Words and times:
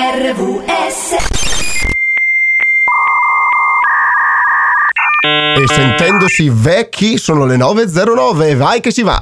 RVS 0.00 1.16
E 5.58 5.66
sentendosi 5.66 6.48
vecchi 6.52 7.18
sono 7.18 7.44
le 7.44 7.56
9.09, 7.56 8.56
vai 8.56 8.80
che 8.80 8.92
si 8.92 9.02
va! 9.02 9.20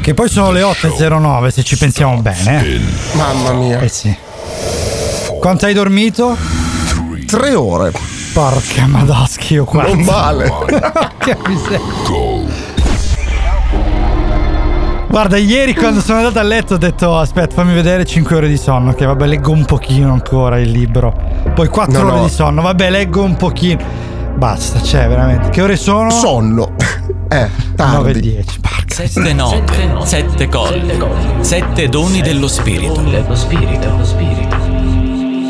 Che 0.00 0.14
poi 0.14 0.28
sono 0.28 0.50
le 0.50 0.62
8.09 0.62 1.48
se 1.48 1.62
ci 1.62 1.76
pensiamo 1.76 2.16
bene. 2.20 2.64
eh. 2.66 2.80
Mamma 3.12 3.52
mia. 3.52 3.78
Eh 3.80 3.88
sì. 3.88 4.14
Quanto 5.38 5.66
hai 5.66 5.74
dormito? 5.74 6.36
Tre 7.26 7.54
ore. 7.54 7.92
Porca 8.32 8.86
madoschi, 8.86 9.54
io 9.54 9.64
qua. 9.64 9.84
Non 9.84 10.00
male. 10.00 10.52
che 11.18 11.36
miseria. 11.46 12.61
Guarda, 15.08 15.36
ieri 15.36 15.74
quando 15.74 16.00
sono 16.00 16.18
andato 16.18 16.38
a 16.38 16.42
letto 16.42 16.74
ho 16.74 16.78
detto 16.78 17.18
aspetta 17.18 17.56
fammi 17.56 17.74
vedere 17.74 18.06
5 18.06 18.34
ore 18.34 18.48
di 18.48 18.56
sonno, 18.56 18.94
che 18.94 19.04
vabbè 19.04 19.26
leggo 19.26 19.50
un 19.50 19.66
pochino 19.66 20.10
ancora 20.10 20.58
il 20.58 20.70
libro. 20.70 21.14
Poi 21.54 21.68
4 21.68 22.00
No, 22.00 22.08
ore 22.08 22.16
no. 22.16 22.24
di 22.24 22.30
sonno, 22.30 22.62
vabbè 22.62 22.90
leggo 22.90 23.22
un 23.22 23.36
pochino. 23.36 23.84
Basta, 24.36 24.80
cioè 24.80 25.06
veramente. 25.08 25.50
Che 25.50 25.60
ore 25.60 25.76
sono? 25.76 26.10
Sonno. 26.10 26.74
Eh, 27.32 27.48
9 27.76 28.10
e 28.10 28.12
tardi. 28.12 28.20
10. 28.20 28.60
Porca. 28.60 28.94
Sette 28.94 29.32
note, 29.32 30.04
sette 30.04 30.48
colli, 30.50 30.98
sette 31.40 31.88
doni 31.88 32.20
dello 32.20 32.46
spirito. 32.46 33.02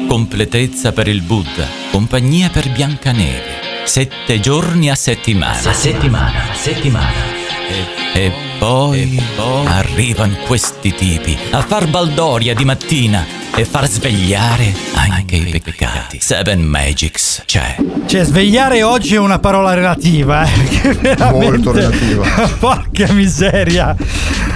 Completezza 0.07 0.93
per 0.93 1.09
il 1.09 1.23
Buddha, 1.23 1.67
compagnia 1.91 2.51
per 2.53 2.71
Biancaneve. 2.71 3.61
Sette 3.85 4.39
giorni 4.39 4.91
a 4.91 4.95
settimana. 4.95 5.59
A 5.59 5.73
settimana, 5.73 6.51
a 6.53 6.55
settimana. 6.55 7.42
E, 7.73 7.87
e 8.25 8.33
poi, 8.59 9.21
arrivano 9.67 10.37
questi 10.47 10.95
tipi 10.95 11.37
a 11.53 11.63
far 11.63 11.89
baldoria 11.89 12.55
di 12.55 12.65
mattina 12.65 13.25
e 13.55 13.65
far 13.65 13.89
svegliare 13.89 14.73
anche 14.95 15.37
i 15.37 15.61
peccati. 15.61 16.19
Seven 16.21 16.61
Magics 16.63 17.43
c'è. 17.47 17.77
Cioè, 18.07 18.25
svegliare 18.25 18.83
oggi 18.83 19.15
è 19.15 19.19
una 19.19 19.39
parola 19.39 19.73
relativa, 19.75 20.45
eh. 20.45 20.51
Che 20.69 20.93
veramente- 20.93 21.45
Molto 21.51 21.73
relativa. 21.73 22.27
Porca 22.61 23.13
miseria. 23.13 23.97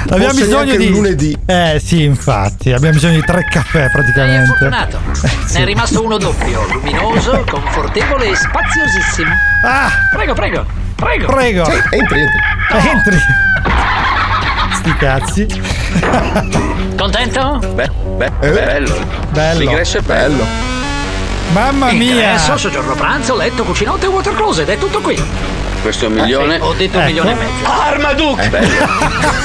Abbiamo 0.09 0.25
Forse 0.25 0.45
bisogno 0.45 0.77
di. 0.77 0.89
lunedì. 0.89 1.37
Eh 1.47 1.81
sì, 1.83 2.03
infatti, 2.05 2.73
abbiamo 2.73 2.95
bisogno 2.95 3.15
di 3.17 3.25
tre 3.25 3.45
caffè 3.51 3.91
praticamente. 3.91 4.47
Fortunato. 4.47 5.01
Ne 5.57 5.63
è 5.63 5.65
rimasto 5.65 6.05
uno 6.05 6.19
doppio, 6.19 6.67
luminoso, 6.71 7.45
confortevole 7.49 8.29
e 8.31 8.35
spaziosissimo. 8.37 9.31
Ah, 9.65 9.91
Prego, 10.15 10.35
prego, 10.35 10.67
prego. 10.97 11.27
prego. 11.27 11.65
Sì, 11.65 11.73
entri, 11.91 12.21
entri. 12.21 12.89
Entri. 12.91 13.19
Sti 14.73 14.97
cazzi. 14.97 15.47
Contento? 16.97 17.59
Beh, 17.75 17.89
beh, 18.17 18.31
Eh? 18.41 18.51
bello. 18.51 18.95
Bello. 19.31 19.59
L'ingresso 19.61 19.99
è 19.99 20.01
bello. 20.01 20.45
Mamma 21.53 21.93
mia. 21.93 22.11
Ingresso, 22.11 22.57
soggiorno 22.57 22.95
pranzo, 22.95 23.37
letto, 23.37 23.63
cucinotte 23.65 24.07
e 24.07 24.09
water 24.09 24.35
closet, 24.35 24.69
è 24.69 24.79
tutto 24.79 25.01
qui. 25.01 25.23
Questo 25.83 26.07
è 26.07 26.09
un 26.09 26.15
milione. 26.15 26.59
Ho 26.61 26.73
detto 26.75 26.97
un 26.99 27.05
Ecco. 27.05 27.13
milione 27.13 27.31
e 27.33 27.35
mezzo. 27.35 27.71
Armaduke! 27.71 28.49
Bello. 28.49 28.87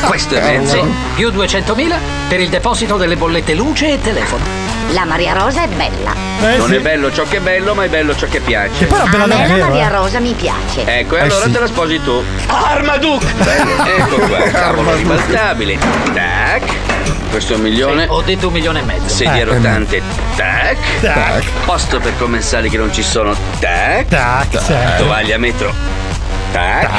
Questo 0.08 0.36
è 0.36 0.58
mezzo. 0.58 0.86
Più 1.16 1.30
200.000 1.30 1.94
per 2.28 2.40
il 2.40 2.50
deposito 2.50 2.98
delle 2.98 3.16
bollette 3.16 3.54
luce 3.54 3.94
e 3.94 4.02
telefono. 4.02 4.44
La 4.94 5.06
Maria 5.06 5.34
Rosa 5.34 5.64
è 5.64 5.68
bella. 5.68 6.14
Eh, 6.42 6.58
Non 6.58 6.68
sì. 6.68 6.76
è 6.76 6.80
bello 6.80 7.14
ciò 7.14 7.24
che 7.24 7.38
è 7.38 7.40
bello, 7.40 7.74
ma 7.76 7.84
è 7.86 7.90
bello 7.90 8.16
ciò 8.16 8.28
che 8.28 8.40
piace. 8.40 8.88
era 8.88 9.04
A 9.04 9.06
bella 9.08 9.26
me 9.28 9.36
la 9.38 9.48
davvero. 9.48 9.68
Maria 9.70 9.86
eh. 9.88 9.90
Rosa 9.92 10.20
mi 10.20 10.34
piace. 10.34 10.84
Ecco, 10.86 11.16
e 11.16 11.20
Eh 11.20 11.22
allora 11.22 11.46
sì. 11.46 11.52
te 11.52 11.60
la 11.60 11.68
sposi 11.68 12.02
tu. 12.04 12.24
Armaduke! 12.48 13.26
Bello. 13.38 13.84
Ecco 13.86 14.16
qua, 14.28 14.38
cavolo 14.50 14.96
ribaltabile. 14.96 15.78
Tac. 16.14 16.64
Questo 17.30 17.54
è 17.54 17.56
un 17.56 17.62
milione. 17.62 18.06
Ho 18.10 18.22
detto 18.22 18.48
un 18.48 18.54
milione 18.54 18.80
e 18.80 18.84
mezzo. 18.84 19.08
Sedie 19.08 19.42
Eh. 19.42 19.46
rotante. 19.46 20.02
Tac. 20.36 20.78
Tac. 21.00 21.44
Posto 21.64 22.00
per 22.00 22.18
commensali 22.18 22.70
che 22.70 22.78
non 22.78 22.92
ci 22.92 23.04
sono. 23.04 23.34
Tac. 23.60 24.08
Tac, 24.08 24.62
certo. 24.66 25.04
Tovaglia 25.04 25.38
metro. 25.38 25.74
Tac. 26.52 26.90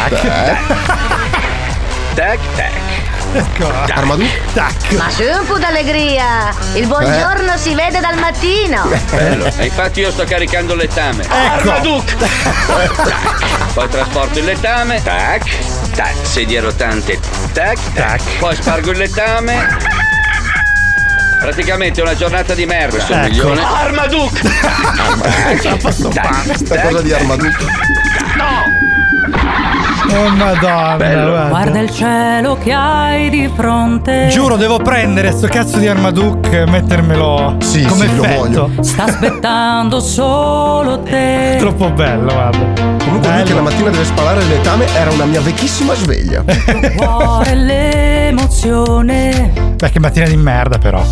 Tac, 2.14 2.38
tac. 2.56 2.70
Ecco. 3.34 3.70
Armaduke? 3.94 4.40
Tac. 4.52 4.92
Ma 4.92 5.08
su 5.10 5.22
un 5.22 5.46
po' 5.46 5.58
d'allegria! 5.58 6.54
Il 6.74 6.86
buongiorno 6.86 7.56
si 7.56 7.74
vede 7.74 8.00
dal 8.00 8.18
mattino! 8.18 8.88
Bello. 9.10 9.50
E 9.56 9.64
infatti 9.66 10.00
io 10.00 10.10
sto 10.10 10.24
caricando 10.24 10.72
il 10.72 10.80
lettame. 10.80 11.22
Ecco. 11.22 11.34
Armaduke! 11.34 12.16
Tac. 12.16 13.72
Poi 13.74 13.88
trasporto 13.88 14.38
il 14.38 14.44
lettame. 14.44 15.02
Tac. 15.02 15.44
Tac. 15.94 16.14
Sedia 16.22 16.60
rotante. 16.60 17.19
Tac. 17.52 17.78
Tac. 17.94 18.20
Poi 18.38 18.54
spargo 18.54 18.90
il 18.90 18.98
lettame. 18.98 19.66
Praticamente 21.40 22.00
una 22.00 22.14
giornata 22.14 22.54
di 22.54 22.66
merda. 22.66 22.90
Questo 22.96 23.12
Ecco. 23.14 23.24
milione. 23.28 23.60
Armaduke! 23.64 24.40
Tac. 26.12 26.54
Sta 26.54 26.80
cosa 26.80 27.00
di 27.02 27.12
Armaduke. 27.12 27.64
Oh 30.15 30.28
madonna. 30.28 30.97
Bello. 30.97 31.31
guarda. 31.31 31.49
Guarda 31.49 31.78
il 31.81 31.91
cielo 31.91 32.56
che 32.59 32.73
hai 32.73 33.31
di 33.31 33.50
fronte. 33.55 34.28
Giuro, 34.31 34.56
devo 34.56 34.78
prendere 34.78 35.33
sto 35.33 35.47
cazzo 35.49 35.78
di 35.78 35.89
Armaduke 35.89 36.61
e 36.61 36.67
mettermelo 36.67 37.56
Sì, 37.61 37.83
come 37.84 38.09
sì, 38.09 38.17
lo 38.17 38.23
voglio. 38.27 38.71
Sta 38.81 39.05
aspettando 39.09 40.00
solo 40.00 41.00
te. 41.00 41.56
Troppo 41.59 41.91
bello, 41.91 42.33
guarda. 42.33 42.81
Comunque 43.05 43.31
lui 43.31 43.39
che 43.39 43.43
Bello. 43.45 43.55
la 43.56 43.62
mattina 43.62 43.91
deve 43.91 44.05
spalare 44.05 44.41
il 44.43 44.49
letame 44.49 44.87
era 44.95 45.11
una 45.11 45.25
mia 45.25 45.41
vecchissima 45.41 45.95
sveglia. 45.95 46.44
Cuore 46.97 47.55
l'emozione 47.56 49.53
Beh, 49.77 49.91
che 49.91 49.99
mattina 49.99 50.27
di 50.27 50.37
merda, 50.37 50.79
però. 50.79 51.03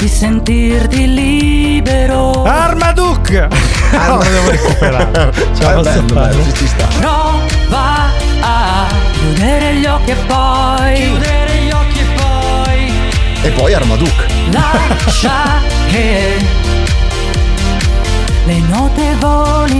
Di 0.00 0.08
sentirti 0.08 1.12
libero. 1.12 2.42
Armaduke! 2.44 3.48
Ah, 3.92 4.14
lo 4.14 4.22
devo 4.22 4.50
recuperare. 4.50 5.30
È 5.34 5.72
posso 5.72 6.02
bello, 6.02 6.44
ci, 6.44 6.54
ci 6.54 6.66
sta. 6.68 6.86
Prova 7.00 8.08
a 8.40 8.86
chiudere 9.10 9.74
gli 9.74 9.84
occhi 9.84 10.10
e 10.12 10.14
poi. 10.14 10.94
Chiudere 10.94 11.56
gli 11.56 11.70
occhi 11.72 11.98
e 11.98 12.04
poi. 12.14 12.92
E 13.42 13.50
poi 13.50 13.74
Armaduke. 13.74 14.26
Lascia 14.52 15.60
che 15.90 16.36
le 18.44 18.58
note 18.68 19.16
volino 19.18 19.79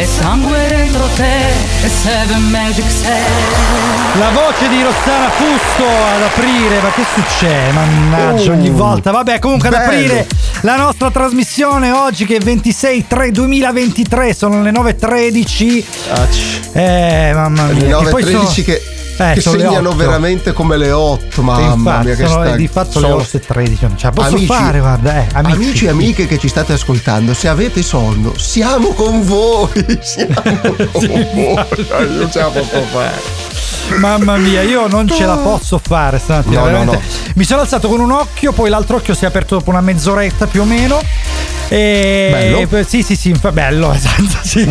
e 0.00 0.06
sangue 0.06 0.66
dentro 0.68 1.08
te 1.16 1.48
e 1.82 1.88
Seven 1.88 2.42
Magic 2.50 2.84
sei 2.88 3.20
La 4.18 4.30
voce 4.30 4.68
di 4.68 4.80
Rossana 4.82 5.28
Fusto 5.30 5.84
ad 5.84 6.22
aprire, 6.22 6.80
ma 6.80 6.90
che 6.92 7.02
succede? 7.14 7.72
Mannaggia, 7.72 8.50
Oh, 8.50 8.54
ogni 8.54 8.70
volta. 8.70 9.10
Vabbè, 9.10 9.38
comunque 9.40 9.68
ad 9.68 9.74
bello. 9.74 9.86
aprire 9.86 10.26
la 10.62 10.76
nostra 10.76 11.10
trasmissione 11.10 11.90
oggi 11.90 12.24
che 12.26 12.36
è 12.36 12.40
26 12.40 13.06
3 13.08 13.30
2023, 13.32 14.34
sono 14.34 14.62
le 14.62 14.70
9.13. 14.70 15.84
Eh, 16.72 17.30
mamma 17.34 17.64
mia. 17.64 17.98
Le 17.98 18.04
che 18.04 18.10
poi 18.10 18.22
9.13 18.24 18.30
sono- 18.30 18.64
che, 18.64 18.82
Eh, 19.20 19.32
che 19.34 19.40
segnano 19.40 19.88
8. 19.88 19.96
veramente 19.96 20.52
come 20.52 20.76
le 20.76 20.92
8. 20.92 21.42
Mamma 21.42 21.72
Infatti, 21.74 22.06
mia, 22.06 22.14
che 22.14 22.26
sono 22.26 22.44
sta... 22.46 22.56
di 22.56 22.68
fatto 22.68 22.90
sono- 22.92 23.06
le 23.08 23.12
8 23.22 23.36
e 23.36 23.40
13. 23.40 23.84
Non 23.86 23.98
ce 23.98 24.06
la 24.06 24.12
posso 24.12 24.28
Amici, 24.28 24.46
fare, 24.46 24.78
guarda, 24.78 25.14
eh, 25.16 25.26
amici. 25.32 25.54
Amici 25.56 25.84
e 25.84 25.88
amiche 25.88 26.26
che 26.26 26.38
ci 26.38 26.48
state 26.48 26.72
ascoltando, 26.74 27.34
se 27.34 27.48
avete 27.48 27.82
sonno, 27.82 28.32
siamo 28.36 28.88
con 28.94 29.24
voi. 29.24 29.66
Siamo 30.00 30.34
con 30.62 30.90
voi. 31.34 31.56
Non 32.16 32.28
ce 32.30 32.38
la 32.38 32.46
posso 32.48 32.80
fare. 32.92 33.46
Mamma 33.98 34.36
mia, 34.36 34.62
io 34.62 34.86
non 34.86 35.08
ce 35.08 35.24
la 35.24 35.36
posso 35.36 35.80
fare 35.82 36.18
stamattina. 36.18 36.60
No, 36.70 36.84
no, 36.84 36.92
no. 36.92 37.00
Mi 37.34 37.44
sono 37.44 37.62
alzato 37.62 37.88
con 37.88 38.00
un 38.00 38.10
occhio, 38.12 38.52
poi 38.52 38.68
l'altro 38.68 38.96
occhio 38.96 39.14
si 39.14 39.24
è 39.24 39.26
aperto 39.28 39.56
dopo 39.56 39.70
una 39.70 39.80
mezz'oretta 39.80 40.46
più 40.46 40.60
o 40.62 40.64
meno. 40.64 41.00
E 41.70 42.28
Bello? 42.66 42.84
Sì, 42.84 43.02
sì, 43.02 43.14
sì, 43.14 43.34
fa 43.34 43.52
bello, 43.52 43.92
esatto. 43.94 44.38
Sì. 44.42 44.66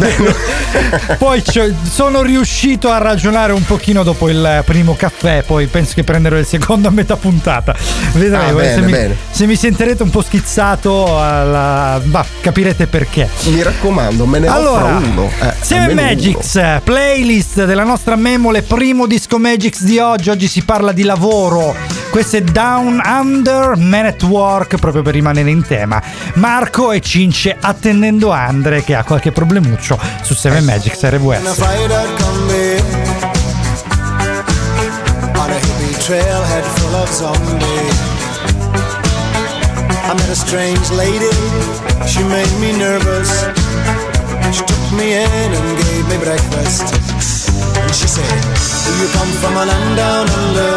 poi 1.18 1.44
ci- 1.44 1.76
sono 1.90 2.22
riuscito 2.24 2.90
a 2.90 2.98
ragionare 2.98 3.54
un 3.54 3.64
pochino 3.64 4.02
dopo 4.04 4.30
il 4.30 4.64
primo 4.66 4.96
caffè, 4.96 5.44
poi 5.46 5.68
penso 5.68 5.94
che 5.94 6.04
prenderò 6.04 6.38
il 6.38 6.46
secondo 6.46 6.88
a 6.88 6.92
metà 6.92 7.16
puntata. 7.16 7.76
Vedremo 8.14 8.44
Ah, 8.48 8.54
bene, 8.54 8.74
se, 8.74 8.82
mi, 8.82 9.16
se 9.30 9.46
mi 9.46 9.56
sentirete 9.56 10.02
un 10.04 10.10
po' 10.10 10.22
schizzato, 10.22 11.20
alla- 11.22 12.00
bah, 12.04 12.26
capirete 12.42 12.88
perché. 12.88 13.30
Mi 13.46 13.62
raccomando, 13.62 14.26
me 14.26 14.40
ne 14.40 14.48
Allora, 14.48 14.96
offro 14.98 15.08
uno. 15.10 15.32
Eh, 15.42 15.54
Seven 15.60 15.96
Magics, 15.96 16.54
uno. 16.56 16.82
playlist 16.84 17.66
della 17.66 17.84
nostra 17.84 18.16
memole, 18.16 18.64
primo 18.64 19.06
disco 19.06 19.38
Magics 19.38 19.84
di 19.84 20.00
oggi. 20.00 20.30
Oggi 20.30 20.48
si 20.48 20.64
parla 20.64 20.92
di 20.92 21.04
lavoro. 21.04 21.76
Questo 22.10 22.38
è 22.38 22.42
Down 22.42 23.02
Under 23.06 23.74
Man 23.76 24.06
at 24.06 24.24
Work, 24.24 24.78
proprio 24.78 25.04
per 25.04 25.14
rimanere 25.14 25.50
in 25.52 25.64
tema. 25.66 26.02
Marco 26.36 26.87
e 26.92 27.02
Cince 27.02 27.56
attendendo 27.60 28.32
Andre 28.32 28.84
che 28.84 28.96
ha 28.96 29.04
qualche 29.04 29.32
problemuccio 29.32 30.00
su 30.22 30.34
Seven 30.34 30.64
Magics 30.64 31.04
RWS. 31.04 32.06
trailhead 36.08 36.64
full 36.64 36.96
of 36.96 37.10
zombies. 37.10 37.98
I 40.08 40.14
met 40.16 40.30
a 40.30 40.36
strange 40.36 40.90
lady, 40.92 41.36
she 42.08 42.24
made 42.24 42.54
me 42.64 42.72
nervous. 42.78 43.30
She 44.56 44.64
took 44.64 44.86
me 44.96 45.20
in 45.20 45.50
and 45.52 45.78
gave 45.84 46.08
me 46.08 46.18
breakfast. 46.24 46.96
And 47.76 47.94
she 47.94 48.08
said, 48.08 48.40
Do 48.88 48.92
you 49.04 49.10
come 49.12 49.32
from 49.42 49.58
a 49.58 49.66
land 49.66 49.98
down 49.98 50.30
under? 50.40 50.74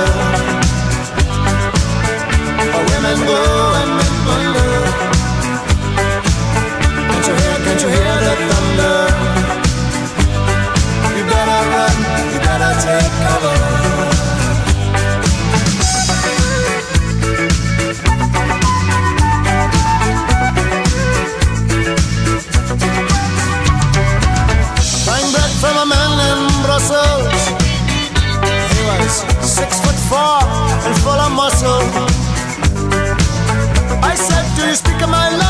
Where 2.74 2.86
women 2.90 3.18
go 3.24 3.40
and 3.80 3.99
Can't 7.70 7.82
you 7.82 7.88
hear, 7.88 8.16
the 8.26 8.34
thunder? 8.50 8.98
You 11.16 11.22
better 11.30 11.60
run, 11.70 11.96
you 12.32 12.38
better 12.42 12.72
take 12.82 13.12
cover. 13.22 13.56
From 25.60 25.76
a 25.76 25.86
man 25.86 26.12
in 26.30 26.40
Brussels. 26.64 27.40
He 28.72 28.80
was 28.88 29.12
six 29.46 29.78
foot 29.78 29.98
four 30.10 30.40
and 30.86 30.94
full 31.04 31.20
of 31.26 31.32
muscle. 31.32 31.84
I 34.02 34.14
said, 34.16 34.44
Do 34.56 34.66
you 34.66 34.74
speak 34.74 35.00
my 35.06 35.28
language? 35.28 35.49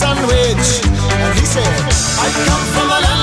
Sandwich. 0.00 0.66
And 1.12 1.38
he 1.38 1.44
said, 1.44 1.76
I 2.24 2.28
come 2.46 2.64
from 2.72 2.88
a 2.88 3.00
land 3.04 3.19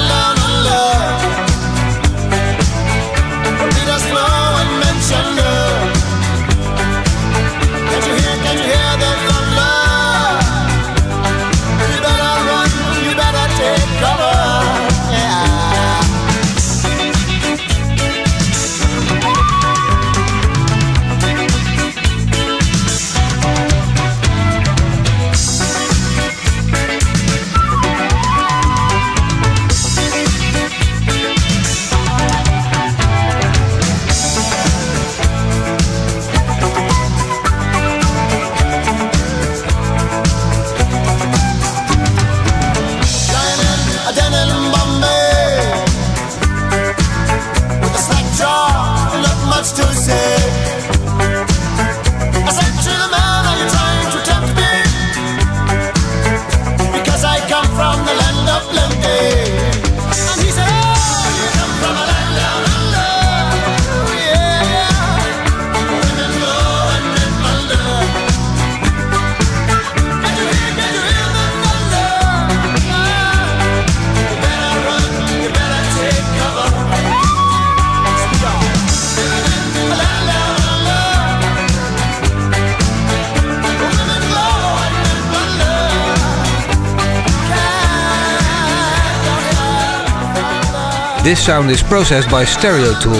This 91.28 91.44
sound 91.46 91.70
is 91.70 91.84
processed 91.84 92.32
by 92.32 92.46
Stereo 92.46 92.94
Tool. 93.02 93.12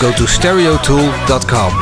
Go 0.00 0.10
to 0.10 0.24
stereotool.com. 0.24 1.72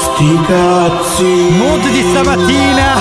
Sti 0.00 0.40
cazzi! 0.46 1.52
Mood 1.58 1.90
di 1.90 2.00
stamattina. 2.00 2.96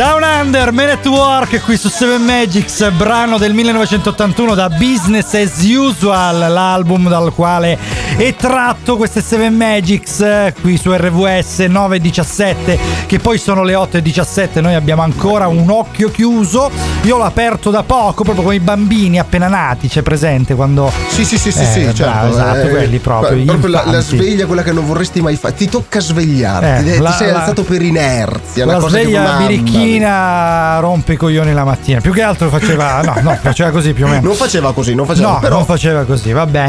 Down 0.00 0.22
Under, 0.22 0.72
Man 0.72 0.88
at 0.88 1.06
Work 1.06 1.60
qui 1.60 1.76
su 1.76 1.90
Seven 1.90 2.22
Magics, 2.22 2.90
brano 2.92 3.36
del 3.36 3.52
1981 3.52 4.54
da 4.54 4.70
Business 4.70 5.34
as 5.34 5.62
Usual, 5.62 6.50
l'album 6.50 7.06
dal 7.06 7.30
quale 7.34 7.78
è 8.26 8.34
tratto 8.36 8.96
queste 8.98 9.22
Seven 9.22 9.54
Magics 9.54 10.20
eh, 10.20 10.54
qui 10.60 10.76
su 10.76 10.92
RVS 10.92 11.60
917 11.60 12.78
che 13.06 13.18
poi 13.18 13.38
sono 13.38 13.62
le 13.64 13.72
8.17, 13.74 14.60
noi 14.60 14.74
abbiamo 14.74 15.00
ancora 15.02 15.46
un 15.48 15.68
occhio 15.70 16.10
chiuso, 16.10 16.70
io 17.02 17.16
l'ho 17.16 17.24
aperto 17.24 17.70
da 17.70 17.82
poco 17.82 18.22
proprio 18.22 18.44
come 18.44 18.56
i 18.56 18.60
bambini 18.60 19.18
appena 19.18 19.48
nati, 19.48 19.88
c'è 19.88 20.02
presente 20.02 20.54
quando... 20.54 20.92
Sì, 21.08 21.24
sì, 21.24 21.38
sì, 21.38 21.50
sì, 21.50 21.60
Eh, 21.60 21.64
sì, 21.64 21.80
bravo, 21.80 21.94
certo. 21.94 22.28
esatto, 22.28 22.68
quelli 22.68 22.98
proprio, 22.98 23.44
proprio 23.44 23.70
la, 23.70 23.82
la 23.86 24.00
sveglia, 24.00 24.44
quella 24.46 24.62
che 24.62 24.72
non 24.72 24.86
vorresti 24.86 25.20
mai 25.22 25.36
fare. 25.36 25.54
Ti 25.54 25.68
tocca 25.68 25.98
svegliarti. 26.00 26.88
Eh, 26.88 26.92
ti 26.96 26.98
la- 27.00 27.12
sei 27.12 27.32
la- 27.32 27.40
alzato 27.40 27.64
per 27.64 27.82
inerzia. 27.82 28.64
una 28.64 28.74
La 28.74 28.80
cosa 28.80 28.96
che 28.98 29.02
sveglia 29.04 29.36
birichina 29.38 30.78
rompe 30.78 31.14
i 31.14 31.16
coglioni 31.16 31.52
la 31.52 31.64
mattina. 31.64 32.00
Più 32.00 32.12
che 32.12 32.22
altro 32.22 32.48
faceva. 32.48 33.00
No, 33.02 33.14
no, 33.22 33.38
faceva 33.40 33.70
così 33.70 33.92
più 33.92 34.04
o 34.04 34.08
meno. 34.08 34.20
Non 34.22 34.34
faceva 34.36 34.72
così, 34.72 34.94
non 34.94 35.06
faceva 35.06 35.32
no, 35.32 35.38
però 35.40 35.56
non 35.56 35.64
faceva 35.64 36.04
così, 36.04 36.32
vabbè. 36.32 36.66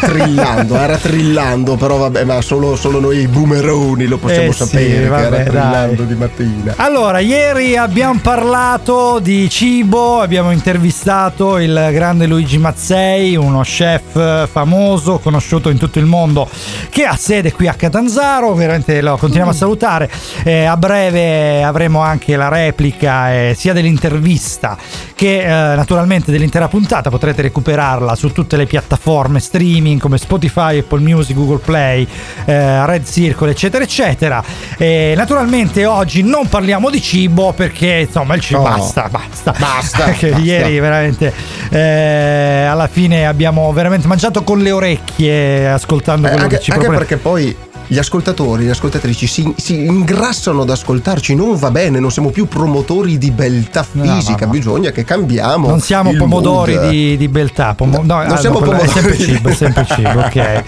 trillando, 0.00 0.74
era 0.88 0.96
trillando, 0.96 1.76
però 1.76 1.98
vabbè, 1.98 2.24
ma 2.24 2.40
solo, 2.40 2.74
solo 2.74 2.98
noi 2.98 3.26
boomeroni 3.28 4.06
lo 4.06 4.16
possiamo 4.16 4.48
Eh 4.48 4.52
sì, 4.52 4.58
sapere 4.64 5.06
vabbè, 5.06 5.20
che 5.20 5.26
era 5.26 5.36
dai. 5.36 5.44
trillando 5.44 6.02
di 6.04 6.14
mattina. 6.14 6.74
Allora, 6.76 7.18
ieri 7.18 7.76
abbiamo 7.76 8.18
parlato 8.22 9.18
di 9.20 9.50
cibo, 9.50 10.20
abbiamo 10.20 10.50
intervistato 10.50 11.58
il 11.58 11.90
grande 11.92 12.26
Luigi 12.26 12.56
Mazzei, 12.56 13.36
uno 13.36 13.60
chef 13.60 14.48
famoso, 14.50 15.18
conosciuto 15.18 15.68
in 15.68 15.76
tutto 15.76 15.98
il 15.98 16.06
mondo, 16.06 16.48
che 16.88 17.04
ha 17.04 17.16
sede 17.16 17.52
qui 17.52 17.68
a 17.68 17.74
Catanzaro, 17.74 18.54
veramente 18.54 19.02
lo 19.02 19.16
continuiamo 19.18 19.50
a 19.50 19.54
salutare. 19.54 20.10
Eh, 20.42 20.64
a 20.64 20.76
breve 20.78 21.62
avremo 21.62 22.00
anche 22.00 22.34
la 22.36 22.48
replica 22.48 23.32
eh, 23.34 23.54
sia 23.54 23.74
dell'intervista 23.74 24.76
che 25.14 25.40
eh, 25.42 25.46
naturalmente 25.76 26.30
dell'intera 26.30 26.68
puntata, 26.68 27.10
potrete 27.10 27.42
recuperarla 27.42 28.14
su 28.14 28.32
tutte 28.32 28.56
le 28.56 28.66
piattaforme 28.66 29.40
streaming 29.40 30.00
come 30.00 30.16
Spotify, 30.16 30.77
Apple 30.78 31.00
Music, 31.00 31.34
Google 31.36 31.58
Play, 31.58 32.06
eh, 32.46 32.86
Red 32.86 33.04
Circle, 33.04 33.50
eccetera, 33.50 33.84
eccetera. 33.84 34.42
E 34.76 35.14
naturalmente 35.16 35.84
oggi 35.86 36.22
non 36.22 36.48
parliamo 36.48 36.90
di 36.90 37.00
cibo 37.00 37.52
perché 37.52 38.04
insomma 38.06 38.34
il 38.34 38.40
cibo 38.40 38.56
No. 38.58 38.64
basta, 38.76 39.08
basta. 39.10 39.54
Basta, 39.58 40.04
Perché 40.08 40.30
basta. 40.30 40.44
ieri 40.44 40.78
veramente 40.80 41.32
eh, 41.70 42.64
alla 42.68 42.88
fine 42.88 43.26
abbiamo 43.26 43.72
veramente 43.72 44.06
mangiato 44.06 44.42
con 44.42 44.58
le 44.60 44.70
orecchie 44.70 45.68
ascoltando 45.68 46.26
Eh, 46.26 46.30
quello 46.30 46.44
anche, 46.44 46.56
che 46.56 46.62
ci 46.62 46.70
anche 46.70 46.84
propone. 46.84 47.06
perché 47.06 47.22
poi 47.22 47.56
gli 47.88 47.98
ascoltatori, 47.98 48.64
le 48.64 48.70
ascoltatrici 48.70 49.26
si, 49.26 49.52
si 49.56 49.84
ingrassano 49.84 50.62
ad 50.62 50.70
ascoltarci, 50.70 51.34
non 51.34 51.56
va 51.56 51.70
bene, 51.70 51.98
non 51.98 52.10
siamo 52.10 52.30
più 52.30 52.46
promotori 52.46 53.18
di 53.18 53.30
beltà 53.30 53.84
No, 53.92 54.04
no, 54.04 54.14
fisica, 54.14 54.44
no. 54.44 54.52
bisogna 54.52 54.90
che 54.90 55.04
cambiamo. 55.04 55.68
Non 55.68 55.80
siamo 55.80 56.12
pomodori 56.14 56.78
di, 56.88 57.16
di 57.16 57.28
beltà, 57.28 57.74
pomo- 57.74 57.98
no, 58.02 58.22
non 58.22 58.32
ah, 58.32 58.36
siamo 58.36 58.58
no, 58.60 58.66
quello 58.66 58.82
è 58.82 58.86
pomodori. 58.86 59.16
sempre 59.16 59.34
cibo, 59.34 59.48
è 59.48 59.54
sempre 59.54 59.86
cibo, 59.86 60.20
ok. 60.20 60.62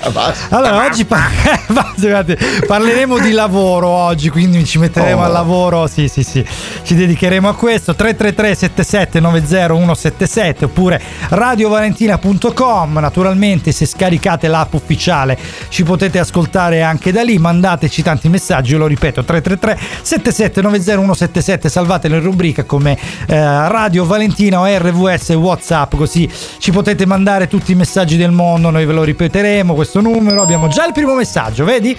Allora, 0.50 0.84
oggi 0.86 1.04
par- 1.04 1.28
parleremo 2.66 3.18
di 3.18 3.30
lavoro 3.32 3.88
oggi, 3.88 4.28
quindi 4.30 4.64
ci 4.64 4.78
metteremo 4.78 5.20
Oh. 5.20 5.24
al 5.24 5.32
lavoro, 5.32 5.86
sì, 5.86 6.08
sì, 6.08 6.22
sì, 6.22 6.44
ci 6.82 6.94
dedicheremo 6.94 7.48
a 7.48 7.54
questo. 7.54 7.94
333 7.94 8.54
77 8.54 9.20
90 9.20 9.66
177 9.68 10.64
oppure 10.66 11.00
radiovalentina.com. 11.28 12.98
Naturalmente, 12.98 13.72
se 13.72 13.86
scaricate 13.86 14.48
l'app 14.48 14.72
ufficiale 14.74 15.36
ci 15.68 15.82
potete 15.82 16.18
ascoltare 16.18 16.82
anche 16.82 17.09
anche 17.10 17.12
da 17.12 17.22
lì, 17.22 17.38
mandateci 17.38 18.02
tanti 18.02 18.28
messaggi, 18.28 18.74
lo 18.76 18.86
ripeto, 18.86 19.24
333 19.24 19.78
7790177, 20.04 21.66
salvatelo 21.68 22.16
in 22.16 22.22
rubrica 22.22 22.64
come 22.64 22.96
eh, 23.26 23.68
Radio 23.68 24.04
Valentina 24.04 24.60
o 24.60 24.66
RVS 24.66 25.30
Whatsapp, 25.30 25.94
così 25.96 26.28
ci 26.58 26.70
potete 26.70 27.06
mandare 27.06 27.48
tutti 27.48 27.72
i 27.72 27.74
messaggi 27.74 28.16
del 28.16 28.30
mondo, 28.30 28.70
noi 28.70 28.84
ve 28.86 28.92
lo 28.92 29.02
ripeteremo 29.02 29.74
questo 29.74 30.00
numero, 30.00 30.42
abbiamo 30.42 30.68
già 30.68 30.86
il 30.86 30.92
primo 30.92 31.14
messaggio, 31.14 31.64
vedi? 31.64 31.94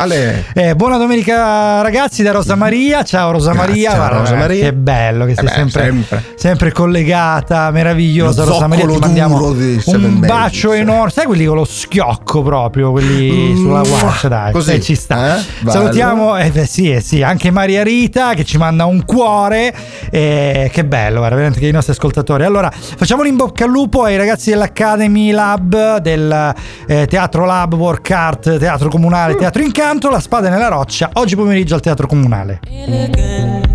Eh, 0.53 0.75
buona 0.75 0.98
domenica 0.98 1.82
ragazzi 1.82 2.24
da 2.24 2.32
Rosa 2.32 2.56
Maria, 2.56 3.03
ciao 3.03 3.32
Rosa 3.32 3.51
Grazie, 3.51 3.70
Maria, 3.70 3.96
Guarda, 3.96 4.18
Rosa 4.20 4.36
Maria. 4.36 4.63
che 4.65 4.74
bello 4.74 5.25
che 5.25 5.36
sei 5.36 5.44
Eh 5.46 5.48
beh, 5.48 5.53
sempre, 5.53 5.84
sempre. 5.84 6.24
sempre 6.36 6.72
collegata, 6.72 7.70
meravigliosa 7.72 8.44
Lo 8.44 8.51
Rosa 8.51 8.68
Maria, 8.68 8.86
ti 8.88 8.98
mandiamo 9.00 9.38
un 9.46 10.20
bacio 10.20 10.72
enorme, 10.74 11.10
sai 11.12 11.25
quelli 11.25 11.46
con 11.46 11.56
lo 11.58 11.65
schiocco 11.65 12.41
proprio, 12.41 12.91
quelli 12.91 13.30
Mm, 13.51 13.56
sulla 13.56 13.82
guancia, 13.82 14.27
dai, 14.27 14.51
così, 14.51 14.74
eh, 14.74 14.82
ci 14.82 14.96
sta. 15.01 15.38
eh? 15.38 15.41
Salutiamo, 15.65 16.38
eh, 16.38 16.50
beh, 16.50 16.65
sì, 16.65 16.91
eh, 16.91 17.01
sì, 17.01 17.22
anche 17.22 17.51
Maria 17.51 17.84
Rita 17.84 18.34
che 18.34 18.46
ci 18.46 18.58
manda 18.58 18.86
un 18.86 19.03
cuore, 19.05 19.74
eh, 20.10 20.70
che 20.72 20.86
bello, 20.86 21.17
guarda, 21.17 21.36
veramente 21.36 21.60
che 21.60 21.67
i 21.67 21.72
nostri 21.72 21.93
ascoltatori. 21.93 22.43
Allora, 22.43 22.72
facciamo 22.72 23.22
un 23.22 23.27
in 23.27 23.36
bocca 23.36 23.65
al 23.65 23.72
lupo 23.72 24.03
ai 24.03 24.17
ragazzi 24.17 24.51
dell'Academy 24.51 25.31
Lab, 25.31 25.98
del 25.98 26.53
eh, 26.88 27.08
Teatro 27.08 27.46
Lab, 27.46 27.74
Work 27.74 28.12
Art, 28.12 28.58
Teatro 28.58 28.89
Comunale, 28.89 29.36
Teatro 29.36 29.62
Incanto, 29.62 30.10
La 30.10 30.20
Spada 30.20 30.50
nella 30.50 30.67
Roccia, 30.67 31.10
oggi 31.13 31.36
pomeriggio 31.36 31.75
al 31.75 31.81
Teatro 31.81 32.08
Comunale. 32.08 32.60
You 32.70 33.71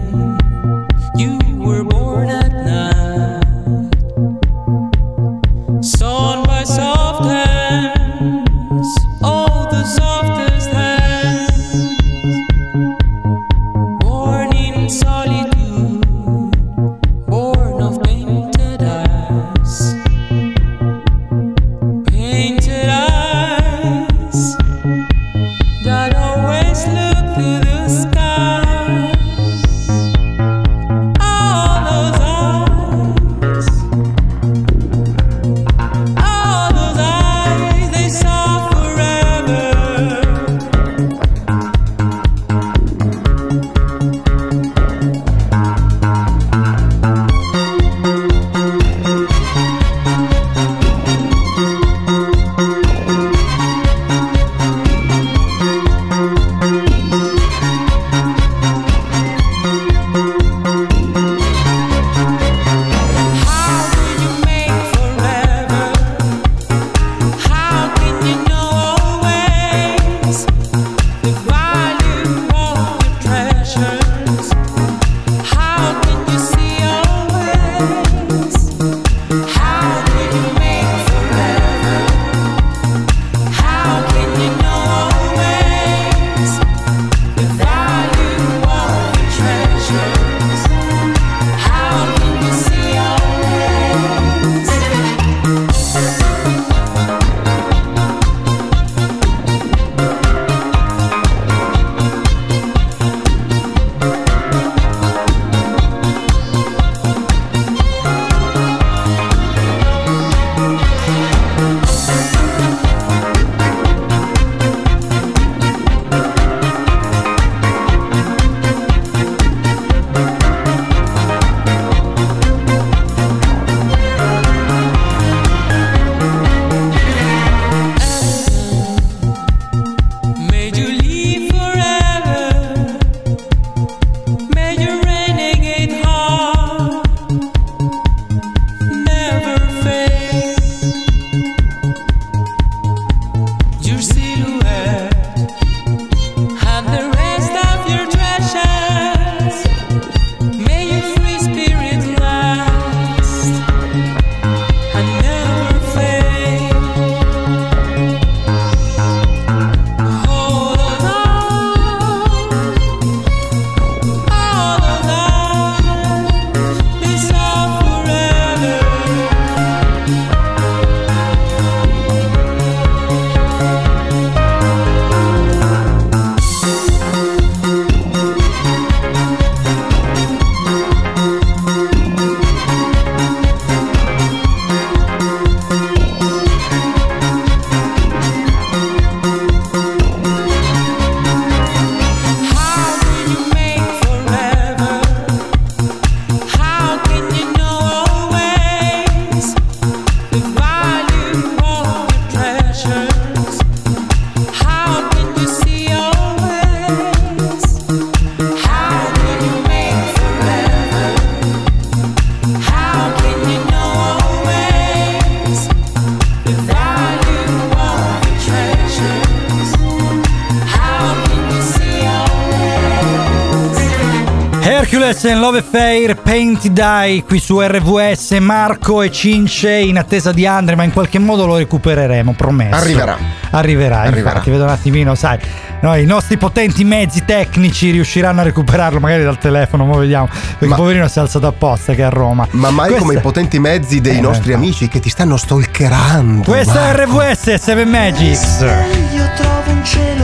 Love 225.57 225.69
Affair, 225.69 226.17
Painted 226.17 226.77
Eye 226.77 227.25
qui 227.25 227.39
su 227.39 227.59
RVS, 227.59 228.33
Marco 228.41 229.01
e 229.01 229.11
Cince 229.11 229.75
in 229.79 229.97
attesa 229.97 230.31
di 230.31 230.47
Andre, 230.47 230.75
ma 230.77 230.83
in 230.85 230.93
qualche 230.93 231.19
modo 231.19 231.47
lo 231.47 231.57
recupereremo, 231.57 232.35
promesso. 232.35 232.75
Arriverà. 232.77 233.17
Arriverà, 233.53 234.01
Arriverà. 234.01 234.29
infatti, 234.33 234.51
vedo 234.51 234.65
un 234.65 234.69
attimino, 234.69 235.15
sai, 235.15 235.39
no, 235.81 235.95
i 235.97 236.05
nostri 236.05 236.37
potenti 236.37 236.85
mezzi 236.85 237.25
tecnici 237.25 237.91
riusciranno 237.91 238.41
a 238.41 238.45
recuperarlo 238.45 239.01
magari 239.01 239.23
dal 239.25 239.39
telefono, 239.39 239.87
ma 239.87 239.97
vediamo, 239.97 240.27
perché 240.29 240.67
Ma- 240.67 240.77
poverino 240.77 241.09
si 241.09 241.19
è 241.19 241.23
alzato 241.23 241.47
apposta 241.47 241.95
che 241.95 242.03
è 242.03 242.05
a 242.05 242.11
Roma. 242.11 242.47
Ma 242.51 242.69
mai 242.71 242.89
Questa- 242.89 243.07
come 243.07 243.19
i 243.19 243.21
potenti 243.23 243.59
mezzi 243.59 244.03
dei 244.03 244.19
Eh, 244.19 244.21
nostri 244.21 244.51
infatti. 244.53 244.65
amici 244.67 244.89
che 244.89 245.01
ti 245.01 245.09
stanno 245.09 245.39
stalkerando. 245.39 246.43
Questa 246.43 246.91
è. 246.95 246.97
RVS 247.07 247.55
7 247.55 247.85
Magics. 247.87 248.61
Io 248.61 249.25
trovo 249.37 249.71
un 249.71 249.83
cielo 249.85 250.16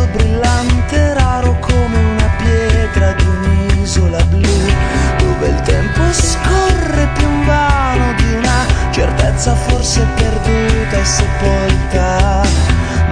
forse 9.82 10.06
perduta 10.14 10.96
e 10.96 11.04
sepolta, 11.04 12.42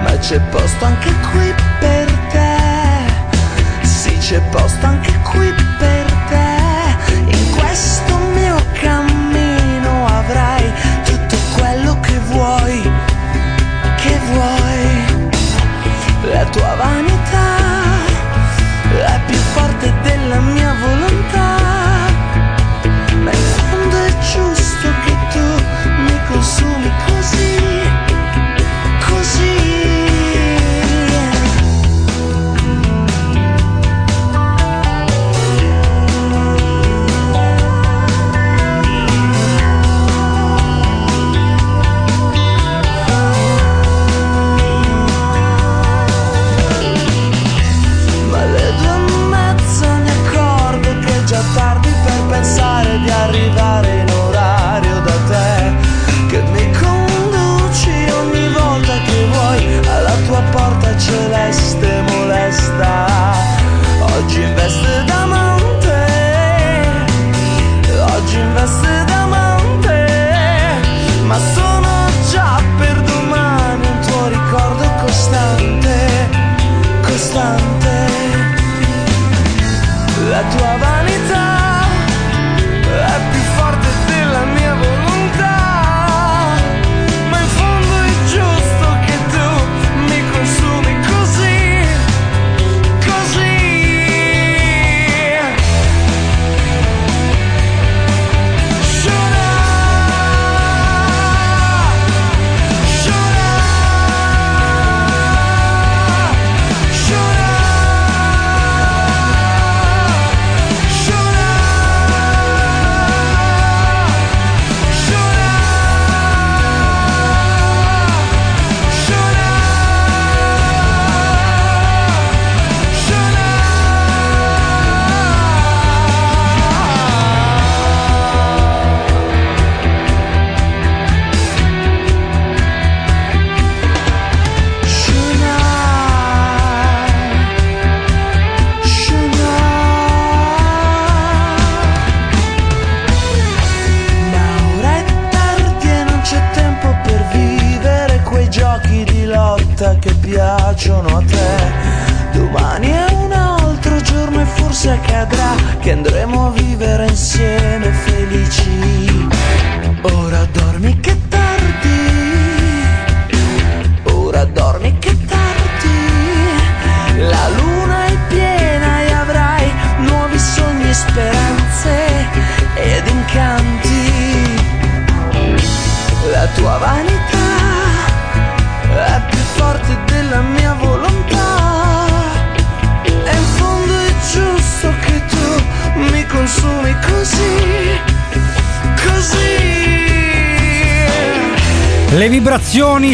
ma 0.03 0.17
c'è 0.19 0.39
posto 0.39 0.85
anche 0.85 1.11
qui 1.31 1.53
per 1.81 2.09
te, 2.29 3.85
sì 3.85 4.17
c'è 4.17 4.39
posto 4.51 4.85
anche 4.85 5.11
qui 5.19 5.51
per 5.51 5.63
te. 5.65 5.70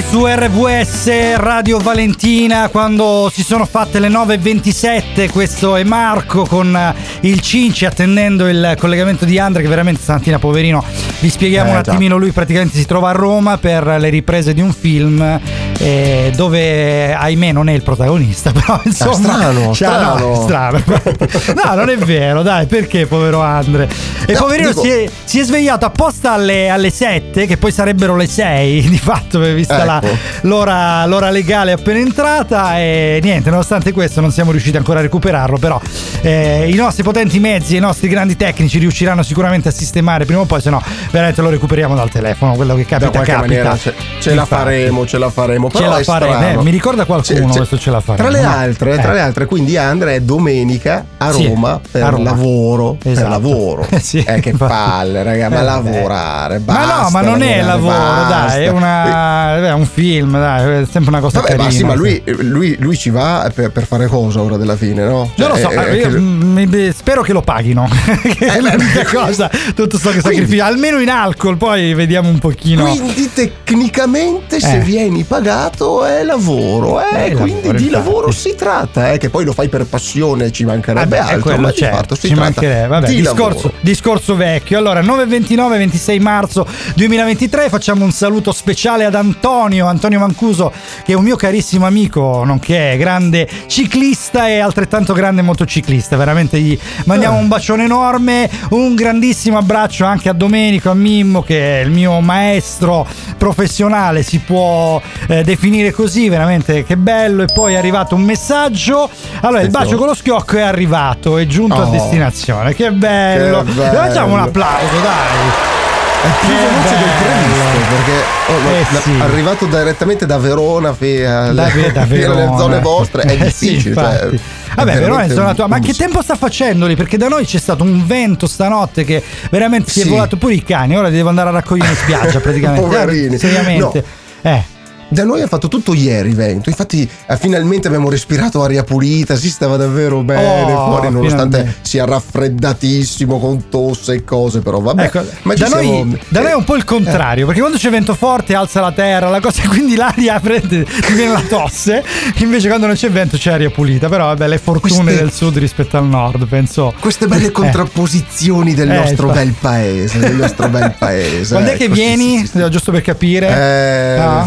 Su 0.01 0.25
RVS 0.25 1.35
Radio 1.37 1.77
Valentina 1.79 2.67
quando 2.69 3.29
si 3.33 3.43
sono 3.43 3.65
fatte 3.65 3.99
le 3.99 4.09
9.27, 4.09 5.29
questo 5.31 5.75
è 5.75 5.83
Marco 5.83 6.45
con 6.45 6.75
eh, 6.75 6.93
il 7.21 7.39
Cinci 7.41 7.85
attendendo 7.85 8.47
il 8.47 8.75
collegamento 8.77 9.25
di 9.25 9.39
Andrea 9.39 9.63
che 9.63 9.69
veramente 9.69 10.01
stamattina 10.01 10.39
poverino 10.39 10.83
vi 11.19 11.29
spieghiamo 11.29 11.71
Eh, 11.71 11.75
un 11.77 11.81
già. 11.81 11.91
attimino, 11.91 12.17
lui 12.17 12.31
praticamente 12.31 12.77
si 12.77 12.85
trova 12.85 13.09
a 13.09 13.13
Roma 13.13 13.57
per 13.57 13.85
le 13.99 14.09
riprese 14.09 14.53
di 14.53 14.61
un 14.61 14.71
film 14.73 15.39
eh, 15.79 16.31
dove 16.35 17.13
ahimè 17.13 17.51
non 17.51 17.69
è 17.69 17.73
il 17.73 17.81
protagonista 17.83 18.51
però 18.57 18.79
insomma 18.83 19.13
strano, 19.15 19.71
c'ha- 19.73 20.15
no, 20.17 20.35
strano. 20.43 20.79
è 20.79 20.91
strano. 20.91 21.63
no 21.65 21.75
non 21.75 21.89
è 21.89 21.97
vero 21.97 22.41
dai 22.43 22.65
perché 22.65 23.05
povero 23.07 23.41
Andre 23.41 23.89
e 24.29 24.33
No, 24.33 24.39
poverino 24.39 24.69
dico- 24.69 24.81
si, 24.81 24.89
è, 24.89 25.09
si 25.23 25.39
è 25.39 25.43
svegliato 25.43 25.85
apposta 25.85 26.33
alle, 26.33 26.69
alle 26.69 26.89
7 26.89 27.45
che 27.47 27.55
poi 27.57 27.71
sarebbero 27.71 28.15
le 28.15 28.27
6 28.27 28.81
di 28.89 28.97
fatto 28.97 29.39
vista 29.39 29.83
la- 29.85 30.01
Ecco. 30.03 30.15
l'ora, 30.41 31.05
l'ora 31.05 31.29
legale 31.29 31.71
appena 31.71 31.97
entrata 31.99 32.77
e 32.77 33.19
niente 33.23 33.49
nonostante 33.49 33.91
questo 33.93 34.19
non 34.21 34.31
siamo 34.31 34.51
riusciti 34.51 34.75
ancora 34.77 34.99
a 34.99 35.01
recuperarlo 35.01 35.57
però 35.57 35.79
eh, 36.21 36.69
i 36.69 36.75
nostri 36.75 37.03
potenti 37.03 37.39
mezzi 37.39 37.75
e 37.75 37.77
i 37.77 37.81
nostri 37.81 38.07
grandi 38.09 38.35
tecnici 38.35 38.77
riusciranno 38.79 39.23
sicuramente 39.23 39.69
a 39.69 39.71
sistemare 39.71 40.25
prima 40.25 40.41
o 40.41 40.45
poi 40.45 40.59
se 40.61 40.69
no 40.69 40.81
veramente 41.11 41.41
lo 41.41 41.49
recuperiamo 41.49 41.95
dal 41.95 42.09
telefono 42.09 42.53
quello 42.55 42.75
che 42.75 42.81
Da 42.83 42.87
capita 42.99 43.09
qualche 43.11 43.31
capita 43.31 43.47
maniera 43.47 43.77
ce, 43.77 43.93
ce 44.19 44.33
la 44.35 44.45
faremo, 44.45 45.05
ce 45.05 45.17
la 45.17 45.29
faremo. 45.29 45.69
Ce 45.71 45.87
la 45.87 46.03
faremo, 46.03 46.59
eh, 46.61 46.63
mi 46.63 46.71
ricorda 46.71 47.05
qualcuno 47.05 47.49
Ce- 47.51 47.57
questo 47.57 47.77
ce 47.79 47.91
la 47.91 48.01
faremo, 48.01 48.27
Tra 48.29 48.37
le 48.37 48.43
altre, 48.45 48.93
Eh. 48.93 48.97
tra 48.99 49.13
le 49.13 49.19
altre, 49.21 49.45
quindi 49.45 49.77
Andrea 49.77 50.13
è 50.15 50.19
domenica 50.21 51.05
a 51.17 51.31
Sì, 51.31 51.45
Roma 51.47 51.79
per 51.89 52.03
a 52.03 52.09
Roma. 52.09 52.23
lavoro. 52.31 52.97
Per 53.01 53.11
Esatto. 53.13 53.29
lavoro. 53.29 53.87
Eh, 53.97 53.99
sì, 54.21 54.25
eh, 54.27 54.39
che 54.39 54.51
palle, 54.57 55.23
raga, 55.23 55.49
ma 55.49 55.59
Eh, 55.59 55.63
lavorare. 55.63 56.61
ma 56.65 56.73
no 56.79 56.85
basta 56.87 57.09
ma 57.11 57.21
non 57.21 57.41
è 57.41 57.61
lavoro 57.61 57.93
basta. 57.97 58.27
dai 58.55 58.63
è, 58.65 58.67
una, 58.69 59.55
è 59.57 59.73
un 59.73 59.85
film 59.85 60.31
dai 60.39 60.81
è 60.81 60.85
sempre 60.89 61.09
una 61.11 61.19
cosa 61.19 61.39
Vabbè, 61.39 61.49
carina 61.55 61.63
ma 61.65 61.71
sì, 61.71 61.83
ma 61.83 61.93
lui, 61.95 62.21
lui, 62.39 62.75
lui 62.79 62.97
ci 62.97 63.09
va 63.09 63.49
per, 63.53 63.71
per 63.71 63.85
fare 63.85 64.07
cosa 64.07 64.41
ora 64.41 64.57
della 64.57 64.75
fine, 64.75 65.03
no? 65.03 65.31
Non 65.35 65.47
lo 65.49 65.55
Cioè, 65.55 65.61
so, 65.61 65.69
è- 65.71 65.89
eh, 65.91 65.95
io, 65.97 66.09
che- 66.09 66.17
mi- 66.19 66.91
spero 66.95 67.21
che 67.21 67.33
lo 67.33 67.41
paghino. 67.41 67.87
che 68.37 68.45
è 68.45 68.59
l'unica 68.59 69.05
cosa, 69.11 69.49
tutto 69.75 69.97
sto 69.97 70.11
che 70.11 70.21
sacrificio. 70.21 70.63
Almeno 70.63 70.99
in 70.99 71.09
alcol, 71.09 71.57
poi 71.57 71.93
vediamo 71.93 72.29
un 72.29 72.39
pochino. 72.39 72.83
Quindi 72.85 73.29
tecnicamente 73.33 74.59
se 74.59 74.77
Eh. 74.77 74.79
vieni 74.79 75.23
pagato 75.23 76.05
è 76.05 76.23
lavoro, 76.23 76.99
eh, 77.01 77.25
È 77.27 77.31
quindi 77.33 77.61
lavoro, 77.61 77.77
di 77.77 77.83
infatti. 77.85 77.89
lavoro 77.89 78.31
si 78.31 78.55
tratta, 78.55 79.11
eh, 79.11 79.17
che 79.17 79.29
poi 79.29 79.45
lo 79.45 79.53
fai 79.53 79.67
per 79.69 79.85
passione, 79.85 80.51
ci 80.51 80.63
mancherebbe 80.65 81.17
altro, 81.17 81.57
ma 81.57 81.69
di 81.69 81.75
c'è, 81.77 81.89
fatto 81.91 82.15
si 82.15 82.27
ci 82.27 82.33
tratta 82.33 82.43
mancherebbe. 82.49 82.87
Vabbè, 82.87 83.07
di 83.07 83.15
discorso, 83.17 83.43
lavoro. 83.43 83.73
discorso 83.81 84.06
vecchio. 84.11 84.77
Allora, 84.77 85.01
9-29, 85.01 85.69
26 85.77 86.19
marzo 86.19 86.65
2023, 86.95 87.67
facciamo 87.67 88.05
un 88.05 88.11
saluto 88.11 88.53
speciale 88.53 89.03
ad 89.03 89.15
Antonio, 89.15 89.85
Antonio 89.87 90.19
Mancuso, 90.19 90.71
che 91.03 91.11
è 91.11 91.15
un 91.15 91.23
mio 91.25 91.35
carissimo 91.35 91.85
amico, 91.85 92.43
nonché 92.45 92.95
grande 92.97 93.47
ciclista 93.67 94.47
e 94.47 94.59
altrettanto 94.59 95.13
grande 95.13 95.41
motociclista. 95.41 96.15
Veramente 96.15 96.57
gli 96.61 96.77
mandiamo 97.05 97.37
un 97.37 97.49
bacione 97.49 97.83
enorme, 97.83 98.49
un 98.69 98.95
grandissimo 98.95 99.57
abbraccio 99.57 100.05
anche 100.05 100.29
a 100.29 100.33
Domenico, 100.33 100.89
a 100.89 100.93
Mimmo, 100.93 101.41
che 101.41 101.81
è 101.81 101.83
il 101.83 101.91
mio 101.91 102.21
maestro 102.21 103.05
professionale, 103.37 104.23
si 104.23 104.39
può 104.39 105.01
eh, 105.27 105.43
definire 105.43 105.91
così, 105.91 106.29
veramente 106.29 106.85
che 106.85 106.95
bello. 106.95 107.43
E 107.43 107.47
poi 107.53 107.73
è 107.73 107.77
arrivato 107.77 108.15
un 108.15 108.21
messaggio. 108.21 109.09
Allora, 109.41 109.61
il 109.61 109.69
bacio 109.69 109.97
con 109.97 110.07
lo 110.07 110.13
schiocco 110.13 110.55
è 110.57 110.61
arrivato, 110.61 111.37
è 111.37 111.45
giunto 111.45 111.75
a 111.81 111.85
Oh. 111.87 111.89
destinazione. 111.91 112.73
Che 112.73 112.91
bello. 112.91 113.63
Che 113.63 113.71
bello. 113.71 113.95
Facciamo 113.97 114.33
un 114.33 114.39
applauso, 114.39 114.99
dai. 115.01 115.75
È 116.19 116.29
più 116.39 116.47
Che 116.49 116.55
veloce 116.55 116.97
del 116.97 117.09
bello. 117.21 117.53
previsto 117.53 117.95
perché 117.95 118.23
oh, 118.47 118.69
Eh, 118.71 118.85
la- 118.91 118.99
sì. 119.01 119.17
arrivato 119.21 119.65
direttamente 119.65 120.25
da 120.25 120.37
Verona 120.39 120.89
alle, 120.97 121.23
Da, 121.23 121.51
da 121.53 121.69
fino 122.07 122.25
alle 122.31 122.41
Verona. 122.41 122.57
zone 122.57 122.79
vostre 122.79 123.21
è 123.21 123.31
Eh, 123.39 123.51
sì, 123.51 123.69
difficile. 123.69 123.93
cioè, 123.93 124.03
infatti. 124.03 124.35
è 124.35 124.39
Vabbè, 124.75 124.99
Verona 124.99 125.23
è 125.23 125.29
zona 125.29 125.53
tua. 125.53 125.67
Ma 125.67 125.79
che 125.79 125.93
tempo 125.93 126.21
sta 126.23 126.35
facendo 126.35 126.87
lì? 126.87 126.95
Perché 126.95 127.17
da 127.17 127.27
noi 127.27 127.45
c'è 127.45 127.59
stato 127.59 127.83
un 127.83 128.05
vento 128.05 128.47
stanotte 128.47 129.03
che 129.03 129.23
veramente 129.51 129.91
si 129.91 129.99
è 130.01 130.03
Sì. 130.03 130.09
volato 130.09 130.37
pure 130.37 130.55
i 130.55 130.63
cani. 130.63 130.97
Ora 130.97 131.07
li 131.07 131.15
devo 131.15 131.29
andare 131.29 131.49
a 131.49 131.51
raccogliere 131.51 131.89
in 131.89 131.95
spiaggia 131.95 132.39
praticamente. 132.41 132.81
Poverini. 132.81 133.35
Eh, 133.35 133.39
Seriamente. 133.39 134.03
Eh. 134.41 134.63
Da 135.09 135.23
noi 135.23 135.41
ha 135.41 135.47
fatto 135.47 135.69
tutto 135.69 135.93
ieri 135.93 136.33
vento, 136.33 136.67
infatti 136.69 137.09
eh, 137.27 137.37
finalmente 137.37 137.87
abbiamo 137.87 138.09
respirato 138.09 138.61
aria 138.61 138.83
pulita, 138.83 139.37
si 139.37 139.49
stava 139.49 139.77
davvero 139.77 140.21
bene 140.21 140.73
Oh, 140.73 140.85
fuori 140.87 141.09
nonostante 141.09 141.57
finalmente. 141.57 141.79
sia 141.87 142.03
raffreddatissimo 142.05 143.39
con 143.39 143.69
tosse 143.69 144.13
e 144.15 144.23
cose, 144.25 144.59
però 144.59 144.79
vabbè. 144.81 145.03
Ecco, 145.05 145.23
ma 145.43 145.53
da, 145.53 145.67
noi, 145.69 145.85
siamo- 145.85 146.17
da 146.27 146.41
noi 146.41 146.51
è 146.51 146.55
un 146.55 146.63
po' 146.65 146.75
il 146.75 146.81
eh. 146.81 146.85
contrario, 146.85 147.45
perché 147.45 147.61
quando 147.61 147.77
c'è 147.77 147.89
vento 147.89 148.15
forte 148.15 148.53
alza 148.53 148.81
la 148.81 148.91
terra, 148.91 149.29
la 149.29 149.39
cosa, 149.39 149.61
quindi 149.69 149.95
l'aria 149.95 150.39
prende, 150.41 150.83
ti 150.83 151.13
viene 151.13 151.31
la 151.31 151.41
tosse, 151.47 152.03
invece 152.39 152.67
quando 152.67 152.85
non 152.87 152.95
c'è 152.95 153.09
vento 153.09 153.37
c'è 153.37 153.51
aria 153.53 153.69
pulita, 153.69 154.09
però 154.09 154.25
vabbè 154.25 154.45
le 154.47 154.57
fortune 154.57 155.03
Queste- 155.03 155.21
del 155.21 155.31
sud 155.31 155.57
rispetto 155.57 155.95
al 155.97 156.05
nord, 156.05 156.45
penso. 156.47 156.93
Queste 156.99 157.27
belle 157.27 157.47
Eh. 157.47 157.51
contrapposizioni 157.51 158.73
del 158.73 158.91
Eh, 158.91 158.95
nostro 158.97 159.27
infatti. 159.27 159.45
bel 159.45 159.55
paese, 159.59 160.19
del 160.19 160.35
nostro 160.35 160.67
bel 160.67 160.93
paese. 160.99 161.53
Quando 161.53 161.71
è 161.71 161.77
che 161.77 161.85
ecco, 161.85 161.95
sì, 161.95 162.01
vieni? 162.01 162.37
sì, 162.39 162.47
sì. 162.59 162.69
Giusto 162.69 162.91
per 162.91 163.01
capire. 163.01 163.47
Eh, 163.47 164.15
No? 164.17 164.45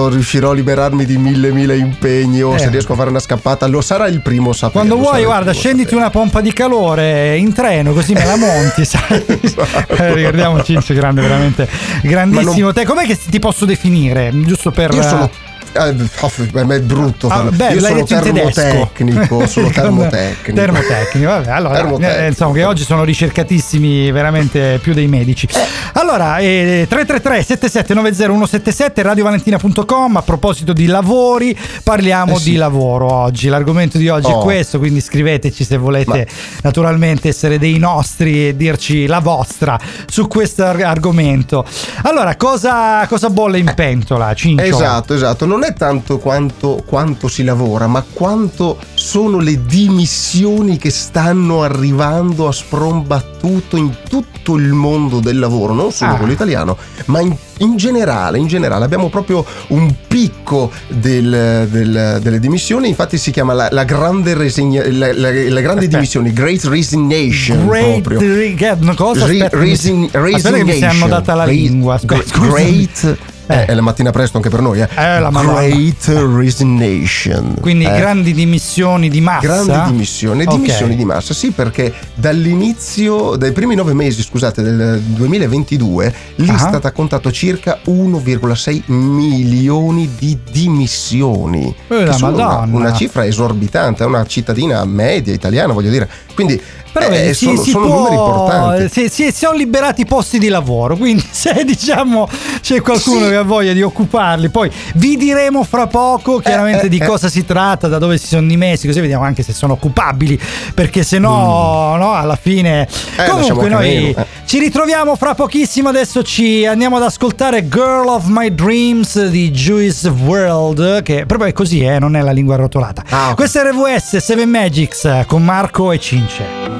Quando 0.00 0.16
riuscirò 0.16 0.50
a 0.50 0.54
liberarmi 0.54 1.04
di 1.04 1.18
mille 1.18 1.52
mille 1.52 1.76
impegni 1.76 2.40
o 2.40 2.54
Eh. 2.54 2.58
se 2.58 2.70
riesco 2.70 2.94
a 2.94 2.96
fare 2.96 3.10
una 3.10 3.18
scappata, 3.18 3.66
lo 3.66 3.82
sarà 3.82 4.06
il 4.06 4.22
primo 4.22 4.50
a 4.50 4.54
saperlo. 4.54 4.88
Quando 4.88 4.96
vuoi, 5.08 5.24
guarda, 5.24 5.52
scenditi 5.52 5.94
una 5.94 6.08
pompa 6.08 6.40
di 6.40 6.52
calore 6.54 7.36
in 7.36 7.52
treno, 7.52 7.92
così 7.92 8.14
me 8.14 8.24
la 8.24 8.36
monti, 8.36 8.84
sai? 8.86 9.22
Eh, 9.26 10.14
ricordiamo 10.14 10.62
Cinzio, 10.62 10.94
grande, 10.94 11.20
veramente 11.20 11.68
grandissimo. 12.02 12.72
Te, 12.72 12.86
com'è 12.86 13.04
che 13.04 13.18
ti 13.28 13.38
posso 13.38 13.66
definire? 13.66 14.30
Giusto 14.32 14.70
per. 14.70 14.94
Io 14.94 15.02
sono. 15.02 15.30
Eh, 15.72 16.48
beh, 16.50 16.64
ma 16.64 16.74
è 16.74 16.80
brutto 16.80 17.26
Ah, 17.28 17.34
farlo. 17.36 17.50
beh, 17.52 17.72
Io 17.74 17.80
sono 17.80 18.04
termotecnico. 18.04 19.46
Sono 19.46 19.68
termotecnico. 19.72 20.52
Termotecnico, 20.60 21.28
vabbè, 21.28 21.50
allora, 21.50 21.74
Termotecnico. 21.76 22.20
eh, 22.20 22.26
insomma, 22.28 22.54
che 22.54 22.64
oggi 22.64 22.84
sono 22.84 23.04
ricercatissimi 23.04 24.10
veramente 24.10 24.78
più 24.82 24.94
dei 24.94 25.06
medici. 25.06 25.48
Allora, 25.94 26.38
eh, 26.38 26.86
333 26.88 27.42
7790 27.42 28.24
177 28.26 29.02
radiovalentina.com. 29.02 30.16
A 30.16 30.22
proposito 30.22 30.72
di 30.72 30.86
lavori, 30.86 31.56
parliamo 31.82 32.34
Eh 32.36 32.38
sì. 32.38 32.50
di 32.50 32.56
lavoro 32.56 33.12
oggi. 33.12 33.48
L'argomento 33.48 33.98
di 33.98 34.08
oggi 34.08 34.30
è 34.30 34.34
Oh. 34.34 34.40
questo, 34.42 34.78
quindi 34.78 35.00
scriveteci 35.00 35.64
se 35.64 35.76
volete 35.76 36.26
naturalmente 36.62 37.28
essere 37.28 37.58
dei 37.58 37.78
nostri 37.78 38.48
e 38.48 38.56
dirci 38.56 39.06
la 39.06 39.18
vostra 39.20 39.78
su 40.06 40.26
questo 40.28 40.64
ar- 40.64 40.82
argomento. 40.82 41.64
Allora, 42.02 42.36
cosa, 42.36 43.06
cosa 43.08 43.28
bolle 43.30 43.58
in 43.58 43.72
pentola, 43.74 44.32
Cincio? 44.34 44.64
Esatto, 44.64 45.14
esatto. 45.14 45.46
Non 45.46 45.59
è 45.64 45.72
tanto 45.74 46.18
quanto, 46.18 46.82
quanto 46.86 47.28
si 47.28 47.42
lavora, 47.44 47.86
ma 47.86 48.04
quanto 48.12 48.78
sono 48.94 49.38
le 49.38 49.64
dimissioni 49.64 50.76
che 50.76 50.90
stanno 50.90 51.62
arrivando 51.62 52.46
a 52.48 52.52
sprombattuto 52.52 53.76
in 53.76 53.94
tutto 54.08 54.56
il 54.56 54.72
mondo 54.72 55.20
del 55.20 55.38
lavoro, 55.38 55.72
non 55.74 55.92
solo 55.92 56.12
Ah. 56.12 56.16
quello 56.16 56.32
italiano, 56.32 56.76
ma 57.06 57.20
in, 57.20 57.34
in 57.58 57.76
generale, 57.76 58.38
in 58.38 58.46
generale. 58.46 58.84
Abbiamo 58.84 59.08
proprio 59.08 59.44
un 59.68 59.94
picco 60.08 60.70
del- 60.88 61.66
del- 61.70 62.18
delle 62.22 62.38
dimissioni, 62.40 62.88
infatti 62.88 63.16
si 63.18 63.30
chiama 63.30 63.52
la, 63.52 63.68
la 63.70 63.84
grande 63.84 64.34
resigna, 64.34 64.82
la, 64.90 65.12
la- 65.14 65.30
la 65.48 65.60
grande 65.60 65.88
dimissioni, 65.88 66.32
Great 66.32 66.64
Resignation. 66.64 67.66
Great 67.66 68.00
proprio. 68.02 68.34
re- 68.34 68.94
cosa? 68.94 69.26
Re- 69.26 69.32
mi- 69.34 69.48
resin- 69.50 70.04
aspetta 70.12 70.22
che 70.56 70.64
mi 70.64 70.72
si 70.72 70.78
è 70.78 70.80
resignation. 70.82 70.90
annodata 71.02 71.34
la 71.34 71.44
lingua. 71.44 71.98
Scusami. 71.98 72.48
Great 72.50 73.16
eh, 73.50 73.64
è 73.66 73.74
la 73.74 73.80
mattina 73.82 74.10
presto 74.10 74.36
anche 74.36 74.48
per 74.48 74.60
noi, 74.60 74.80
eh. 74.80 74.88
Eh, 74.94 75.18
la. 75.20 75.30
Great 75.30 76.06
Resignation. 76.36 77.56
Quindi 77.60 77.84
Eh, 77.84 77.96
grandi 77.96 78.32
dimissioni 78.32 79.08
di 79.08 79.20
massa. 79.20 79.46
Grandi 79.64 79.90
dimissioni, 79.92 80.44
Ok. 80.44 80.54
dimissioni 80.54 80.96
di 80.96 81.04
massa, 81.04 81.34
sì, 81.34 81.50
perché 81.50 81.92
dall'inizio, 82.14 83.36
dai 83.36 83.52
primi 83.52 83.74
nove 83.74 83.92
mesi, 83.94 84.22
scusate, 84.22 84.62
del 84.62 85.00
2022, 85.00 86.14
l'Istat 86.36 86.84
ha 86.84 86.92
contato 86.92 87.30
circa 87.32 87.78
1,6 87.86 88.82
milioni 88.86 90.08
di 90.18 90.38
dimissioni. 90.50 91.74
Eh, 91.88 91.96
che 91.96 92.04
la 92.04 92.12
sono 92.12 92.34
una, 92.34 92.68
una 92.70 92.92
cifra 92.92 93.24
esorbitante, 93.26 94.02
è 94.02 94.06
una 94.06 94.24
cittadina 94.26 94.84
media 94.84 95.32
italiana, 95.32 95.72
voglio 95.72 95.90
dire. 95.90 96.08
Quindi 96.34 96.60
Però 96.92 97.08
eh, 97.08 97.34
si- 97.34 97.46
sono, 97.46 97.62
si 97.62 97.70
sono 97.70 97.86
può- 97.86 97.96
numeri 97.96 98.14
importanti. 98.14 98.88
Si, 98.88 99.08
si- 99.08 99.30
si 99.30 99.32
sono 99.32 99.56
liberati 99.56 100.04
posti 100.06 100.38
di 100.38 100.48
lavoro, 100.48 100.96
quindi 100.96 101.24
se 101.30 101.62
diciamo 101.64 102.28
c'è 102.60 102.80
qualcuno 102.80 103.28
che 103.28 103.36
ha 103.36 103.42
voglia 103.42 103.72
di 103.72 103.82
occuparli, 103.82 104.48
poi 104.48 104.70
vi 104.94 105.16
diremo 105.16 105.62
fra 105.64 105.86
poco 105.86 106.38
chiaramente 106.38 106.86
eh, 106.86 106.88
di 106.88 106.98
eh. 106.98 107.06
cosa 107.06 107.28
si 107.28 107.44
tratta, 107.44 107.88
da 107.88 107.98
dove 107.98 108.18
si 108.18 108.26
sono 108.26 108.46
dimessi, 108.46 108.86
così 108.86 109.00
vediamo 109.00 109.24
anche 109.24 109.42
se 109.42 109.52
sono 109.52 109.74
occupabili, 109.74 110.38
perché 110.74 111.02
se 111.02 111.18
no, 111.18 111.96
no, 111.96 112.12
alla 112.14 112.36
fine... 112.36 112.88
lasciamo 113.16 113.38
Comunque 113.40 113.68
noi 113.68 114.10
eh. 114.10 114.26
ci 114.44 114.58
ritroviamo 114.58 115.16
fra 115.16 115.34
pochissimo, 115.34 115.88
adesso 115.88 116.22
ci 116.22 116.66
andiamo 116.66 116.96
ad 116.96 117.02
ascoltare 117.02 117.68
Girl 117.68 118.06
of 118.08 118.24
My 118.26 118.52
Dreams 118.54 119.26
di 119.28 119.50
Juice 119.50 120.08
World, 120.08 121.02
che 121.02 121.24
proprio 121.26 121.48
è 121.48 121.52
così, 121.52 121.80
eh, 121.80 121.98
non 121.98 122.16
è 122.16 122.20
la 122.20 122.32
lingua 122.32 122.54
arrotolata. 122.54 123.04
Ah, 123.08 123.30
ok. 123.30 123.36
Questo 123.36 123.60
è 123.60 123.70
RVS 123.70 124.16
7 124.16 124.46
Magics 124.46 125.24
con 125.26 125.42
Marco 125.44 125.92
e 125.92 125.98
Cince. 125.98 126.79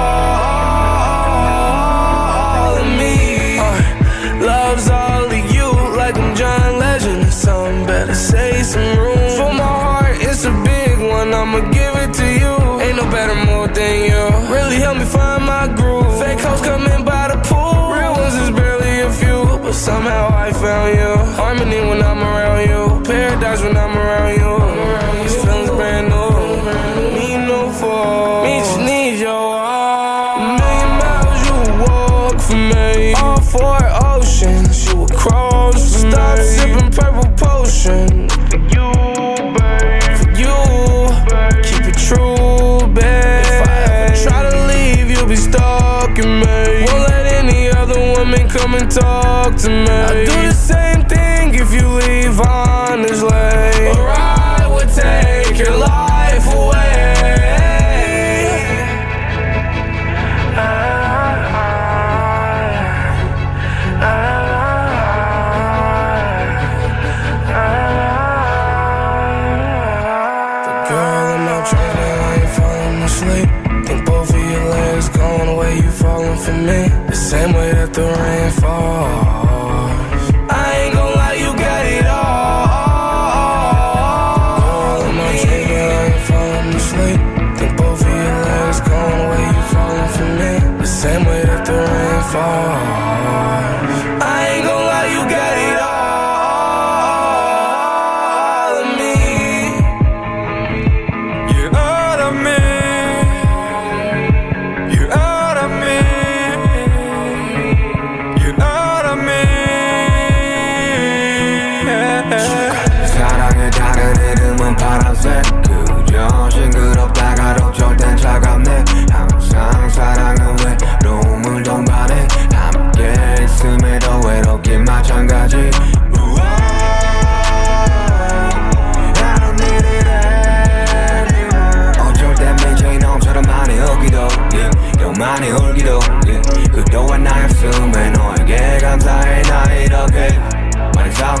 say 8.15 8.63
some 8.63 8.97
room 8.97 9.29
for 9.37 9.53
my 9.53 9.73
heart. 9.85 10.15
It's 10.19 10.43
a 10.45 10.51
big 10.63 10.99
one, 10.99 11.33
I'ma 11.33 11.59
give 11.71 11.95
it 12.03 12.13
to 12.19 12.27
you. 12.41 12.53
Ain't 12.83 12.97
no 12.97 13.05
better 13.09 13.35
mood 13.47 13.73
than 13.75 13.95
you. 14.09 14.21
Really 14.53 14.77
help 14.77 14.97
me 14.97 15.05
find 15.05 15.45
my 15.45 15.67
groove. 15.67 16.19
Fake 16.19 16.39
hoes 16.39 16.61
coming 16.61 17.03
by 17.05 17.27
the 17.31 17.37
pool. 17.47 17.93
Real 17.97 18.13
ones 18.13 18.35
is 18.35 18.51
barely 18.51 19.01
a 19.01 19.11
few, 19.11 19.39
but 19.63 19.73
somehow 19.73 20.29
I 20.45 20.51
found 20.51 20.89
you. 20.99 21.11
Harmony 21.39 21.81
when 21.89 22.01
I'm 22.01 22.19
around 22.19 22.61
you. 22.69 23.03
Paradise 23.03 23.61
when 23.61 23.77
I'm 23.77 23.97
around 23.97 24.33
you. 24.39 24.60
Come 48.61 48.75
and 48.75 48.91
talk 48.91 49.55
to 49.55 49.69
me. 49.69 49.89
I'll 49.89 50.25
do 50.25 50.50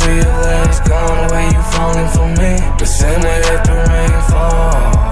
your 0.00 0.24
legs 0.48 0.80
going 0.88 1.30
away, 1.30 1.46
you 1.52 1.62
falling 1.74 2.08
for 2.16 2.28
me 2.40 2.52
The 2.78 2.86
same 2.86 3.20
way 3.20 3.38
that 3.46 3.64
the 3.66 3.74
rain 3.90 4.20
falls 4.30 5.02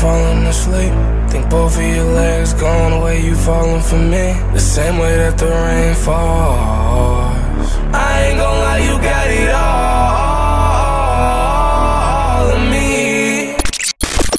falling 0.00 0.46
asleep 0.46 0.92
Think 1.30 1.48
both 1.48 1.76
of 1.76 1.82
your 1.82 2.04
legs 2.04 2.52
going 2.54 2.92
away, 3.00 3.24
you 3.24 3.34
falling 3.36 3.80
for 3.80 3.96
me 3.96 4.26
The 4.52 4.58
same 4.58 4.98
way 4.98 5.16
that 5.16 5.38
the 5.38 5.46
rain 5.46 5.94
falls. 5.94 7.68
I 7.94 8.26
ain't 8.26 8.38
gon' 8.38 8.58
lie, 8.64 8.78
you 8.88 8.94
got 9.10 9.30
it 9.30 9.50
all. 9.54 10.04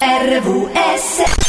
RVS 0.02 1.45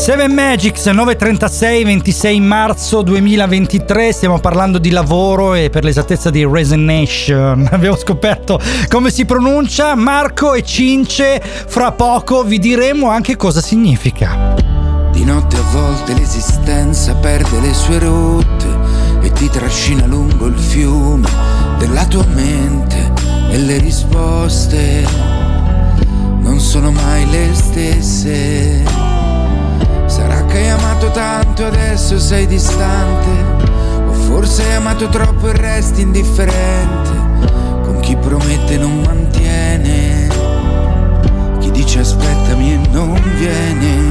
7 0.00 0.28
Magics 0.28 0.86
936 0.86 1.84
26 1.84 2.40
marzo 2.40 3.02
2023 3.02 4.14
stiamo 4.14 4.38
parlando 4.38 4.78
di 4.78 4.88
lavoro 4.88 5.52
e 5.52 5.68
per 5.68 5.84
l'esattezza 5.84 6.30
di 6.30 6.42
resignation 6.50 7.68
abbiamo 7.70 7.96
scoperto 7.96 8.58
come 8.88 9.10
si 9.10 9.26
pronuncia. 9.26 9.94
Marco 9.94 10.54
e 10.54 10.62
Cince 10.62 11.38
fra 11.42 11.92
poco 11.92 12.44
vi 12.44 12.58
diremo 12.58 13.10
anche 13.10 13.36
cosa 13.36 13.60
significa. 13.60 14.54
Di 15.12 15.22
notte 15.22 15.56
a 15.56 15.62
volte 15.70 16.14
l'esistenza 16.14 17.14
perde 17.16 17.60
le 17.60 17.74
sue 17.74 17.98
rotte 17.98 18.68
e 19.20 19.30
ti 19.32 19.50
trascina 19.50 20.06
lungo 20.06 20.46
il 20.46 20.58
fiume 20.58 21.28
della 21.76 22.06
tua 22.06 22.24
mente 22.24 23.12
e 23.50 23.58
le 23.58 23.76
risposte 23.76 25.06
non 26.40 26.58
sono 26.58 26.90
mai 26.90 27.28
le 27.28 27.50
stesse. 27.52 29.19
Che 30.50 30.58
hai 30.58 30.68
amato 30.68 31.12
tanto 31.12 31.64
adesso 31.66 32.18
sei 32.18 32.44
distante, 32.44 33.64
o 34.08 34.12
forse 34.12 34.64
hai 34.64 34.74
amato 34.74 35.08
troppo 35.08 35.48
e 35.48 35.52
resti 35.52 36.00
indifferente. 36.00 37.10
Con 37.84 38.00
chi 38.00 38.16
promette 38.16 38.76
non 38.76 39.00
mantiene, 39.00 40.28
chi 41.60 41.70
dice 41.70 42.00
aspettami 42.00 42.72
e 42.72 42.80
non 42.90 43.22
viene. 43.36 44.08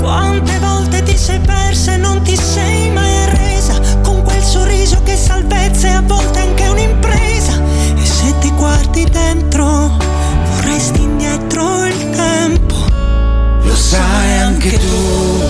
Quante 0.00 0.58
volte 0.60 1.02
ti 1.02 1.16
sei 1.16 1.40
persa 1.40 1.92
e 1.92 1.96
non 1.98 2.22
ti 2.22 2.34
sei 2.34 2.90
mai 2.90 3.16
arresa. 3.24 3.78
Con 4.02 4.22
quel 4.22 4.42
sorriso 4.42 5.02
che 5.02 5.14
salvezza 5.14 5.88
e 5.88 5.92
a 5.92 6.00
volte 6.00 6.38
anche 6.40 6.68
un'impresa. 6.68 7.60
E 7.96 8.04
se 8.04 8.32
ti 8.38 8.50
guardi 8.52 9.04
dentro 9.10 9.90
vorresti 10.54 11.02
indietro 11.02 11.84
il 11.84 12.10
tempo 12.10 12.65
Lo 13.66 13.74
sai 13.74 14.38
anche 14.38 14.78
tu, 14.78 15.42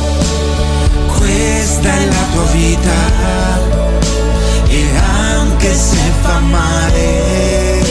questa 1.19 1.89
è 1.89 2.07
la 2.07 2.25
tua 2.33 2.45
vita 2.53 3.01
e 4.69 4.85
anche 4.97 5.75
se 5.75 5.97
fa 6.23 6.39
male, 6.39 7.83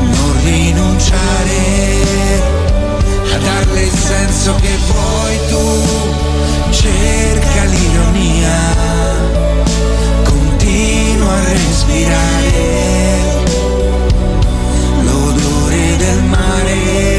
non 0.00 0.32
rinunciare 0.42 1.62
a 3.34 3.38
darle 3.38 3.82
il 3.82 3.92
senso 3.92 4.54
che 4.54 4.76
vuoi 4.90 5.38
tu, 5.48 5.66
cerca 6.70 7.64
l'ironia, 7.64 8.58
continua 10.24 11.32
a 11.32 11.44
respirare 11.44 12.54
l'odore 15.02 15.96
del 15.98 16.22
mare. 16.22 17.15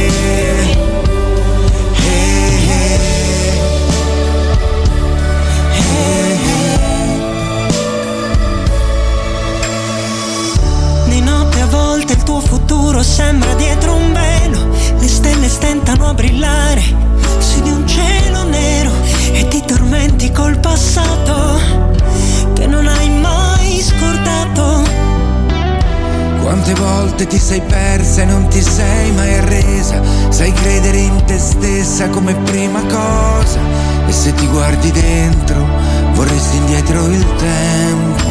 Sembra 13.17 13.51
dietro 13.55 13.95
un 13.95 14.13
velo 14.13 14.69
Le 14.99 15.07
stelle 15.07 15.49
stentano 15.49 16.09
a 16.09 16.13
brillare 16.13 16.83
su 17.39 17.61
di 17.63 17.71
un 17.71 17.87
cielo 17.87 18.43
nero 18.43 18.91
E 19.31 19.47
ti 19.47 19.63
tormenti 19.65 20.31
col 20.31 20.59
passato 20.59 21.59
che 22.53 22.67
non 22.67 22.87
hai 22.87 23.09
mai 23.09 23.81
scordato. 23.81 24.83
Quante 26.41 26.73
volte 26.75 27.25
ti 27.25 27.39
sei 27.39 27.61
persa 27.61 28.21
e 28.21 28.25
non 28.25 28.47
ti 28.49 28.61
sei 28.61 29.11
mai 29.11 29.33
arresa 29.33 29.99
Sai 30.29 30.51
credere 30.53 30.97
in 30.97 31.23
te 31.25 31.37
stessa 31.39 32.09
come 32.09 32.35
prima 32.35 32.81
cosa 32.81 33.59
E 34.07 34.11
se 34.11 34.33
ti 34.35 34.45
guardi 34.47 34.91
dentro 34.91 35.65
vorresti 36.13 36.57
indietro 36.57 37.07
il 37.07 37.25
tempo. 37.35 38.29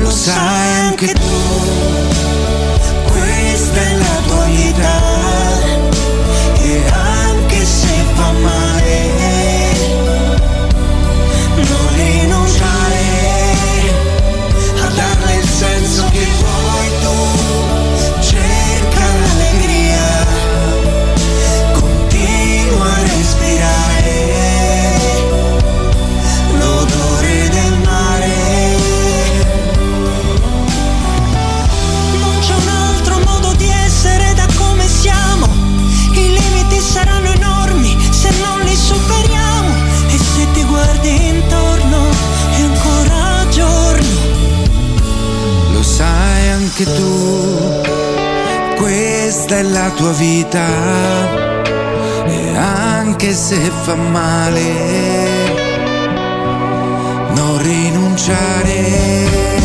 Lo 0.00 0.10
sai 0.10 0.80
anche 0.86 1.12
tu 1.12 2.00
Questa 3.40 3.80
è 3.80 3.94
la 3.94 4.20
tua 4.26 4.44
vita 4.44 5.00
E 6.60 6.82
anche 6.92 7.64
se 7.64 7.88
fa 8.12 8.32
male 8.32 9.12
Non 11.56 11.94
rinunciare 11.94 13.02
a 14.82 14.88
darle 14.94 15.34
il 15.36 15.48
senso 15.48 16.04
che 16.10 16.26
vuoi 16.38 16.90
tu. 17.00 17.69
Anche 46.80 46.84
tu, 46.94 47.82
questa 48.76 49.58
è 49.58 49.62
la 49.62 49.90
tua 49.90 50.12
vita. 50.12 50.66
E 52.26 52.56
anche 52.56 53.32
se 53.32 53.70
fa 53.82 53.94
male, 53.94 54.62
non 57.34 57.62
rinunciare 57.62 59.59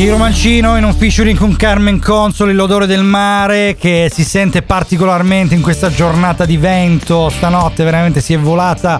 Tiro 0.00 0.16
Mancino 0.16 0.78
in 0.78 0.84
un 0.84 0.94
featuring 0.94 1.36
con 1.36 1.54
Carmen 1.56 2.00
Consoli, 2.00 2.54
l'odore 2.54 2.86
del 2.86 3.02
mare 3.02 3.76
che 3.78 4.10
si 4.10 4.24
sente 4.24 4.62
particolarmente 4.62 5.54
in 5.54 5.60
questa 5.60 5.90
giornata 5.90 6.46
di 6.46 6.56
vento. 6.56 7.28
Stanotte 7.28 7.84
veramente 7.84 8.22
si 8.22 8.32
è 8.32 8.38
volata. 8.38 8.98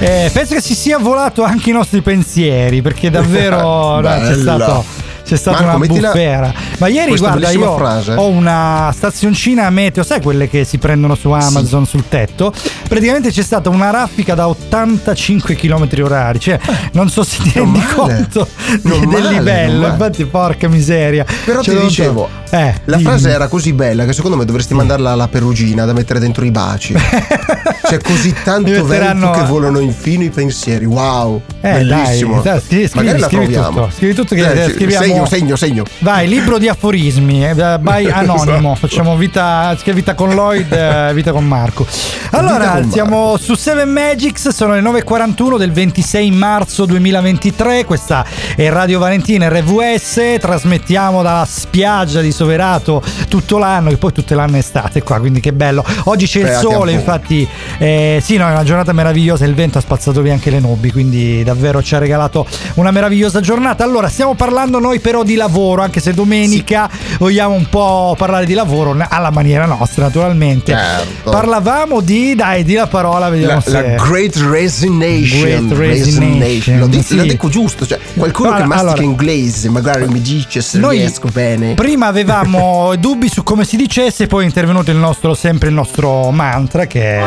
Eh, 0.00 0.32
penso 0.32 0.54
che 0.56 0.60
si 0.60 0.74
sia 0.74 0.98
volato 0.98 1.44
anche 1.44 1.70
i 1.70 1.72
nostri 1.72 2.00
pensieri 2.00 2.82
perché 2.82 3.08
davvero 3.08 4.00
no, 4.02 4.02
c'è 4.02 4.34
stato. 4.34 5.01
C'è 5.24 5.36
stata 5.36 5.62
Marco, 5.62 5.76
una 5.76 5.86
bufera. 5.86 6.52
Ma 6.78 6.88
ieri, 6.88 7.16
guarda, 7.16 7.50
io 7.50 7.76
frase. 7.76 8.12
ho 8.14 8.26
una 8.28 8.92
stazioncina 8.94 9.68
meteo, 9.70 10.02
sai 10.02 10.20
quelle 10.20 10.48
che 10.48 10.64
si 10.64 10.78
prendono 10.78 11.14
su 11.14 11.30
Amazon 11.30 11.86
sul 11.86 12.04
tetto? 12.08 12.52
Praticamente 12.88 13.30
c'è 13.30 13.42
stata 13.42 13.68
una 13.70 13.90
raffica 13.90 14.34
da 14.34 14.48
85 14.48 15.54
km 15.54 15.88
orari. 16.02 16.38
Cioè, 16.40 16.58
non 16.92 17.08
so 17.08 17.22
se 17.22 17.42
ti 17.42 17.52
rendi 17.54 17.78
male. 17.78 17.92
conto 17.94 18.48
Non 18.82 19.00
del 19.00 19.08
male, 19.08 19.20
non 19.22 19.32
livello. 19.32 19.86
Infatti, 19.86 20.24
porca 20.26 20.68
miseria. 20.68 21.24
Però 21.44 21.60
C'è 21.60 21.72
ti 21.76 21.80
dicevo, 21.80 22.28
eh, 22.50 22.74
la 22.84 22.96
dimmi. 22.96 23.08
frase 23.08 23.30
era 23.30 23.48
così 23.48 23.72
bella 23.72 24.04
che 24.04 24.12
secondo 24.12 24.36
me 24.36 24.44
dovresti 24.44 24.74
mandarla 24.74 25.10
alla 25.12 25.28
perugina 25.28 25.84
da 25.84 25.92
mettere 25.92 26.18
dentro 26.18 26.44
i 26.44 26.50
baci. 26.50 26.94
C'è 27.82 27.98
così 28.00 28.34
tanto 28.44 28.84
vento 28.84 29.30
che 29.30 29.42
volano 29.44 29.78
infino 29.80 30.24
i 30.24 30.30
pensieri. 30.30 30.84
Wow, 30.84 31.40
Eh, 31.60 31.72
bellissimo. 31.72 32.40
dai, 32.40 32.52
dai, 32.54 32.60
scrivi, 32.60 32.88
scrivi, 32.88 32.90
Magari 33.04 33.18
la 33.20 33.26
scrivi 33.26 33.42
troviamo. 33.44 33.80
tutto, 33.80 33.90
scrivi 33.96 34.14
tutto 34.14 34.34
che 34.34 34.40
Eh, 34.52 34.64
eh, 34.64 34.70
scriviamo. 34.70 35.04
Segno, 35.12 35.26
segno, 35.26 35.56
segno. 35.56 35.84
Vai, 35.98 36.26
libro 36.26 36.56
di 36.56 36.68
aforismi, 36.68 37.46
eh, 37.46 37.54
by 37.54 38.08
Anonimo. 38.10 38.74
Facciamo 38.74 39.14
vita, 39.16 39.76
vita 39.84 40.14
con 40.14 40.30
Lloyd, 40.34 40.72
eh, 40.72 41.10
vita 41.12 41.32
con 41.32 41.46
Marco. 41.46 41.86
Allora, 42.30 42.72
con 42.72 42.90
siamo 42.90 43.36
su 43.36 43.54
7 43.54 43.84
Magics, 43.84 44.48
sono 44.48 44.72
le 44.72 44.80
9.41 44.80 45.58
del 45.58 45.70
26 45.70 46.30
marzo 46.30 46.86
2023. 46.86 47.84
Questa 47.84 48.24
è 48.56 48.70
Radio 48.70 48.98
Valentina 48.98 49.48
RVS. 49.48 50.38
Trasmettiamo 50.40 51.20
dalla 51.20 51.46
spiaggia 51.46 52.22
di 52.22 52.32
Soverato 52.32 53.02
tutto 53.28 53.58
l'anno, 53.58 53.90
che 53.90 53.98
poi 53.98 54.12
tutto 54.12 54.34
l'anno 54.34 54.56
è 54.56 54.60
estate 54.60 55.02
qua, 55.02 55.18
quindi 55.18 55.40
che 55.40 55.52
bello. 55.52 55.84
Oggi 56.04 56.26
c'è 56.26 56.38
il 56.38 56.44
Beati 56.46 56.60
sole, 56.62 56.74
appunto. 56.74 56.90
infatti, 56.92 57.48
eh, 57.78 58.20
sì, 58.22 58.38
no, 58.38 58.48
è 58.48 58.52
una 58.52 58.64
giornata 58.64 58.92
meravigliosa. 58.92 59.44
Il 59.44 59.54
vento 59.54 59.76
ha 59.76 59.82
spazzato 59.82 60.22
via 60.22 60.32
anche 60.32 60.48
le 60.48 60.60
nubi, 60.60 60.90
quindi 60.90 61.42
davvero 61.44 61.82
ci 61.82 61.94
ha 61.94 61.98
regalato 61.98 62.46
una 62.74 62.90
meravigliosa 62.90 63.40
giornata. 63.40 63.84
Allora, 63.84 64.08
stiamo 64.08 64.34
parlando 64.34 64.78
noi 64.78 65.00
però 65.02 65.22
di 65.22 65.34
lavoro, 65.34 65.82
anche 65.82 66.00
se 66.00 66.14
domenica 66.14 66.88
vogliamo 67.18 67.54
un 67.54 67.68
po' 67.68 68.14
parlare 68.16 68.46
di 68.46 68.54
lavoro 68.54 68.96
alla 69.08 69.30
maniera 69.30 69.66
nostra, 69.66 70.04
naturalmente. 70.04 70.72
Certo. 70.72 71.30
Parlavamo 71.30 72.00
di, 72.00 72.34
dai, 72.34 72.64
di 72.64 72.74
la 72.74 72.86
parola, 72.86 73.28
vediamo 73.28 73.54
La, 73.54 73.60
se. 73.60 73.70
la 73.70 73.82
Great 74.02 74.36
Resignation. 74.36 75.40
Great 75.40 75.72
Resignation, 75.72 76.78
Lo, 76.78 76.86
dico, 76.86 77.02
sì. 77.02 77.16
lo 77.16 77.22
dico 77.24 77.48
giusto, 77.48 77.86
cioè 77.86 77.98
qualcuno 78.14 78.48
Allora, 78.48 78.62
che 78.62 78.68
mastica 78.68 78.90
allora. 78.90 79.02
inglese 79.02 79.68
magari 79.68 80.06
mi 80.06 80.20
dice 80.20 80.60
se 80.62 80.78
Noi 80.78 80.98
riesco 80.98 81.28
bene. 81.32 81.74
Prima 81.74 82.06
avevamo 82.06 82.94
dubbi 82.98 83.28
su 83.28 83.42
come 83.42 83.64
si 83.64 83.76
dicesse, 83.76 84.26
poi 84.28 84.44
è 84.44 84.46
intervenuto 84.46 84.90
il 84.90 84.96
nostro, 84.96 85.34
sempre 85.34 85.68
il 85.68 85.74
nostro 85.74 86.30
mantra 86.30 86.86
che 86.86 87.18
è... 87.18 87.24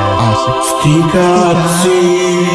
Sti 0.79 1.05
cazzi. 1.11 1.89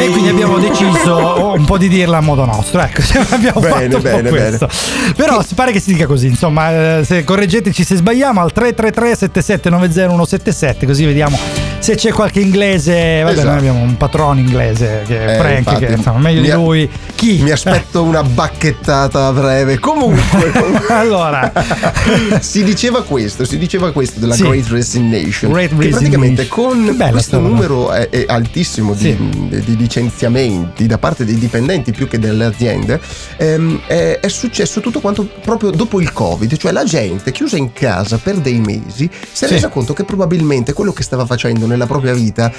E 0.00 0.08
quindi 0.10 0.28
abbiamo 0.30 0.58
deciso 0.58 1.52
un 1.54 1.64
po' 1.64 1.76
di 1.76 1.88
dirla 1.88 2.18
a 2.18 2.20
modo 2.20 2.44
nostro, 2.44 2.80
ecco, 2.80 3.02
abbiamo 3.34 3.60
Bene, 3.60 3.90
fatto 3.90 4.00
bene, 4.00 4.28
questo. 4.30 4.68
Però 5.16 5.42
si 5.42 5.54
pare 5.54 5.72
che 5.72 5.80
si 5.80 5.92
dica 5.92 6.06
così, 6.06 6.26
insomma, 6.28 6.98
eh, 6.98 7.04
se 7.04 7.24
correggeteci 7.24 7.84
se 7.84 7.96
sbagliamo 7.96 8.40
al 8.40 8.52
333 8.52 9.16
7790 9.16 10.08
177, 10.10 10.86
così 10.86 11.04
vediamo 11.04 11.38
se 11.78 11.94
c'è 11.94 12.10
qualche 12.12 12.40
inglese, 12.40 13.22
vabbè, 13.22 13.32
Esatto. 13.32 13.48
noi 13.48 13.58
abbiamo 13.58 13.80
un 13.80 13.96
patrono 13.96 14.38
inglese 14.38 15.02
che 15.06 15.24
è 15.26 15.34
Eh, 15.34 15.38
Frank, 15.38 15.58
infatti, 15.58 15.84
che 15.86 15.92
insomma, 15.92 16.18
meglio 16.18 16.40
di 16.42 16.50
lui. 16.50 16.90
Chi? 17.20 17.42
Mi 17.42 17.50
aspetto 17.50 18.02
una 18.02 18.22
bacchettata 18.22 19.26
a 19.26 19.32
breve. 19.32 19.78
Comunque, 19.78 20.52
allora, 20.88 21.52
si 22.40 22.64
diceva 22.64 23.02
questo, 23.02 23.44
si 23.44 23.58
diceva 23.58 23.92
questo 23.92 24.18
della 24.20 24.32
Sì. 24.34 24.44
Great 24.44 24.68
Resignation. 24.68 25.52
Great 25.52 25.76
che 25.78 25.88
praticamente 25.88 26.48
Resignation. 26.48 26.96
con 26.96 27.10
questo 27.10 27.36
parola. 27.36 27.48
numero 27.54 27.90
è, 27.92 28.08
è 28.08 28.24
altissimo 28.26 28.94
di, 28.94 29.14
di 29.50 29.76
licenziamenti 29.76 30.86
da 30.86 30.96
parte 30.96 31.26
dei 31.26 31.36
dipendenti 31.36 31.92
più 31.92 32.08
che 32.08 32.18
delle 32.18 32.46
aziende, 32.46 32.98
ehm, 33.36 33.82
è, 33.86 34.18
è 34.22 34.28
successo 34.28 34.80
tutto 34.80 35.00
quanto 35.00 35.28
proprio 35.42 35.70
dopo 35.72 36.00
il 36.00 36.14
Covid, 36.14 36.56
cioè 36.56 36.72
la 36.72 36.84
gente 36.84 37.32
chiusa 37.32 37.58
in 37.58 37.74
casa 37.74 38.16
per 38.16 38.36
dei 38.36 38.60
mesi 38.60 39.10
si 39.32 39.44
è 39.44 39.46
Sì. 39.46 39.52
resa 39.54 39.68
conto 39.68 39.92
che 39.92 40.04
probabilmente 40.04 40.72
quello 40.72 40.92
che 40.94 41.02
stava 41.02 41.26
facendo 41.26 41.66
nella 41.66 41.86
propria 41.86 42.14
vita 42.14 42.50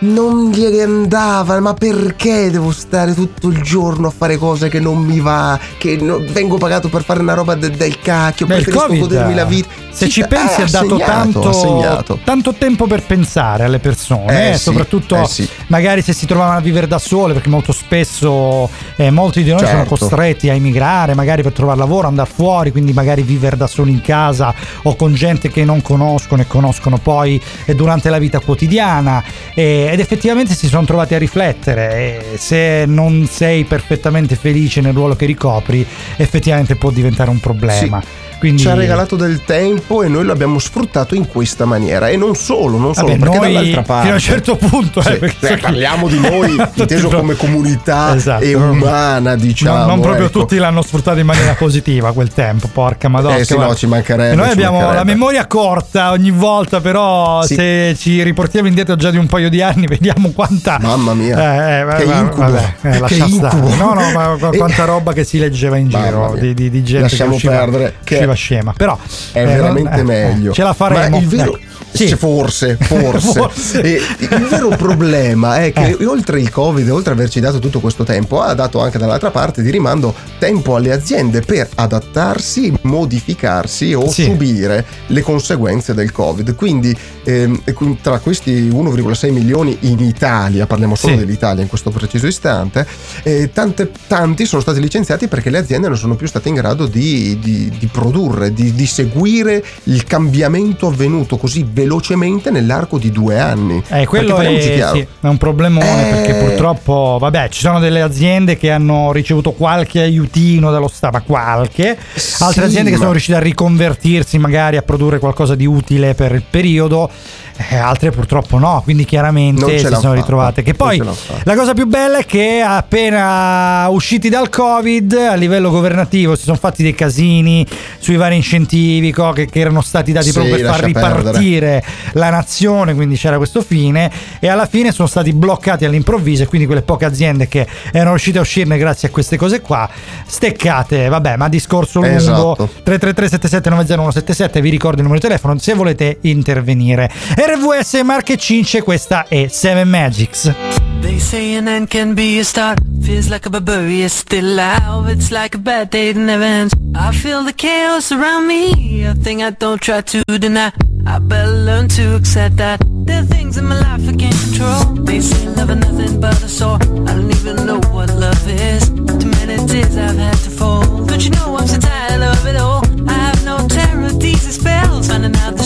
non 0.00 0.50
gli 0.50 0.78
andava, 0.80 1.58
ma 1.60 1.74
perché 1.74 2.50
devo 2.50 2.70
stare 2.72 3.14
tutto 3.14 3.48
il 3.48 3.62
giorno 3.62 4.08
a 4.08 4.12
fare 4.16 4.36
cose 4.36 4.68
che 4.68 4.78
non 4.80 4.98
mi 4.98 5.20
va, 5.20 5.58
che 5.78 5.96
no- 6.00 6.20
vengo 6.32 6.58
pagato 6.58 6.88
per 6.88 7.02
fare 7.02 7.20
una 7.20 7.34
roba 7.34 7.54
de- 7.54 7.70
del 7.70 7.98
cacchio, 8.00 8.46
Beh, 8.46 8.54
preferisco 8.56 8.86
Covid, 8.86 9.00
godermi 9.00 9.34
la 9.34 9.44
vita. 9.44 9.68
Se 9.90 10.04
Sì, 10.06 10.10
ci 10.10 10.20
eh, 10.20 10.26
pensi, 10.26 10.60
ha 10.60 10.66
dato 10.66 10.98
segnato, 10.98 11.40
tanto, 11.40 12.12
ha 12.12 12.18
tanto 12.22 12.52
tempo 12.52 12.86
per 12.86 13.02
pensare 13.04 13.64
alle 13.64 13.78
persone, 13.78 14.50
Eh, 14.50 14.52
eh, 14.52 14.58
soprattutto 14.58 15.16
eh, 15.22 15.26
sì. 15.26 15.48
magari 15.68 16.02
se 16.02 16.12
si 16.12 16.26
trovavano 16.26 16.58
a 16.58 16.60
vivere 16.60 16.86
da 16.86 16.98
sole, 16.98 17.32
perché 17.32 17.48
molto 17.48 17.72
spesso 17.72 18.68
eh, 18.96 19.10
molti 19.10 19.42
di 19.42 19.50
noi 19.50 19.60
sono 19.60 19.70
Certo. 19.70 19.96
costretti 19.96 20.50
a 20.50 20.52
emigrare, 20.54 21.14
magari 21.14 21.42
per 21.42 21.52
trovare 21.52 21.78
lavoro, 21.78 22.08
andare 22.08 22.28
fuori, 22.30 22.70
quindi 22.72 22.92
magari 22.92 23.22
vivere 23.22 23.56
da 23.56 23.66
soli 23.66 23.90
in 23.90 24.02
casa 24.02 24.54
o 24.82 24.94
con 24.96 25.14
gente 25.14 25.50
che 25.50 25.64
non 25.64 25.80
conoscono 25.80 26.42
e 26.42 26.46
conoscono 26.46 26.98
poi 26.98 27.40
eh, 27.64 27.74
durante 27.74 28.10
la 28.10 28.18
vita 28.18 28.38
quotidiana. 28.40 29.22
Eh, 29.54 29.85
ed 29.92 30.00
effettivamente 30.00 30.54
si 30.54 30.68
sono 30.68 30.84
trovati 30.84 31.14
a 31.14 31.18
riflettere. 31.18 31.94
eh, 32.32 32.38
se 32.38 32.84
non 32.86 33.26
sei 33.30 33.64
perfettamente 33.64 34.36
felice 34.36 34.80
nel 34.80 34.92
ruolo 34.92 35.16
che 35.16 35.26
ricopri, 35.26 35.86
effettivamente 36.16 36.76
può 36.76 36.90
diventare 36.90 37.30
un 37.30 37.40
problema. 37.40 38.02
Quindi, 38.38 38.62
Ci 38.62 38.68
ha 38.68 38.74
regalato 38.74 39.16
del 39.16 39.42
tempo 39.44 40.02
e 40.02 40.08
noi 40.08 40.24
l'abbiamo 40.24 40.58
sfruttato 40.58 41.14
in 41.14 41.26
questa 41.26 41.64
maniera. 41.64 42.08
E 42.08 42.16
non 42.16 42.34
solo, 42.34 42.76
non 42.78 42.94
solo, 42.94 43.08
Vabbè, 43.08 43.18
perché 43.18 43.38
noi 43.38 43.52
dall'altra 43.52 43.82
parte. 43.82 44.02
fino 44.02 44.12
a 44.12 44.16
un 44.16 44.20
certo 44.22 44.56
punto, 44.56 45.00
eh, 45.00 45.16
perché- 45.16 45.48
eh, 45.54 45.56
parliamo 45.56 46.06
di 46.08 46.20
noi, 46.20 46.56
inteso 46.74 47.08
come 47.08 47.34
comunità 47.34 48.14
Esatto. 48.14 48.44
e 48.44 48.54
umana, 48.54 49.36
diciamo. 49.36 49.78
non, 49.78 49.86
non 49.86 50.00
proprio 50.00 50.26
ecco. 50.26 50.40
tutti 50.40 50.56
l'hanno 50.58 50.82
sfruttato 50.82 51.18
in 51.18 51.26
maniera 51.26 51.54
positiva 51.54 52.12
quel 52.12 52.28
tempo, 52.32 52.68
porca 52.72 53.08
madonna. 53.08 53.36
Eh 53.36 53.44
sì, 53.44 53.56
no, 53.56 53.74
ci 53.74 53.86
mancherebbe, 53.86 54.34
Noi 54.34 54.46
ci 54.46 54.52
abbiamo 54.52 54.78
mancherebbe. 54.78 54.98
la 54.98 55.04
memoria 55.04 55.46
corta 55.46 56.10
ogni 56.10 56.30
volta, 56.30 56.80
però 56.80 57.42
Sì. 57.42 57.54
se 57.54 57.94
ci 57.98 58.22
riportiamo 58.22 58.68
indietro 58.68 58.96
già 58.96 59.10
di 59.10 59.16
un 59.16 59.26
paio 59.26 59.48
di 59.48 59.62
anni, 59.62 59.86
vediamo 59.88 60.30
quanta. 60.32 60.78
Mamma 60.80 61.14
mia, 61.14 61.36
Eh, 61.38 61.80
eh, 61.80 61.96
che 61.96 62.04
incubo, 62.04 62.36
vabbè, 62.42 62.74
eh, 62.82 63.00
che 63.06 63.14
incubo. 63.14 63.74
No, 63.76 63.94
no, 63.94 64.10
ma 64.12 64.36
qu- 64.38 64.52
E- 64.54 64.58
quanta 64.58 64.84
roba 64.84 65.12
che 65.12 65.24
si 65.24 65.38
leggeva 65.38 65.76
in 65.78 65.88
giro 65.88 66.36
di, 66.38 66.52
di- 66.54 66.70
di 66.70 66.82
gente 66.82 67.02
Lasciamo 67.02 67.30
che 67.30 67.36
usciva, 67.36 67.52
perdere, 67.56 67.94
che 68.04 68.25
usciva 68.32 68.56
scema. 68.56 68.72
Però 68.76 68.98
È 69.32 69.40
eh, 69.40 69.44
veramente 69.44 69.90
non- 69.90 69.98
eh, 70.00 70.02
meglio. 70.02 70.52
Ce 70.52 70.62
la 70.62 70.72
faremo. 70.72 71.16
Ma 71.16 71.22
il 71.22 71.28
vero. 71.28 71.50
dai. 71.52 71.64
Sì. 71.92 72.08
Forse, 72.14 72.76
forse. 72.78 73.32
Forse. 73.32 73.80
E 73.80 74.00
il 74.18 74.46
vero 74.50 74.68
problema 74.68 75.62
è 75.62 75.72
che 75.72 75.96
Eh. 75.98 76.04
oltre 76.04 76.40
il 76.40 76.50
Covid, 76.50 76.90
oltre 76.90 77.12
ad 77.12 77.18
averci 77.18 77.40
dato 77.40 77.58
tutto 77.58 77.80
questo 77.80 78.04
tempo, 78.04 78.42
ha 78.42 78.52
dato 78.52 78.80
anche 78.82 78.98
dall'altra 78.98 79.30
parte 79.30 79.62
di 79.62 79.70
rimando 79.70 80.14
tempo 80.38 80.76
alle 80.76 80.92
aziende 80.92 81.40
per 81.40 81.68
adattarsi, 81.74 82.70
modificarsi 82.82 83.94
o 83.94 84.08
Sì. 84.10 84.24
subire 84.24 84.84
le 85.06 85.20
conseguenze 85.22 85.94
del 85.94 86.12
Covid. 86.12 86.54
Quindi 86.54 86.94
ehm, 87.24 87.62
tra 88.02 88.18
questi 88.18 88.68
1,6 88.68 89.32
milioni 89.32 89.76
in 89.80 89.98
Italia, 90.00 90.66
parliamo 90.66 90.94
solo 90.96 91.14
Sì. 91.14 91.18
dell'Italia 91.20 91.62
in 91.62 91.68
questo 91.68 91.90
preciso 91.90 92.26
istante, 92.26 92.86
eh, 93.22 93.50
tante- 93.52 93.90
tanti 94.06 94.44
sono 94.44 94.60
stati 94.60 94.80
licenziati 94.80 95.28
perché 95.28 95.48
le 95.50 95.58
aziende 95.58 95.88
non 95.88 95.96
sono 95.96 96.14
più 96.14 96.26
state 96.26 96.48
in 96.48 96.54
grado 96.56 96.86
di, 96.86 97.38
di- 97.40 97.72
di 97.78 97.86
produrre, 97.86 98.15
di, 98.52 98.72
di 98.72 98.86
seguire 98.86 99.62
il 99.84 100.04
cambiamento 100.04 100.86
avvenuto 100.86 101.36
così 101.36 101.66
velocemente 101.70 102.50
nell'arco 102.50 102.98
di 102.98 103.10
due 103.10 103.38
anni. 103.38 103.82
Eh, 103.88 104.06
quello 104.06 104.38
è, 104.38 104.60
sì, 104.60 105.00
è 105.20 105.26
un 105.26 105.36
problemone 105.36 106.08
Eh. 106.08 106.14
perché 106.14 106.34
purtroppo, 106.34 107.18
vabbè, 107.20 107.48
ci 107.50 107.60
sono 107.60 107.78
delle 107.78 108.00
aziende 108.00 108.56
che 108.56 108.70
hanno 108.70 109.12
ricevuto 109.12 109.52
qualche 109.52 110.00
aiutino 110.00 110.70
dallo 110.70 110.88
Stato, 110.88 111.22
qualche, 111.26 111.90
altre 111.90 112.62
Sì, 112.62 112.68
aziende 112.68 112.90
che 112.90 112.96
ma- 112.96 113.02
sono 113.02 113.10
riuscite 113.12 113.36
a 113.36 113.40
riconvertirsi 113.40 114.38
magari 114.38 114.76
a 114.76 114.82
produrre 114.82 115.18
qualcosa 115.18 115.54
di 115.54 115.66
utile 115.66 116.14
per 116.14 116.32
il 116.32 116.42
periodo. 116.48 117.10
Eh, 117.56 117.76
altre 117.76 118.10
purtroppo 118.10 118.58
no, 118.58 118.80
quindi 118.84 119.04
chiaramente 119.04 119.78
si 119.78 119.84
sono 119.84 119.96
fatta, 120.00 120.12
ritrovate. 120.14 120.62
Che 120.62 120.74
poi 120.74 121.00
la 121.44 121.54
cosa 121.54 121.72
più 121.74 121.86
bella 121.86 122.18
è 122.18 122.24
che 122.26 122.62
appena 122.66 123.88
usciti 123.88 124.28
dal 124.28 124.48
Covid 124.48 125.12
a 125.12 125.34
livello 125.34 125.70
governativo 125.70 126.34
si 126.36 126.44
sono 126.44 126.56
fatti 126.56 126.82
dei 126.82 126.94
casini 126.94 127.66
sui 127.98 128.16
vari 128.16 128.36
incentivi 128.36 129.10
co- 129.12 129.32
che, 129.32 129.46
che 129.46 129.60
erano 129.60 129.80
stati 129.80 130.12
dati 130.12 130.26
Sì, 130.26 130.32
proprio 130.32 130.56
per 130.56 130.64
far 130.64 130.80
lascia 130.82 130.92
perdere. 131.00 131.16
ripartire 131.18 131.84
la 132.12 132.30
nazione, 132.30 132.94
quindi 132.94 133.16
c'era 133.16 133.36
questo 133.36 133.62
fine 133.62 134.10
e 134.40 134.48
alla 134.48 134.66
fine 134.66 134.92
sono 134.92 135.08
stati 135.08 135.32
bloccati 135.32 135.84
all'improvviso 135.84 136.42
e 136.42 136.46
quindi 136.46 136.66
quelle 136.66 136.82
poche 136.82 137.04
aziende 137.04 137.48
che 137.48 137.66
erano 137.92 138.10
riuscite 138.10 138.38
a 138.38 138.42
uscirne 138.42 138.76
grazie 138.78 139.08
a 139.08 139.10
queste 139.10 139.36
cose 139.36 139.60
qua, 139.60 139.88
steccate, 140.26 141.08
vabbè, 141.08 141.36
ma 141.36 141.48
discorso 141.48 142.00
lungo 142.00 142.16
Esatto. 142.16 142.68
333 142.82 143.28
7790 143.28 144.60
vi 144.60 144.70
ricordo 144.70 144.96
il 144.98 145.02
numero 145.04 145.20
di 145.20 145.26
telefono 145.26 145.58
se 145.58 145.74
volete 145.74 146.18
intervenire. 146.22 147.10
RVS 147.46 148.00
Marche 148.02 148.36
Cince, 148.36 148.82
questa 148.82 149.28
è 149.28 149.46
7 149.46 149.84
Magics. 149.84 150.52
They 151.00 151.20
say 151.20 151.54
an 151.54 151.68
end 151.68 151.88
can 151.88 152.12
be 152.12 152.40
a 152.40 152.42
start. 152.42 152.80
Feels 153.02 153.28
like 153.28 153.46
a 153.46 153.50
barbarian 153.50 154.08
still 154.08 154.44
alive. 154.44 155.08
It's 155.12 155.30
like 155.30 155.54
a 155.54 155.58
bad 155.58 155.90
day 155.90 156.12
that 156.12 156.18
never 156.18 156.42
ends. 156.42 156.74
I 156.96 157.12
feel 157.12 157.44
the 157.44 157.52
chaos 157.52 158.10
around 158.10 158.48
me. 158.48 159.04
A 159.04 159.14
thing 159.14 159.44
I 159.44 159.50
don't 159.50 159.80
try 159.80 160.00
to 160.00 160.24
deny. 160.38 160.72
I 161.06 161.20
better 161.20 161.52
learn 161.52 161.86
to 161.90 162.16
accept 162.16 162.56
that. 162.56 162.80
There 163.06 163.20
are 163.20 163.26
things 163.26 163.56
in 163.56 163.66
my 163.66 163.78
life 163.78 164.08
I 164.08 164.16
can't 164.16 164.34
control. 164.34 165.04
They 165.04 165.20
say 165.20 165.46
love 165.50 165.70
is 165.70 165.76
nothing 165.76 166.20
but 166.20 166.42
a 166.42 166.48
sore. 166.48 166.80
I 167.06 167.14
don't 167.14 167.30
even 167.30 167.64
know 167.64 167.78
what 167.92 168.12
love 168.12 168.48
is. 168.48 168.88
Too 168.88 169.30
many 169.38 169.56
tears 169.68 169.96
I've 169.96 170.16
had 170.16 170.36
to 170.38 170.50
fold. 170.50 171.06
But 171.06 171.22
you 171.22 171.30
know 171.30 171.56
I'm 171.56 171.68
so 171.68 171.78
tired 171.78 172.22
of 172.22 172.44
it 172.44 172.56
all. 172.56 172.82
I 173.08 173.12
have 173.12 173.44
no 173.44 173.68
terror, 173.68 174.10
these 174.10 174.52
spells. 174.52 175.06
Finding 175.06 175.36
out 175.36 175.56
the 175.56 175.62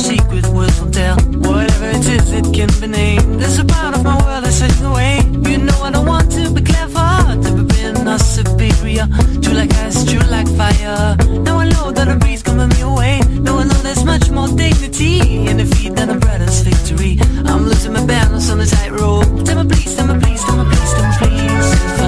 Whatever 2.01 2.14
it 2.14 2.22
is, 2.22 2.32
it 2.32 2.55
can 2.55 2.80
be 2.80 2.86
named. 2.86 3.40
There's 3.40 3.59
a 3.59 3.64
part 3.64 3.94
of 3.94 4.03
my 4.03 4.16
world 4.24 4.44
that's 4.44 4.61
fading 4.61 4.86
away. 4.86 5.20
You 5.51 5.59
know 5.59 5.82
I 5.82 5.90
don't 5.90 6.07
want 6.07 6.32
to 6.32 6.51
be 6.51 6.62
clever. 6.62 7.36
Never 7.36 7.62
been 7.62 8.09
a 8.09 8.18
superior. 8.18 9.07
True 9.42 9.53
like 9.53 9.74
ice, 9.74 10.05
true 10.05 10.26
like 10.30 10.48
fire. 10.57 11.16
Now 11.44 11.59
I 11.59 11.68
know 11.68 11.92
that 11.92 12.09
a 12.09 12.16
breeze 12.16 12.42
coming 12.42 12.68
me 12.68 12.80
away. 12.80 13.20
Now 13.44 13.59
I 13.59 13.64
know 13.64 13.80
there's 13.82 14.05
much 14.05 14.30
more 14.30 14.48
dignity 14.48 15.46
in 15.46 15.59
defeat 15.59 15.94
than 15.94 16.09
a 16.09 16.16
brother's 16.16 16.62
victory. 16.62 17.18
I'm 17.44 17.66
losing 17.66 17.92
my 17.92 18.05
balance 18.07 18.51
on 18.51 18.59
the 18.59 18.66
tightrope. 18.66 19.44
Tell 19.44 19.62
me 19.62 19.68
please, 19.68 19.94
tell 19.94 20.07
me 20.07 20.18
please, 20.20 20.42
tell 20.42 20.57
me 20.57 20.64
please, 20.70 20.92
tell 20.94 21.05
me 21.05 21.16
please. 21.18 21.99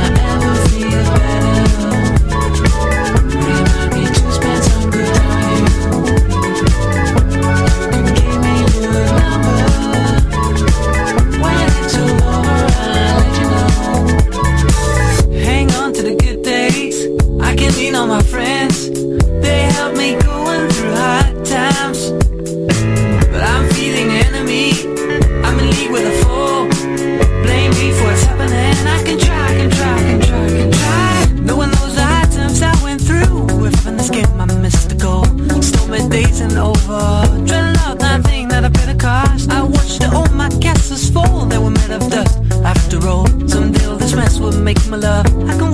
Make 44.59 44.79
my 44.89 44.97
love. 44.97 45.27
I 45.49 45.57
can 45.57 45.72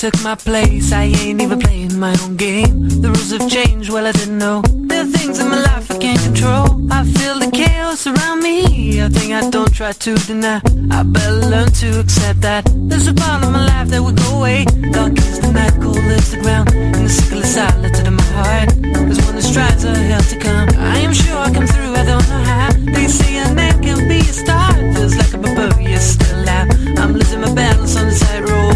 took 0.00 0.22
my 0.22 0.34
place. 0.34 0.92
I 0.92 1.02
ain't 1.02 1.42
even 1.42 1.60
playing 1.60 1.98
my 1.98 2.16
own 2.22 2.34
game. 2.36 2.88
The 3.02 3.08
rules 3.08 3.32
have 3.32 3.50
changed, 3.50 3.90
well, 3.90 4.06
I 4.06 4.12
didn't 4.12 4.38
know. 4.38 4.62
There 4.88 5.02
are 5.02 5.12
things 5.18 5.38
in 5.38 5.46
my 5.50 5.60
life 5.60 5.90
I 5.90 5.98
can't 5.98 6.18
control. 6.22 6.90
I 6.90 7.04
feel 7.04 7.38
the 7.38 7.50
chaos 7.50 8.06
around 8.06 8.42
me. 8.42 8.98
A 8.98 9.10
thing 9.10 9.34
I 9.34 9.50
don't 9.50 9.70
try 9.70 9.92
to 9.92 10.14
deny. 10.14 10.62
I 10.90 11.02
better 11.02 11.46
learn 11.52 11.70
to 11.82 12.00
accept 12.00 12.40
that. 12.40 12.64
There's 12.88 13.08
a 13.08 13.12
part 13.12 13.44
of 13.44 13.52
my 13.52 13.66
life 13.66 13.88
that 13.88 14.02
will 14.02 14.16
go 14.24 14.38
away. 14.38 14.64
Dark 14.90 15.18
is 15.18 15.38
the 15.38 15.52
night, 15.52 15.74
cold 15.82 15.98
is 15.98 16.30
the 16.30 16.40
ground. 16.40 16.72
And 16.74 17.04
the 17.04 17.10
sickle 17.10 17.40
is 17.40 17.52
silent 17.52 17.98
in 18.00 18.14
my 18.14 18.30
heart. 18.40 18.70
There's 18.80 19.20
one 19.26 19.36
that 19.36 19.42
strives 19.42 19.84
a 19.84 19.94
hell 19.94 20.22
to 20.22 20.38
come. 20.38 20.68
I 20.78 20.96
am 21.00 21.12
sure 21.12 21.36
I 21.36 21.52
come 21.52 21.66
through, 21.66 21.92
I 21.92 22.04
don't 22.06 22.26
know 22.30 22.42
how. 22.52 22.72
They 22.96 23.06
say 23.06 23.36
a 23.36 23.54
man 23.54 23.82
can 23.82 24.08
be 24.08 24.20
a 24.20 24.32
star. 24.32 24.72
Feels 24.94 25.16
like 25.16 25.34
a 25.34 25.38
barbarian 25.38 26.00
still 26.00 26.48
out. 26.48 26.68
I'm 26.98 27.12
losing 27.12 27.42
my 27.42 27.52
balance 27.52 27.96
on 27.98 28.06
the 28.08 28.16
tightrope. 28.16 28.69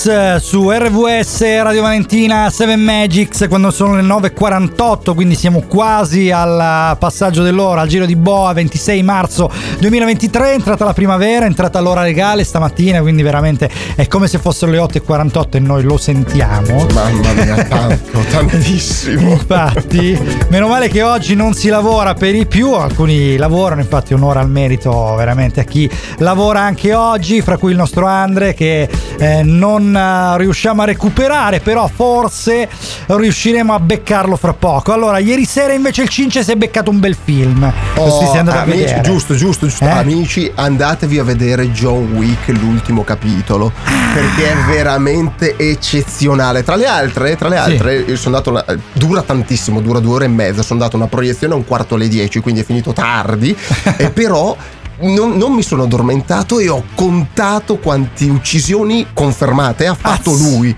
Phoenix 0.00 0.06
eh, 0.06 0.38
su 0.40 0.70
RVS 0.70 1.40
Radio 1.62 1.82
Valentina 1.82 2.48
7 2.48 2.76
Magics 2.76 3.46
quando 3.48 3.70
sono 3.70 3.96
le 3.96 4.02
9.48 4.02 5.14
quindi 5.14 5.34
siamo 5.34 5.62
quasi 5.62 6.30
al 6.30 6.96
passaggio 6.98 7.42
dell'ora 7.42 7.82
al 7.82 7.88
giro 7.88 8.06
di 8.06 8.16
Boa 8.16 8.52
26 8.52 9.02
marzo 9.02 9.50
2023 9.78 10.50
è 10.50 10.54
entrata 10.54 10.84
la 10.84 10.92
primavera 10.92 11.44
è 11.44 11.48
entrata 11.48 11.80
l'ora 11.80 12.02
legale 12.02 12.44
stamattina 12.44 13.00
quindi 13.00 13.22
veramente 13.22 13.70
è 13.94 14.06
come 14.06 14.28
se 14.28 14.38
fossero 14.38 14.70
le 14.70 14.78
8.48 14.78 15.46
e 15.50 15.58
noi 15.58 15.82
lo 15.82 15.96
sentiamo 15.96 16.86
Mamma 16.94 17.32
mia, 17.32 17.64
tanto, 17.64 18.20
tantissimo. 18.30 19.30
Infatti, 19.30 20.18
meno 20.48 20.68
male 20.68 20.88
che 20.88 21.02
oggi 21.02 21.34
non 21.34 21.54
si 21.54 21.68
lavora 21.68 22.14
per 22.14 22.34
i 22.34 22.46
più, 22.46 22.72
alcuni 22.72 23.36
lavorano, 23.36 23.80
infatti 23.80 24.14
onora 24.14 24.40
al 24.40 24.50
merito 24.50 25.14
veramente 25.14 25.60
a 25.60 25.64
chi 25.64 25.88
lavora 26.18 26.60
anche 26.60 26.94
oggi, 26.94 27.42
fra 27.42 27.58
cui 27.58 27.70
il 27.70 27.76
nostro 27.76 28.06
Andre 28.06 28.54
che 28.54 28.88
eh, 29.18 29.42
non 29.42 29.89
eh, 29.94 30.38
riusciamo 30.38 30.82
a 30.82 30.84
recuperare, 30.84 31.60
però 31.60 31.88
forse 31.92 32.68
riusciremo 33.06 33.72
a 33.74 33.80
beccarlo 33.80 34.36
fra 34.36 34.52
poco. 34.52 34.92
Allora, 34.92 35.18
ieri 35.18 35.44
sera 35.44 35.72
invece 35.72 36.02
il 36.02 36.08
Cince 36.08 36.42
si 36.42 36.52
è 36.52 36.56
beccato 36.56 36.90
un 36.90 36.98
bel 37.00 37.16
film. 37.22 37.70
Lo 37.96 38.10
si 38.10 38.36
è 38.36 38.38
andato 38.38 38.58
a 38.58 38.60
Oh, 38.60 38.64
amici, 38.64 38.78
vedere. 38.80 39.00
giusto, 39.02 39.34
giusto, 39.34 39.66
giusto. 39.66 39.84
Eh? 39.84 39.88
Amici, 39.90 40.50
andatevi 40.54 41.18
a 41.18 41.24
vedere 41.24 41.70
John 41.70 42.12
Wick, 42.14 42.48
l'ultimo 42.48 43.04
capitolo, 43.04 43.72
perché 44.14 44.52
è 44.52 44.56
veramente 44.72 45.56
eccezionale. 45.56 46.62
Tra 46.62 46.76
le 46.76 46.86
altre, 46.86 47.36
tra 47.36 47.48
le 47.48 47.56
Sì. 47.56 47.62
altre, 47.62 47.96
io 47.98 48.16
sono 48.16 48.36
andato 48.36 48.50
una- 48.50 48.64
dura 48.92 49.22
tantissimo, 49.22 49.80
dura 49.80 49.98
due 49.98 50.14
ore 50.14 50.24
e 50.26 50.28
mezza. 50.28 50.62
Sono 50.62 50.80
andato 50.80 50.96
a 50.96 51.00
una 51.00 51.08
proiezione 51.08 51.54
a 51.54 51.56
un 51.56 51.64
quarto 51.64 51.94
alle 51.94 52.08
dieci, 52.08 52.40
quindi 52.40 52.60
è 52.60 52.64
finito 52.64 52.92
tardi. 52.92 53.56
e 53.96 54.10
però. 54.10 54.56
Non, 55.00 55.36
non 55.36 55.52
mi 55.52 55.62
sono 55.62 55.84
addormentato 55.84 56.58
e 56.58 56.68
ho 56.68 56.84
contato 56.94 57.78
quante 57.78 58.24
uccisioni 58.26 59.06
confermate 59.14 59.86
ha 59.86 59.94
fatto 59.94 60.32
Azz. 60.32 60.40
lui. 60.40 60.76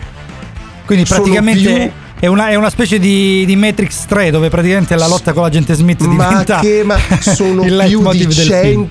Quindi 0.87 1.05
praticamente 1.05 1.93
è, 2.21 2.27
una, 2.27 2.49
è 2.49 2.55
una 2.55 2.71
specie 2.71 3.01
di, 3.01 3.45
di 3.45 3.57
Matrix 3.57 4.05
3 4.07 4.31
dove 4.31 4.49
praticamente 4.49 4.95
la 4.95 5.09
lotta 5.09 5.33
con 5.33 5.43
l'agente 5.43 5.75
Smith 5.75 6.03
Ma 6.03 6.29
diventa 6.29 6.61
che 6.61 6.83
ma 6.85 6.97
sono 7.19 7.65
il 7.67 7.85
più 7.89 8.09
di 8.11 8.27
del 8.27 8.33
100, 8.33 8.61
film. 8.61 8.89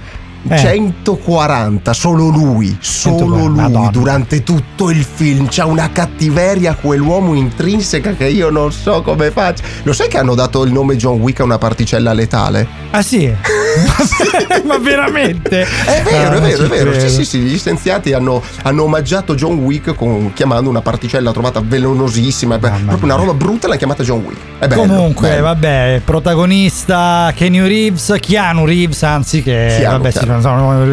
Eh. 0.49 0.57
140, 0.57 1.93
solo 1.93 2.27
lui, 2.27 2.75
solo 2.79 3.17
140, 3.19 3.47
lui 3.47 3.55
Madonna. 3.61 3.89
durante 3.91 4.43
tutto 4.43 4.89
il 4.89 5.03
film. 5.03 5.47
C'ha 5.49 5.65
una 5.65 5.91
cattiveria 5.91 6.73
quell'uomo 6.75 7.35
intrinseca 7.35 8.15
che 8.15 8.27
io 8.27 8.49
non 8.49 8.71
so 8.71 9.01
come 9.01 9.31
faccia. 9.31 9.63
Lo 9.83 9.93
sai 9.93 10.07
che 10.09 10.17
hanno 10.17 10.33
dato 10.35 10.63
il 10.63 10.71
nome 10.71 10.95
John 10.97 11.19
Wick 11.19 11.39
a 11.41 11.43
una 11.43 11.57
particella 11.59 12.11
letale? 12.11 12.67
Ah 12.89 13.01
sì? 13.01 13.31
Ma 14.65 14.77
veramente? 14.77 15.61
È 15.61 16.01
vero, 16.03 16.31
Ah, 16.31 16.35
è 16.37 16.39
vero, 16.41 16.63
è 16.63 16.67
vero. 16.67 16.99
Sì, 16.99 17.09
sì, 17.09 17.25
sì. 17.25 17.39
Gli 17.39 17.57
scienziati 17.57 18.13
hanno, 18.13 18.41
hanno 18.63 18.83
omaggiato 18.83 19.35
John 19.35 19.55
Wick 19.59 19.93
con- 19.95 20.31
chiamando 20.33 20.69
una 20.69 20.81
particella 20.81 21.31
trovata 21.31 21.61
velenosissima. 21.63 22.57
beh, 22.57 22.69
proprio 22.85 23.05
una 23.05 23.15
roba 23.15 23.33
brutta 23.33 23.67
l'hanno 23.67 23.77
chiamata 23.79 24.03
John 24.03 24.23
Wick. 24.25 24.37
È 24.59 24.67
bello. 24.67 24.81
Comunque, 24.81 25.29
bello. 25.29 25.41
vabbè, 25.43 26.01
protagonista 26.05 27.31
Keanu 27.35 27.65
Reeves, 27.65 28.15
Keanu 28.19 28.65
Reeves, 28.65 29.03
anzi, 29.03 29.41
che 29.41 29.75
Keanu, 29.79 29.97
vabbè, 29.97 30.11
si 30.11 30.25
non 30.25 30.41
so, 30.41 30.49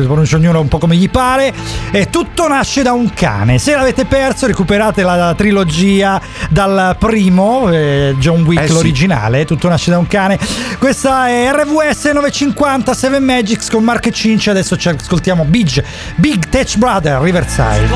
pronuncia 0.06 0.36
ognuno 0.36 0.60
un 0.60 0.68
po' 0.68 0.78
come 0.78 0.96
gli 0.96 1.10
pare. 1.10 1.52
E 1.90 2.08
tutto 2.10 2.48
nasce 2.48 2.82
da 2.82 2.92
un 2.92 3.12
cane. 3.14 3.58
Se 3.58 3.74
l'avete 3.74 4.04
perso, 4.04 4.46
recuperate 4.46 5.02
la 5.02 5.34
trilogia 5.36 6.20
dal 6.50 6.96
primo, 6.98 7.70
eh, 7.70 8.14
John 8.18 8.42
Wick, 8.42 8.62
Eh 8.62 8.66
sì. 8.68 8.72
l'originale. 8.72 9.44
Tutto 9.44 9.68
nasce 9.68 9.90
da 9.90 9.98
un 9.98 10.06
cane. 10.06 10.38
Questa 10.78 11.28
è 11.28 11.50
RVS 11.52 12.04
950 12.12 12.67
7 12.68 13.18
Magics 13.18 13.70
con 13.70 13.82
Mark 13.82 14.06
e 14.06 14.12
Cinci. 14.12 14.50
Adesso 14.50 14.76
ci 14.76 14.90
ascoltiamo 14.90 15.44
Big, 15.44 15.82
Big 16.16 16.50
Tech 16.50 16.76
Brother 16.76 17.18
Riverside. 17.18 17.88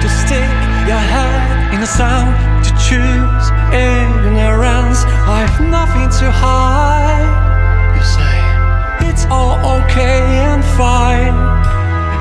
to 0.00 0.08
stick 0.08 0.50
your 0.86 0.98
head 0.98 1.72
in 1.72 1.80
the 1.80 1.86
sand 1.86 2.62
to 2.62 2.70
choose 2.76 3.50
ignorance. 3.72 5.02
I've 5.26 5.58
nothing 5.60 6.10
to 6.18 6.30
hide. 6.30 7.96
You 7.96 8.02
say 8.02 9.08
it's 9.08 9.24
all 9.30 9.58
okay 9.80 10.20
and 10.44 10.62
fine. 10.76 11.32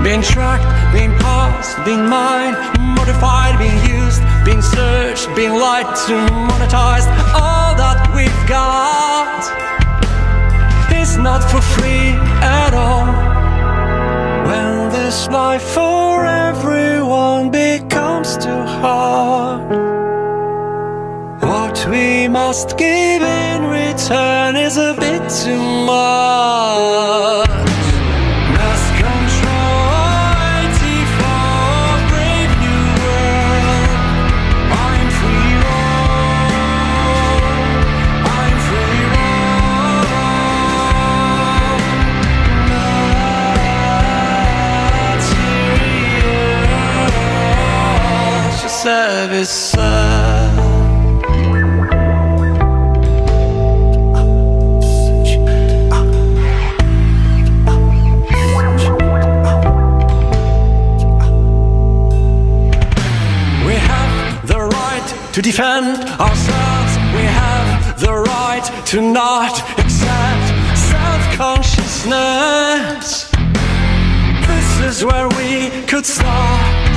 Being 0.01 0.21
tracked, 0.21 0.63
being 0.93 1.11
passed, 1.19 1.75
being 1.83 2.07
mined, 2.07 2.55
modified, 2.95 3.59
being 3.59 3.77
used, 3.83 4.21
being 4.45 4.61
searched, 4.61 5.27
being 5.35 5.51
lied 5.51 5.93
to, 6.07 6.15
monetized. 6.47 7.09
All 7.35 7.75
that 7.75 8.09
we've 8.15 8.47
got 8.47 9.80
is 11.01 11.17
not 11.17 11.43
for 11.49 11.61
free 11.61 12.13
at 12.61 12.73
all. 12.73 13.07
When 14.47 14.89
this 14.89 15.27
life 15.29 15.63
for 15.63 16.25
everyone 16.25 17.49
becomes 17.49 18.37
too 18.37 18.63
hard, 18.81 19.61
what 21.41 21.87
we 21.89 22.27
must 22.27 22.77
give 22.77 23.23
in 23.23 23.63
return 23.63 24.55
is 24.55 24.77
a 24.77 24.93
bit 24.93 25.23
too 25.43 25.63
much. 25.85 27.70
We 48.91 48.97
have 48.97 49.31
the 64.45 64.59
right 64.59 65.31
to 65.31 65.41
defend 65.41 66.03
ourselves. 66.19 66.97
We 67.15 67.23
have 67.23 67.97
the 67.97 68.11
right 68.11 68.69
to 68.87 69.01
not 69.01 69.61
accept 69.79 70.49
self 70.77 71.37
consciousness. 71.37 73.31
This 74.47 74.79
is 74.81 75.05
where 75.05 75.29
we 75.29 75.69
could 75.87 76.05
start. 76.05 76.90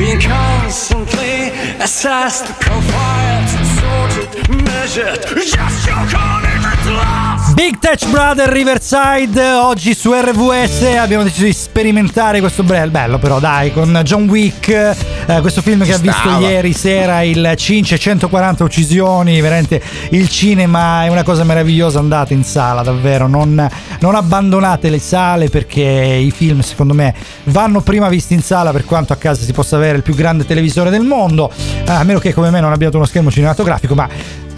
Being 0.00 0.18
constantly 0.18 1.50
assessed, 1.78 2.46
profiled, 2.58 3.48
sorted, 3.76 4.48
measured. 4.64 5.20
Just 5.36 5.88
call 5.88 6.40
it 6.42 6.86
last. 6.96 7.39
Big 7.60 7.78
Tech 7.78 8.08
Brother 8.08 8.48
Riverside 8.48 9.52
oggi 9.52 9.92
su 9.92 10.14
RVS 10.14 10.80
abbiamo 10.98 11.24
deciso 11.24 11.44
di 11.44 11.52
sperimentare 11.52 12.40
questo 12.40 12.62
bello, 12.62 12.90
bello 12.90 13.18
però 13.18 13.38
dai 13.38 13.70
con 13.70 14.00
John 14.02 14.30
Wick 14.30 14.68
eh, 14.70 15.40
questo 15.42 15.60
film 15.60 15.84
che 15.84 15.92
ha 15.92 15.98
visto 15.98 16.20
stava. 16.20 16.48
ieri 16.48 16.72
sera 16.72 17.20
il 17.20 17.52
Cince 17.58 17.98
140 17.98 18.64
uccisioni 18.64 19.38
veramente 19.42 19.82
il 20.08 20.30
cinema 20.30 21.04
è 21.04 21.08
una 21.08 21.22
cosa 21.22 21.44
meravigliosa 21.44 21.98
andate 21.98 22.32
in 22.32 22.44
sala 22.44 22.80
davvero 22.80 23.26
non, 23.26 23.68
non 24.00 24.14
abbandonate 24.14 24.88
le 24.88 24.98
sale 24.98 25.50
perché 25.50 25.82
i 25.82 26.30
film 26.30 26.60
secondo 26.60 26.94
me 26.94 27.14
vanno 27.44 27.82
prima 27.82 28.08
visti 28.08 28.32
in 28.32 28.42
sala 28.42 28.72
per 28.72 28.86
quanto 28.86 29.12
a 29.12 29.16
casa 29.16 29.44
si 29.44 29.52
possa 29.52 29.76
avere 29.76 29.98
il 29.98 30.02
più 30.02 30.14
grande 30.14 30.46
televisore 30.46 30.88
del 30.88 31.02
mondo 31.02 31.52
eh, 31.52 31.90
a 31.90 32.04
meno 32.04 32.20
che 32.20 32.32
come 32.32 32.48
me 32.48 32.60
non 32.60 32.72
abbiate 32.72 32.96
uno 32.96 33.04
schermo 33.04 33.30
cinematografico 33.30 33.94
ma 33.94 34.08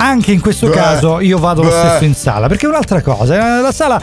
anche 0.03 0.32
in 0.32 0.40
questo 0.40 0.66
Beh, 0.66 0.72
caso 0.74 1.20
io 1.20 1.38
vado 1.38 1.62
lo 1.62 1.68
beh. 1.70 1.74
stesso 1.76 2.05
in 2.05 2.14
sala 2.14 2.48
perché 2.48 2.66
è 2.66 2.68
un'altra 2.68 3.00
cosa 3.03 3.59
eh, 3.59 3.61
la 3.62 3.72
sala 3.72 4.00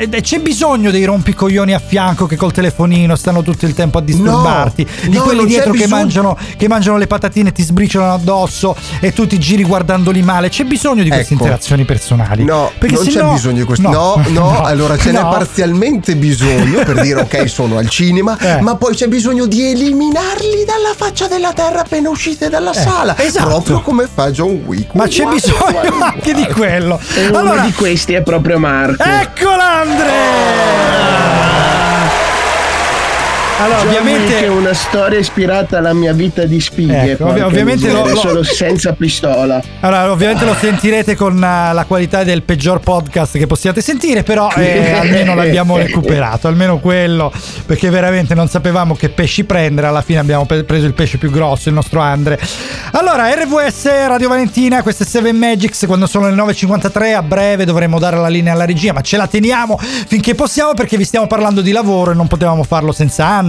eh, 0.00 0.20
c'è 0.20 0.40
bisogno 0.40 0.90
dei 0.90 1.04
rompicoglioni 1.04 1.72
a 1.72 1.78
fianco 1.84 2.26
che 2.26 2.36
col 2.36 2.52
telefonino 2.52 3.16
stanno 3.16 3.42
tutto 3.42 3.64
il 3.66 3.74
tempo 3.74 3.98
a 3.98 4.02
disturbarti 4.02 4.86
di 5.08 5.16
no, 5.16 5.22
quelli 5.22 5.46
dietro 5.46 5.72
che 5.72 5.78
bisogno. 5.84 5.96
mangiano, 5.96 6.38
che 6.56 6.68
mangiano 6.68 6.96
le 6.98 7.06
patatine 7.06 7.48
e 7.48 7.52
ti 7.52 7.62
sbriciolano 7.62 8.12
addosso 8.14 8.76
e 9.00 9.12
tu 9.12 9.26
ti 9.26 9.38
giri 9.38 9.64
guardandoli 9.64 10.22
male 10.22 10.48
c'è 10.50 10.64
bisogno 10.64 11.02
di 11.02 11.08
queste 11.10 11.32
Ecco. 11.34 11.42
interazioni 11.44 11.84
personali 11.84 12.44
No, 12.44 12.70
perché 12.78 12.94
non 12.96 13.04
c'è 13.04 13.10
sennò- 13.10 13.32
bisogno 13.32 13.56
di 13.58 13.64
questo. 13.64 13.88
No, 13.90 14.22
no, 14.28 14.62
allora 14.62 14.96
ce 14.98 15.12
n'è 15.12 15.20
no. 15.22 15.30
parzialmente 15.30 16.14
bisogno 16.16 16.82
per 16.84 17.00
dire 17.00 17.20
ok, 17.20 17.48
sono 17.48 17.78
al 17.78 17.88
cinema, 17.88 18.36
Eh. 18.38 18.60
ma 18.60 18.76
poi 18.76 18.94
c'è 18.94 19.06
bisogno 19.08 19.46
di 19.46 19.70
eliminarli 19.70 20.64
dalla 20.66 20.94
faccia 20.96 21.26
della 21.26 21.52
terra 21.52 21.80
appena 21.80 22.08
uscite 22.10 22.48
dalla 22.48 22.72
sala. 22.72 23.16
esatto. 23.18 23.46
Proprio 23.48 23.80
come 23.80 24.08
fa 24.12 24.30
John 24.30 24.62
Wick. 24.66 24.94
ma 24.94 25.06
c'è 25.06 25.22
Guarda, 25.22 25.37
bisogno 25.40 25.70
guarda, 25.70 26.06
anche 26.06 26.34
di 26.34 26.46
quello. 26.48 27.00
E 27.14 27.28
uno 27.28 27.38
allora 27.38 27.62
di 27.62 27.72
questi 27.72 28.14
è 28.14 28.22
proprio 28.22 28.58
Marco. 28.58 29.02
eccola 29.02 29.80
Andrea 29.80 31.77
allora 33.58 33.80
ovviamente 33.82 34.44
è 34.44 34.48
una 34.48 34.72
storia 34.72 35.18
ispirata 35.18 35.78
alla 35.78 35.92
mia 35.92 36.12
vita 36.12 36.44
di 36.44 36.60
spighe. 36.60 37.12
Ecco, 37.12 37.26
ovvi- 37.28 37.40
ovviamente 37.40 37.90
lo- 37.90 38.06
lo- 38.06 38.16
solo 38.16 38.42
senza 38.42 38.92
pistola. 38.92 39.60
Allora, 39.80 40.10
ovviamente 40.10 40.44
lo 40.44 40.54
sentirete 40.54 41.14
con 41.16 41.36
eh, 41.36 41.72
la 41.72 41.84
qualità 41.86 42.22
del 42.24 42.42
peggior 42.42 42.80
podcast 42.80 43.36
che 43.38 43.46
possiate 43.46 43.80
sentire, 43.80 44.22
però 44.22 44.48
eh, 44.56 44.92
almeno 44.98 45.34
l'abbiamo 45.34 45.76
recuperato, 45.76 46.46
almeno 46.48 46.78
quello, 46.78 47.32
perché 47.66 47.90
veramente 47.90 48.34
non 48.34 48.48
sapevamo 48.48 48.94
che 48.94 49.08
pesci 49.08 49.44
prendere, 49.44 49.86
alla 49.88 50.02
fine 50.02 50.18
abbiamo 50.20 50.46
pe- 50.46 50.64
preso 50.64 50.86
il 50.86 50.94
pesce 50.94 51.18
più 51.18 51.30
grosso, 51.30 51.68
il 51.68 51.74
nostro 51.74 52.00
Andre. 52.00 52.38
Allora, 52.92 53.28
RVS 53.34 53.84
Radio 54.06 54.28
Valentina, 54.28 54.82
queste 54.82 55.04
7 55.04 55.32
Magics, 55.32 55.84
quando 55.86 56.06
sono 56.06 56.28
le 56.28 56.34
9.53, 56.34 57.14
a 57.14 57.22
breve 57.22 57.64
dovremo 57.64 57.98
dare 57.98 58.16
la 58.16 58.28
linea 58.28 58.52
alla 58.52 58.64
regia, 58.64 58.92
ma 58.92 59.00
ce 59.00 59.16
la 59.16 59.26
teniamo 59.26 59.78
finché 60.06 60.34
possiamo 60.34 60.74
perché 60.74 60.96
vi 60.96 61.04
stiamo 61.04 61.26
parlando 61.26 61.60
di 61.60 61.72
lavoro 61.72 62.12
e 62.12 62.14
non 62.14 62.26
potevamo 62.28 62.62
farlo 62.62 62.92
senza 62.92 63.26
Andre. 63.26 63.46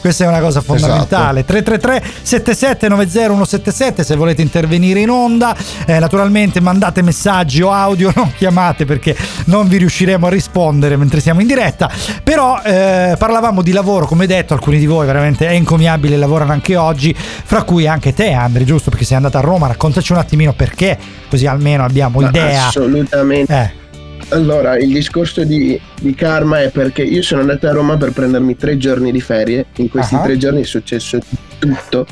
Questa 0.00 0.24
è 0.24 0.28
una 0.28 0.40
cosa 0.40 0.60
fondamentale. 0.60 1.44
333 1.44 2.02
7790 2.22 2.92
177 3.04 4.04
se 4.04 4.16
volete 4.16 4.42
intervenire 4.42 5.00
in 5.00 5.10
onda. 5.10 5.56
Eh, 5.86 5.98
naturalmente 5.98 6.60
mandate 6.60 7.02
messaggi 7.02 7.62
o 7.62 7.72
audio, 7.72 8.12
non 8.16 8.32
chiamate 8.36 8.84
perché 8.84 9.16
non 9.46 9.68
vi 9.68 9.78
riusciremo 9.78 10.26
a 10.26 10.30
rispondere 10.30 10.96
mentre 10.96 11.20
siamo 11.20 11.40
in 11.40 11.46
diretta. 11.46 11.90
Però 12.22 12.60
eh, 12.62 13.14
parlavamo 13.18 13.62
di 13.62 13.72
lavoro, 13.72 14.06
come 14.06 14.26
detto, 14.26 14.54
alcuni 14.54 14.78
di 14.78 14.86
voi 14.86 15.06
veramente 15.06 15.46
è 15.46 15.52
incomiabile, 15.52 16.16
lavorano 16.16 16.52
anche 16.52 16.76
oggi, 16.76 17.14
fra 17.14 17.62
cui 17.62 17.86
anche 17.86 18.14
te 18.14 18.32
Andri, 18.32 18.64
giusto? 18.64 18.90
Perché 18.90 19.04
sei 19.04 19.16
andata 19.16 19.38
a 19.38 19.42
Roma, 19.42 19.66
raccontaci 19.66 20.12
un 20.12 20.18
attimino 20.18 20.52
perché, 20.52 20.98
così 21.28 21.46
almeno 21.46 21.84
abbiamo 21.84 22.20
Ma 22.20 22.28
idea. 22.28 22.66
Assolutamente. 22.66 23.52
Eh. 23.52 23.82
Allora, 24.30 24.76
il 24.78 24.92
discorso 24.92 25.44
di, 25.44 25.80
di 26.00 26.14
karma 26.14 26.60
è 26.62 26.70
perché 26.70 27.02
io 27.02 27.22
sono 27.22 27.42
andato 27.42 27.66
a 27.68 27.72
Roma 27.72 27.96
per 27.96 28.10
prendermi 28.12 28.56
tre 28.56 28.76
giorni 28.76 29.12
di 29.12 29.20
ferie. 29.20 29.66
In 29.76 29.88
questi 29.88 30.14
Ah. 30.16 30.20
tre 30.22 30.36
giorni 30.36 30.62
è 30.62 30.64
successo 30.64 31.18
tutto, 31.58 32.06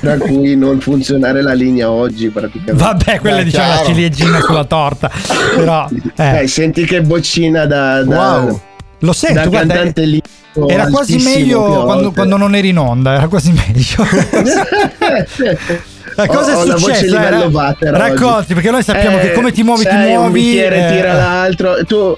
tra 0.00 0.16
cui 0.18 0.54
non 0.56 0.80
funzionare 0.80 1.40
la 1.42 1.54
linea 1.54 1.90
oggi 1.90 2.28
praticamente. 2.28 2.72
Vabbè, 2.82 3.20
quella 3.20 3.36
Beh, 3.38 3.44
diciamo 3.44 3.68
la 3.68 3.74
chiaro. 3.76 3.88
ciliegina 3.88 4.40
sulla 4.40 4.64
torta. 4.64 5.10
Però 5.56 5.88
eh. 6.16 6.42
Eh, 6.42 6.46
senti 6.46 6.84
che 6.84 7.00
boccina 7.02 7.64
da, 7.66 8.02
da, 8.02 8.38
Wow. 8.40 8.60
Lo 8.98 9.12
sento, 9.12 9.40
da 9.40 9.46
guarda, 9.46 9.74
cantante 9.74 10.04
lì. 10.04 10.20
Era 10.68 10.86
quasi 10.88 11.16
meglio 11.16 11.84
quando, 11.84 12.12
quando 12.12 12.36
non 12.36 12.54
eri 12.54 12.68
in 12.68 12.78
onda, 12.78 13.14
era 13.14 13.26
quasi 13.28 13.50
meglio. 13.56 14.04
Eh, 16.16 16.26
cosa 16.26 16.58
Ho- 16.58 16.62
è 16.62 16.66
la 16.66 16.76
successo? 16.76 17.16
Eh, 17.16 17.44
water 17.46 17.92
Racconti, 17.92 18.24
oggi. 18.24 18.54
perché 18.54 18.70
noi 18.70 18.82
sappiamo 18.82 19.18
Eh, 19.18 19.20
che 19.20 19.32
come 19.32 19.52
ti 19.52 19.62
muovi, 19.62 19.84
ti 19.84 19.94
muovi. 19.96 20.14
Un 20.26 20.32
bicchiere 20.32 20.88
eh, 20.88 20.92
tira 20.96 21.12
l'altro. 21.14 21.76
Tu 21.86 22.16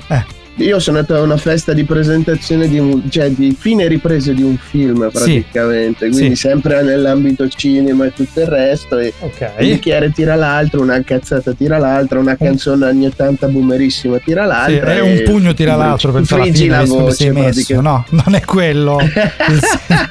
io 0.58 0.78
sono 0.78 0.98
andato 0.98 1.18
a 1.18 1.22
una 1.24 1.36
festa 1.36 1.72
di 1.72 1.82
presentazione 1.82 2.68
di 2.68 2.78
un, 2.78 3.10
cioè 3.10 3.28
di 3.30 3.56
fine 3.58 3.88
riprese 3.88 4.32
di 4.34 4.42
un 4.44 4.56
film 4.56 5.10
praticamente, 5.12 6.08
quindi 6.10 6.36
Sì. 6.36 6.46
sempre 6.46 6.80
nell'ambito 6.82 7.48
cinema 7.48 8.04
e 8.04 8.12
tutto 8.12 8.40
il 8.40 8.46
resto. 8.46 8.98
E 8.98 9.12
Ok. 9.18 9.40
un 9.58 9.66
bicchiere 9.66 10.12
tira 10.12 10.36
l'altro, 10.36 10.80
una 10.80 11.02
cazzata 11.02 11.52
tira 11.54 11.78
l'altra, 11.78 12.20
una 12.20 12.36
canzone 12.36 12.86
anni 12.86 13.06
80 13.06 13.48
boomerissima 13.48 14.18
tira 14.18 14.42
Sì, 14.42 14.48
l'altra. 14.48 14.92
è 14.92 14.96
e 14.96 15.00
un 15.00 15.22
pugno 15.24 15.54
tira 15.54 15.74
l'altro, 15.74 16.12
penso 16.12 16.34
alla 16.36 16.44
friggi 16.44 16.62
fine, 16.62 16.76
la 16.76 16.84
voce, 16.84 17.32
messo. 17.32 17.80
No, 17.80 18.04
non 18.10 18.34
è 18.36 18.40
quello. 18.44 18.98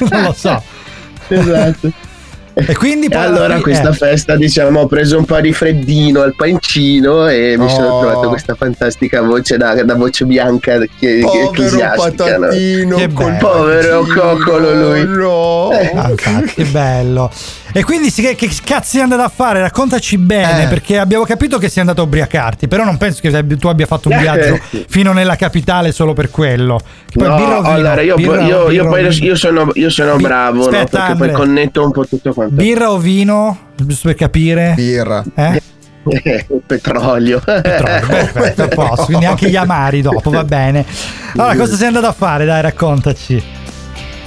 Non 0.10 0.22
lo 0.24 0.34
so. 0.38 0.62
Esatto. 1.30 1.92
E 2.56 2.76
quindi 2.76 3.08
E 3.08 3.10
poi 3.10 3.18
alla 3.18 3.36
allora 3.36 3.60
questa 3.62 3.90
eh. 3.90 3.94
festa 3.94 4.36
diciamo 4.36 4.82
ho 4.82 4.88
preso 4.88 5.18
un 5.18 5.26
po' 5.26 5.40
di 5.42 5.52
freddino 5.54 6.22
al 6.22 6.36
pancino 6.36 7.28
e 7.28 7.56
mi 7.58 7.68
sono 7.70 7.88
Oh. 7.94 8.00
trovato 8.02 8.30
questa 8.30 8.54
fantastica 8.56 9.22
voce 9.22 9.58
da, 9.58 9.84
da 9.84 9.96
voce 9.96 10.26
bianca 10.26 10.78
che, 10.78 10.88
che 11.00 11.20
Povero 11.22 11.50
ecclesiastica, 11.50 12.38
no? 12.38 12.46
patatino, 12.46 12.96
Che 12.98 13.14
col. 13.14 13.38
Povero 13.40 14.04
coccolo 14.06 14.74
lui. 14.74 15.06
No. 15.08 15.70
Ah, 15.70 16.10
infatti, 16.12 16.54
che 16.54 16.64
bello. 16.66 17.30
E 17.76 17.84
quindi 17.84 18.12
sì, 18.12 18.22
che, 18.22 18.36
che 18.36 18.50
cazzo 18.64 19.00
è 19.00 19.02
andato 19.02 19.24
a 19.24 19.32
fare? 19.34 19.60
Raccontaci 19.60 20.18
bene, 20.20 20.66
Eh. 20.66 20.68
perché 20.68 21.00
abbiamo 21.00 21.24
capito 21.24 21.58
che 21.58 21.70
sei 21.70 21.82
andato 21.82 22.02
a 22.02 22.04
ubriacarti, 22.04 22.68
però 22.68 22.84
non 22.84 22.98
penso 22.98 23.20
che 23.20 23.46
tu 23.58 23.68
abbia 23.68 23.88
fatto 23.88 24.10
un 24.10 24.14
Eh, 24.16 24.20
viaggio 24.20 24.60
fino 24.88 25.12
nella 25.12 25.36
capitale 25.36 25.92
solo 25.92 26.14
per 26.14 26.30
quello. 26.30 26.80
Poi 27.12 27.28
No, 27.28 27.36
birra 27.36 27.58
o 27.58 27.62
vino? 27.62 27.74
allora 27.74 28.02
io, 28.02 28.16
Birra 28.16 28.42
io- 28.42 28.66
birra 28.68 28.72
io 29.00 29.10
vino? 29.10 29.26
io 29.26 29.36
sono, 29.36 29.70
io 29.74 29.90
sono 29.90 30.16
Bi- 30.18 30.22
bravo 30.24 30.58
no? 30.58 30.64
Aspetta, 30.66 30.98
perché 30.98 31.12
Andre. 31.14 31.28
poi 31.30 31.36
connetto 31.38 31.84
un 31.84 31.92
po' 31.92 32.06
tutto 32.06 32.32
quanto. 32.34 32.54
Birra 32.54 32.92
o 32.92 32.98
vino? 33.00 33.58
Giusto 33.76 34.08
per 34.10 34.18
capire. 34.18 34.74
Birra. 34.76 35.24
Eh? 35.34 35.62
Petrolio. 36.68 37.40
Petrolio, 37.40 38.06
perfetto, 38.08 38.64
a 38.64 38.68
posto. 38.68 39.06
Quindi 39.06 39.26
anche 39.26 39.50
gli 39.50 39.56
amari 39.56 40.02
dopo, 40.02 40.30
va 40.30 40.44
bene. 40.44 40.86
Allora, 41.36 41.56
cosa 41.56 41.76
sei 41.76 41.88
andato 41.88 42.06
a 42.06 42.14
fare? 42.14 42.46
Dai, 42.46 42.62
raccontaci. 42.62 43.44